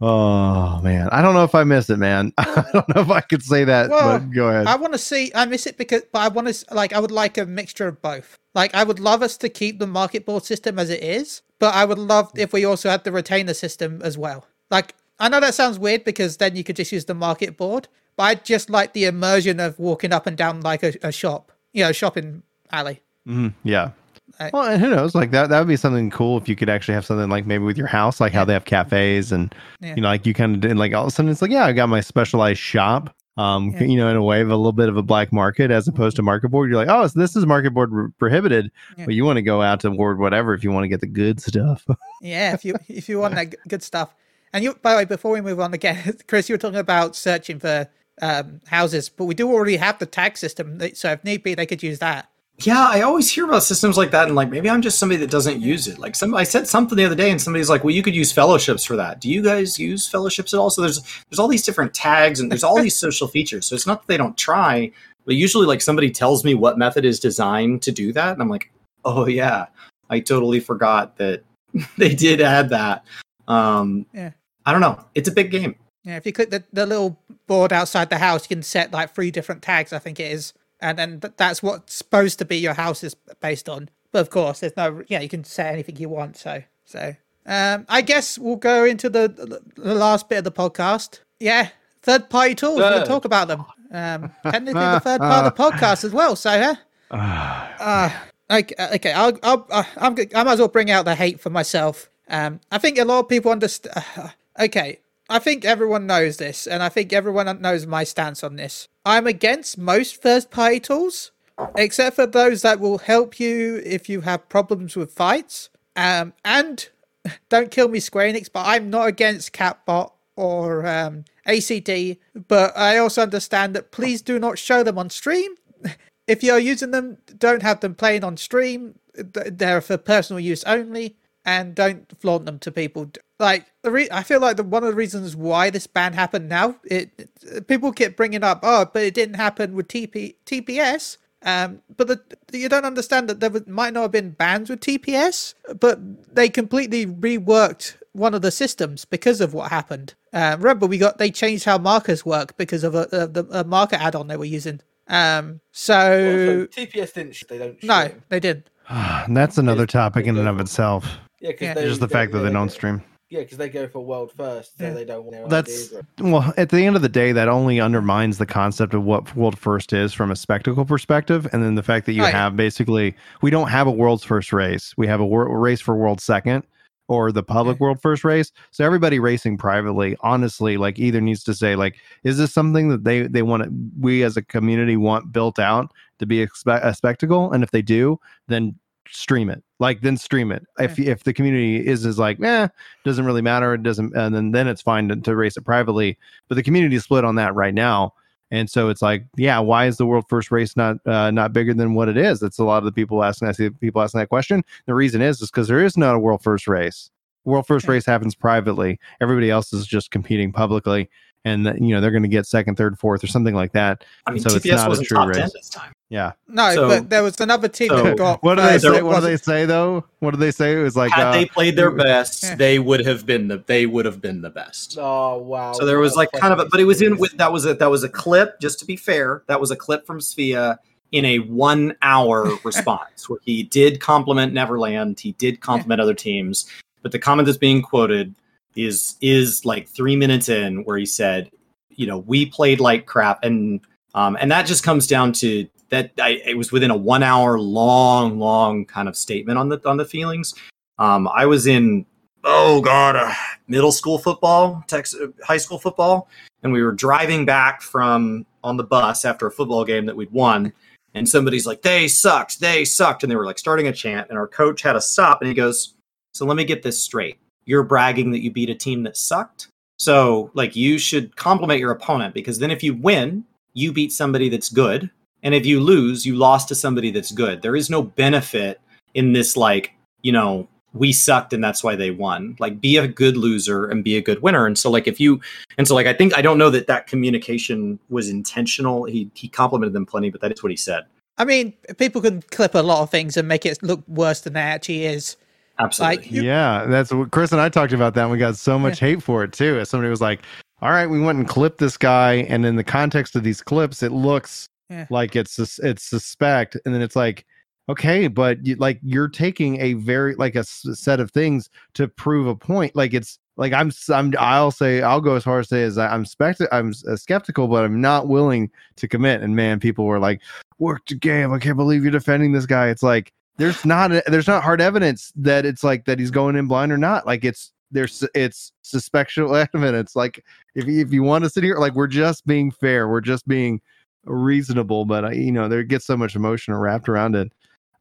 oh, 0.00 0.80
man, 0.82 1.08
I 1.10 1.22
don't 1.22 1.34
know 1.34 1.44
if 1.44 1.54
I 1.54 1.64
missed 1.64 1.90
it, 1.90 1.96
man. 1.96 2.32
I 2.38 2.64
don't 2.72 2.88
know 2.94 3.02
if 3.02 3.10
I 3.10 3.20
could 3.20 3.42
say 3.42 3.64
that. 3.64 3.90
Well, 3.90 4.18
go 4.20 4.48
ahead. 4.48 4.66
I 4.66 4.76
want 4.76 4.92
to 4.92 4.98
see. 4.98 5.30
I 5.34 5.46
miss 5.46 5.66
it 5.66 5.76
because, 5.76 6.02
but 6.12 6.20
I 6.20 6.28
want 6.28 6.48
to 6.48 6.74
like. 6.74 6.92
I 6.92 7.00
would 7.00 7.10
like 7.10 7.38
a 7.38 7.46
mixture 7.46 7.88
of 7.88 8.02
both. 8.02 8.36
Like, 8.54 8.74
I 8.74 8.84
would 8.84 8.98
love 8.98 9.22
us 9.22 9.36
to 9.38 9.48
keep 9.48 9.78
the 9.78 9.86
market 9.86 10.26
board 10.26 10.44
system 10.44 10.78
as 10.78 10.90
it 10.90 11.02
is, 11.02 11.42
but 11.58 11.74
I 11.74 11.84
would 11.84 11.98
love 11.98 12.32
if 12.34 12.52
we 12.52 12.64
also 12.64 12.90
had 12.90 13.04
the 13.04 13.12
retainer 13.12 13.54
system 13.54 14.00
as 14.02 14.18
well. 14.18 14.46
Like, 14.70 14.94
I 15.20 15.28
know 15.28 15.40
that 15.40 15.54
sounds 15.54 15.78
weird 15.78 16.04
because 16.04 16.38
then 16.38 16.56
you 16.56 16.64
could 16.64 16.76
just 16.76 16.90
use 16.90 17.04
the 17.04 17.14
market 17.14 17.56
board, 17.56 17.86
but 18.16 18.22
I 18.24 18.34
just 18.34 18.70
like 18.70 18.92
the 18.92 19.04
immersion 19.04 19.60
of 19.60 19.78
walking 19.78 20.12
up 20.12 20.26
and 20.26 20.36
down 20.36 20.62
like 20.62 20.82
a, 20.82 20.94
a 21.02 21.12
shop, 21.12 21.52
you 21.72 21.84
know, 21.84 21.92
shopping 21.92 22.42
alley. 22.72 23.02
Mhm, 23.26 23.54
yeah. 23.62 23.90
I- 24.40 24.50
well, 24.52 24.64
and 24.64 24.80
who 24.82 24.90
knows? 24.90 25.14
Like 25.14 25.30
that, 25.32 25.50
that 25.50 25.58
would 25.58 25.68
be 25.68 25.76
something 25.76 26.10
cool 26.10 26.38
if 26.38 26.48
you 26.48 26.56
could 26.56 26.68
actually 26.68 26.94
have 26.94 27.04
something 27.06 27.28
like 27.28 27.46
maybe 27.46 27.62
with 27.64 27.76
your 27.78 27.86
house, 27.86 28.20
like 28.20 28.32
how 28.32 28.44
they 28.44 28.52
have 28.54 28.64
cafes 28.64 29.30
and 29.32 29.54
Yeah. 29.80 29.94
you 29.94 30.02
know, 30.02 30.08
like 30.08 30.26
you 30.26 30.34
kind 30.34 30.54
of 30.54 30.60
did, 30.60 30.76
like 30.76 30.94
all 30.94 31.02
of 31.04 31.08
a 31.08 31.10
sudden 31.10 31.30
it's 31.30 31.42
like, 31.42 31.50
yeah, 31.50 31.66
I 31.66 31.72
got 31.72 31.88
my 31.88 32.00
specialized 32.00 32.58
shop. 32.60 33.14
Um, 33.36 33.70
Yeah. 33.70 33.84
you 33.84 33.96
know, 33.96 34.08
in 34.08 34.16
a 34.16 34.22
way 34.22 34.40
of 34.42 34.50
a 34.50 34.56
little 34.56 34.72
bit 34.72 34.88
of 34.88 34.96
a 34.96 35.02
black 35.02 35.32
market 35.32 35.70
as 35.70 35.86
opposed 35.88 36.16
to 36.16 36.22
market 36.22 36.48
board. 36.48 36.68
You're 36.68 36.78
like, 36.84 36.88
oh, 36.94 37.06
so 37.06 37.18
this 37.18 37.36
is 37.36 37.46
market 37.46 37.70
board 37.72 37.90
re- 37.92 38.08
prohibited, 38.18 38.70
Yeah. 38.98 39.04
but 39.06 39.14
you 39.14 39.24
want 39.24 39.36
to 39.36 39.42
go 39.42 39.62
out 39.62 39.80
to 39.80 39.90
ward 39.90 40.18
whatever 40.18 40.52
if 40.52 40.62
you 40.64 40.70
want 40.72 40.84
to 40.84 40.88
get 40.88 41.00
the 41.00 41.06
good 41.06 41.40
stuff. 41.40 41.86
Yeah, 42.22 42.52
if 42.54 42.64
you 42.66 42.74
if 42.88 43.08
you 43.08 43.18
want 43.18 43.34
that 43.36 43.54
good 43.68 43.82
stuff. 43.82 44.14
And 44.52 44.64
you, 44.64 44.74
by 44.82 44.90
the 44.92 44.96
way, 44.98 45.04
before 45.06 45.32
we 45.32 45.40
move 45.40 45.60
on 45.60 45.72
again, 45.80 46.18
Chris, 46.26 46.48
you 46.48 46.54
were 46.54 46.58
talking 46.58 46.80
about 46.80 47.14
searching 47.16 47.60
for 47.60 47.88
um, 48.20 48.60
houses, 48.66 49.08
but 49.08 49.24
we 49.24 49.34
do 49.34 49.50
already 49.50 49.76
have 49.76 49.98
the 50.00 50.06
tag 50.06 50.36
system, 50.36 50.78
so 50.94 51.12
if 51.12 51.24
need 51.24 51.42
be, 51.42 51.54
they 51.54 51.64
could 51.66 51.82
use 51.82 52.00
that. 52.00 52.28
Yeah, 52.66 52.88
I 52.88 53.02
always 53.02 53.30
hear 53.30 53.44
about 53.44 53.62
systems 53.62 53.96
like 53.96 54.10
that, 54.10 54.26
and 54.26 54.36
like 54.36 54.50
maybe 54.50 54.68
I'm 54.68 54.82
just 54.82 54.98
somebody 54.98 55.18
that 55.20 55.30
doesn't 55.30 55.60
use 55.60 55.88
it. 55.88 55.98
Like 55.98 56.14
some, 56.14 56.34
I 56.34 56.42
said 56.42 56.66
something 56.66 56.96
the 56.96 57.04
other 57.04 57.14
day, 57.14 57.30
and 57.30 57.40
somebody's 57.40 57.70
like, 57.70 57.84
"Well, 57.84 57.94
you 57.94 58.02
could 58.02 58.14
use 58.14 58.32
fellowships 58.32 58.84
for 58.84 58.96
that." 58.96 59.20
Do 59.20 59.30
you 59.30 59.42
guys 59.42 59.78
use 59.78 60.08
fellowships 60.08 60.52
at 60.52 60.60
all? 60.60 60.68
So 60.68 60.82
there's 60.82 61.00
there's 61.30 61.38
all 61.38 61.48
these 61.48 61.64
different 61.64 61.94
tags, 61.94 62.40
and 62.40 62.50
there's 62.50 62.64
all 62.64 62.80
these 62.80 62.96
social 63.06 63.28
features. 63.28 63.66
So 63.66 63.74
it's 63.74 63.86
not 63.86 64.02
that 64.02 64.08
they 64.08 64.16
don't 64.16 64.36
try, 64.36 64.90
but 65.24 65.36
usually 65.36 65.66
like 65.66 65.80
somebody 65.80 66.10
tells 66.10 66.44
me 66.44 66.54
what 66.54 66.76
method 66.76 67.04
is 67.04 67.20
designed 67.20 67.82
to 67.82 67.92
do 67.92 68.12
that, 68.12 68.32
and 68.32 68.42
I'm 68.42 68.48
like, 68.48 68.70
"Oh 69.04 69.26
yeah, 69.26 69.66
I 70.10 70.20
totally 70.20 70.60
forgot 70.60 71.16
that 71.16 71.44
they 71.98 72.14
did 72.14 72.40
add 72.40 72.70
that." 72.70 73.04
Um, 73.48 74.06
Yeah. 74.12 74.32
I 74.66 74.72
don't 74.72 74.82
know. 74.82 75.04
It's 75.14 75.28
a 75.28 75.32
big 75.32 75.50
game. 75.50 75.74
Yeah, 76.04 76.16
if 76.16 76.24
you 76.26 76.32
click 76.32 76.50
the, 76.50 76.64
the 76.72 76.86
little 76.86 77.18
board 77.46 77.72
outside 77.72 78.10
the 78.10 78.18
house, 78.18 78.44
you 78.44 78.56
can 78.56 78.62
set 78.62 78.92
like 78.92 79.14
three 79.14 79.30
different 79.30 79.62
tags, 79.62 79.92
I 79.92 79.98
think 79.98 80.20
it 80.20 80.30
is, 80.32 80.52
and 80.80 80.98
then 80.98 81.20
th- 81.20 81.34
that's 81.36 81.62
what's 81.62 81.94
supposed 81.94 82.38
to 82.38 82.44
be 82.44 82.56
your 82.56 82.74
house 82.74 83.04
is 83.04 83.14
based 83.40 83.68
on. 83.68 83.88
But 84.12 84.20
of 84.20 84.30
course, 84.30 84.60
there's 84.60 84.76
no 84.76 85.02
yeah, 85.08 85.20
you 85.20 85.28
can 85.28 85.44
say 85.44 85.68
anything 85.68 85.96
you 85.96 86.08
want. 86.08 86.36
So 86.36 86.62
so 86.84 87.14
um, 87.46 87.86
I 87.88 88.02
guess 88.02 88.38
we'll 88.38 88.56
go 88.56 88.84
into 88.84 89.08
the 89.08 89.60
the 89.76 89.94
last 89.94 90.28
bit 90.28 90.38
of 90.38 90.44
the 90.44 90.52
podcast. 90.52 91.20
Yeah, 91.38 91.68
third 92.02 92.28
party 92.30 92.54
tools. 92.54 92.78
We'll 92.78 93.06
talk 93.06 93.24
about 93.24 93.48
them. 93.48 93.64
Um, 93.92 94.32
technically, 94.44 94.80
the 94.80 95.00
third 95.00 95.20
part 95.20 95.46
of 95.46 95.56
the 95.56 95.62
podcast 95.62 96.04
as 96.04 96.12
well. 96.12 96.36
So 96.36 96.52
yeah. 96.52 96.76
Uh, 97.80 98.10
okay, 98.50 98.74
okay. 98.94 99.12
I'll, 99.12 99.38
I'll, 99.42 99.66
uh, 99.70 99.84
I'm, 99.96 100.14
I 100.34 100.44
might 100.44 100.52
as 100.52 100.58
well 100.58 100.68
bring 100.68 100.90
out 100.90 101.06
the 101.06 101.14
hate 101.14 101.40
for 101.40 101.48
myself. 101.48 102.10
Um, 102.28 102.60
I 102.70 102.76
think 102.76 102.98
a 102.98 103.04
lot 103.04 103.20
of 103.20 103.28
people 103.28 103.50
understand. 103.50 104.04
okay, 104.60 105.00
I 105.30 105.38
think 105.38 105.64
everyone 105.64 106.06
knows 106.06 106.38
this, 106.38 106.66
and 106.66 106.82
I 106.82 106.88
think 106.88 107.12
everyone 107.12 107.60
knows 107.60 107.86
my 107.86 108.02
stance 108.02 108.42
on 108.42 108.56
this. 108.56 108.88
I'm 109.04 109.26
against 109.28 109.78
most 109.78 110.20
first-party 110.20 110.80
tools, 110.80 111.30
except 111.76 112.16
for 112.16 112.26
those 112.26 112.62
that 112.62 112.80
will 112.80 112.98
help 112.98 113.38
you 113.38 113.80
if 113.84 114.08
you 114.08 114.22
have 114.22 114.48
problems 114.48 114.96
with 114.96 115.12
fights. 115.12 115.70
Um, 115.94 116.32
and 116.44 116.88
don't 117.48 117.70
kill 117.70 117.88
me, 117.88 118.00
Square 118.00 118.32
Enix, 118.32 118.48
but 118.52 118.66
I'm 118.66 118.90
not 118.90 119.06
against 119.06 119.52
Cactbot 119.52 120.10
or 120.34 120.84
um, 120.84 121.24
ACT. 121.46 122.18
But 122.48 122.76
I 122.76 122.98
also 122.98 123.22
understand 123.22 123.76
that 123.76 123.92
please 123.92 124.22
do 124.22 124.38
not 124.40 124.58
show 124.58 124.82
them 124.82 124.98
on 124.98 125.10
stream 125.10 125.54
if 126.26 126.42
you're 126.42 126.58
using 126.58 126.90
them, 126.90 127.18
don't 127.38 127.62
have 127.62 127.80
them 127.80 127.94
playing 127.94 128.24
on 128.24 128.36
stream. 128.36 128.98
They're 129.14 129.80
for 129.80 129.96
personal 129.96 130.40
use 130.40 130.64
only, 130.64 131.16
and 131.50 131.74
don't 131.74 132.04
flaunt 132.20 132.46
them 132.46 132.58
to 132.60 132.70
people. 132.70 133.10
Like 133.38 133.66
the 133.82 133.90
re- 133.90 134.08
I 134.12 134.22
feel 134.22 134.40
like 134.40 134.56
the, 134.56 134.62
one 134.62 134.84
of 134.84 134.90
the 134.90 134.94
reasons 135.04 135.34
why 135.34 135.70
this 135.70 135.86
ban 135.86 136.12
happened 136.12 136.48
now, 136.48 136.76
it, 136.84 137.10
it- 137.18 137.66
people 137.66 137.92
keep 137.92 138.16
bringing 138.16 138.44
up, 138.44 138.60
oh, 138.62 138.86
but 138.92 139.02
it 139.02 139.14
didn't 139.14 139.34
happen 139.46 139.74
with 139.74 139.88
TP 139.88 140.34
TPS. 140.46 141.16
Um, 141.42 141.80
but 141.96 142.06
the, 142.08 142.20
you 142.52 142.68
don't 142.68 142.84
understand 142.84 143.26
that 143.30 143.40
there 143.40 143.48
was, 143.48 143.66
might 143.66 143.94
not 143.94 144.02
have 144.02 144.12
been 144.12 144.30
bans 144.30 144.68
with 144.68 144.80
TPS, 144.80 145.54
but 145.80 145.98
they 146.34 146.50
completely 146.50 147.06
reworked 147.06 147.96
one 148.12 148.34
of 148.34 148.42
the 148.42 148.50
systems 148.50 149.06
because 149.06 149.40
of 149.40 149.54
what 149.54 149.70
happened. 149.70 150.12
Uh, 150.34 150.56
remember, 150.58 150.86
we 150.86 150.98
got 150.98 151.16
they 151.18 151.30
changed 151.30 151.64
how 151.64 151.78
markers 151.78 152.26
work 152.26 152.56
because 152.58 152.84
of 152.84 152.94
a, 152.94 153.08
a, 153.10 153.26
the 153.26 153.44
a 153.60 153.64
marker 153.64 153.96
add-on 153.96 154.28
they 154.28 154.36
were 154.36 154.44
using. 154.44 154.80
Um, 155.08 155.60
so 155.72 155.94
Also, 155.96 156.66
TPS 156.66 157.14
didn't. 157.14 157.42
They 157.48 157.58
don't. 157.58 157.82
no, 157.82 158.04
stream. 158.04 158.22
they 158.28 158.40
didn't. 158.40 158.66
That's 159.38 159.56
another 159.58 159.86
topic 159.86 160.26
in 160.26 160.36
and 160.36 160.46
of 160.48 160.60
itself. 160.60 161.04
Yeah, 161.40 161.50
because 161.50 161.66
Yeah. 161.66 161.74
they 161.74 161.84
Just 161.86 162.00
the 162.00 162.08
fact 162.08 162.32
that 162.32 162.40
they 162.40 162.50
don't 162.52 162.70
stream. 162.70 163.02
Yeah, 163.30 163.40
because 163.40 163.58
they 163.58 163.68
go 163.68 163.86
for 163.86 164.04
world 164.04 164.32
first, 164.36 164.76
so 164.76 164.84
Yeah. 164.84 164.90
they 164.94 165.04
don't 165.04 165.24
want 165.24 165.48
That's 165.48 165.92
ideas. 165.92 166.04
well, 166.20 166.52
at 166.56 166.70
the 166.70 166.84
end 166.84 166.96
of 166.96 167.02
the 167.02 167.08
day, 167.08 167.30
that 167.30 167.48
only 167.48 167.80
undermines 167.80 168.38
the 168.38 168.46
concept 168.46 168.92
of 168.92 169.04
what 169.04 169.36
world 169.36 169.56
first 169.56 169.92
is 169.92 170.12
from 170.12 170.32
a 170.32 170.36
spectacle 170.36 170.84
perspective, 170.84 171.46
and 171.52 171.62
then 171.62 171.76
the 171.76 171.82
fact 171.84 172.06
that 172.06 172.12
you 172.14 172.22
Right. 172.24 172.34
have 172.34 172.56
basically 172.56 173.14
we 173.40 173.50
don't 173.50 173.68
have 173.68 173.86
a 173.86 173.90
world's 173.92 174.24
first 174.24 174.52
race. 174.52 174.92
We 174.96 175.06
have 175.06 175.20
a 175.20 175.26
wor- 175.26 175.56
race 175.58 175.80
for 175.80 175.96
world 175.96 176.20
second, 176.20 176.64
or 177.06 177.30
the 177.30 177.42
public 177.44 177.78
world 177.78 178.00
first 178.02 178.24
race. 178.24 178.50
So 178.72 178.84
everybody 178.84 179.20
racing 179.20 179.58
privately, 179.58 180.16
honestly, 180.22 180.76
like 180.76 180.98
either 180.98 181.20
needs 181.20 181.44
to 181.44 181.54
say 181.54 181.76
like, 181.76 181.96
is 182.24 182.36
this 182.36 182.52
something 182.52 182.88
that 182.88 183.04
they 183.04 183.28
they 183.28 183.42
want 183.42 183.62
to 183.62 183.70
we 184.00 184.24
as 184.24 184.36
a 184.36 184.42
community 184.42 184.96
want 184.96 185.32
built 185.32 185.58
out 185.60 185.92
to 186.18 186.26
be 186.26 186.42
a, 186.42 186.48
spe- 186.52 186.68
a 186.82 186.94
spectacle? 186.94 187.52
And 187.52 187.62
if 187.62 187.70
they 187.70 187.82
do, 187.82 188.18
then 188.48 188.74
stream 189.08 189.48
it. 189.50 189.62
Like 189.80 190.02
then 190.02 190.16
stream 190.16 190.52
it. 190.52 190.64
If 190.78 190.98
if 190.98 191.24
the 191.24 191.32
community 191.32 191.84
is 191.84 192.04
is 192.04 192.18
like, 192.18 192.40
eh, 192.42 192.68
doesn't 193.04 193.24
really 193.24 193.42
matter, 193.42 193.74
it 193.74 193.82
doesn't, 193.82 194.14
and 194.14 194.34
then 194.34 194.52
then 194.52 194.68
it's 194.68 194.82
fine 194.82 195.08
to, 195.08 195.16
to 195.16 195.34
race 195.34 195.56
it 195.56 195.64
privately. 195.64 196.16
But 196.48 196.54
the 196.56 196.62
community 196.62 196.94
is 196.96 197.04
split 197.04 197.24
on 197.24 197.34
that 197.36 197.54
right 197.54 197.74
now. 197.74 198.12
And 198.52 198.68
so 198.68 198.88
it's 198.88 199.00
like, 199.00 199.24
yeah, 199.36 199.60
why 199.60 199.86
is 199.86 199.96
the 199.96 200.06
world 200.06 200.24
first 200.28 200.50
race 200.50 200.76
not 200.76 200.96
uh, 201.06 201.30
not 201.30 201.52
bigger 201.52 201.72
than 201.72 201.94
what 201.94 202.08
it 202.08 202.16
is? 202.16 202.40
That's 202.40 202.58
a 202.58 202.64
lot 202.64 202.78
of 202.78 202.84
the 202.84 202.92
people 202.92 203.24
asking. 203.24 203.48
I 203.48 203.52
see 203.52 203.70
people 203.70 204.02
asking 204.02 204.20
that 204.20 204.28
question. 204.28 204.62
The 204.86 204.94
reason 204.94 205.22
is 205.22 205.40
is 205.40 205.50
because 205.50 205.68
there 205.68 205.82
is 205.84 205.96
not 205.96 206.14
a 206.14 206.18
world 206.18 206.42
first 206.42 206.68
race. 206.68 207.10
World 207.44 207.66
first 207.66 207.86
Yeah. 207.86 207.92
race 207.92 208.04
happens 208.04 208.34
privately. 208.34 208.98
Everybody 209.20 209.50
else 209.50 209.72
is 209.72 209.86
just 209.86 210.10
competing 210.10 210.52
publicly, 210.52 211.08
and 211.44 211.64
th- 211.64 211.76
you 211.80 211.88
know 211.94 212.00
they're 212.00 212.10
going 212.10 212.22
to 212.22 212.28
get 212.28 212.46
second, 212.46 212.76
third, 212.76 212.98
fourth, 212.98 213.24
or 213.24 213.26
something 213.26 213.54
like 213.54 213.72
that. 213.72 214.04
I 214.26 214.30
mean, 214.32 214.42
So 214.42 214.54
it's 214.54 214.64
TPS 214.66 214.76
not 214.76 214.86
a 214.86 214.88
wasn't 214.90 215.08
true 215.08 215.16
top 215.16 215.28
race. 215.28 215.36
ten 215.38 215.50
this 215.54 215.68
time. 215.70 215.92
Yeah. 216.08 216.32
No, 216.48 216.74
So- 216.74 216.88
but 216.88 217.08
there 217.10 217.22
was 217.22 217.40
another 217.40 217.68
team 217.68 217.88
so- 217.88 218.02
that 218.02 218.16
got. 218.18 218.42
What 218.42 218.56
do 218.56 218.62
they 218.62 218.78
say? 218.78 219.02
What 219.02 219.20
do 219.20 219.26
they 219.26 219.36
say 219.36 219.64
though? 219.64 220.04
What 220.18 220.32
do 220.32 220.36
they 220.36 220.50
say? 220.50 220.78
It 220.78 220.82
was 220.82 220.96
like 220.96 221.12
Had 221.12 221.28
uh, 221.28 221.32
they 221.32 221.46
played 221.46 221.76
their 221.76 221.90
best, 221.90 222.42
Yeah. 222.42 222.54
they 222.56 222.78
would 222.78 223.06
have 223.06 223.24
been 223.26 223.48
the 223.48 223.62
they 223.66 223.86
would 223.86 224.04
have 224.04 224.20
been 224.20 224.42
the 224.42 224.50
best. 224.50 224.98
Oh 225.00 225.38
wow! 225.38 225.72
So 225.72 225.86
there 225.86 225.98
was 225.98 226.14
like 226.16 226.30
kind 226.32 226.52
of, 226.52 226.58
a, 226.58 226.66
but 226.66 226.80
it 226.80 226.84
was 226.84 227.00
in 227.00 227.16
with 227.18 227.36
that 227.38 227.52
was 227.52 227.64
a 227.64 227.74
that 227.74 227.90
was 227.90 228.02
a 228.04 228.08
clip. 228.08 228.60
Just 228.60 228.78
to 228.80 228.84
be 228.84 228.96
fair, 228.96 229.42
that 229.46 229.60
was 229.60 229.70
a 229.70 229.76
clip 229.76 230.06
from 230.06 230.18
Svea 230.20 230.76
in 231.12 231.24
a 231.24 231.38
one 231.40 231.94
hour 232.02 232.48
response 232.64 233.28
where 233.28 233.40
he 233.44 233.62
did 233.64 234.00
compliment 234.00 234.52
Neverland, 234.52 235.18
he 235.18 235.32
did 235.32 235.60
compliment 235.60 236.00
other 236.00 236.14
teams, 236.14 236.66
but 237.02 237.10
the 237.12 237.18
comment 237.18 237.46
that's 237.46 237.58
being 237.58 237.82
quoted 237.82 238.32
is 238.76 239.16
is 239.20 239.64
like 239.64 239.88
three 239.88 240.16
minutes 240.16 240.48
in 240.48 240.84
where 240.84 240.98
he 240.98 241.06
said, 241.06 241.50
you 241.90 242.06
know, 242.06 242.18
we 242.18 242.46
played 242.46 242.80
like 242.80 243.06
crap, 243.06 243.44
and 243.44 243.80
um, 244.14 244.36
and 244.40 244.50
that 244.50 244.66
just 244.66 244.84
comes 244.84 245.06
down 245.06 245.32
to 245.34 245.68
that. 245.90 246.12
I, 246.20 246.40
it 246.44 246.56
was 246.56 246.72
within 246.72 246.90
a 246.90 246.96
one 246.96 247.22
hour 247.22 247.58
long, 247.58 248.38
long 248.38 248.84
kind 248.84 249.08
of 249.08 249.16
statement 249.16 249.58
on 249.58 249.68
the 249.68 249.80
on 249.88 249.96
the 249.96 250.04
feelings. 250.04 250.54
Um, 250.98 251.28
I 251.28 251.46
was 251.46 251.66
in 251.66 252.06
oh 252.44 252.80
god, 252.80 253.16
uh, 253.16 253.32
middle 253.68 253.92
school 253.92 254.18
football, 254.18 254.84
Texas 254.86 255.20
high 255.42 255.56
school 255.56 255.78
football, 255.78 256.28
and 256.62 256.72
we 256.72 256.82
were 256.82 256.92
driving 256.92 257.44
back 257.44 257.82
from 257.82 258.46
on 258.62 258.76
the 258.76 258.84
bus 258.84 259.24
after 259.24 259.46
a 259.46 259.50
football 259.50 259.84
game 259.84 260.06
that 260.06 260.16
we'd 260.16 260.30
won. 260.30 260.72
And 261.14 261.28
somebody's 261.28 261.66
like, 261.66 261.82
they 261.82 262.08
sucked, 262.08 262.60
they 262.60 262.84
sucked. 262.84 263.22
And 263.22 263.30
they 263.30 263.36
were 263.36 263.46
like 263.46 263.58
starting 263.58 263.88
a 263.88 263.92
chant. 263.92 264.28
And 264.28 264.38
our 264.38 264.46
coach 264.46 264.82
had 264.82 264.92
to 264.92 265.00
stop 265.00 265.40
and 265.40 265.48
he 265.48 265.54
goes, 265.54 265.94
So 266.32 266.44
let 266.44 266.56
me 266.56 266.64
get 266.64 266.82
this 266.82 267.02
straight. 267.02 267.38
You're 267.64 267.82
bragging 267.82 268.30
that 268.32 268.42
you 268.42 268.50
beat 268.50 268.70
a 268.70 268.74
team 268.74 269.02
that 269.04 269.16
sucked. 269.16 269.68
So, 269.98 270.50
like, 270.54 270.74
you 270.74 270.98
should 270.98 271.36
compliment 271.36 271.78
your 271.78 271.90
opponent 271.90 272.34
because 272.34 272.58
then 272.58 272.70
if 272.70 272.82
you 272.82 272.94
win, 272.94 273.44
you 273.74 273.92
beat 273.92 274.12
somebody 274.12 274.48
that's 274.48 274.70
good. 274.70 275.10
And 275.42 275.54
if 275.54 275.66
you 275.66 275.80
lose, 275.80 276.24
you 276.24 276.36
lost 276.36 276.68
to 276.68 276.74
somebody 276.74 277.10
that's 277.10 277.32
good. 277.32 277.62
There 277.62 277.76
is 277.76 277.90
no 277.90 278.02
benefit 278.02 278.80
in 279.14 279.32
this, 279.32 279.56
like, 279.56 279.92
you 280.22 280.32
know, 280.32 280.68
we 280.92 281.12
sucked 281.12 281.52
and 281.52 281.62
that's 281.62 281.84
why 281.84 281.96
they 281.96 282.10
won. 282.10 282.56
Like, 282.58 282.80
be 282.80 282.96
a 282.96 283.06
good 283.06 283.36
loser 283.36 283.86
and 283.86 284.02
be 284.02 284.16
a 284.16 284.22
good 284.22 284.42
winner. 284.42 284.66
And 284.66 284.78
so, 284.78 284.90
like, 284.90 285.06
if 285.06 285.20
you, 285.20 285.40
and 285.78 285.86
so, 285.86 285.94
like, 285.94 286.06
I 286.06 286.12
think, 286.12 286.36
I 286.36 286.42
don't 286.42 286.58
know 286.58 286.70
that 286.70 286.86
that 286.88 287.06
communication 287.06 287.98
was 288.08 288.28
intentional. 288.28 289.04
He, 289.04 289.30
he 289.34 289.48
complimented 289.48 289.92
them 289.92 290.06
plenty, 290.06 290.30
but 290.30 290.40
that 290.40 290.52
is 290.52 290.62
what 290.62 290.70
he 290.70 290.76
said. 290.76 291.04
I 291.38 291.44
mean, 291.44 291.72
people 291.96 292.20
can 292.20 292.42
clip 292.42 292.74
a 292.74 292.82
lot 292.82 293.02
of 293.02 293.10
things 293.10 293.36
and 293.36 293.46
make 293.48 293.64
it 293.64 293.82
look 293.82 294.06
worse 294.08 294.40
than 294.40 294.56
it 294.56 294.60
actually 294.60 295.06
is. 295.06 295.36
Absolutely. 295.80 296.16
Like, 296.18 296.30
Yeah, 296.44 296.86
that's 296.86 297.12
what 297.12 297.30
Chris 297.30 297.52
and 297.52 297.60
I 297.60 297.68
talked 297.68 297.92
about 297.92 298.14
that. 298.14 298.22
And 298.22 298.30
we 298.30 298.38
got 298.38 298.56
so 298.56 298.78
much 298.78 299.00
hate 299.00 299.22
for 299.22 299.42
it 299.44 299.52
too. 299.52 299.78
As 299.78 299.88
somebody 299.90 300.10
was 300.10 300.20
like, 300.20 300.40
"All 300.82 300.90
right, 300.90 301.06
we 301.06 301.20
went 301.20 301.38
and 301.38 301.48
clipped 301.48 301.78
this 301.78 301.96
guy," 301.96 302.46
and 302.48 302.64
in 302.66 302.76
the 302.76 302.84
context 302.84 303.34
of 303.36 303.42
these 303.42 303.62
clips, 303.62 304.02
it 304.02 304.12
looks 304.12 304.68
Yeah. 304.90 305.06
like 305.10 305.36
it's 305.36 305.58
it's 305.78 306.02
suspect, 306.02 306.76
and 306.84 306.94
then 306.94 307.02
it's 307.02 307.16
like, 307.16 307.44
okay, 307.88 308.28
but 308.28 308.64
you, 308.64 308.76
like 308.76 308.98
you're 309.02 309.28
taking 309.28 309.80
a 309.80 309.94
very 309.94 310.34
like 310.36 310.54
a 310.56 310.60
s- 310.60 310.86
set 310.94 311.18
of 311.20 311.30
things 311.32 311.68
to 311.94 312.06
prove 312.08 312.46
a 312.46 312.54
point. 312.54 312.94
Like 312.94 313.14
it's 313.14 313.38
like 313.56 313.72
I'm 313.72 313.88
s- 313.88 314.10
I'm 314.10 314.32
I'll 314.38 314.70
say 314.70 315.02
I'll 315.02 315.20
go 315.20 315.34
as 315.36 315.44
far 315.44 315.58
as 315.60 315.68
say 315.68 315.82
as 315.82 315.98
I'm 315.98 316.24
spect 316.24 316.60
I'm 316.72 316.92
uh, 317.08 317.16
skeptical, 317.16 317.68
but 317.68 317.84
I'm 317.84 318.00
not 318.00 318.28
willing 318.28 318.70
to 318.96 319.08
commit. 319.08 319.42
And 319.42 319.56
man, 319.56 319.80
people 319.80 320.04
were 320.06 320.18
like, 320.18 320.40
"Work 320.78 321.06
the 321.08 321.14
game! 321.16 321.52
I 321.52 321.58
can't 321.58 321.76
believe 321.76 322.02
you're 322.02 322.12
defending 322.12 322.52
this 322.52 322.66
guy." 322.66 322.88
It's 322.88 323.02
like 323.02 323.32
there's 323.56 323.84
not 323.84 324.12
a, 324.12 324.22
there's 324.26 324.46
not 324.48 324.62
hard 324.62 324.80
evidence 324.80 325.32
that 325.36 325.66
it's 325.66 325.84
like 325.84 326.04
that 326.06 326.18
he's 326.18 326.30
going 326.30 326.56
in 326.56 326.66
blind 326.66 326.92
or 326.92 326.98
not. 326.98 327.26
Like 327.26 327.44
it's 327.44 327.72
there's 327.90 328.26
it's 328.34 328.72
suspectual 328.82 329.54
evidence. 329.74 330.16
Like 330.16 330.44
if 330.74 330.86
you- 330.86 331.00
if 331.00 331.12
you 331.12 331.22
want 331.22 331.44
to 331.44 331.50
sit 331.50 331.64
here, 331.64 331.76
like 331.76 331.94
we're 331.94 332.06
just 332.06 332.46
being 332.46 332.70
fair, 332.70 333.08
we're 333.08 333.20
just 333.20 333.46
being 333.46 333.80
reasonable. 334.24 335.04
But 335.04 335.24
uh, 335.24 335.30
you 335.30 335.52
know 335.52 335.68
there 335.68 335.82
gets 335.82 336.06
so 336.06 336.16
much 336.16 336.36
emotion 336.36 336.74
wrapped 336.74 337.08
around 337.08 337.36
it. 337.36 337.52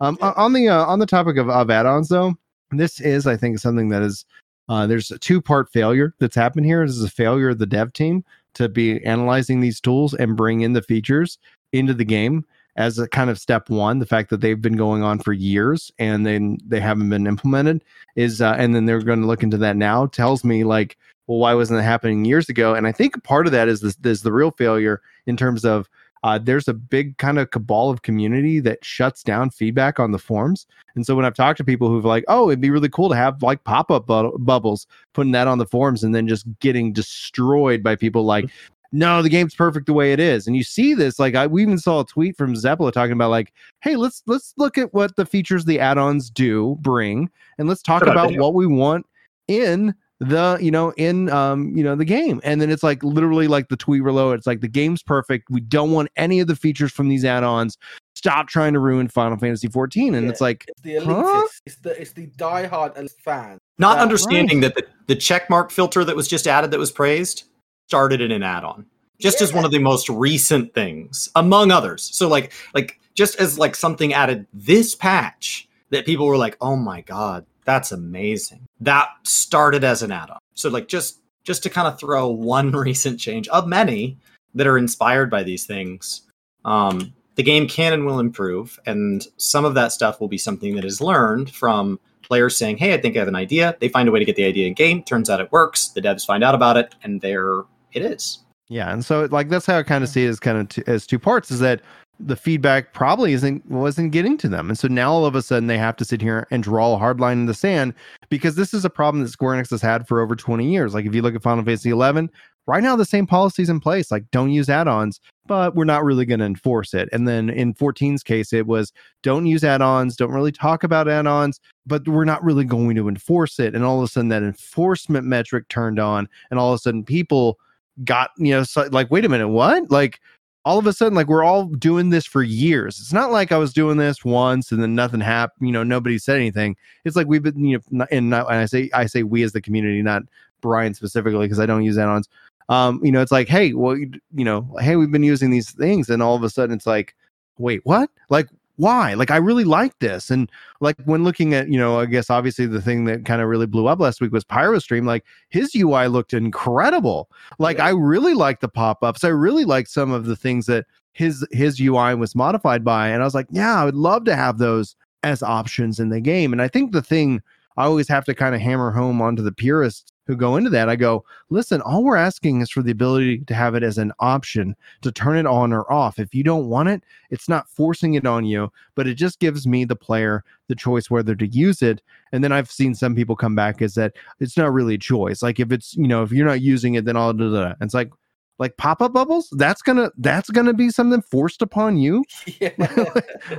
Um, 0.02 0.18
on 0.22 0.54
the 0.54 0.70
uh, 0.70 0.86
on 0.86 1.00
the 1.00 1.06
topic 1.06 1.38
of, 1.38 1.50
of 1.50 1.70
add-ons 1.70 2.08
though, 2.10 2.36
this 2.72 3.02
is 3.02 3.28
I 3.28 3.36
think 3.36 3.60
something 3.60 3.90
that 3.90 4.02
is 4.02 4.26
uh, 4.70 4.88
there's 4.88 5.12
a 5.12 5.18
two 5.20 5.42
part 5.42 5.70
failure 5.72 6.14
that's 6.20 6.36
happened 6.36 6.66
here. 6.66 6.86
This 6.86 6.96
is 6.96 7.04
a 7.04 7.10
failure 7.10 7.50
of 7.50 7.58
the 7.60 7.66
dev 7.66 7.92
team 7.92 8.24
to 8.54 8.70
be 8.70 9.04
analyzing 9.04 9.60
these 9.60 9.82
tools 9.82 10.14
and 10.14 10.38
bring 10.38 10.62
in 10.62 10.74
the 10.74 10.82
features 10.82 11.38
into 11.74 11.94
the 11.94 12.06
game 12.06 12.46
as 12.76 13.00
a 13.00 13.08
kind 13.08 13.30
of 13.30 13.40
step 13.40 13.70
one 13.70 14.00
the 14.00 14.06
fact 14.06 14.30
that 14.30 14.42
they've 14.42 14.62
been 14.62 14.76
going 14.76 15.04
on 15.04 15.20
for 15.20 15.34
years 15.34 15.92
and 16.00 16.26
then 16.26 16.58
they 16.66 16.80
haven't 16.80 17.10
been 17.10 17.28
implemented 17.28 17.84
is 18.16 18.42
uh, 18.42 18.56
and 18.58 18.76
then 18.76 18.86
they're 18.86 19.02
going 19.02 19.22
to 19.22 19.28
look 19.28 19.44
into 19.44 19.58
that 19.58 19.76
now 19.76 20.06
tells 20.08 20.44
me 20.44 20.64
like 20.64 20.98
well 21.28 21.40
why 21.40 21.54
wasn't 21.54 21.78
that 21.78 21.84
happening 21.84 22.26
years 22.26 22.50
ago 22.50 22.74
and 22.74 22.88
i 22.88 22.92
think 22.92 23.22
part 23.24 23.46
of 23.46 23.52
that 23.52 23.68
is 23.68 23.82
this 23.82 23.98
is 24.04 24.22
the 24.22 24.32
real 24.32 24.52
failure 24.52 25.02
in 25.26 25.36
terms 25.36 25.66
of 25.66 25.90
uh, 26.22 26.38
there's 26.38 26.68
a 26.68 26.74
big 26.74 27.18
kind 27.18 27.40
of 27.40 27.50
cabal 27.52 27.90
of 27.90 28.02
community 28.02 28.60
that 28.60 28.84
shuts 28.84 29.24
down 29.24 29.50
feedback 29.50 30.02
on 30.02 30.12
the 30.12 30.20
forms. 30.20 30.68
and 30.96 31.06
so 31.06 31.16
when 31.16 31.26
i've 31.26 31.36
talked 31.36 31.58
to 31.58 31.64
people 31.64 31.90
who've 31.90 32.06
like 32.06 32.24
oh 32.28 32.50
it'd 32.50 32.62
be 32.62 32.70
really 32.70 32.90
cool 32.90 33.10
to 33.10 33.16
have 33.16 33.42
like 33.42 33.64
pop-up 33.64 34.06
bu- 34.06 34.38
bubbles 34.40 34.86
putting 35.14 35.32
that 35.32 35.48
on 35.48 35.58
the 35.58 35.66
forms 35.66 36.04
and 36.04 36.14
then 36.14 36.28
just 36.28 36.46
getting 36.60 36.94
destroyed 36.94 37.82
by 37.82 37.96
people 37.96 38.24
like 38.24 38.50
no, 38.92 39.22
the 39.22 39.30
game's 39.30 39.54
perfect 39.56 39.86
the 39.86 39.94
way 39.94 40.14
it 40.14 40.20
is. 40.20 40.48
And 40.48 40.56
you 40.56 40.64
see 40.64 40.94
this, 40.94 41.20
like 41.20 41.36
I 41.36 41.48
we 41.48 41.62
even 41.62 41.78
saw 41.78 42.02
a 42.02 42.06
tweet 42.06 42.36
from 42.38 42.54
Zepla 42.56 42.92
talking 42.92 43.14
about 43.14 43.30
like, 43.30 43.54
hey, 43.82 43.96
let's 43.96 44.24
let's 44.26 44.54
look 44.58 44.78
at 44.78 44.94
what 44.94 45.16
the 45.16 45.26
features 45.26 45.66
the 45.66 45.80
add-ons 45.80 46.30
do 46.30 46.78
bring, 46.82 47.30
and 47.58 47.68
let's 47.68 47.82
talk 47.82 48.00
Put 48.02 48.10
about 48.10 48.30
video. 48.30 48.42
what 48.42 48.54
we 48.54 48.66
want 48.68 49.06
in 49.48 49.94
the 50.22 50.58
you 50.62 50.70
know 50.70 50.92
in 50.98 51.30
um 51.30 51.72
you 51.78 51.82
know 51.82 51.96
the 51.96 52.04
game 52.04 52.42
and 52.44 52.60
then 52.62 52.70
it's 52.70 52.84
like 52.84 53.02
literally 53.06 53.48
like 53.48 53.70
the 53.70 53.78
tweet 53.78 54.04
below 54.04 54.34
it's 54.34 54.46
like 54.46 54.60
the 54.60 54.68
game's 54.68 55.02
perfect 55.02 55.50
we 55.50 55.62
don't 55.62 55.92
want 55.94 56.10
any 56.18 56.42
of 56.42 56.48
the 56.48 56.58
features 56.58 56.92
from 56.92 57.08
these 57.08 57.24
add-ons 57.24 57.78
stop 58.16 58.50
trying 58.50 58.74
to 58.74 58.80
ruin 58.80 59.08
final 59.08 59.38
fantasy 59.38 59.70
14 59.70 60.14
and 60.16 60.26
Yeah. 60.26 60.30
it's 60.30 60.42
like 60.42 60.66
It's 60.68 60.82
the 60.82 60.96
elitist. 60.96 61.24
Huh? 61.24 61.48
It's 61.66 61.76
the 61.78 62.02
it's 62.02 62.12
the 62.12 62.28
diehard 62.38 63.10
fan. 63.22 63.60
Not 63.78 64.00
understanding 64.00 64.60
that 64.60 64.76
the, 64.76 64.84
the 65.08 65.16
check 65.16 65.50
mark 65.50 65.72
filter 65.72 66.04
that 66.04 66.18
was 66.18 66.28
just 66.28 66.48
added 66.48 66.72
that 66.72 66.80
was 66.80 66.92
praised 66.92 67.46
started 67.90 68.22
in 68.22 68.32
an 68.32 68.44
add-on. 68.44 68.86
Just 69.18 69.42
as 69.42 69.52
one 69.52 69.66
of 69.66 69.72
the 69.72 69.80
most 69.80 70.10
recent 70.10 70.76
things, 70.76 71.28
among 71.36 71.72
others. 71.72 72.04
So 72.14 72.28
like 72.28 72.54
like 72.76 73.00
just 73.16 73.40
as 73.40 73.58
like 73.58 73.76
something 73.76 74.14
added 74.14 74.46
this 74.54 74.94
patch 74.94 75.68
that 75.90 76.06
people 76.06 76.28
were 76.28 76.38
like, 76.38 76.56
oh 76.62 76.76
my 76.76 77.02
god, 77.02 77.48
that's 77.66 77.92
amazing. 77.92 78.68
That 78.80 79.10
started 79.24 79.84
as 79.84 80.04
an 80.04 80.12
add-on. 80.12 80.38
So 80.54 80.70
like 80.70 80.88
just 80.88 81.20
just 81.44 81.64
to 81.64 81.70
kind 81.72 81.88
of 81.88 82.00
throw 82.00 82.28
one 82.28 82.72
recent 82.88 83.20
change 83.20 83.48
of 83.48 83.68
many 83.68 84.20
that 84.54 84.68
are 84.68 84.78
inspired 84.78 85.32
by 85.32 85.42
these 85.42 85.66
things. 85.66 86.22
Um, 86.64 87.12
the 87.34 87.44
game 87.44 87.68
can 87.68 87.94
and 87.94 88.06
will 88.06 88.20
improve, 88.20 88.80
and 88.86 89.26
some 89.38 89.66
of 89.66 89.74
that 89.74 89.94
stuff 89.94 90.22
will 90.22 90.28
be 90.28 90.38
something 90.38 90.76
that 90.76 90.86
is 90.86 91.02
learned 91.02 91.50
from 91.50 92.00
players 92.22 92.56
saying, 92.56 92.78
"Hey, 92.78 92.94
I 92.94 93.02
think 93.02 93.16
I 93.16 93.20
have 93.20 93.28
an 93.28 93.36
idea." 93.36 93.76
They 93.80 93.90
find 93.90 94.08
a 94.08 94.12
way 94.12 94.20
to 94.20 94.26
get 94.26 94.36
the 94.36 94.46
idea 94.46 94.68
in 94.68 94.76
game. 94.76 95.02
Turns 95.02 95.30
out 95.30 95.42
it 95.42 95.52
works. 95.52 95.88
The 95.88 96.02
devs 96.02 96.26
find 96.26 96.44
out 96.44 96.54
about 96.54 96.78
it, 96.78 96.96
and 97.02 97.22
there 97.22 97.64
it 97.94 98.02
is. 98.04 98.40
Yeah, 98.68 98.94
and 98.94 99.04
so 99.04 99.28
like 99.32 99.50
that's 99.50 99.66
how 99.66 99.80
I 99.80 99.84
kind 99.84 100.04
of 100.04 100.10
see 100.10 100.26
it 100.26 100.30
as 100.30 100.40
kind 100.40 100.58
of 100.58 100.70
t- 100.70 100.84
as 100.86 101.08
two 101.08 101.20
parts 101.20 101.50
is 101.50 101.60
that 101.60 101.82
the 102.20 102.36
feedback 102.36 102.94
probably 102.94 103.34
isn't 103.34 103.66
wasn't 103.70 104.12
getting 104.12 104.38
to 104.38 104.50
them, 104.50 104.70
and 104.70 104.78
so 104.78 104.88
now 104.88 105.12
all 105.12 105.26
of 105.26 105.36
a 105.36 105.42
sudden 105.42 105.68
they 105.68 105.78
have 105.78 105.96
to 105.98 106.06
sit 106.06 106.22
here 106.22 106.48
and 106.52 106.62
draw 106.62 106.94
a 106.94 106.98
hard 106.98 107.20
line 107.20 107.40
in 107.40 107.46
the 107.48 107.54
sand 107.54 107.94
because 108.30 108.56
this 108.56 108.74
is 108.74 108.86
a 108.86 108.90
problem 108.90 109.24
that 109.24 109.30
Square 109.30 109.56
Enix 109.56 109.72
has 109.72 109.82
had 109.82 110.08
for 110.08 110.22
over 110.22 110.36
twenty 110.36 110.72
years. 110.72 110.94
Like 110.94 111.06
if 111.06 111.16
you 111.16 111.22
look 111.22 111.34
at 111.34 111.42
Final 111.42 111.64
Fantasy 111.64 111.90
eleven, 111.90 112.30
right 112.70 112.84
now 112.84 112.96
the 112.96 113.06
same 113.06 113.26
policies 113.26 113.70
in 113.70 113.80
place, 113.80 114.12
like 114.12 114.30
don't 114.30 114.52
use 114.52 114.70
add-ons, 114.70 115.20
but 115.48 115.76
we're 115.76 115.86
not 115.86 116.04
really 116.04 116.26
going 116.26 116.40
to 116.40 116.46
enforce 116.46 116.94
it. 116.94 117.10
And 117.12 117.28
then 117.28 117.50
in 117.50 117.74
14's 117.74 118.22
case, 118.22 118.54
it 118.54 118.68
was 118.68 118.94
don't 119.24 119.48
use 119.48 119.64
add-ons, 119.64 120.16
don't 120.16 120.32
really 120.32 120.52
talk 120.52 120.84
about 120.84 121.08
add-ons, 121.08 121.60
but 121.88 122.08
we're 122.08 122.26
not 122.26 122.44
really 122.44 122.66
going 122.66 122.96
to 122.96 123.10
enforce 123.10 123.60
it. 123.60 123.74
And 123.74 123.84
all 123.84 123.98
of 123.98 124.04
a 124.04 124.08
sudden 124.08 124.30
that 124.30 124.44
enforcement 124.44 125.26
metric 125.26 125.68
turned 125.70 126.00
on, 126.00 126.30
and 126.52 126.60
all 126.60 126.72
of 126.72 126.78
a 126.78 126.82
sudden 126.82 127.04
people 127.04 127.58
got 128.04 128.32
you 128.38 128.54
know 128.54 128.64
so, 128.64 128.88
like 128.92 129.12
wait 129.12 129.26
a 129.26 129.30
minute 129.30 129.50
what? 129.50 129.90
Like 129.92 130.20
all 130.66 130.78
of 130.78 130.88
a 130.88 130.94
sudden 130.94 131.16
like 131.16 131.28
we're 131.28 131.44
all 131.44 131.66
doing 131.66 132.10
this 132.10 132.26
for 132.26 132.44
years. 132.44 133.00
It's 133.00 133.14
not 133.14 133.32
like 133.32 133.52
i 133.52 133.58
was 133.58 133.74
doing 133.74 133.98
this 133.98 134.24
once 134.26 134.72
and 134.72 134.82
then 134.82 134.94
nothing 134.96 135.22
happened 135.22 135.68
you 135.68 135.74
know 135.74 135.84
nobody 135.84 136.18
said 136.18 136.36
anything. 136.38 136.76
It's 137.06 137.16
like 137.16 137.28
we've 137.28 137.44
been 137.44 137.64
you 137.64 137.82
know 137.92 138.06
and, 138.12 138.30
not, 138.30 138.48
and 138.48 138.58
i 138.58 138.66
say 138.66 138.90
i 138.94 139.06
say 139.06 139.24
we 139.24 139.44
as 139.44 139.54
the 139.54 139.62
community 139.62 140.02
not 140.02 140.24
brian 140.62 140.94
specifically 140.94 141.46
because 141.46 141.60
i 141.60 141.66
don't 141.66 141.84
use 141.84 141.98
add-ons. 141.98 142.30
Um 142.70 143.00
you 143.04 143.12
know 143.12 143.22
it's 143.22 143.32
like 143.32 143.48
hey 143.48 143.74
well 143.74 143.98
you, 143.98 144.12
you 144.36 144.46
know 144.46 144.76
hey 144.80 144.96
we've 144.96 145.12
been 145.12 145.24
using 145.24 145.50
these 145.50 145.72
things 145.72 146.10
and 146.10 146.22
all 146.22 146.36
of 146.36 146.44
a 146.44 146.50
sudden 146.50 146.76
it's 146.76 146.88
like 146.88 147.16
wait 147.60 147.82
what? 147.84 148.10
Like 148.30 148.50
why? 148.80 149.14
Like 149.14 149.30
i 149.30 149.38
really 149.38 149.66
like 149.66 149.98
this 150.00 150.30
and 150.32 150.50
like 150.80 150.96
when 151.06 151.24
looking 151.26 151.54
at 151.54 151.68
you 151.70 151.78
know 151.78 152.00
i 152.00 152.06
guess 152.06 152.30
obviously 152.30 152.66
the 152.66 152.82
thing 152.82 153.04
that 153.06 153.26
kind 153.26 153.42
of 153.42 153.50
really 153.50 153.66
blew 153.66 153.88
up 153.88 154.00
last 154.00 154.22
week 154.22 154.32
was 154.32 154.46
pyrostream 154.46 155.06
like 155.06 155.26
his 155.50 155.76
ui 155.76 156.08
looked 156.08 156.34
incredible. 156.34 157.30
Like 157.60 157.78
Yeah. 157.78 157.88
i 157.88 157.90
really 157.92 158.34
like 158.34 158.62
the 158.62 158.70
pop-ups. 158.70 159.24
I 159.24 159.30
really 159.30 159.66
like 159.66 159.88
some 159.88 160.12
of 160.12 160.26
the 160.26 160.36
things 160.36 160.66
that 160.68 160.86
his 161.12 161.46
his 161.52 161.80
ui 161.82 162.16
was 162.16 162.36
modified 162.36 162.84
by 162.86 163.10
and 163.10 163.22
i 163.22 163.26
was 163.26 163.36
like 163.36 163.48
yeah 163.52 163.82
i 163.82 163.86
would 163.86 163.96
love 163.96 164.24
to 164.26 164.36
have 164.36 164.58
those 164.58 164.96
as 165.24 165.44
options 165.44 166.00
in 166.00 166.10
the 166.10 166.22
game. 166.22 166.54
And 166.54 166.62
i 166.62 166.68
think 166.70 166.94
the 166.94 167.02
thing 167.02 167.42
i 167.76 167.84
always 167.84 168.08
have 168.08 168.24
to 168.26 168.34
kind 168.34 168.56
of 168.56 168.62
hammer 168.62 168.92
home 168.92 169.22
onto 169.22 169.44
the 169.44 169.52
purists 169.52 170.12
who 170.30 170.36
go 170.36 170.58
into 170.58 170.70
that 170.70 170.90
i 170.90 170.96
go 170.96 171.26
listen 171.50 171.82
all 171.82 172.04
we're 172.04 172.16
asking 172.16 172.62
is 172.62 172.70
for 172.70 172.84
the 172.84 172.92
ability 172.92 173.40
to 173.40 173.56
have 173.56 173.74
it 173.74 173.82
as 173.82 173.98
an 173.98 174.14
option 174.20 174.76
to 175.02 175.12
turn 175.12 175.38
it 175.38 175.48
on 175.48 175.74
or 175.74 175.92
off. 175.92 176.20
If 176.20 176.36
you 176.36 176.44
don't 176.44 176.70
want 176.70 176.88
it 176.88 177.04
it's 177.32 177.50
not 177.50 177.68
forcing 177.68 178.14
it 178.14 178.28
on 178.28 178.46
you 178.46 178.72
but 178.94 179.08
it 179.08 179.16
just 179.16 179.40
gives 179.40 179.66
me 179.66 179.86
the 179.86 179.96
player 179.96 180.44
the 180.68 180.76
choice 180.76 181.10
whether 181.10 181.36
to 181.36 181.48
use 181.48 181.82
it. 181.82 182.04
And 182.32 182.44
then 182.44 182.52
i've 182.52 182.70
seen 182.70 182.94
some 182.94 183.16
people 183.16 183.36
come 183.36 183.56
back 183.56 183.82
is 183.82 183.96
that 183.96 184.14
it's 184.40 184.56
not 184.56 184.72
really 184.72 184.94
a 184.94 185.00
choice. 185.00 185.42
Like 185.42 185.60
if 185.60 185.72
it's 185.72 185.96
you 185.96 186.08
know 186.08 186.22
if 186.22 186.32
you're 186.32 186.46
not 186.46 186.62
using 186.62 186.94
it 186.94 187.06
then 187.06 187.18
all 187.18 187.34
da, 187.34 187.50
da, 187.50 187.70
da. 187.70 187.74
it's 187.82 187.96
like 187.96 188.12
like 188.60 188.76
pop-up 188.78 189.14
bubbles 189.14 189.48
that's 189.58 189.82
gonna 189.82 190.12
that's 190.18 190.50
gonna 190.50 190.74
be 190.74 190.90
something 190.90 191.22
forced 191.22 191.62
upon 191.62 191.98
you 191.98 192.24
yeah. 192.60 192.72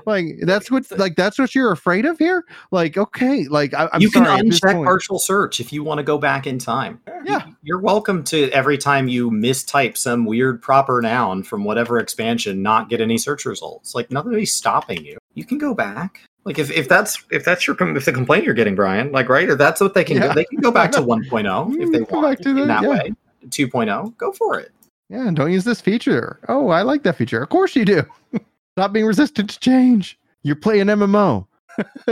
like 0.07 0.27
that's 0.43 0.71
what 0.71 0.85
like 0.99 1.17
that's 1.17 1.39
what 1.39 1.55
you're 1.55 1.73
afraid 1.73 2.05
of 2.07 2.19
here 2.19 2.45
like 2.71 2.97
okay 2.97 3.47
like 3.49 3.75
I, 3.75 3.89
i'm 3.93 4.01
you 4.01 4.11
sorry 4.11 4.27
can 4.27 4.39
at 4.39 4.45
uncheck 4.45 4.85
partial 4.85 5.19
search 5.19 5.59
if 5.61 5.73
you 5.73 5.83
want 5.83 5.99
to 5.99 6.05
go 6.05 6.19
back 6.19 6.47
in 6.47 6.59
time. 6.59 7.01
Yeah. 7.25 7.47
You- 7.47 7.57
You're 7.63 7.81
welcome 7.81 8.23
to 8.25 8.51
every 8.51 8.79
time 8.79 9.09
you 9.09 9.31
mistype 9.31 9.97
some 9.97 10.25
weird 10.25 10.61
proper 10.63 11.01
noun 11.03 11.43
from 11.43 11.65
whatever 11.65 11.99
expansion 11.99 12.63
not 12.63 12.89
get 12.89 13.01
any 13.01 13.19
search 13.19 13.45
results. 13.45 13.95
Like 13.95 14.11
nobody's 14.11 14.53
stopping 14.53 15.05
you. 15.05 15.19
You 15.35 15.45
can 15.45 15.59
go 15.59 15.75
back. 15.75 16.21
Like 16.45 16.59
if, 16.59 16.71
if 16.71 16.89
that's 16.89 17.23
if 17.31 17.45
that's 17.45 17.67
your 17.67 17.77
if 17.97 18.05
the 18.07 18.13
complaint 18.13 18.45
you're 18.45 18.55
getting, 18.55 18.75
Brian, 18.75 19.13
like 19.13 19.29
right, 19.29 19.49
if 19.49 19.59
that's 19.59 19.81
what 19.81 19.95
they 19.95 20.05
can 20.05 20.17
Yeah. 20.17 20.29
do, 20.29 20.35
they 20.35 20.45
can 20.45 20.61
go 20.61 20.71
back 20.71 20.91
to 20.93 21.01
1.0 21.03 21.75
if 21.75 21.89
Mm, 21.89 21.93
they 21.93 21.99
go 22.01 22.21
want 22.21 22.27
back 22.39 22.39
to 22.45 22.51
in 22.51 22.57
the- 22.57 22.65
that 22.67 22.83
yeah. 22.83 22.89
way. 22.89 23.13
2.0, 23.49 24.17
go 24.17 24.33
for 24.33 24.59
it. 24.59 24.71
Yeah 25.11 25.27
and 25.27 25.37
don't 25.37 25.53
use 25.53 25.65
this 25.65 25.81
feature 25.81 26.41
oh 26.49 26.69
i 26.69 26.81
like 26.81 27.03
that 27.03 27.17
feature 27.17 27.43
of 27.43 27.51
course 27.51 27.77
you 27.77 27.85
do 27.85 28.03
stop 28.73 28.93
being 28.93 29.05
resistant 29.05 29.51
to 29.51 29.61
change 29.61 30.19
you're 30.43 30.57
playing 30.57 30.87
mmo 30.87 31.47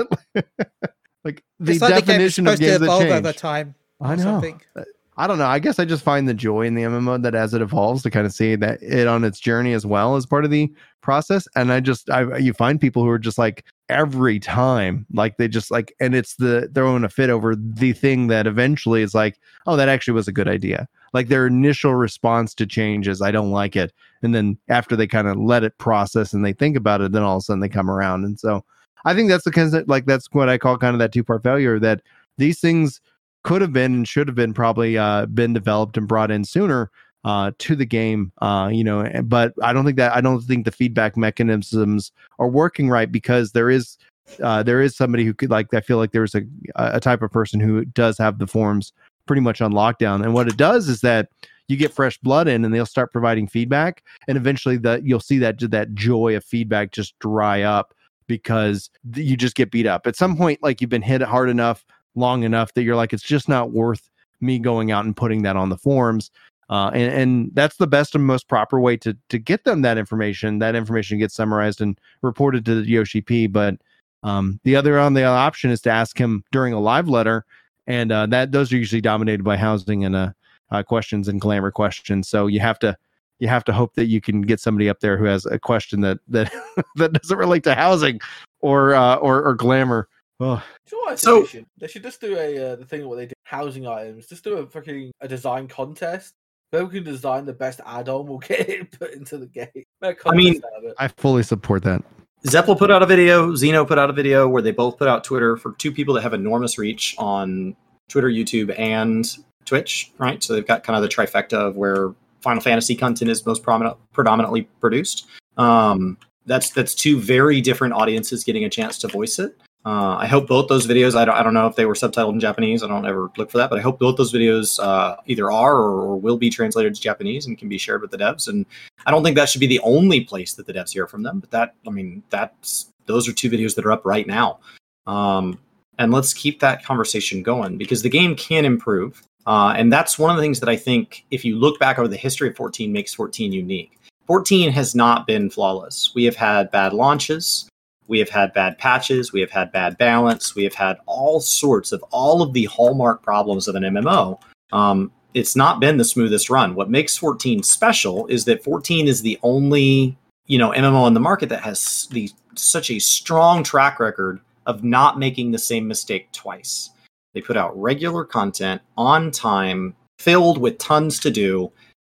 like 1.24 1.42
the 1.58 1.72
it's 1.72 1.80
like 1.80 2.04
the 2.04 2.12
game 2.12 2.20
is 2.20 2.36
definition 2.36 2.46
of 2.46 2.56
supposed 2.56 2.60
to 2.60 2.66
games 2.66 2.80
that 2.80 2.84
evolve 2.84 3.02
change 3.02 3.12
over 3.12 3.32
time. 3.32 3.74
I 4.00 4.14
know. 4.16 4.22
something. 4.22 4.60
Uh, 4.76 4.82
I 5.16 5.26
don't 5.26 5.38
know. 5.38 5.46
I 5.46 5.58
guess 5.58 5.80
I 5.80 5.84
just 5.84 6.04
find 6.04 6.28
the 6.28 6.34
joy 6.34 6.62
in 6.62 6.76
the 6.76 6.82
MMO 6.82 7.20
that 7.22 7.34
as 7.34 7.52
it 7.52 7.60
evolves 7.60 8.04
to 8.04 8.10
kind 8.10 8.24
of 8.24 8.32
see 8.32 8.54
that 8.54 8.80
it 8.80 9.08
on 9.08 9.24
its 9.24 9.40
journey 9.40 9.72
as 9.72 9.84
well 9.84 10.14
as 10.14 10.26
part 10.26 10.44
of 10.44 10.52
the 10.52 10.72
process. 11.00 11.48
And 11.56 11.72
I 11.72 11.80
just, 11.80 12.08
I 12.08 12.36
you 12.36 12.52
find 12.52 12.80
people 12.80 13.02
who 13.02 13.08
are 13.08 13.18
just 13.18 13.36
like 13.36 13.64
every 13.88 14.38
time, 14.38 15.06
like 15.12 15.36
they 15.36 15.48
just 15.48 15.72
like, 15.72 15.92
and 15.98 16.14
it's 16.14 16.36
the 16.36 16.70
throwing 16.72 17.02
a 17.02 17.08
fit 17.08 17.30
over 17.30 17.56
the 17.56 17.92
thing 17.94 18.28
that 18.28 18.46
eventually 18.46 19.02
is 19.02 19.12
like, 19.12 19.40
oh, 19.66 19.74
that 19.74 19.88
actually 19.88 20.14
was 20.14 20.28
a 20.28 20.32
good 20.32 20.46
idea. 20.46 20.88
Like 21.12 21.28
their 21.28 21.46
initial 21.46 21.94
response 21.94 22.54
to 22.54 22.66
change 22.66 23.08
is, 23.08 23.22
I 23.22 23.30
don't 23.30 23.50
like 23.50 23.76
it. 23.76 23.92
And 24.22 24.34
then 24.34 24.58
after 24.68 24.96
they 24.96 25.06
kind 25.06 25.28
of 25.28 25.36
let 25.36 25.64
it 25.64 25.78
process 25.78 26.32
and 26.32 26.44
they 26.44 26.52
think 26.52 26.76
about 26.76 27.00
it, 27.00 27.12
then 27.12 27.22
all 27.22 27.36
of 27.36 27.40
a 27.40 27.42
sudden 27.42 27.60
they 27.60 27.68
come 27.68 27.90
around. 27.90 28.24
And 28.24 28.38
so 28.38 28.64
I 29.04 29.14
think 29.14 29.28
that's 29.28 29.44
the 29.44 29.52
kind 29.52 29.72
of 29.72 29.88
like, 29.88 30.06
that's 30.06 30.28
what 30.32 30.48
I 30.48 30.58
call 30.58 30.76
kind 30.78 30.94
of 30.94 30.98
that 30.98 31.12
two 31.12 31.24
part 31.24 31.42
failure 31.42 31.78
that 31.78 32.02
these 32.36 32.60
things 32.60 33.00
could 33.44 33.62
have 33.62 33.72
been 33.72 33.94
and 33.94 34.08
should 34.08 34.28
have 34.28 34.34
been 34.34 34.52
probably 34.52 34.98
uh, 34.98 35.26
been 35.26 35.52
developed 35.52 35.96
and 35.96 36.08
brought 36.08 36.30
in 36.30 36.44
sooner 36.44 36.90
uh, 37.24 37.52
to 37.58 37.76
the 37.76 37.86
game. 37.86 38.32
Uh, 38.40 38.68
you 38.72 38.84
know, 38.84 39.10
but 39.24 39.52
I 39.62 39.72
don't 39.72 39.84
think 39.84 39.96
that 39.96 40.14
I 40.14 40.20
don't 40.20 40.40
think 40.40 40.64
the 40.64 40.72
feedback 40.72 41.16
mechanisms 41.16 42.12
are 42.38 42.48
working 42.48 42.88
right 42.88 43.10
because 43.10 43.52
there 43.52 43.70
is 43.70 43.96
uh, 44.42 44.62
there 44.62 44.80
is 44.80 44.96
somebody 44.96 45.24
who 45.24 45.34
could 45.34 45.50
like 45.50 45.72
I 45.72 45.80
feel 45.80 45.96
like 45.98 46.12
there's 46.12 46.34
a 46.34 46.42
a 46.76 47.00
type 47.00 47.22
of 47.22 47.30
person 47.30 47.60
who 47.60 47.84
does 47.84 48.18
have 48.18 48.38
the 48.38 48.46
forms 48.46 48.92
pretty 49.28 49.42
much 49.42 49.60
on 49.60 49.72
lockdown, 49.72 50.24
and 50.24 50.34
what 50.34 50.48
it 50.48 50.56
does 50.56 50.88
is 50.88 51.00
that 51.02 51.28
you 51.68 51.76
get 51.76 51.92
fresh 51.92 52.18
blood 52.18 52.48
in 52.48 52.64
and 52.64 52.74
they'll 52.74 52.86
start 52.86 53.12
providing 53.12 53.46
feedback. 53.46 54.02
And 54.26 54.36
eventually 54.36 54.78
that 54.78 55.04
you'll 55.04 55.20
see 55.20 55.38
that 55.38 55.58
that 55.70 55.94
joy 55.94 56.34
of 56.34 56.44
feedback 56.44 56.92
just 56.92 57.18
dry 57.18 57.62
up 57.62 57.94
because 58.26 58.90
you 59.14 59.36
just 59.36 59.54
get 59.54 59.70
beat 59.70 59.86
up. 59.86 60.06
At 60.06 60.16
some 60.16 60.36
point 60.36 60.62
like 60.62 60.80
you've 60.80 60.90
been 60.90 61.02
hit 61.02 61.20
hard 61.20 61.50
enough 61.50 61.84
long 62.14 62.42
enough 62.42 62.72
that 62.74 62.82
you're 62.82 62.96
like 62.96 63.12
it's 63.12 63.22
just 63.22 63.48
not 63.48 63.70
worth 63.70 64.10
me 64.40 64.58
going 64.58 64.90
out 64.90 65.04
and 65.04 65.16
putting 65.16 65.42
that 65.42 65.56
on 65.56 65.68
the 65.68 65.76
forums 65.76 66.30
uh, 66.70 66.90
and, 66.92 67.12
and 67.12 67.50
that's 67.54 67.76
the 67.76 67.86
best 67.86 68.14
and 68.14 68.24
most 68.24 68.48
proper 68.48 68.78
way 68.78 68.96
to 68.96 69.16
to 69.28 69.38
get 69.38 69.64
them 69.64 69.82
that 69.82 69.98
information. 69.98 70.58
That 70.58 70.74
information 70.74 71.18
gets 71.18 71.34
summarized 71.34 71.80
and 71.80 71.98
reported 72.22 72.64
to 72.66 72.82
the 72.82 72.88
yoshi 72.88 73.20
p 73.20 73.46
but 73.46 73.76
um, 74.22 74.58
the 74.64 74.74
other 74.74 74.98
on 74.98 75.14
the 75.14 75.24
option 75.24 75.70
is 75.70 75.80
to 75.82 75.90
ask 75.90 76.18
him 76.18 76.42
during 76.50 76.72
a 76.72 76.80
live 76.80 77.08
letter 77.08 77.44
and 77.88 78.12
uh, 78.12 78.26
that 78.26 78.52
those 78.52 78.72
are 78.72 78.76
usually 78.76 79.00
dominated 79.00 79.42
by 79.42 79.56
housing 79.56 80.04
and 80.04 80.14
uh, 80.14 80.30
uh, 80.70 80.82
questions 80.84 81.26
and 81.26 81.40
glamour 81.40 81.72
questions 81.72 82.28
so 82.28 82.46
you 82.46 82.60
have 82.60 82.78
to 82.78 82.96
you 83.40 83.48
have 83.48 83.64
to 83.64 83.72
hope 83.72 83.94
that 83.94 84.06
you 84.06 84.20
can 84.20 84.42
get 84.42 84.60
somebody 84.60 84.88
up 84.88 85.00
there 85.00 85.16
who 85.16 85.24
has 85.24 85.44
a 85.46 85.58
question 85.58 86.00
that 86.00 86.18
that 86.28 86.52
that 86.96 87.12
doesn't 87.12 87.38
relate 87.38 87.64
to 87.64 87.74
housing 87.74 88.20
or 88.60 88.94
uh, 88.94 89.16
or, 89.16 89.42
or 89.42 89.54
glamour 89.54 90.08
oh 90.40 90.62
you 90.90 90.96
know 90.96 91.02
what 91.02 91.06
I 91.06 91.10
think 91.10 91.18
So- 91.20 91.40
they 91.40 91.46
should? 91.46 91.66
They 91.78 91.86
should 91.88 92.02
just 92.04 92.20
do 92.20 92.36
a 92.36 92.72
uh, 92.72 92.76
the 92.76 92.84
thing 92.84 93.08
what 93.08 93.16
they 93.16 93.26
do 93.26 93.34
housing 93.44 93.86
items. 93.86 94.26
Just 94.26 94.44
do 94.44 94.58
a 94.58 94.66
fucking 94.66 95.10
a 95.20 95.26
design 95.28 95.66
contest. 95.68 96.34
Whoever 96.70 96.90
can 96.90 97.02
design 97.04 97.46
the 97.46 97.54
best 97.54 97.80
add-on 97.86 98.26
will 98.26 98.38
get 98.50 98.68
it 98.68 98.98
put 98.98 99.12
into 99.14 99.38
the 99.38 99.46
game. 99.46 99.68
Make 100.02 100.22
a 100.24 100.28
I 100.28 100.34
mean, 100.34 100.54
contest 100.60 100.72
out 100.76 100.84
of 100.84 100.90
it. 100.90 100.94
i 100.98 101.08
fully 101.08 101.42
support 101.42 101.82
that 101.84 102.02
Zepla 102.46 102.78
put 102.78 102.90
out 102.90 103.02
a 103.02 103.06
video, 103.06 103.52
Xeno 103.52 103.86
put 103.86 103.98
out 103.98 104.10
a 104.10 104.12
video 104.12 104.48
where 104.48 104.62
they 104.62 104.70
both 104.70 104.96
put 104.96 105.08
out 105.08 105.24
Twitter 105.24 105.56
for 105.56 105.72
two 105.72 105.90
people 105.92 106.14
that 106.14 106.22
have 106.22 106.34
enormous 106.34 106.78
reach 106.78 107.14
on 107.18 107.74
Twitter, 108.08 108.28
YouTube, 108.28 108.78
and 108.78 109.26
Twitch, 109.64 110.12
right? 110.18 110.42
So 110.42 110.54
they've 110.54 110.66
got 110.66 110.84
kind 110.84 110.96
of 110.96 111.02
the 111.02 111.08
trifecta 111.08 111.54
of 111.54 111.76
where 111.76 112.14
Final 112.40 112.62
Fantasy 112.62 112.94
content 112.94 113.30
is 113.30 113.44
most 113.44 113.62
prominent, 113.62 113.96
predominantly 114.12 114.62
produced. 114.80 115.26
Um, 115.56 116.16
that's 116.46 116.70
that's 116.70 116.94
two 116.94 117.20
very 117.20 117.60
different 117.60 117.94
audiences 117.94 118.44
getting 118.44 118.64
a 118.64 118.70
chance 118.70 118.98
to 118.98 119.08
voice 119.08 119.38
it. 119.38 119.60
Uh, 119.86 120.16
I 120.16 120.26
hope 120.26 120.48
both 120.48 120.68
those 120.68 120.86
videos. 120.86 121.14
I 121.14 121.24
don't, 121.24 121.34
I 121.34 121.42
don't 121.42 121.54
know 121.54 121.66
if 121.66 121.76
they 121.76 121.86
were 121.86 121.94
subtitled 121.94 122.32
in 122.32 122.40
Japanese. 122.40 122.82
I 122.82 122.88
don't 122.88 123.06
ever 123.06 123.30
look 123.36 123.50
for 123.50 123.58
that, 123.58 123.70
but 123.70 123.78
I 123.78 123.82
hope 123.82 123.98
both 123.98 124.16
those 124.16 124.32
videos 124.32 124.78
uh, 124.82 125.16
either 125.26 125.50
are 125.50 125.76
or, 125.76 126.00
or 126.02 126.16
will 126.16 126.36
be 126.36 126.50
translated 126.50 126.94
to 126.94 127.00
Japanese 127.00 127.46
and 127.46 127.56
can 127.56 127.68
be 127.68 127.78
shared 127.78 128.02
with 128.02 128.10
the 128.10 128.18
devs. 128.18 128.48
And 128.48 128.66
I 129.06 129.10
don't 129.10 129.22
think 129.22 129.36
that 129.36 129.48
should 129.48 129.60
be 129.60 129.66
the 129.66 129.80
only 129.80 130.22
place 130.22 130.54
that 130.54 130.66
the 130.66 130.74
devs 130.74 130.92
hear 130.92 131.06
from 131.06 131.22
them, 131.22 131.40
but 131.40 131.50
that 131.52 131.74
I 131.86 131.90
mean 131.90 132.22
that's 132.28 132.90
those 133.06 133.28
are 133.28 133.32
two 133.32 133.50
videos 133.50 133.74
that 133.76 133.86
are 133.86 133.92
up 133.92 134.04
right 134.04 134.26
now. 134.26 134.58
Um, 135.06 135.58
and 135.98 136.12
let's 136.12 136.34
keep 136.34 136.60
that 136.60 136.84
conversation 136.84 137.42
going 137.42 137.78
because 137.78 138.02
the 138.02 138.10
game 138.10 138.36
can 138.36 138.64
improve. 138.64 139.22
Uh, 139.46 139.74
and 139.76 139.92
that's 139.92 140.18
one 140.18 140.30
of 140.30 140.36
the 140.36 140.42
things 140.42 140.60
that 140.60 140.68
I 140.68 140.76
think 140.76 141.24
if 141.30 141.44
you 141.44 141.56
look 141.56 141.80
back 141.80 141.98
over 141.98 142.08
the 142.08 142.16
history 142.16 142.48
of 142.48 142.56
14 142.56 142.92
makes 142.92 143.14
14 143.14 143.52
unique. 143.52 143.98
14 144.26 144.70
has 144.70 144.94
not 144.94 145.26
been 145.26 145.48
flawless. 145.48 146.12
We 146.14 146.24
have 146.24 146.36
had 146.36 146.70
bad 146.70 146.92
launches, 146.92 147.66
we 148.08 148.18
have 148.18 148.30
had 148.30 148.52
bad 148.52 148.78
patches, 148.78 149.32
we 149.32 149.40
have 149.40 149.50
had 149.50 149.70
bad 149.70 149.96
balance, 149.98 150.54
we 150.54 150.64
have 150.64 150.74
had 150.74 150.96
all 151.06 151.40
sorts 151.40 151.92
of 151.92 152.02
all 152.10 152.42
of 152.42 152.52
the 152.52 152.64
hallmark 152.64 153.22
problems 153.22 153.68
of 153.68 153.74
an 153.74 153.84
MMO. 153.84 154.40
Um, 154.72 155.12
it's 155.34 155.54
not 155.54 155.78
been 155.78 155.98
the 155.98 156.04
smoothest 156.04 156.50
run. 156.50 156.74
What 156.74 156.90
makes 156.90 157.16
14 157.16 157.62
special 157.62 158.26
is 158.26 158.44
that 158.46 158.64
14 158.64 159.06
is 159.06 159.22
the 159.22 159.38
only, 159.42 160.16
you 160.46 160.58
know, 160.58 160.70
MMO 160.72 161.06
in 161.06 161.14
the 161.14 161.20
market 161.20 161.48
that 161.50 161.62
has 161.62 162.08
the 162.10 162.30
such 162.54 162.90
a 162.90 162.98
strong 162.98 163.62
track 163.62 164.00
record 164.00 164.40
of 164.66 164.82
not 164.82 165.18
making 165.18 165.52
the 165.52 165.58
same 165.58 165.86
mistake 165.86 166.32
twice. 166.32 166.90
They 167.34 167.40
put 167.40 167.56
out 167.56 167.78
regular 167.80 168.24
content 168.24 168.82
on 168.96 169.30
time, 169.30 169.94
filled 170.18 170.58
with 170.58 170.78
tons 170.78 171.20
to 171.20 171.30
do, 171.30 171.70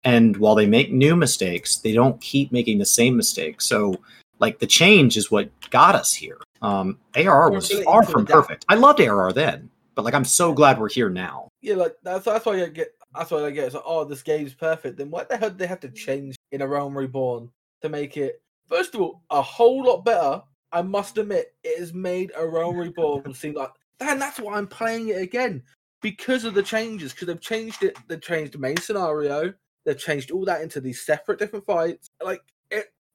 and 0.04 0.36
while 0.36 0.54
they 0.54 0.66
make 0.66 0.92
new 0.92 1.14
mistakes, 1.14 1.76
they 1.76 1.92
don't 1.92 2.20
keep 2.20 2.52
making 2.52 2.78
the 2.78 2.86
same 2.86 3.16
mistake. 3.16 3.60
So, 3.60 3.96
like 4.40 4.58
the 4.58 4.66
change 4.66 5.16
is 5.16 5.30
what 5.30 5.50
got 5.70 5.94
us 5.94 6.12
here. 6.12 6.38
Um, 6.62 6.98
ARR 7.14 7.50
was 7.50 7.70
far 7.84 8.02
from 8.02 8.26
perfect. 8.26 8.64
I 8.68 8.74
loved 8.74 9.00
ARR 9.00 9.32
then, 9.32 9.70
but 9.94 10.04
like 10.04 10.14
I'm 10.14 10.24
so 10.24 10.52
glad 10.52 10.80
we're 10.80 10.88
here 10.88 11.10
now. 11.10 11.48
Yeah, 11.60 11.76
like 11.76 11.96
that's 12.02 12.24
that's 12.24 12.46
why 12.46 12.62
I 12.62 12.68
get. 12.68 12.94
That's 13.14 13.30
why 13.30 13.44
I 13.44 13.50
get. 13.50 13.66
It's 13.66 13.74
like, 13.74 13.84
oh, 13.86 14.04
this 14.04 14.22
game's 14.22 14.54
perfect. 14.54 14.96
Then 14.96 15.10
what 15.10 15.28
the 15.28 15.36
hell 15.36 15.50
do 15.50 15.56
they 15.56 15.66
have 15.66 15.80
to 15.80 15.90
change 15.90 16.36
in 16.52 16.62
a 16.62 16.66
Realm 16.66 16.96
Reborn 16.96 17.50
to 17.82 17.88
make 17.88 18.16
it? 18.16 18.40
First 18.68 18.94
of 18.94 19.00
all, 19.00 19.22
a 19.30 19.42
whole 19.42 19.84
lot 19.84 20.04
better. 20.04 20.42
I 20.72 20.82
must 20.82 21.18
admit, 21.18 21.54
it 21.64 21.78
has 21.80 21.92
made 21.92 22.30
a 22.36 22.46
Realm 22.46 22.76
Reborn 22.76 23.34
seem 23.34 23.54
like. 23.54 23.70
And 23.98 24.20
that's 24.20 24.38
why 24.38 24.56
I'm 24.56 24.66
playing 24.66 25.08
it 25.08 25.20
again 25.20 25.62
because 26.00 26.44
of 26.44 26.54
the 26.54 26.62
changes. 26.62 27.12
Because 27.12 27.26
they've 27.26 27.40
changed 27.40 27.82
it. 27.82 27.98
They've 28.08 28.20
changed 28.20 28.52
the 28.54 28.58
main 28.58 28.76
scenario. 28.76 29.52
They've 29.84 29.98
changed 29.98 30.30
all 30.30 30.44
that 30.44 30.62
into 30.62 30.80
these 30.80 31.04
separate 31.04 31.38
different 31.38 31.66
fights. 31.66 32.08
Like 32.22 32.40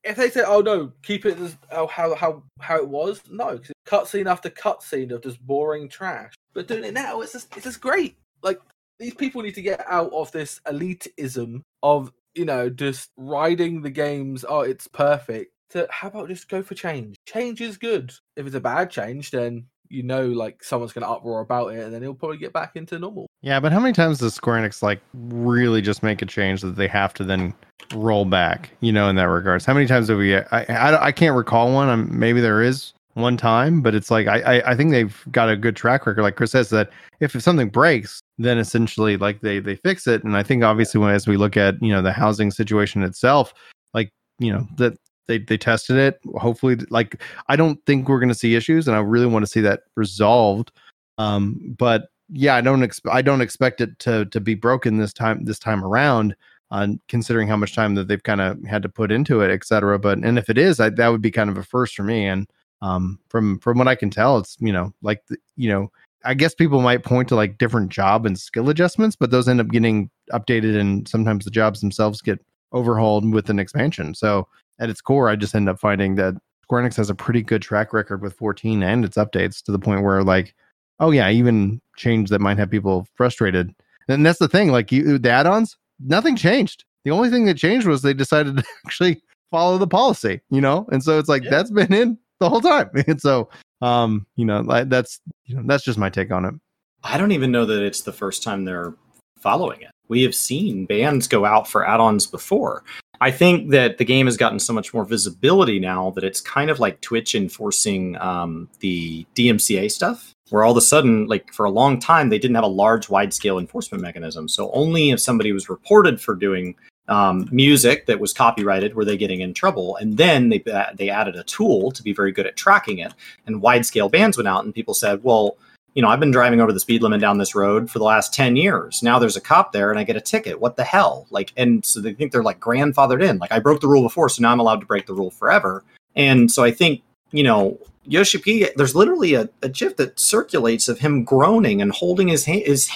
if, 0.05 0.15
they 0.15 0.29
say, 0.29 0.43
"Oh 0.45 0.61
no, 0.61 0.91
keep 1.01 1.25
it 1.25 1.39
as 1.39 1.57
oh, 1.71 1.87
how 1.87 2.15
how 2.15 2.43
how 2.59 2.77
it 2.77 2.87
was," 2.87 3.21
no, 3.29 3.57
because 3.57 3.73
cutscene 3.85 4.29
after 4.29 4.49
cutscene 4.49 5.11
of 5.11 5.23
just 5.23 5.45
boring 5.45 5.89
trash. 5.89 6.33
But 6.53 6.67
doing 6.67 6.83
it 6.83 6.93
now, 6.93 7.21
it's 7.21 7.33
just 7.33 7.55
it's 7.55 7.65
just 7.65 7.81
great. 7.81 8.15
Like 8.41 8.59
these 8.99 9.13
people 9.13 9.41
need 9.41 9.55
to 9.55 9.61
get 9.61 9.85
out 9.87 10.11
of 10.13 10.31
this 10.31 10.61
elitism 10.67 11.61
of 11.83 12.11
you 12.33 12.45
know 12.45 12.69
just 12.69 13.09
riding 13.17 13.81
the 13.81 13.89
games. 13.89 14.45
Oh, 14.47 14.61
it's 14.61 14.87
perfect. 14.87 15.51
To 15.71 15.87
how 15.89 16.07
about 16.09 16.29
just 16.29 16.49
go 16.49 16.61
for 16.61 16.75
change? 16.75 17.15
Change 17.27 17.61
is 17.61 17.77
good. 17.77 18.13
If 18.35 18.45
it's 18.45 18.55
a 18.55 18.61
bad 18.61 18.91
change, 18.91 19.31
then 19.31 19.65
you 19.89 20.03
know 20.03 20.27
like 20.27 20.63
someone's 20.63 20.93
going 20.93 21.05
to 21.05 21.09
uproar 21.09 21.41
about 21.41 21.73
it, 21.73 21.83
and 21.83 21.93
then 21.93 22.03
it'll 22.03 22.15
probably 22.15 22.37
get 22.37 22.53
back 22.53 22.75
into 22.75 22.99
normal. 22.99 23.27
Yeah, 23.41 23.59
but 23.59 23.71
how 23.71 23.79
many 23.79 23.93
times 23.93 24.19
does 24.19 24.33
Square 24.33 24.61
Enix 24.61 24.81
like 24.81 25.01
really 25.13 25.81
just 25.81 26.03
make 26.03 26.21
a 26.21 26.25
change 26.25 26.61
that 26.61 26.75
they 26.75 26.87
have 26.87 27.13
to 27.15 27.23
then 27.23 27.53
roll 27.93 28.25
back? 28.25 28.71
You 28.81 28.91
know, 28.91 29.09
in 29.09 29.15
that 29.15 29.23
regards, 29.23 29.65
how 29.65 29.73
many 29.73 29.87
times 29.87 30.09
have 30.09 30.17
we? 30.17 30.35
I 30.35 30.45
I, 30.51 31.05
I 31.07 31.11
can't 31.11 31.35
recall 31.35 31.73
one. 31.73 31.89
I'm, 31.89 32.19
maybe 32.19 32.41
there 32.41 32.61
is 32.61 32.93
one 33.13 33.37
time, 33.37 33.81
but 33.81 33.95
it's 33.95 34.11
like 34.11 34.27
I, 34.27 34.39
I 34.39 34.71
I 34.71 34.75
think 34.75 34.91
they've 34.91 35.23
got 35.31 35.49
a 35.49 35.55
good 35.55 35.75
track 35.75 36.05
record. 36.05 36.21
Like 36.21 36.35
Chris 36.35 36.51
says, 36.51 36.69
that 36.69 36.89
if, 37.19 37.35
if 37.35 37.41
something 37.41 37.69
breaks, 37.69 38.19
then 38.37 38.57
essentially 38.57 39.17
like 39.17 39.41
they 39.41 39.59
they 39.59 39.75
fix 39.75 40.07
it. 40.07 40.23
And 40.23 40.37
I 40.37 40.43
think 40.43 40.63
obviously 40.63 40.99
when 40.99 41.11
as 41.11 41.27
we 41.27 41.37
look 41.37 41.57
at 41.57 41.81
you 41.81 41.91
know 41.91 42.01
the 42.01 42.11
housing 42.11 42.51
situation 42.51 43.03
itself, 43.03 43.53
like 43.93 44.11
you 44.39 44.51
know 44.51 44.67
that 44.77 44.93
they 45.27 45.39
they 45.39 45.57
tested 45.57 45.97
it. 45.97 46.19
Hopefully, 46.35 46.77
like 46.89 47.21
I 47.47 47.55
don't 47.55 47.83
think 47.85 48.07
we're 48.07 48.19
going 48.19 48.29
to 48.29 48.35
see 48.35 48.55
issues, 48.55 48.87
and 48.87 48.95
I 48.95 48.99
really 48.99 49.25
want 49.25 49.43
to 49.43 49.51
see 49.51 49.61
that 49.61 49.81
resolved. 49.95 50.71
Um, 51.17 51.75
but 51.77 52.09
yeah, 52.29 52.55
I 52.55 52.61
don't 52.61 52.83
expect 52.83 53.15
I 53.15 53.21
don't 53.21 53.41
expect 53.41 53.81
it 53.81 53.97
to 53.99 54.25
to 54.25 54.39
be 54.39 54.55
broken 54.55 54.97
this 54.97 55.13
time 55.13 55.45
this 55.45 55.59
time 55.59 55.83
around. 55.83 56.35
On 56.75 56.99
considering 57.07 57.47
how 57.47 57.55
much 57.55 57.73
time 57.73 57.95
that 57.95 58.07
they've 58.07 58.21
kind 58.21 58.41
of 58.41 58.61
had 58.65 58.81
to 58.81 58.89
put 58.89 59.11
into 59.11 59.41
it, 59.41 59.49
et 59.49 59.65
cetera. 59.65 59.97
But 59.97 60.17
and 60.19 60.37
if 60.37 60.49
it 60.49 60.57
is, 60.57 60.79
I, 60.79 60.89
that 60.89 61.07
would 61.07 61.21
be 61.21 61.31
kind 61.31 61.49
of 61.49 61.57
a 61.57 61.63
first 61.63 61.95
for 61.95 62.03
me. 62.03 62.25
And 62.25 62.49
um, 62.81 63.17
from 63.29 63.59
from 63.59 63.77
what 63.77 63.87
I 63.87 63.95
can 63.95 64.09
tell, 64.09 64.37
it's 64.37 64.57
you 64.59 64.73
know 64.73 64.93
like 65.01 65.23
you 65.55 65.69
know 65.69 65.89
I 66.25 66.33
guess 66.33 66.53
people 66.53 66.81
might 66.81 67.03
point 67.03 67.29
to 67.29 67.35
like 67.35 67.57
different 67.57 67.91
job 67.91 68.25
and 68.25 68.37
skill 68.37 68.69
adjustments, 68.69 69.15
but 69.15 69.31
those 69.31 69.47
end 69.47 69.61
up 69.61 69.69
getting 69.69 70.09
updated, 70.33 70.77
and 70.77 71.07
sometimes 71.07 71.45
the 71.45 71.51
jobs 71.51 71.79
themselves 71.79 72.21
get 72.21 72.43
overhauled 72.73 73.31
with 73.31 73.49
an 73.49 73.59
expansion. 73.59 74.13
So 74.13 74.47
at 74.79 74.89
its 74.89 75.01
core, 75.01 75.29
I 75.29 75.35
just 75.37 75.55
end 75.55 75.69
up 75.69 75.79
finding 75.79 76.15
that 76.15 76.33
Square 76.63 76.83
Enix 76.83 76.97
has 76.97 77.09
a 77.09 77.15
pretty 77.15 77.41
good 77.41 77.61
track 77.61 77.93
record 77.93 78.21
with 78.21 78.33
14 78.33 78.81
and 78.81 79.05
its 79.05 79.17
updates 79.17 79.63
to 79.63 79.71
the 79.71 79.79
point 79.79 80.03
where 80.03 80.23
like, 80.23 80.55
oh 80.99 81.11
yeah, 81.11 81.29
even 81.29 81.79
change 81.95 82.29
that 82.31 82.41
might 82.41 82.57
have 82.57 82.71
people 82.71 83.07
frustrated. 83.13 83.73
And 84.07 84.25
that's 84.25 84.39
the 84.39 84.47
thing, 84.47 84.71
like 84.71 84.91
you 84.91 85.17
the 85.17 85.29
add-ons, 85.29 85.77
nothing 85.99 86.35
changed. 86.35 86.83
The 87.03 87.11
only 87.11 87.29
thing 87.29 87.45
that 87.45 87.57
changed 87.57 87.87
was 87.87 88.01
they 88.01 88.13
decided 88.13 88.57
to 88.57 88.63
actually 88.85 89.21
follow 89.51 89.77
the 89.77 89.87
policy, 89.87 90.41
you 90.49 90.61
know? 90.61 90.87
And 90.91 91.03
so 91.03 91.19
it's 91.19 91.29
like 91.29 91.43
yeah. 91.43 91.51
that's 91.51 91.71
been 91.71 91.93
in 91.93 92.17
the 92.39 92.49
whole 92.49 92.61
time. 92.61 92.89
And 93.07 93.21
so 93.21 93.49
um, 93.81 94.25
you 94.35 94.45
know, 94.45 94.63
that's 94.85 95.19
you 95.45 95.55
know, 95.55 95.63
that's 95.65 95.83
just 95.83 95.99
my 95.99 96.09
take 96.09 96.31
on 96.31 96.45
it. 96.45 96.55
I 97.03 97.17
don't 97.17 97.31
even 97.31 97.51
know 97.51 97.65
that 97.65 97.83
it's 97.83 98.01
the 98.01 98.13
first 98.13 98.43
time 98.43 98.65
they're 98.65 98.93
following 99.39 99.81
it. 99.81 99.91
We 100.07 100.23
have 100.23 100.35
seen 100.35 100.85
bands 100.85 101.27
go 101.27 101.45
out 101.45 101.67
for 101.67 101.87
add-ons 101.87 102.25
before. 102.27 102.83
I 103.21 103.31
think 103.31 103.71
that 103.71 103.97
the 103.97 104.05
game 104.05 104.25
has 104.25 104.37
gotten 104.37 104.59
so 104.59 104.73
much 104.73 104.93
more 104.93 105.05
visibility 105.05 105.79
now 105.79 106.11
that 106.11 106.23
it's 106.23 106.41
kind 106.41 106.69
of 106.69 106.79
like 106.79 107.01
Twitch 107.01 107.35
enforcing 107.35 108.17
um, 108.17 108.69
the 108.79 109.25
DMCA 109.35 109.91
stuff, 109.91 110.33
where 110.49 110.63
all 110.63 110.71
of 110.71 110.77
a 110.77 110.81
sudden, 110.81 111.27
like 111.27 111.51
for 111.53 111.65
a 111.65 111.71
long 111.71 111.99
time, 111.99 112.29
they 112.29 112.39
didn't 112.39 112.55
have 112.55 112.63
a 112.63 112.67
large, 112.67 113.09
wide-scale 113.09 113.57
enforcement 113.57 114.01
mechanism. 114.01 114.47
So 114.47 114.71
only 114.71 115.11
if 115.11 115.19
somebody 115.19 115.51
was 115.51 115.69
reported 115.69 116.21
for 116.21 116.35
doing 116.35 116.75
um, 117.07 117.47
music 117.51 118.05
that 118.07 118.19
was 118.19 118.33
copyrighted 118.33 118.95
were 118.95 119.05
they 119.05 119.17
getting 119.17 119.41
in 119.41 119.53
trouble, 119.53 119.95
and 119.97 120.17
then 120.17 120.49
they 120.49 120.63
they 120.95 121.09
added 121.09 121.35
a 121.35 121.43
tool 121.43 121.91
to 121.91 122.03
be 122.03 122.13
very 122.13 122.31
good 122.31 122.47
at 122.47 122.55
tracking 122.55 122.99
it. 122.99 123.13
And 123.45 123.61
wide-scale 123.61 124.09
bans 124.09 124.37
went 124.37 124.47
out, 124.47 124.65
and 124.65 124.73
people 124.73 124.93
said, 124.93 125.23
well 125.23 125.57
you 125.95 126.01
know, 126.01 126.09
I've 126.09 126.19
been 126.19 126.31
driving 126.31 126.59
over 126.59 126.73
the 126.73 126.79
speed 126.79 127.01
limit 127.01 127.21
down 127.21 127.37
this 127.37 127.55
road 127.55 127.89
for 127.89 127.99
the 127.99 128.05
last 128.05 128.33
10 128.33 128.57
years. 128.57 129.01
Now 129.01 129.17
there's 129.17 129.37
a 129.37 129.41
cop 129.41 129.71
there 129.71 129.89
and 129.89 129.97
I 129.97 130.03
get 130.03 130.17
a 130.17 130.21
ticket. 130.21 130.59
What 130.59 130.75
the 130.75 130.83
hell? 130.83 131.25
Like, 131.31 131.53
and 131.55 131.85
so 131.85 132.01
they 132.01 132.13
think 132.13 132.33
they're 132.33 132.43
like 132.43 132.59
grandfathered 132.59 133.23
in. 133.23 133.37
Like, 133.37 133.53
I 133.53 133.59
broke 133.59 133.79
the 133.79 133.87
rule 133.87 134.03
before, 134.03 134.27
so 134.27 134.41
now 134.41 134.51
I'm 134.51 134.59
allowed 134.59 134.81
to 134.81 134.85
break 134.85 135.05
the 135.05 135.13
rule 135.13 135.31
forever. 135.31 135.85
And 136.13 136.51
so 136.51 136.65
I 136.65 136.71
think, 136.71 137.01
you 137.31 137.43
know, 137.43 137.79
Yoshi 138.05 138.37
P, 138.37 138.69
there's 138.75 138.95
literally 138.95 139.33
a, 139.33 139.49
a 139.61 139.69
gif 139.69 139.97
that 139.97 140.19
circulates 140.19 140.87
of 140.87 140.99
him 140.99 141.23
groaning 141.23 141.81
and 141.81 141.91
holding 141.91 142.27
his, 142.27 142.45
ha- 142.45 142.63
his 142.65 142.89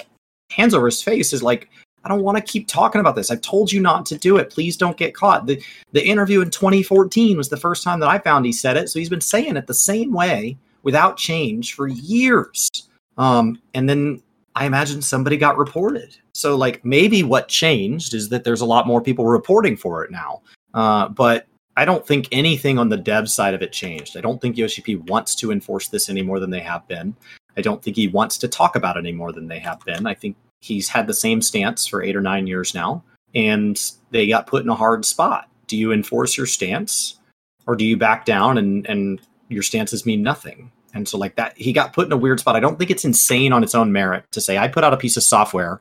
hands 0.51 0.74
over 0.74 0.86
his 0.86 1.01
face 1.01 1.34
is 1.34 1.43
like, 1.43 1.70
I 2.03 2.10
don't 2.10 2.24
want 2.24 2.38
to 2.38 2.43
keep 2.43 2.68
talking 2.68 3.01
about 3.01 3.16
this. 3.16 3.30
I've 3.30 3.41
told 3.41 3.72
you 3.72 3.82
not 3.82 4.05
to 4.07 4.18
do 4.18 4.38
it. 4.38 4.49
Please 4.49 4.78
don't 4.78 4.95
get 4.95 5.14
caught. 5.14 5.45
The 5.45 5.62
the 5.91 6.05
interview 6.05 6.41
in 6.41 6.49
2014 6.49 7.36
was 7.36 7.49
the 7.49 7.57
first 7.57 7.84
time 7.84 7.99
that 7.99 8.07
I 8.07 8.20
found 8.20 8.45
he 8.45 8.53
said 8.53 8.78
it. 8.78 8.89
So 8.89 8.99
he's 8.99 9.10
been 9.10 9.20
saying 9.20 9.57
it 9.57 9.68
the 9.68 9.74
same 9.74 10.14
way 10.14 10.57
without 10.84 11.18
change 11.18 11.74
for 11.74 11.88
years. 11.88 12.70
Um, 13.18 13.62
and 13.74 13.89
then 13.89 14.22
I 14.55 14.66
imagine 14.66 15.01
somebody 15.01 15.38
got 15.38 15.57
reported. 15.57 16.16
So, 16.34 16.55
like, 16.55 16.84
maybe 16.86 17.24
what 17.24 17.47
changed 17.47 18.14
is 18.14 18.30
that 18.30 18.43
there's 18.43 18.62
a 18.62 18.66
lot 18.66 18.88
more 18.88 19.01
people 19.01 19.26
reporting 19.26 19.76
for 19.76 20.03
it 20.03 20.12
now. 20.12 20.41
Uh, 20.74 21.10
but 21.10 21.47
I 21.80 21.86
don't 21.86 22.05
think 22.05 22.27
anything 22.34 22.77
on 22.77 22.89
the 22.89 22.97
dev 22.97 23.30
side 23.30 23.53
of 23.53 23.61
it 23.61 23.71
changed. 23.71 24.17
I 24.17 24.19
don't 24.19 24.41
think 24.41 24.57
Yoshi 24.57 24.82
P 24.82 24.97
wants 24.97 25.34
to 25.36 25.49
enforce 25.49 25.88
this 25.88 26.09
any 26.09 26.21
more 26.21 26.38
than 26.38 26.49
they 26.49 26.59
have 26.59 26.86
been. 26.89 27.15
I 27.55 27.61
don't 27.61 27.82
think 27.82 27.95
he 27.95 28.09
wants 28.09 28.38
to 28.39 28.49
talk 28.49 28.75
about 28.75 28.97
it 28.97 28.99
any 28.99 29.13
more 29.13 29.32
than 29.32 29.47
they 29.47 29.59
have 29.59 29.80
been. 29.86 30.05
I 30.05 30.13
think 30.13 30.36
he's 30.59 30.89
had 30.89 31.07
the 31.07 31.13
same 31.13 31.41
stance 31.41 31.88
for 31.88 32.03
eight 32.03 32.17
or 32.17 32.21
nine 32.21 32.47
years 32.47 32.75
now, 32.75 33.01
and 33.34 33.82
they 34.11 34.27
got 34.27 34.45
put 34.45 34.61
in 34.61 34.67
a 34.67 34.75
hard 34.75 35.05
spot. 35.05 35.49
Do 35.67 35.77
you 35.77 35.93
enforce 35.93 36.36
your 36.36 36.47
stance, 36.47 37.17
or 37.65 37.77
do 37.77 37.86
you 37.86 37.95
back 37.95 38.25
down 38.25 38.57
and 38.57 38.86
and 38.88 39.21
your 39.47 39.63
stances 39.63 40.05
mean 40.05 40.21
nothing? 40.21 40.73
And 40.93 41.07
so 41.07 41.17
like 41.17 41.38
that 41.38 41.57
he 41.57 41.71
got 41.71 41.93
put 41.93 42.07
in 42.07 42.11
a 42.11 42.17
weird 42.17 42.41
spot. 42.41 42.57
I 42.57 42.59
don't 42.59 42.77
think 42.77 42.91
it's 42.91 43.05
insane 43.05 43.53
on 43.53 43.63
its 43.63 43.73
own 43.73 43.93
merit 43.93 44.25
to 44.34 44.41
say 44.41 44.57
I 44.57 44.67
put 44.67 44.84
out 44.84 44.93
a 44.93 44.97
piece 44.97 45.15
of 45.15 45.23
software 45.23 45.80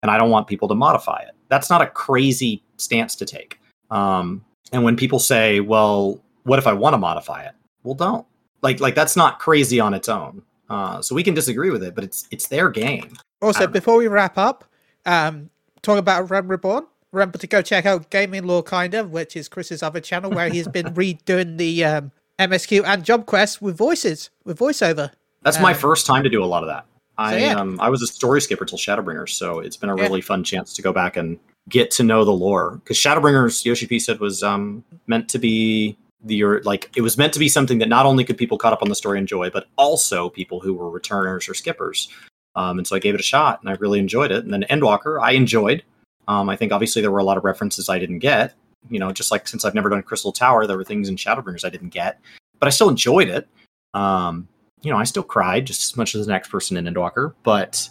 and 0.00 0.12
I 0.12 0.16
don't 0.16 0.30
want 0.30 0.46
people 0.46 0.68
to 0.68 0.76
modify 0.76 1.22
it. 1.22 1.34
That's 1.48 1.70
not 1.70 1.82
a 1.82 1.88
crazy 1.88 2.62
stance 2.76 3.16
to 3.16 3.24
take. 3.24 3.58
Um, 3.90 4.44
and 4.72 4.84
when 4.84 4.96
people 4.96 5.18
say, 5.18 5.60
"Well, 5.60 6.22
what 6.44 6.58
if 6.58 6.66
I 6.66 6.72
want 6.72 6.94
to 6.94 6.98
modify 6.98 7.44
it?" 7.44 7.52
Well, 7.82 7.94
don't. 7.94 8.26
Like 8.62 8.80
like 8.80 8.94
that's 8.94 9.16
not 9.16 9.38
crazy 9.38 9.80
on 9.80 9.94
its 9.94 10.08
own. 10.08 10.42
Uh, 10.68 11.02
so 11.02 11.14
we 11.14 11.24
can 11.24 11.34
disagree 11.34 11.70
with 11.70 11.82
it, 11.82 11.94
but 11.94 12.04
it's 12.04 12.28
it's 12.30 12.48
their 12.48 12.70
game. 12.70 13.16
Also, 13.42 13.66
before 13.66 13.96
we 13.96 14.06
wrap 14.06 14.38
up, 14.38 14.64
um, 15.06 15.50
talk 15.82 15.98
about 15.98 16.30
Realm 16.30 16.48
Reborn. 16.48 16.86
Remember 17.12 17.38
to 17.38 17.46
go 17.46 17.60
check 17.60 17.86
out 17.86 18.08
Gaming 18.10 18.44
Law 18.44 18.62
Kinda, 18.62 19.04
which 19.04 19.34
is 19.34 19.48
Chris's 19.48 19.82
other 19.82 20.00
channel 20.00 20.30
where 20.30 20.48
he's 20.48 20.68
been 20.68 20.86
redoing 20.94 21.56
the 21.56 21.84
um, 21.84 22.12
MSQ 22.38 22.84
and 22.84 23.04
Job 23.04 23.26
Quest 23.26 23.60
with 23.60 23.76
voices, 23.76 24.30
with 24.44 24.58
voiceover. 24.58 25.10
That's 25.42 25.56
um, 25.56 25.62
my 25.62 25.74
first 25.74 26.06
time 26.06 26.22
to 26.22 26.28
do 26.28 26.44
a 26.44 26.46
lot 26.46 26.62
of 26.62 26.68
that. 26.68 26.86
I 27.18 27.32
so 27.32 27.36
yeah. 27.38 27.54
um 27.54 27.78
I 27.80 27.90
was 27.90 28.00
a 28.02 28.06
story 28.06 28.40
skipper 28.40 28.64
till 28.64 28.78
Shadowbringers, 28.78 29.30
so 29.30 29.58
it's 29.58 29.76
been 29.76 29.90
a 29.90 29.96
yeah. 29.96 30.02
really 30.02 30.20
fun 30.20 30.44
chance 30.44 30.72
to 30.74 30.82
go 30.82 30.92
back 30.92 31.16
and 31.16 31.38
get 31.70 31.90
to 31.92 32.02
know 32.02 32.24
the 32.24 32.32
lore. 32.32 32.80
Because 32.82 32.98
Shadowbringers, 32.98 33.64
Yoshi 33.64 33.86
P 33.86 33.98
said, 33.98 34.20
was 34.20 34.42
um 34.42 34.84
meant 35.06 35.28
to 35.30 35.38
be 35.38 35.96
the 36.22 36.44
like 36.64 36.90
it 36.94 37.00
was 37.00 37.16
meant 37.16 37.32
to 37.32 37.38
be 37.38 37.48
something 37.48 37.78
that 37.78 37.88
not 37.88 38.06
only 38.06 38.24
could 38.24 38.36
people 38.36 38.58
caught 38.58 38.72
up 38.72 38.82
on 38.82 38.88
the 38.88 38.94
story 38.94 39.18
enjoy, 39.18 39.50
but 39.50 39.66
also 39.76 40.28
people 40.28 40.60
who 40.60 40.74
were 40.74 40.90
returners 40.90 41.48
or 41.48 41.54
skippers. 41.54 42.08
Um, 42.56 42.78
and 42.78 42.86
so 42.86 42.96
I 42.96 42.98
gave 42.98 43.14
it 43.14 43.20
a 43.20 43.24
shot, 43.24 43.60
and 43.60 43.70
I 43.70 43.74
really 43.74 43.98
enjoyed 43.98 44.32
it. 44.32 44.44
And 44.44 44.52
then 44.52 44.64
Endwalker, 44.68 45.22
I 45.22 45.32
enjoyed. 45.32 45.82
Um, 46.28 46.48
I 46.48 46.56
think 46.56 46.72
obviously 46.72 47.00
there 47.00 47.10
were 47.10 47.18
a 47.18 47.24
lot 47.24 47.36
of 47.36 47.44
references 47.44 47.88
I 47.88 47.98
didn't 47.98 48.18
get, 48.18 48.54
you 48.88 48.98
know, 48.98 49.12
just 49.12 49.30
like 49.30 49.48
since 49.48 49.64
I've 49.64 49.74
never 49.74 49.88
done 49.88 50.02
Crystal 50.02 50.32
Tower, 50.32 50.66
there 50.66 50.76
were 50.76 50.84
things 50.84 51.08
in 51.08 51.16
Shadowbringers 51.16 51.64
I 51.64 51.70
didn't 51.70 51.90
get, 51.90 52.20
but 52.58 52.66
I 52.66 52.70
still 52.70 52.88
enjoyed 52.88 53.28
it. 53.28 53.48
Um, 53.94 54.48
you 54.82 54.90
know, 54.90 54.98
I 54.98 55.04
still 55.04 55.22
cried 55.22 55.66
just 55.66 55.82
as 55.82 55.96
much 55.96 56.14
as 56.14 56.26
the 56.26 56.32
next 56.32 56.48
person 56.48 56.76
in 56.76 56.92
Endwalker, 56.92 57.34
but 57.42 57.88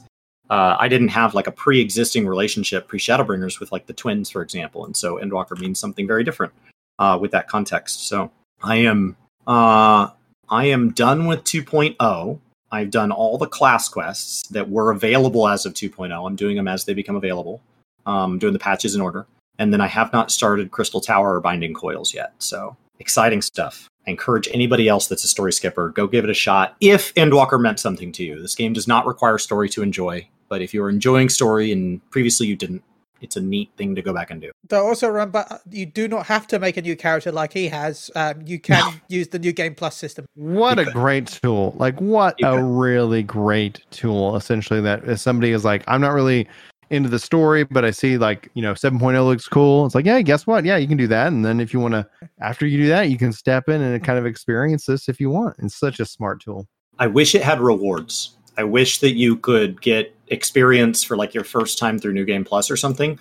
uh, 0.50 0.78
I 0.80 0.88
didn't 0.88 1.10
have 1.10 1.36
like 1.36 1.48
a 1.48 1.52
pre-existing 1.52 2.28
relationship 2.28 2.88
pre 2.88 3.00
Shadowbringers 3.00 3.60
with 3.60 3.72
like 3.72 3.86
the 3.86 3.94
twins, 3.94 4.30
for 4.30 4.42
example, 4.42 4.86
and 4.86 4.96
so 4.96 5.18
Endwalker 5.18 5.60
means 5.60 5.80
something 5.80 6.08
very 6.08 6.24
different 6.24 6.54
uh, 6.98 7.18
with 7.20 7.32
that 7.32 7.48
context. 7.48 8.08
So 8.08 8.32
I 8.64 8.78
am 8.78 9.16
uh, 9.48 10.10
I 10.50 10.66
am 10.66 10.92
done 10.92 11.28
with 11.28 11.44
2.0. 11.44 12.40
I've 12.72 12.92
done 12.92 13.12
all 13.12 13.38
the 13.38 13.48
class 13.48 13.90
quests 13.90 14.48
that 14.50 14.70
were 14.70 14.92
available 14.92 15.48
as 15.48 15.66
of 15.66 15.74
2.0. 15.74 16.28
I'm 16.28 16.36
doing 16.36 16.56
them 16.56 16.68
as 16.68 16.86
they 16.86 16.94
become 16.94 17.16
available. 17.16 17.62
Um, 18.06 18.40
doing 18.40 18.54
the 18.54 18.60
patches 18.60 18.96
in 18.96 19.02
order. 19.02 19.28
And 19.60 19.74
then 19.74 19.82
I 19.82 19.88
have 19.88 20.12
not 20.14 20.32
started 20.32 20.72
Crystal 20.72 21.02
Tower 21.02 21.36
or 21.36 21.42
Binding 21.42 21.74
Coils 21.74 22.14
yet. 22.14 22.34
So 22.40 22.76
exciting 23.00 23.42
stuff. 23.42 23.88
I 24.08 24.12
encourage 24.12 24.48
anybody 24.52 24.88
else 24.88 25.08
that's 25.08 25.24
a 25.24 25.28
story 25.28 25.54
skipper, 25.54 25.90
go 25.90 26.08
give 26.08 26.24
it 26.24 26.30
a 26.30 26.36
shot. 26.36 26.76
If 26.80 27.14
Endwalker 27.16 27.62
meant 27.62 27.80
something 27.80 28.12
to 28.14 28.24
you, 28.24 28.42
this 28.42 28.56
game 28.56 28.74
does 28.74 28.88
not 28.88 29.06
require 29.06 29.38
story 29.38 29.70
to 29.70 29.84
enjoy. 29.84 30.28
But 30.50 30.62
if 30.62 30.74
you're 30.74 30.90
enjoying 30.90 31.30
story 31.30 31.72
and 31.72 32.02
previously 32.12 32.48
you 32.48 32.56
didn't, 32.56 32.84
it's 33.22 33.36
a 33.36 33.42
neat 33.42 33.70
thing 33.78 33.96
to 33.96 34.02
go 34.02 34.14
back 34.14 34.32
and 34.32 34.42
do. 34.42 34.52
Though 34.68 34.88
also 34.88 35.08
remember, 35.08 35.46
uh, 35.50 35.58
you 35.70 35.86
do 35.86 36.08
not 36.08 36.26
have 36.26 36.48
to 36.48 36.60
make 36.60 36.78
a 36.78 36.82
new 36.82 36.96
character 36.96 37.32
like 37.32 37.54
he 37.54 37.68
has. 37.68 38.10
Um, 38.16 38.42
you 38.46 38.60
can 38.60 38.80
no. 38.80 39.00
use 39.10 39.28
the 39.28 39.40
new 39.40 39.52
Game 39.52 39.76
Plus 39.76 39.96
system. 39.96 40.26
What 40.36 40.78
you 40.78 40.84
a 40.84 40.86
could. 40.86 40.94
great 40.94 41.28
tool! 41.28 41.76
Like 41.78 42.00
what 42.00 42.36
you 42.40 42.48
a 42.48 42.56
could. 42.56 42.64
really 42.64 43.24
great 43.24 43.84
tool. 43.92 44.36
Essentially, 44.36 44.82
that 44.82 45.08
if 45.08 45.20
somebody 45.20 45.52
is 45.52 45.66
like, 45.66 45.84
I'm 45.88 46.02
not 46.02 46.14
really 46.14 46.48
into 46.90 47.10
the 47.10 47.20
story, 47.20 47.64
but 47.64 47.86
I 47.86 47.92
see 47.92 48.18
like, 48.18 48.50
you 48.56 48.62
know, 48.62 48.74
7.0 48.74 49.24
looks 49.26 49.48
cool. 49.48 49.86
It's 49.86 49.96
like, 49.96 50.06
yeah, 50.06 50.22
guess 50.22 50.48
what? 50.48 50.66
Yeah, 50.66 50.78
you 50.78 50.88
can 50.88 50.98
do 50.98 51.08
that. 51.08 51.28
And 51.28 51.46
then 51.46 51.60
if 51.60 51.74
you 51.74 51.80
want 51.80 51.94
to, 51.94 52.08
after 52.42 52.66
you 52.66 52.78
do 52.80 52.88
that, 52.88 53.10
you 53.10 53.18
can 53.18 53.32
step 53.32 53.70
in 53.70 53.82
and 53.82 54.04
kind 54.04 54.18
of 54.18 54.26
experience 54.26 54.86
this 54.86 55.08
if 55.08 55.20
you 55.20 55.30
want. 55.30 55.56
It's 55.60 55.78
such 55.78 56.00
a 56.00 56.06
smart 56.06 56.42
tool. 56.42 56.68
I 56.98 57.08
wish 57.08 57.36
it 57.36 57.44
had 57.44 57.62
rewards. 57.62 58.38
I 58.58 58.64
wish 58.64 59.00
that 59.00 59.14
you 59.14 59.38
could 59.38 59.82
get 59.82 60.16
experience 60.28 61.04
for 61.04 61.18
like 61.18 61.34
your 61.34 61.44
first 61.44 61.78
time 61.78 62.00
through 62.00 62.14
New 62.14 62.26
Game 62.26 62.46
Plus 62.46 62.70
or 62.70 62.78
something 62.78 63.20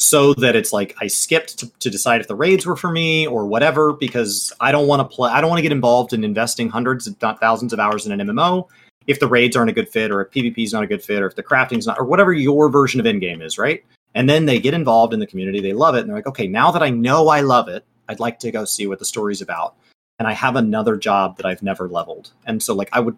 so 0.00 0.32
that 0.34 0.54
it's 0.54 0.72
like 0.72 0.94
I 1.00 1.08
skipped 1.08 1.58
to, 1.58 1.70
to 1.80 1.90
decide 1.90 2.20
if 2.20 2.28
the 2.28 2.34
raids 2.34 2.66
were 2.66 2.76
for 2.76 2.90
me 2.90 3.26
or 3.26 3.46
whatever 3.46 3.92
because 3.92 4.52
I 4.60 4.70
don't 4.70 4.86
want 4.86 5.00
to 5.00 5.16
play 5.16 5.30
I 5.30 5.40
don't 5.40 5.50
want 5.50 5.58
to 5.58 5.62
get 5.62 5.72
involved 5.72 6.12
in 6.12 6.24
investing 6.24 6.68
hundreds 6.68 7.06
if 7.06 7.20
not 7.20 7.40
thousands 7.40 7.72
of 7.72 7.80
hours 7.80 8.06
in 8.06 8.18
an 8.18 8.26
MMO 8.26 8.68
if 9.08 9.18
the 9.18 9.26
raids 9.26 9.56
aren't 9.56 9.70
a 9.70 9.74
good 9.74 9.88
fit 9.88 10.12
or 10.12 10.20
if 10.20 10.30
PvP 10.30 10.62
is 10.62 10.72
not 10.72 10.84
a 10.84 10.86
good 10.86 11.02
fit 11.02 11.22
or 11.22 11.26
if 11.26 11.34
the 11.34 11.42
crafting's 11.42 11.86
not 11.86 11.98
or 11.98 12.04
whatever 12.04 12.32
your 12.32 12.68
version 12.68 13.00
of 13.00 13.06
endgame 13.06 13.42
is, 13.42 13.58
right? 13.58 13.84
And 14.14 14.28
then 14.28 14.46
they 14.46 14.60
get 14.60 14.74
involved 14.74 15.12
in 15.12 15.20
the 15.20 15.26
community, 15.26 15.60
they 15.60 15.72
love 15.72 15.94
it, 15.94 16.00
and 16.00 16.08
they're 16.08 16.16
like, 16.16 16.26
okay, 16.26 16.46
now 16.46 16.70
that 16.70 16.82
I 16.82 16.90
know 16.90 17.28
I 17.28 17.40
love 17.40 17.68
it, 17.68 17.84
I'd 18.08 18.20
like 18.20 18.38
to 18.40 18.50
go 18.50 18.64
see 18.64 18.86
what 18.86 18.98
the 18.98 19.04
story's 19.04 19.40
about. 19.40 19.74
And 20.18 20.28
I 20.28 20.32
have 20.32 20.56
another 20.56 20.96
job 20.96 21.36
that 21.36 21.46
I've 21.46 21.62
never 21.62 21.88
leveled. 21.88 22.32
And 22.46 22.62
so 22.62 22.74
like 22.74 22.90
I 22.92 23.00
would 23.00 23.16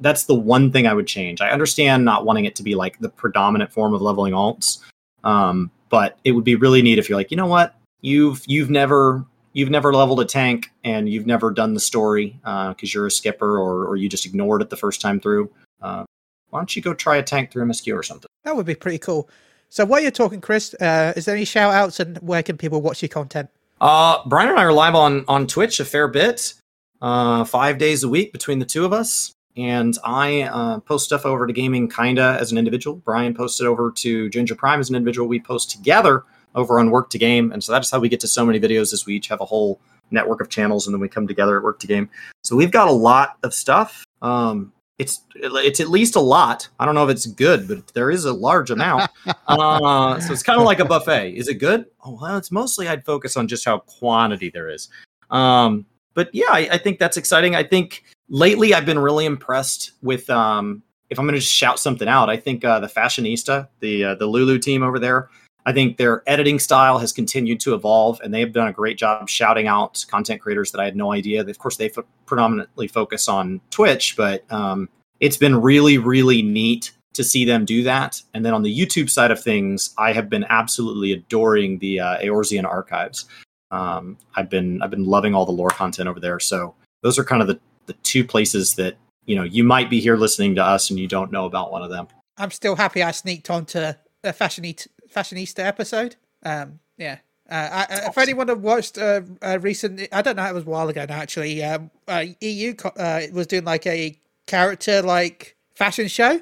that's 0.00 0.24
the 0.24 0.34
one 0.34 0.70
thing 0.70 0.86
I 0.86 0.94
would 0.94 1.06
change. 1.06 1.40
I 1.40 1.50
understand 1.50 2.04
not 2.04 2.24
wanting 2.24 2.44
it 2.44 2.56
to 2.56 2.62
be 2.62 2.74
like 2.74 2.98
the 2.98 3.08
predominant 3.08 3.72
form 3.72 3.94
of 3.94 4.02
leveling 4.02 4.32
alts. 4.32 4.78
Um, 5.24 5.70
but 5.90 6.18
it 6.24 6.32
would 6.32 6.44
be 6.44 6.54
really 6.54 6.82
neat 6.82 6.98
if 6.98 7.08
you're 7.08 7.18
like, 7.18 7.30
you 7.30 7.36
know 7.36 7.46
what? 7.46 7.74
You've 8.00 8.42
you've 8.46 8.70
never 8.70 9.24
you've 9.52 9.70
never 9.70 9.92
leveled 9.92 10.20
a 10.20 10.24
tank 10.24 10.70
and 10.84 11.08
you've 11.08 11.26
never 11.26 11.50
done 11.50 11.74
the 11.74 11.80
story 11.80 12.38
because 12.42 12.74
uh, 12.74 12.94
you're 12.94 13.06
a 13.06 13.10
skipper 13.10 13.58
or, 13.58 13.86
or 13.86 13.96
you 13.96 14.08
just 14.08 14.24
ignored 14.24 14.62
it 14.62 14.70
the 14.70 14.76
first 14.76 15.00
time 15.00 15.18
through, 15.18 15.50
uh, 15.82 16.04
why 16.50 16.60
don't 16.60 16.76
you 16.76 16.82
go 16.82 16.94
try 16.94 17.16
a 17.16 17.22
tank 17.22 17.50
through 17.50 17.64
MSQ 17.64 17.98
or 17.98 18.02
something? 18.02 18.28
That 18.44 18.54
would 18.54 18.66
be 18.66 18.74
pretty 18.74 18.98
cool. 18.98 19.28
So 19.68 19.84
while 19.84 20.00
you're 20.00 20.10
talking, 20.10 20.40
Chris, 20.40 20.74
uh, 20.74 21.12
is 21.16 21.24
there 21.24 21.34
any 21.34 21.44
shout 21.44 21.74
outs 21.74 22.00
and 22.00 22.18
where 22.18 22.42
can 22.42 22.56
people 22.56 22.80
watch 22.80 23.02
your 23.02 23.08
content? 23.08 23.50
Uh, 23.80 24.18
Brian 24.26 24.48
and 24.48 24.58
I 24.58 24.64
are 24.64 24.72
live 24.72 24.94
on, 24.94 25.24
on 25.28 25.46
Twitch 25.46 25.80
a 25.80 25.84
fair 25.84 26.08
bit, 26.08 26.54
uh, 27.02 27.44
five 27.44 27.78
days 27.78 28.02
a 28.02 28.08
week 28.08 28.32
between 28.32 28.60
the 28.60 28.64
two 28.64 28.84
of 28.84 28.92
us. 28.92 29.32
And 29.58 29.98
I 30.04 30.42
uh, 30.42 30.78
post 30.80 31.06
stuff 31.06 31.26
over 31.26 31.46
to 31.46 31.52
gaming 31.52 31.88
kinda 31.88 32.38
as 32.40 32.52
an 32.52 32.58
individual. 32.58 32.96
Brian 32.96 33.34
posted 33.34 33.66
over 33.66 33.90
to 33.90 34.30
Ginger 34.30 34.54
Prime 34.54 34.78
as 34.78 34.88
an 34.88 34.94
individual. 34.94 35.26
We 35.26 35.40
post 35.40 35.70
together 35.70 36.24
over 36.54 36.78
on 36.78 36.90
Work 36.90 37.10
to 37.10 37.18
Game, 37.18 37.50
and 37.50 37.62
so 37.62 37.72
that's 37.72 37.90
how 37.90 37.98
we 37.98 38.08
get 38.08 38.20
to 38.20 38.28
so 38.28 38.46
many 38.46 38.60
videos. 38.60 38.92
Is 38.92 39.04
we 39.04 39.16
each 39.16 39.26
have 39.28 39.40
a 39.40 39.44
whole 39.44 39.80
network 40.12 40.40
of 40.40 40.48
channels, 40.48 40.86
and 40.86 40.94
then 40.94 41.00
we 41.00 41.08
come 41.08 41.26
together 41.26 41.58
at 41.58 41.64
Work 41.64 41.80
to 41.80 41.88
Game. 41.88 42.08
So 42.44 42.54
we've 42.54 42.70
got 42.70 42.88
a 42.88 42.92
lot 42.92 43.36
of 43.42 43.52
stuff. 43.52 44.04
Um, 44.22 44.72
it's 44.98 45.22
it's 45.34 45.80
at 45.80 45.88
least 45.88 46.16
a 46.16 46.20
lot. 46.20 46.68
I 46.78 46.86
don't 46.86 46.94
know 46.94 47.04
if 47.04 47.10
it's 47.10 47.26
good, 47.26 47.66
but 47.66 47.86
there 47.94 48.10
is 48.10 48.24
a 48.24 48.32
large 48.32 48.70
amount. 48.70 49.10
uh, 49.48 50.20
so 50.20 50.32
it's 50.32 50.42
kind 50.42 50.60
of 50.60 50.66
like 50.66 50.80
a 50.80 50.84
buffet. 50.84 51.32
Is 51.34 51.48
it 51.48 51.54
good? 51.54 51.86
Oh 52.04 52.18
well, 52.20 52.36
it's 52.36 52.50
mostly 52.50 52.88
I'd 52.88 53.04
focus 53.04 53.36
on 53.36 53.48
just 53.48 53.64
how 53.64 53.78
quantity 53.80 54.50
there 54.50 54.68
is. 54.68 54.88
Um, 55.30 55.84
but 56.18 56.34
yeah, 56.34 56.46
I, 56.50 56.68
I, 56.72 56.78
think 56.78 56.98
that's 56.98 57.16
exciting. 57.16 57.54
I 57.54 57.62
think 57.62 58.02
lately 58.28 58.74
I've 58.74 58.84
been 58.84 58.98
really 58.98 59.24
impressed 59.24 59.92
with. 60.02 60.28
Um, 60.28 60.82
if 61.10 61.18
I'm 61.20 61.26
going 61.26 61.34
to 61.34 61.40
just 61.40 61.52
shout 61.52 61.78
something 61.78 62.08
out, 62.08 62.28
I 62.28 62.36
think 62.36 62.64
uh, 62.64 62.80
the 62.80 62.88
Fashionista, 62.88 63.68
the 63.78 64.02
uh, 64.02 64.14
the 64.16 64.26
Lulu 64.26 64.58
team 64.58 64.82
over 64.82 64.98
there, 64.98 65.30
I 65.64 65.72
think 65.72 65.96
their 65.96 66.24
editing 66.26 66.58
style 66.58 66.98
has 66.98 67.12
continued 67.12 67.60
to 67.60 67.74
evolve, 67.74 68.20
and 68.20 68.34
they've 68.34 68.52
done 68.52 68.66
a 68.66 68.72
great 68.72 68.98
job 68.98 69.28
shouting 69.28 69.68
out 69.68 70.04
content 70.10 70.40
creators 70.40 70.72
that 70.72 70.80
I 70.80 70.86
had 70.86 70.96
no 70.96 71.12
idea. 71.12 71.40
Of 71.40 71.58
course, 71.60 71.76
they 71.76 71.88
f- 71.88 72.04
predominantly 72.26 72.88
focus 72.88 73.28
on 73.28 73.60
Twitch, 73.70 74.16
but 74.16 74.42
um, 74.50 74.88
it's 75.20 75.36
been 75.36 75.62
really, 75.62 75.98
really 75.98 76.42
neat 76.42 76.90
to 77.14 77.22
see 77.22 77.44
them 77.44 77.64
do 77.64 77.84
that. 77.84 78.20
And 78.34 78.44
then 78.44 78.54
on 78.54 78.64
the 78.64 78.76
YouTube 78.76 79.08
side 79.08 79.30
of 79.30 79.40
things, 79.40 79.94
I 79.98 80.12
have 80.14 80.28
been 80.28 80.46
absolutely 80.48 81.12
adoring 81.12 81.78
the 81.78 82.00
uh, 82.00 82.18
Eorzean 82.18 82.64
archives. 82.64 83.26
Um, 83.70 84.16
I've 84.34 84.48
been 84.48 84.82
I've 84.82 84.90
been 84.90 85.04
loving 85.04 85.34
all 85.34 85.46
the 85.46 85.52
lore 85.52 85.70
content 85.70 86.08
over 86.08 86.20
there. 86.20 86.40
So 86.40 86.74
those 87.02 87.18
are 87.18 87.24
kind 87.24 87.42
of 87.42 87.48
the 87.48 87.60
the 87.86 87.92
two 88.02 88.24
places 88.24 88.74
that 88.74 88.96
you 89.26 89.36
know 89.36 89.42
you 89.42 89.64
might 89.64 89.90
be 89.90 90.00
here 90.00 90.16
listening 90.16 90.54
to 90.56 90.64
us 90.64 90.90
and 90.90 90.98
you 90.98 91.08
don't 91.08 91.32
know 91.32 91.44
about 91.44 91.72
one 91.72 91.82
of 91.82 91.90
them. 91.90 92.08
I'm 92.36 92.50
still 92.50 92.76
happy 92.76 93.02
I 93.02 93.10
sneaked 93.10 93.50
onto 93.50 93.92
a 94.24 94.32
fashion 94.32 94.64
fashionista 94.64 95.60
episode. 95.60 96.16
Um, 96.44 96.80
yeah. 96.96 97.18
Uh, 97.50 97.86
I, 97.88 98.06
if 98.08 98.18
anyone 98.18 98.48
had 98.48 98.60
watched 98.60 98.98
uh, 98.98 99.22
uh, 99.40 99.58
recent, 99.60 100.06
I 100.12 100.20
don't 100.20 100.36
know, 100.36 100.44
it 100.44 100.54
was 100.54 100.64
a 100.64 100.68
while 100.68 100.88
ago 100.88 101.06
now. 101.08 101.16
Actually, 101.16 101.64
um, 101.64 101.90
uh, 102.06 102.26
EU 102.40 102.74
uh, 102.96 103.22
was 103.32 103.46
doing 103.46 103.64
like 103.64 103.86
a 103.86 104.18
character 104.46 105.00
like 105.00 105.56
fashion 105.74 106.08
show. 106.08 106.40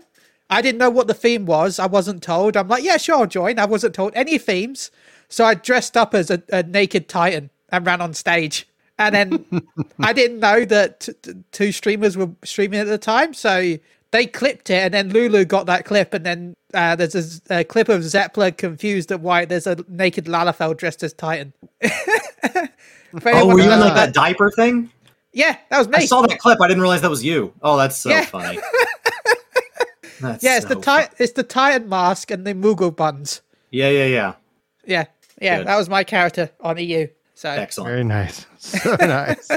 I 0.50 0.62
didn't 0.62 0.78
know 0.78 0.90
what 0.90 1.06
the 1.06 1.14
theme 1.14 1.46
was. 1.46 1.78
I 1.78 1.86
wasn't 1.86 2.22
told. 2.22 2.56
I'm 2.56 2.68
like, 2.68 2.84
yeah, 2.84 2.96
sure, 2.96 3.16
I'll 3.16 3.26
join. 3.26 3.58
I 3.58 3.66
wasn't 3.66 3.94
told 3.94 4.12
any 4.14 4.38
themes, 4.38 4.90
so 5.28 5.44
I 5.44 5.54
dressed 5.54 5.96
up 5.96 6.14
as 6.14 6.30
a, 6.30 6.42
a 6.50 6.62
naked 6.62 7.08
Titan 7.08 7.50
and 7.70 7.86
ran 7.86 8.00
on 8.00 8.14
stage. 8.14 8.66
And 8.98 9.14
then 9.14 9.66
I 10.00 10.12
didn't 10.12 10.40
know 10.40 10.64
that 10.64 11.00
t- 11.00 11.12
t- 11.20 11.32
two 11.52 11.72
streamers 11.72 12.16
were 12.16 12.30
streaming 12.44 12.80
at 12.80 12.86
the 12.86 12.96
time, 12.96 13.34
so 13.34 13.76
they 14.10 14.26
clipped 14.26 14.70
it, 14.70 14.82
and 14.82 14.94
then 14.94 15.10
Lulu 15.10 15.44
got 15.44 15.66
that 15.66 15.84
clip, 15.84 16.14
and 16.14 16.24
then 16.24 16.54
uh, 16.72 16.96
there's 16.96 17.14
a, 17.50 17.60
a, 17.60 17.64
clip 17.64 17.90
of 17.90 18.00
Zepla 18.00 18.56
confused 18.56 19.12
at 19.12 19.20
why 19.20 19.44
there's 19.44 19.66
a 19.66 19.76
naked 19.88 20.24
Lalafell 20.26 20.76
dressed 20.76 21.02
as 21.02 21.12
Titan. 21.12 21.52
oh, 21.84 23.46
were 23.46 23.60
you 23.60 23.70
in 23.70 23.80
like 23.80 23.94
that 23.94 24.14
diaper 24.14 24.50
thing? 24.50 24.90
Yeah, 25.32 25.58
that 25.68 25.78
was 25.78 25.88
me. 25.88 25.96
I 25.98 26.06
saw 26.06 26.22
that 26.22 26.38
clip. 26.38 26.60
I 26.62 26.68
didn't 26.68 26.80
realize 26.80 27.02
that 27.02 27.10
was 27.10 27.22
you. 27.22 27.52
Oh, 27.60 27.76
that's 27.76 27.98
so 27.98 28.08
yeah. 28.10 28.24
funny. 28.24 28.58
That's 30.18 30.42
yeah, 30.42 30.56
it's 30.56 30.66
so 30.66 30.74
the 30.74 30.80
Titan. 30.80 31.14
It's 31.18 31.32
the 31.34 31.42
Titan 31.42 31.90
mask 31.90 32.30
and 32.30 32.46
the 32.46 32.54
Moogle 32.54 32.94
buns. 32.94 33.42
Yeah, 33.70 33.90
yeah, 33.90 34.06
yeah. 34.06 34.34
Yeah, 34.86 35.04
yeah. 35.40 35.58
Good. 35.58 35.66
That 35.66 35.76
was 35.76 35.88
my 35.88 36.04
character 36.04 36.50
on 36.60 36.78
EU. 36.78 37.08
So 37.34 37.50
excellent. 37.50 37.90
Very 37.90 38.04
nice. 38.04 38.46
So 38.58 38.96
nice. 39.00 39.48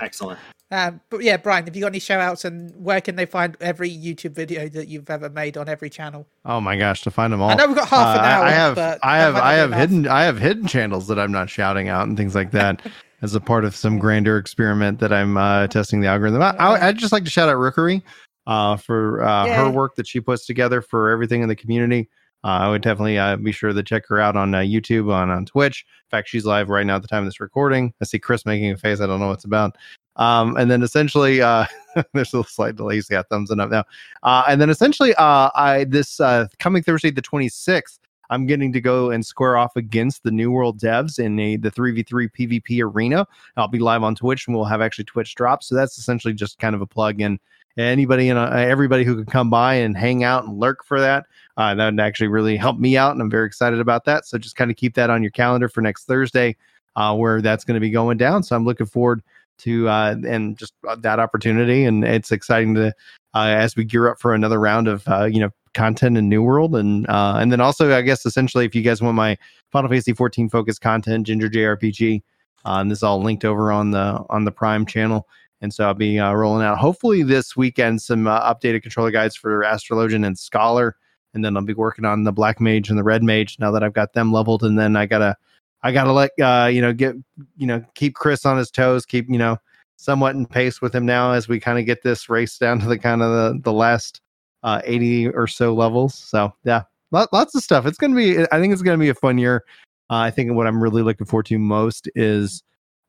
excellent. 0.00 0.38
Um, 0.70 1.00
but 1.10 1.22
yeah, 1.22 1.36
Brian, 1.36 1.64
have 1.64 1.74
you 1.74 1.82
got 1.82 1.88
any 1.88 1.98
shout 1.98 2.20
outs 2.20 2.44
and 2.44 2.72
where 2.76 3.00
can 3.00 3.16
they 3.16 3.26
find 3.26 3.56
every 3.60 3.90
YouTube 3.90 4.32
video 4.32 4.68
that 4.68 4.88
you've 4.88 5.10
ever 5.10 5.28
made 5.28 5.58
on 5.58 5.68
every 5.68 5.90
channel? 5.90 6.26
Oh 6.46 6.60
my 6.60 6.78
gosh, 6.78 7.02
to 7.02 7.10
find 7.10 7.32
them 7.32 7.42
all. 7.42 7.50
I 7.50 7.54
know 7.54 7.66
we've 7.66 7.76
got 7.76 7.88
half 7.88 8.16
an 8.16 8.24
uh, 8.24 8.28
hour. 8.28 8.44
I 8.44 8.50
have, 8.50 8.78
I 8.78 9.16
have, 9.18 9.36
I 9.36 9.52
have 9.54 9.72
hidden, 9.74 10.08
I 10.08 10.22
have 10.22 10.38
hidden 10.38 10.66
channels 10.66 11.08
that 11.08 11.18
I'm 11.18 11.32
not 11.32 11.50
shouting 11.50 11.88
out 11.88 12.06
and 12.06 12.16
things 12.16 12.34
like 12.34 12.52
that. 12.52 12.80
as 13.22 13.34
a 13.34 13.40
part 13.40 13.64
of 13.64 13.76
some 13.76 13.98
grander 13.98 14.38
experiment 14.38 14.98
that 15.00 15.12
I'm 15.12 15.36
uh, 15.36 15.66
testing 15.66 16.00
the 16.00 16.06
algorithm. 16.06 16.42
Out. 16.42 16.58
I, 16.58 16.86
would 16.86 16.98
just 16.98 17.12
like 17.12 17.24
to 17.24 17.30
shout 17.30 17.48
out 17.48 17.58
Rookery 17.58 18.02
uh, 18.46 18.76
for 18.76 19.22
uh, 19.22 19.46
her 19.46 19.70
work 19.70 19.94
that 19.96 20.06
she 20.06 20.20
puts 20.20 20.46
together 20.46 20.80
for 20.80 21.10
everything 21.10 21.42
in 21.42 21.48
the 21.48 21.56
community. 21.56 22.08
Uh, 22.42 22.48
I 22.62 22.68
would 22.70 22.82
definitely 22.82 23.18
uh, 23.18 23.36
be 23.36 23.52
sure 23.52 23.72
to 23.72 23.82
check 23.82 24.06
her 24.06 24.20
out 24.20 24.36
on 24.36 24.54
uh, 24.54 24.58
YouTube, 24.58 25.12
on, 25.12 25.30
on 25.30 25.44
Twitch. 25.44 25.84
In 26.06 26.10
fact, 26.10 26.28
she's 26.28 26.46
live 26.46 26.70
right 26.70 26.86
now 26.86 26.96
at 26.96 27.02
the 27.02 27.08
time 27.08 27.22
of 27.22 27.26
this 27.26 27.40
recording. 27.40 27.92
I 28.00 28.04
see 28.04 28.18
Chris 28.18 28.46
making 28.46 28.70
a 28.70 28.76
face. 28.76 29.00
I 29.00 29.06
don't 29.06 29.20
know 29.20 29.28
what's 29.28 29.44
about. 29.44 29.76
Um, 30.16 30.56
and 30.56 30.70
then 30.70 30.82
essentially, 30.82 31.42
uh, 31.42 31.66
there's 32.14 32.34
a 32.34 32.44
slight 32.44 32.76
delay. 32.76 33.00
So 33.00 33.14
yeah, 33.14 33.22
thumbs 33.28 33.50
up 33.50 33.70
now. 33.70 33.84
Uh, 34.22 34.44
and 34.48 34.60
then 34.60 34.70
essentially, 34.70 35.14
uh, 35.16 35.50
I 35.54 35.84
this 35.88 36.20
uh, 36.20 36.46
coming 36.58 36.82
Thursday, 36.82 37.10
the 37.10 37.22
26th, 37.22 37.98
I'm 38.30 38.46
getting 38.46 38.72
to 38.72 38.80
go 38.80 39.10
and 39.10 39.26
square 39.26 39.56
off 39.56 39.76
against 39.76 40.22
the 40.22 40.30
New 40.30 40.50
World 40.50 40.78
devs 40.78 41.18
in 41.18 41.38
a 41.40 41.56
the 41.56 41.70
3v3 41.70 42.30
PvP 42.38 42.82
arena. 42.82 43.26
I'll 43.56 43.68
be 43.68 43.80
live 43.80 44.02
on 44.02 44.14
Twitch, 44.14 44.46
and 44.46 44.56
we'll 44.56 44.64
have 44.64 44.80
actually 44.80 45.04
Twitch 45.04 45.34
drops. 45.34 45.66
So 45.66 45.74
that's 45.74 45.98
essentially 45.98 46.32
just 46.32 46.58
kind 46.58 46.74
of 46.74 46.80
a 46.80 46.86
plug 46.86 47.20
in. 47.20 47.38
Anybody 47.76 48.28
and 48.28 48.38
uh, 48.38 48.50
everybody 48.50 49.04
who 49.04 49.16
can 49.16 49.26
come 49.26 49.50
by 49.50 49.74
and 49.74 49.96
hang 49.96 50.24
out 50.24 50.44
and 50.44 50.58
lurk 50.58 50.84
for 50.84 51.00
that, 51.00 51.24
uh, 51.56 51.74
that 51.74 51.90
would 51.90 52.00
actually 52.00 52.28
really 52.28 52.56
help 52.56 52.78
me 52.78 52.96
out, 52.96 53.12
and 53.12 53.22
I'm 53.22 53.30
very 53.30 53.46
excited 53.46 53.80
about 53.80 54.04
that. 54.06 54.26
So 54.26 54.38
just 54.38 54.56
kind 54.56 54.70
of 54.70 54.76
keep 54.76 54.94
that 54.94 55.10
on 55.10 55.22
your 55.22 55.30
calendar 55.30 55.68
for 55.68 55.80
next 55.80 56.04
Thursday, 56.04 56.56
uh, 56.96 57.14
where 57.14 57.40
that's 57.40 57.64
going 57.64 57.74
to 57.74 57.80
be 57.80 57.90
going 57.90 58.18
down. 58.18 58.42
So 58.42 58.56
I'm 58.56 58.64
looking 58.64 58.86
forward 58.86 59.22
to 59.58 59.88
uh, 59.88 60.16
and 60.26 60.58
just 60.58 60.72
uh, 60.88 60.96
that 60.96 61.20
opportunity. 61.20 61.84
And 61.84 62.04
it's 62.04 62.32
exciting 62.32 62.74
to 62.74 62.88
uh, 63.34 63.46
as 63.46 63.76
we 63.76 63.84
gear 63.84 64.08
up 64.08 64.18
for 64.18 64.34
another 64.34 64.58
round 64.58 64.88
of 64.88 65.06
you 65.32 65.40
know 65.40 65.50
content 65.72 66.18
in 66.18 66.28
New 66.28 66.42
World, 66.42 66.74
and 66.74 67.06
and 67.08 67.52
then 67.52 67.60
also 67.60 67.96
I 67.96 68.02
guess 68.02 68.26
essentially 68.26 68.64
if 68.64 68.74
you 68.74 68.82
guys 68.82 69.00
want 69.00 69.16
my 69.16 69.38
Final 69.70 69.88
Fantasy 69.88 70.12
14 70.12 70.48
focused 70.48 70.80
content, 70.80 71.26
Ginger 71.26 71.48
JRPG, 71.48 72.22
uh, 72.64 72.78
and 72.80 72.90
this 72.90 72.98
is 72.98 73.02
all 73.02 73.22
linked 73.22 73.44
over 73.44 73.72
on 73.72 73.90
the 73.90 74.24
on 74.28 74.44
the 74.44 74.52
Prime 74.52 74.84
channel. 74.84 75.26
And 75.62 75.72
so 75.72 75.84
I'll 75.86 75.94
be 75.94 76.18
uh, 76.18 76.32
rolling 76.32 76.64
out 76.64 76.78
hopefully 76.78 77.22
this 77.22 77.56
weekend 77.56 78.00
some 78.00 78.26
uh, 78.26 78.54
updated 78.54 78.82
controller 78.82 79.10
guides 79.10 79.36
for 79.36 79.62
Astrologian 79.62 80.26
and 80.26 80.38
Scholar, 80.38 80.96
and 81.34 81.44
then 81.44 81.56
I'll 81.56 81.62
be 81.62 81.74
working 81.74 82.04
on 82.04 82.24
the 82.24 82.32
Black 82.32 82.60
Mage 82.60 82.88
and 82.88 82.98
the 82.98 83.02
Red 83.02 83.22
Mage 83.22 83.58
now 83.58 83.70
that 83.70 83.82
I've 83.82 83.92
got 83.92 84.14
them 84.14 84.32
leveled, 84.32 84.62
and 84.62 84.78
then 84.78 84.96
I 84.96 85.06
gotta 85.06 85.36
I 85.82 85.92
gotta 85.92 86.12
let 86.12 86.30
uh, 86.40 86.68
you 86.72 86.80
know 86.80 86.92
get 86.92 87.14
you 87.56 87.66
know 87.66 87.84
keep 87.94 88.14
Chris 88.14 88.46
on 88.46 88.56
his 88.56 88.70
toes, 88.70 89.04
keep 89.04 89.28
you 89.28 89.38
know 89.38 89.58
somewhat 89.96 90.34
in 90.34 90.46
pace 90.46 90.80
with 90.80 90.94
him 90.94 91.04
now 91.04 91.32
as 91.32 91.46
we 91.46 91.60
kind 91.60 91.78
of 91.78 91.84
get 91.84 92.02
this 92.02 92.30
race 92.30 92.56
down 92.56 92.80
to 92.80 92.86
the 92.86 92.98
kind 92.98 93.20
of 93.20 93.30
the, 93.30 93.60
the 93.64 93.72
last 93.72 94.22
uh, 94.62 94.80
80 94.84 95.28
or 95.28 95.46
so 95.46 95.74
levels. 95.74 96.14
So 96.14 96.54
yeah, 96.64 96.84
lot, 97.10 97.30
lots 97.34 97.54
of 97.54 97.62
stuff. 97.62 97.84
It's 97.84 97.98
gonna 97.98 98.16
be. 98.16 98.40
I 98.50 98.60
think 98.60 98.72
it's 98.72 98.82
gonna 98.82 98.98
be 98.98 99.10
a 99.10 99.14
fun 99.14 99.38
year. 99.38 99.64
Uh, 100.08 100.16
I 100.16 100.30
think 100.30 100.52
what 100.52 100.66
I'm 100.66 100.82
really 100.82 101.02
looking 101.02 101.26
forward 101.26 101.46
to 101.46 101.58
most 101.58 102.08
is 102.14 102.62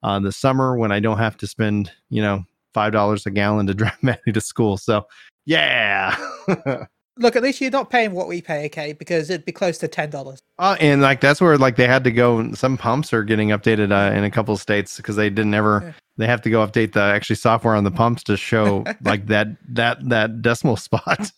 uh, 0.03 0.19
the 0.19 0.31
summer 0.31 0.77
when 0.77 0.91
I 0.91 0.99
don't 0.99 1.17
have 1.17 1.37
to 1.37 1.47
spend 1.47 1.91
you 2.09 2.21
know 2.21 2.45
five 2.73 2.91
dollars 2.91 3.25
a 3.25 3.31
gallon 3.31 3.67
to 3.67 3.73
drive 3.75 4.01
Maddie 4.01 4.31
to 4.31 4.41
school. 4.41 4.77
So 4.77 5.05
yeah. 5.45 6.15
look, 7.17 7.35
at 7.35 7.43
least 7.43 7.61
you're 7.61 7.71
not 7.71 7.89
paying 7.89 8.11
what 8.11 8.27
we 8.27 8.41
pay, 8.41 8.65
okay? 8.65 8.93
Because 8.93 9.29
it'd 9.29 9.45
be 9.45 9.51
close 9.51 9.77
to 9.79 9.87
ten 9.87 10.09
dollars. 10.09 10.41
Uh, 10.59 10.75
and 10.79 11.01
like 11.01 11.21
that's 11.21 11.41
where 11.41 11.57
like 11.57 11.75
they 11.75 11.87
had 11.87 12.03
to 12.03 12.11
go. 12.11 12.51
Some 12.53 12.77
pumps 12.77 13.13
are 13.13 13.23
getting 13.23 13.49
updated 13.49 13.91
uh, 13.91 14.15
in 14.15 14.23
a 14.23 14.31
couple 14.31 14.53
of 14.53 14.59
states 14.59 14.97
because 14.97 15.15
they 15.15 15.29
didn't 15.29 15.53
ever. 15.53 15.81
Yeah. 15.83 15.93
They 16.17 16.27
have 16.27 16.41
to 16.41 16.49
go 16.49 16.65
update 16.65 16.93
the 16.93 17.01
actually 17.01 17.37
software 17.37 17.75
on 17.75 17.83
the 17.83 17.91
pumps 17.91 18.23
to 18.23 18.37
show 18.37 18.83
like 19.03 19.27
that 19.27 19.47
that 19.69 20.07
that 20.09 20.41
decimal 20.41 20.77
spot. 20.77 21.31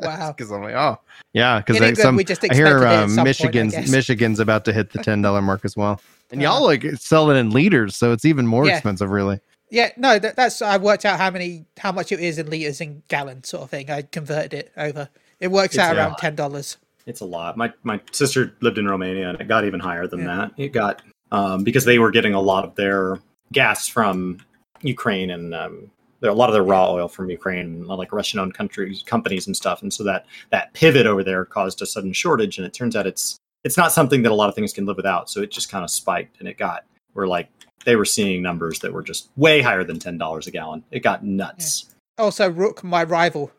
Wow. 0.00 0.32
Because 0.32 0.52
I'm 0.52 0.62
like, 0.62 0.74
oh 0.74 0.98
yeah, 1.32 1.60
because 1.60 1.98
some 1.98 2.16
we 2.16 2.24
just 2.24 2.44
I 2.44 2.54
hear 2.54 2.66
expected 2.66 2.84
it 2.84 2.88
at 2.88 3.04
uh, 3.04 3.08
some 3.08 3.08
point, 3.08 3.20
I 3.20 3.24
Michigan's. 3.24 3.90
Michigan's 3.90 4.40
about 4.40 4.64
to 4.66 4.72
hit 4.72 4.92
the 4.92 5.02
ten 5.02 5.22
dollar 5.22 5.40
mark 5.40 5.64
as 5.64 5.76
well, 5.76 6.00
and 6.32 6.42
y'all 6.42 6.62
like 6.64 6.84
sell 6.96 7.30
it 7.30 7.36
in 7.36 7.50
liters, 7.50 7.96
so 7.96 8.12
it's 8.12 8.24
even 8.24 8.46
more 8.46 8.66
Yeah. 8.66 8.74
expensive, 8.74 9.10
really. 9.10 9.38
Yeah, 9.70 9.90
no, 9.96 10.18
that, 10.18 10.36
that's 10.36 10.60
I 10.60 10.76
worked 10.76 11.04
out 11.04 11.18
how 11.18 11.30
many 11.30 11.64
how 11.78 11.92
much 11.92 12.12
it 12.12 12.20
is 12.20 12.38
in 12.38 12.50
liters 12.50 12.80
and 12.80 13.02
gallons, 13.08 13.48
sort 13.48 13.62
of 13.64 13.70
thing. 13.70 13.90
I 13.90 14.02
converted 14.02 14.54
it 14.54 14.72
over. 14.76 15.08
It 15.40 15.48
works 15.50 15.74
It's 15.74 15.78
out 15.78 15.96
around 15.96 16.10
lot. 16.10 16.18
ten 16.18 16.34
dollars. 16.34 16.76
It's 17.06 17.20
a 17.20 17.24
lot. 17.24 17.56
My 17.56 17.72
my 17.82 18.00
sister 18.10 18.54
lived 18.60 18.78
in 18.78 18.86
Romania, 18.86 19.28
and 19.30 19.40
it 19.40 19.48
got 19.48 19.64
even 19.64 19.80
higher 19.80 20.06
than 20.06 20.20
Yeah. 20.20 20.26
that. 20.36 20.52
It 20.56 20.72
got 20.72 21.02
um, 21.30 21.64
because 21.64 21.84
they 21.84 21.98
were 21.98 22.10
getting 22.10 22.34
a 22.34 22.40
lot 22.40 22.64
of 22.64 22.74
their 22.74 23.18
gas 23.52 23.88
from 23.88 24.38
Ukraine, 24.82 25.30
and 25.30 25.54
um, 25.54 25.90
there 26.20 26.30
a 26.30 26.34
lot 26.34 26.48
of 26.48 26.52
their 26.52 26.62
raw 26.62 26.92
oil 26.92 27.08
from 27.08 27.30
Ukraine, 27.30 27.84
like 27.86 28.12
Russian-owned 28.12 28.54
countries, 28.54 29.02
companies, 29.04 29.46
and 29.46 29.56
stuff. 29.56 29.82
And 29.82 29.92
so 29.92 30.04
that 30.04 30.26
that 30.50 30.72
pivot 30.74 31.06
over 31.06 31.24
there 31.24 31.44
caused 31.44 31.82
a 31.82 31.86
sudden 31.86 32.12
shortage. 32.12 32.58
And 32.58 32.66
it 32.66 32.72
turns 32.74 32.94
out 32.94 33.06
it's 33.06 33.38
it's 33.64 33.76
not 33.76 33.92
something 33.92 34.22
that 34.22 34.32
a 34.32 34.34
lot 34.34 34.48
of 34.48 34.54
things 34.54 34.72
can 34.72 34.86
live 34.86 34.96
without. 34.96 35.30
So 35.30 35.40
it 35.40 35.50
just 35.50 35.70
kind 35.70 35.84
of 35.84 35.90
spiked, 35.90 36.38
and 36.40 36.48
it 36.48 36.58
got 36.58 36.84
where 37.12 37.26
like 37.26 37.48
they 37.84 37.96
were 37.96 38.04
seeing 38.04 38.42
numbers 38.42 38.78
that 38.80 38.92
were 38.92 39.02
just 39.02 39.30
way 39.36 39.60
higher 39.60 39.84
than 39.84 39.98
ten 39.98 40.18
dollars 40.18 40.46
a 40.46 40.50
gallon. 40.50 40.84
It 40.90 41.00
got 41.00 41.24
nuts. 41.24 41.94
Also, 42.18 42.50
Rook, 42.50 42.84
my 42.84 43.04
rival. 43.04 43.50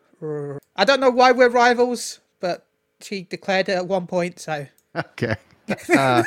I 0.76 0.84
don't 0.84 1.00
know 1.00 1.10
why 1.10 1.32
we're 1.32 1.50
rivals, 1.50 2.20
but 2.40 2.66
she 3.00 3.22
declared 3.22 3.68
it 3.68 3.72
at 3.72 3.86
one 3.86 4.06
point. 4.06 4.38
So 4.38 4.66
Okay. 4.96 5.36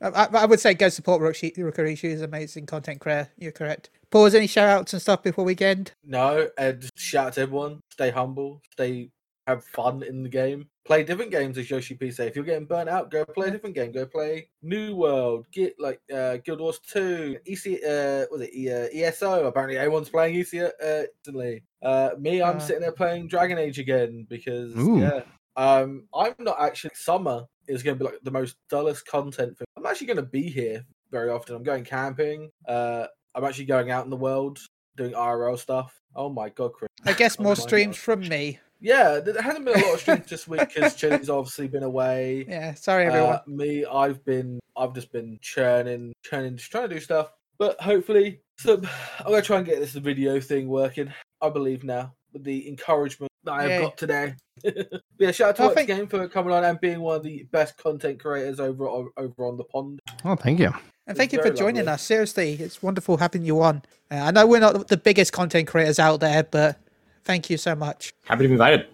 Uh, 0.00 0.10
I, 0.14 0.24
I 0.24 0.28
I 0.32 0.44
would 0.44 0.60
say 0.60 0.74
go 0.74 0.88
support 0.88 1.20
Rook. 1.20 1.34
She, 1.34 1.52
Rookery. 1.56 1.96
She's 1.96 2.22
amazing 2.22 2.66
content 2.66 3.00
creator. 3.00 3.30
You're 3.36 3.50
correct. 3.50 3.90
Pause 4.10 4.36
any 4.36 4.46
shout 4.46 4.68
outs 4.68 4.92
and 4.92 5.02
stuff 5.02 5.24
before 5.24 5.44
we 5.44 5.56
end? 5.58 5.92
No, 6.04 6.48
and 6.56 6.80
just 6.80 6.96
shout 6.96 7.28
out 7.28 7.32
to 7.32 7.40
everyone. 7.40 7.80
Stay 7.90 8.10
humble. 8.10 8.62
Stay 8.72 9.10
have 9.48 9.64
fun 9.64 10.02
in 10.02 10.22
the 10.22 10.28
game. 10.28 10.68
Play 10.88 11.04
different 11.04 11.30
games, 11.30 11.58
as 11.58 11.68
Yoshi 11.70 11.94
P 11.94 12.10
say. 12.10 12.26
If 12.28 12.34
you're 12.34 12.46
getting 12.46 12.64
burnt 12.64 12.88
out, 12.88 13.10
go 13.10 13.22
play 13.24 13.48
a 13.48 13.50
different 13.50 13.74
game. 13.74 13.92
Go 13.92 14.06
play 14.06 14.48
New 14.62 14.96
World. 14.96 15.44
Get 15.52 15.74
like 15.78 16.00
uh, 16.12 16.38
Guild 16.38 16.60
Wars 16.60 16.80
Two. 16.80 17.36
EC. 17.46 17.74
Uh, 17.84 18.24
was 18.32 18.40
it 18.40 18.54
e, 18.54 18.72
uh, 18.72 18.88
ESO? 19.06 19.46
Apparently, 19.46 19.76
everyone's 19.76 20.08
playing 20.08 20.34
ESO 20.40 20.70
uh, 20.82 21.02
instantly. 21.18 21.62
Uh, 21.82 22.10
me, 22.18 22.40
I'm 22.42 22.56
Uh. 22.56 22.60
sitting 22.60 22.80
there 22.80 22.92
playing 22.92 23.28
Dragon 23.28 23.58
Age 23.58 23.78
again 23.78 24.26
because 24.30 24.74
Ooh. 24.78 24.98
yeah. 25.00 25.20
Um, 25.56 26.04
I'm 26.14 26.34
not 26.38 26.56
actually. 26.58 26.92
Summer 26.94 27.44
is 27.66 27.82
going 27.82 27.98
to 27.98 28.02
be 28.04 28.10
like 28.10 28.20
the 28.22 28.30
most 28.30 28.56
dullest 28.70 29.06
content. 29.06 29.58
For, 29.58 29.66
I'm 29.76 29.84
actually 29.84 30.06
going 30.06 30.16
to 30.16 30.22
be 30.22 30.48
here 30.48 30.86
very 31.10 31.28
often. 31.28 31.54
I'm 31.54 31.62
going 31.62 31.84
camping. 31.84 32.50
Uh, 32.66 33.08
I'm 33.34 33.44
actually 33.44 33.66
going 33.66 33.90
out 33.90 34.04
in 34.04 34.10
the 34.10 34.16
world 34.16 34.58
doing 34.96 35.12
IRL 35.12 35.58
stuff. 35.58 36.00
Oh 36.16 36.30
my 36.30 36.48
god, 36.48 36.72
Chris. 36.72 36.88
I 37.04 37.12
guess 37.12 37.36
Oh 37.38 37.42
more 37.42 37.50
my 37.56 37.60
streams 37.60 37.96
God. 37.96 38.02
from 38.02 38.20
me. 38.28 38.58
Yeah, 38.80 39.18
there 39.20 39.40
hasn't 39.42 39.64
been 39.64 39.80
a 39.80 39.84
lot 39.84 39.94
of 39.94 40.00
streams 40.00 40.26
this 40.26 40.46
week 40.46 40.60
because 40.72 40.94
Chili's 40.96 41.30
obviously 41.30 41.68
been 41.68 41.82
away. 41.82 42.44
Yeah, 42.48 42.74
sorry 42.74 43.06
everyone. 43.06 43.34
Uh, 43.34 43.42
me, 43.46 43.84
I've 43.84 44.24
been, 44.24 44.60
I've 44.76 44.94
just 44.94 45.10
been 45.12 45.38
churning, 45.42 46.12
churning, 46.22 46.56
just 46.56 46.70
trying 46.70 46.88
to 46.88 46.94
do 46.94 47.00
stuff. 47.00 47.32
But 47.58 47.80
hopefully, 47.80 48.40
so 48.56 48.74
I'm 49.20 49.26
gonna 49.30 49.42
try 49.42 49.56
and 49.58 49.66
get 49.66 49.80
this 49.80 49.92
video 49.94 50.38
thing 50.40 50.68
working. 50.68 51.12
I 51.42 51.50
believe 51.50 51.82
now 51.82 52.14
with 52.32 52.44
the 52.44 52.68
encouragement 52.68 53.32
that 53.44 53.52
I 53.52 53.62
have 53.62 53.70
Yay. 53.70 53.80
got 53.80 53.96
today. 53.96 54.34
Yeah, 55.20 55.32
shout 55.32 55.48
out 55.50 55.56
to 55.56 55.62
I 55.62 55.66
Wax 55.66 55.74
think- 55.76 55.88
Game 55.88 56.06
for 56.06 56.28
coming 56.28 56.52
on 56.52 56.62
and 56.64 56.80
being 56.80 57.00
one 57.00 57.16
of 57.16 57.24
the 57.24 57.42
best 57.50 57.76
content 57.76 58.20
creators 58.20 58.60
over 58.60 58.86
over 58.88 59.44
on 59.44 59.56
the 59.56 59.64
pond. 59.64 59.98
Oh, 60.24 60.36
thank 60.36 60.60
you. 60.60 60.72
And 61.08 61.16
thank 61.16 61.34
It's 61.34 61.44
you 61.44 61.50
for 61.50 61.56
joining 61.56 61.86
lovely. 61.86 61.92
us. 61.94 62.02
Seriously, 62.04 62.52
it's 62.54 62.80
wonderful 62.80 63.16
having 63.16 63.44
you 63.44 63.60
on. 63.60 63.82
Uh, 64.12 64.16
I 64.16 64.30
know 64.30 64.46
we're 64.46 64.60
not 64.60 64.86
the 64.86 64.96
biggest 64.96 65.32
content 65.32 65.66
creators 65.66 65.98
out 65.98 66.20
there, 66.20 66.44
but 66.44 66.78
thank 67.24 67.50
you 67.50 67.56
so 67.56 67.74
much. 67.74 68.12
Happy 68.24 68.42
to 68.44 68.48
be 68.48 68.52
invited. 68.52 68.86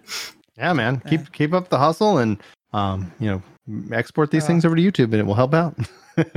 Yeah, 0.57 0.73
man. 0.73 1.01
Keep 1.09 1.33
keep 1.33 1.53
up 1.53 1.69
the 1.69 1.79
hustle 1.79 2.19
and 2.19 2.43
um, 2.73 3.13
you 3.21 3.27
know, 3.29 3.43
export 3.95 4.31
these 4.31 4.45
Uh, 4.45 4.49
things 4.49 4.65
over 4.65 4.77
to 4.77 4.83
YouTube 4.83 5.05
and 5.13 5.15
it 5.17 5.27
will 5.27 5.35
help 5.35 5.55
out. 5.55 5.77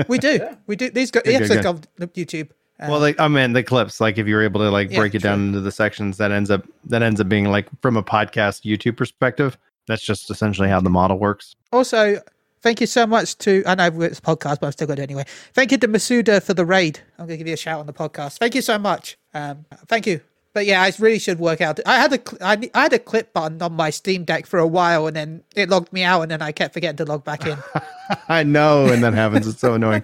We 0.07 0.17
do. 0.17 0.37
Yeah. 0.41 0.55
We 0.65 0.75
do. 0.75 0.89
These 0.89 1.11
go- 1.11 1.19
Good, 1.21 1.35
the 1.35 1.37
good, 1.39 1.51
episodes 1.57 1.87
go 1.97 2.03
on 2.03 2.07
YouTube. 2.09 2.49
Uh, 2.79 2.87
well, 2.89 2.99
like 2.99 3.19
I 3.19 3.27
mean, 3.27 3.53
the 3.53 3.63
clips, 3.63 3.99
like 4.01 4.17
if 4.17 4.27
you're 4.27 4.43
able 4.43 4.59
to 4.61 4.69
like 4.71 4.91
Yeah, 4.91 4.99
break 4.99 5.13
it 5.15 5.21
down 5.23 5.47
into 5.47 5.61
the 5.61 5.71
sections, 5.71 6.17
that 6.17 6.31
ends 6.31 6.49
up 6.51 6.63
that 6.85 7.01
ends 7.03 7.19
up 7.21 7.29
being 7.29 7.45
like 7.45 7.67
from 7.81 7.95
a 7.97 8.03
podcast 8.03 8.63
YouTube 8.65 8.97
perspective. 8.97 9.57
That's 9.87 10.03
just 10.03 10.29
essentially 10.31 10.67
how 10.69 10.79
the 10.81 10.89
model 10.89 11.17
works. 11.17 11.55
also, 11.71 12.19
thank 12.61 12.81
you 12.81 12.87
so 12.87 13.07
much 13.07 13.37
to. 13.39 13.63
I 13.65 13.75
know 13.75 14.01
it's 14.01 14.19
a 14.19 14.21
podcast, 14.21 14.59
but 14.59 14.63
I'm 14.67 14.71
still 14.73 14.87
going 14.87 14.97
to 14.97 15.03
it 15.03 15.09
anyway. 15.09 15.25
Thank 15.53 15.71
you 15.71 15.77
to 15.77 15.87
Masuda 15.87 16.41
for 16.43 16.53
the 16.53 16.65
raid. 16.65 16.99
I'm 17.17 17.25
going 17.27 17.37
to 17.37 17.37
give 17.37 17.47
you 17.47 17.53
a 17.53 17.57
shout 17.57 17.79
on 17.79 17.85
the 17.85 17.93
podcast. 17.93 18.37
Thank 18.39 18.53
you 18.55 18.61
so 18.61 18.77
much. 18.77 19.17
Um, 19.33 19.65
thank 19.87 20.05
you. 20.05 20.21
But 20.57 20.65
yeah, 20.65 20.81
I 20.81 20.91
really 20.97 21.19
should 21.19 21.37
work 21.37 21.61
out. 21.61 21.79
I 21.85 21.97
had 21.97 22.13
a 22.13 22.17
cl- 22.17 22.39
I, 22.41 22.71
I 22.73 22.81
had 22.81 22.93
a 22.93 22.97
clip 22.97 23.31
button 23.31 23.61
on 23.61 23.73
my 23.73 23.91
Steam 23.91 24.23
Deck 24.23 24.47
for 24.47 24.57
a 24.57 24.65
while, 24.65 25.05
and 25.05 25.15
then 25.15 25.43
it 25.55 25.69
logged 25.69 25.93
me 25.93 26.01
out, 26.01 26.23
and 26.23 26.31
then 26.31 26.41
I 26.41 26.51
kept 26.51 26.73
forgetting 26.73 26.97
to 26.97 27.05
log 27.05 27.23
back 27.23 27.45
in. 27.45 27.59
I 28.27 28.41
know, 28.41 28.87
and 28.87 29.03
that 29.03 29.13
happens. 29.13 29.45
It's 29.45 29.59
so 29.59 29.75
annoying. 29.75 30.03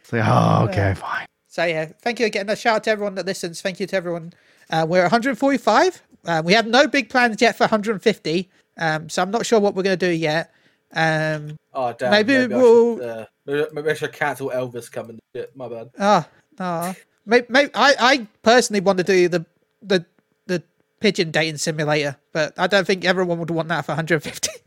It's 0.00 0.12
like, 0.12 0.24
oh, 0.26 0.66
okay, 0.68 0.94
fine. 0.94 1.26
So 1.46 1.64
yeah, 1.64 1.84
thank 2.00 2.18
you 2.18 2.26
again. 2.26 2.50
A 2.50 2.56
shout 2.56 2.74
out 2.78 2.84
to 2.84 2.90
everyone 2.90 3.14
that 3.14 3.26
listens. 3.26 3.62
Thank 3.62 3.78
you 3.78 3.86
to 3.86 3.94
everyone. 3.94 4.32
Uh, 4.70 4.84
we're 4.88 5.02
145. 5.02 6.02
Uh, 6.24 6.42
we 6.44 6.52
have 6.52 6.66
no 6.66 6.88
big 6.88 7.08
plans 7.08 7.40
yet 7.40 7.56
for 7.56 7.62
150. 7.62 8.50
Um, 8.78 9.08
so 9.08 9.22
I'm 9.22 9.30
not 9.30 9.46
sure 9.46 9.60
what 9.60 9.76
we're 9.76 9.84
going 9.84 9.96
to 9.96 10.06
do 10.08 10.12
yet. 10.12 10.52
Um, 10.96 11.56
Oh 11.72 11.92
damn! 11.96 12.10
Maybe 12.10 12.36
I 12.38 12.46
we'll- 12.46 12.96
should, 12.96 13.04
uh, 13.08 13.26
maybe, 13.46 13.66
maybe 13.72 13.90
I 13.90 13.94
should 13.94 14.12
cancel 14.12 14.50
Elvis 14.50 14.90
coming. 14.90 15.20
My 15.54 15.68
bad. 15.68 15.90
ah, 16.00 16.28
ah. 16.58 16.92
Maybe, 17.24 17.46
maybe 17.50 17.70
I, 17.72 17.94
I 18.00 18.26
personally 18.42 18.80
want 18.80 18.98
to 18.98 19.04
do 19.04 19.28
the 19.28 19.46
the 19.82 20.04
the 20.46 20.62
pigeon 21.00 21.30
dating 21.30 21.58
simulator, 21.58 22.16
but 22.32 22.54
I 22.58 22.66
don't 22.66 22.86
think 22.86 23.04
everyone 23.04 23.38
would 23.38 23.50
want 23.50 23.68
that 23.68 23.84
for 23.84 23.92
150. 23.92 24.48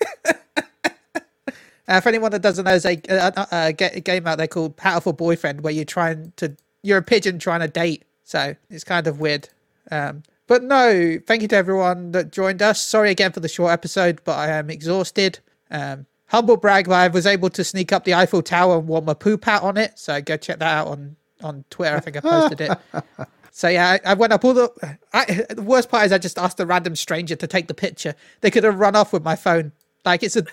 Uh, 1.87 2.01
for 2.01 2.09
anyone 2.09 2.31
that 2.31 2.41
doesn't 2.41 2.65
know, 2.65 2.71
there's 2.71 2.85
a, 2.85 2.99
a, 3.09 3.47
a, 3.67 3.73
game 3.73 4.25
out 4.25 4.39
there 4.39 4.47
called 4.47 4.75
Hatoful 4.77 5.15
Boyfriend 5.15 5.61
where 5.61 5.71
you're 5.71 5.85
trying 5.85 6.33
to 6.37 6.55
you're 6.81 6.97
a 6.97 7.03
pigeon 7.03 7.37
trying 7.39 7.59
to 7.59 7.67
date. 7.67 8.05
So 8.23 8.55
it's 8.69 8.83
kind 8.83 9.05
of 9.05 9.19
weird. 9.19 9.49
Um, 9.91 10.23
but 10.47 10.63
no, 10.63 11.19
thank 11.25 11.41
you 11.41 11.47
to 11.49 11.55
everyone 11.55 12.11
that 12.11 12.31
joined 12.31 12.61
us. 12.61 12.81
Sorry 12.81 13.11
again 13.11 13.31
for 13.31 13.39
the 13.39 13.47
short 13.47 13.71
episode, 13.71 14.21
but 14.23 14.37
I 14.37 14.49
am 14.49 14.69
exhausted. 14.69 15.39
Um, 15.69 16.05
humble 16.27 16.57
brag, 16.57 16.87
but 16.87 16.95
I 16.95 17.07
was 17.07 17.25
able 17.25 17.49
to 17.51 17.63
sneak 17.63 17.91
up 17.91 18.03
the 18.03 18.13
Eiffel 18.13 18.41
Tower 18.41 18.79
and 18.79 18.87
warm 18.87 19.05
my 19.05 19.13
poop 19.13 19.47
out 19.47 19.63
on 19.63 19.77
it. 19.77 19.97
So 19.97 20.19
go 20.21 20.37
check 20.37 20.59
that 20.59 20.77
out 20.77 20.87
on 20.87 21.15
on 21.43 21.65
Twitter. 21.69 21.95
I 21.95 21.99
think 21.99 22.17
I 22.17 22.21
posted 22.21 22.61
it. 22.61 22.77
So 23.57 23.69
yeah, 23.69 23.97
I, 24.03 24.11
I 24.11 24.13
went 24.15 24.33
up 24.33 24.43
all 24.43 24.53
the. 24.53 24.97
I, 25.13 25.45
the 25.49 25.61
worst 25.61 25.87
part 25.89 26.05
is 26.05 26.11
I 26.11 26.17
just 26.17 26.37
asked 26.37 26.59
a 26.59 26.65
random 26.65 26.93
stranger 26.93 27.37
to 27.37 27.47
take 27.47 27.67
the 27.69 27.73
picture. 27.73 28.13
They 28.41 28.51
could 28.51 28.65
have 28.65 28.77
run 28.77 28.97
off 28.97 29.13
with 29.13 29.23
my 29.23 29.37
phone. 29.37 29.71
Like 30.03 30.23
it's 30.23 30.35
a, 30.35 30.43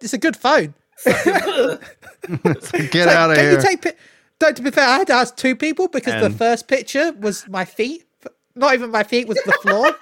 it's 0.00 0.14
a 0.14 0.18
good 0.18 0.34
phone. 0.34 0.72
Get 1.04 1.84
Like, 2.24 3.16
out 3.16 3.30
of 3.32 3.36
can 3.36 3.44
here. 3.44 3.52
you 3.52 3.60
take? 3.60 3.96
Don't 4.38 4.56
to 4.56 4.62
be 4.62 4.70
fair, 4.70 4.88
I 4.88 4.96
had 4.96 5.08
to 5.08 5.12
ask 5.12 5.36
two 5.36 5.54
people 5.54 5.88
because 5.88 6.18
the 6.22 6.30
first 6.30 6.68
picture 6.68 7.12
was 7.12 7.46
my 7.48 7.66
feet. 7.66 8.06
Not 8.54 8.72
even 8.72 8.90
my 8.90 9.02
feet 9.02 9.28
was 9.28 9.36
the 9.44 9.52
floor. 9.52 9.92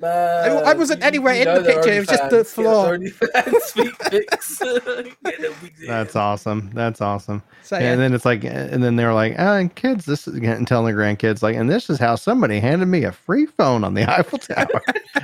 Man, 0.00 0.64
I 0.64 0.74
wasn't 0.74 1.02
anywhere 1.02 1.34
in 1.34 1.44
the 1.44 1.64
picture, 1.64 1.92
it 1.92 1.98
was 1.98 2.08
just 2.08 2.30
the 2.30 2.44
floor. 2.44 2.98
Yeah, 3.28 3.42
they're 3.42 3.52
OnlyFans 3.52 3.72
feet 3.72 3.98
pics. 3.98 4.58
Get 4.58 5.40
them 5.40 5.54
wigs 5.60 5.80
in. 5.80 5.88
That's 5.88 6.14
awesome. 6.14 6.70
That's 6.72 7.00
awesome. 7.00 7.42
So 7.62 7.76
and 7.76 8.00
then 8.00 8.14
it's 8.14 8.24
like, 8.24 8.44
and 8.44 8.82
then 8.82 8.94
they're 8.96 9.12
like, 9.12 9.34
ah, 9.38 9.56
and 9.56 9.74
kids, 9.74 10.04
this 10.04 10.28
is 10.28 10.36
and 10.36 10.66
telling 10.68 10.94
the 10.94 11.00
grandkids, 11.00 11.42
like, 11.42 11.56
and 11.56 11.68
this 11.68 11.90
is 11.90 11.98
how 11.98 12.14
somebody 12.14 12.60
handed 12.60 12.86
me 12.86 13.04
a 13.04 13.12
free 13.12 13.46
phone 13.46 13.82
on 13.82 13.94
the 13.94 14.08
Eiffel 14.18 14.38
Tower. 14.38 14.82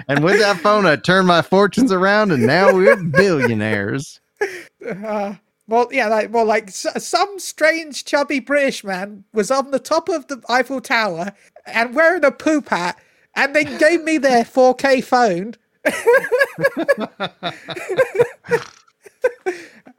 and 0.09 0.25
with 0.25 0.41
that 0.41 0.59
phone, 0.59 0.87
I 0.87 0.97
turned 0.97 1.29
my 1.29 1.43
fortunes 1.43 1.93
around, 1.93 2.33
and 2.33 2.45
now 2.45 2.75
we're 2.75 2.97
billionaires. 2.97 4.21
uh, 5.05 5.35
well, 5.67 5.89
yeah, 5.91 6.09
like 6.09 6.33
well, 6.33 6.45
like 6.45 6.71
some 6.71 7.39
strange 7.39 8.05
chubby 8.05 8.41
British 8.41 8.85
man 8.85 9.25
was 9.33 9.51
on 9.51 9.71
the 9.71 9.79
top 9.79 10.09
of 10.09 10.27
the 10.27 10.43
Eiffel 10.49 10.81
Tower 10.81 11.33
and 11.67 11.95
wearing 11.95 12.25
a 12.25 12.31
poop 12.31 12.69
hat, 12.69 12.99
and 13.37 13.55
then 13.55 13.79
gave 13.79 14.03
me 14.05 14.19
their 14.19 14.45
4K 14.45 15.03
phone. 15.05 15.55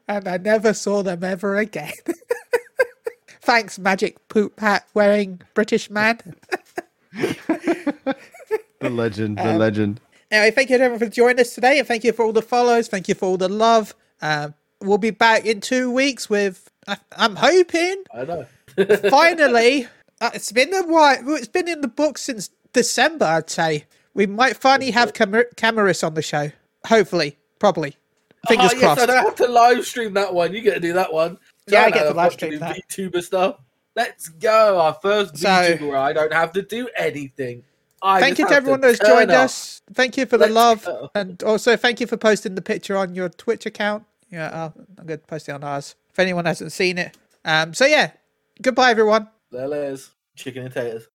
and 0.07 0.27
I 0.27 0.38
never 0.38 0.73
saw 0.73 1.03
them 1.03 1.23
ever 1.23 1.55
again. 1.57 1.93
Thanks, 3.41 3.77
magic 3.77 4.27
poop 4.27 4.59
hat 4.59 4.88
wearing 4.93 5.41
British 5.53 5.89
man. 5.89 6.19
The 7.13 8.89
legend, 8.89 9.39
Um, 9.39 9.47
the 9.47 9.57
legend. 9.57 10.01
Anyway, 10.31 10.51
thank 10.51 10.69
you 10.69 10.77
to 10.77 10.83
everyone 10.83 11.07
for 11.07 11.13
joining 11.13 11.39
us 11.39 11.53
today, 11.53 11.77
and 11.79 11.88
thank 11.88 12.03
you 12.03 12.11
for 12.11 12.25
all 12.25 12.33
the 12.33 12.41
follows. 12.41 12.88
Thank 12.88 13.07
you 13.07 13.15
for 13.15 13.25
all 13.27 13.38
the 13.38 13.47
love. 13.49 13.93
Um, 14.21 14.53
we'll 14.81 14.97
be 14.97 15.11
back 15.11 15.45
in 15.45 15.61
two 15.61 15.91
weeks 15.91 16.29
with. 16.29 16.69
I, 16.88 16.97
I'm 17.15 17.36
hoping 17.36 18.03
I 18.13 18.25
know. 18.25 18.45
finally. 19.09 19.88
Uh, 20.21 20.31
it's 20.33 20.51
been 20.51 20.73
a 20.73 20.83
while. 20.83 21.17
It's 21.36 21.47
been 21.47 21.67
in 21.67 21.81
the 21.81 21.88
book 21.88 22.17
since 22.17 22.49
December, 22.76 23.26
I'd 23.26 23.49
say. 23.49 23.86
We 24.13 24.28
might 24.28 24.57
finally 24.57 24.91
have 24.91 25.13
Camaris 25.13 26.03
on 26.03 26.13
the 26.13 26.21
show. 26.21 26.51
Hopefully, 26.86 27.38
probably. 27.57 27.97
Fingers 28.47 28.73
oh, 28.76 28.80
crossed. 28.80 28.99
Yes, 28.99 29.09
I 29.09 29.13
don't 29.13 29.26
have 29.26 29.36
to 29.36 29.47
live 29.47 29.86
stream 29.86 30.13
that 30.13 30.34
one. 30.34 30.53
You 30.53 30.61
get 30.61 30.76
to 30.76 30.80
do 30.80 30.93
that 30.93 31.11
one. 31.11 31.38
Yeah, 31.67 31.86
I 31.86 31.91
get 31.91 32.03
to 32.03 32.13
live 32.13 32.34
stream 32.34 32.59
that. 32.59 32.78
VTuber 32.89 33.23
stuff. 33.23 33.59
Let's 33.95 34.30
go. 34.30 34.80
Our 34.80 34.93
first 35.01 35.38
So- 35.38 35.47
VTuber 35.47 35.97
I 35.97 36.13
don't 36.13 36.34
have 36.34 36.51
to 36.53 36.61
do 36.61 36.88
anything. 36.95 37.63
I 38.01 38.19
thank 38.19 38.38
you 38.38 38.47
to 38.47 38.53
everyone 38.53 38.82
turn 38.82 38.95
joined 39.03 39.32
up. 39.32 39.45
us. 39.45 39.82
Thank 39.93 40.15
you 40.17 40.28
for 40.28 40.38
the 40.38 40.47
Let's 40.47 40.53
love, 40.53 40.86
go. 40.86 41.09
and 41.15 41.41
also 41.41 41.76
thank 41.76 41.99
you 41.99 42.05
for 42.05 42.17
posting 42.17 42.53
the 42.53 42.61
picture 42.61 42.95
on 42.95 43.15
your 43.15 43.30
Twitch 43.30 43.65
account. 43.65 44.03
Yeah, 44.30 44.51
I'll, 44.53 44.73
I'm 44.99 45.07
going 45.07 45.19
to 45.19 45.26
post 45.26 45.49
it 45.49 45.53
on 45.53 45.63
ours 45.63 45.95
if 46.11 46.19
anyone 46.19 46.45
hasn't 46.45 46.71
seen 46.71 46.99
it. 46.99 47.17
Um, 47.45 47.73
so 47.73 47.86
yeah, 47.86 48.11
goodbye 48.61 48.91
everyone. 48.91 49.30
There 49.51 49.65
it 49.65 49.91
is. 49.93 50.11
Chicken 50.36 50.65
and 50.65 50.73
taters. 50.73 51.07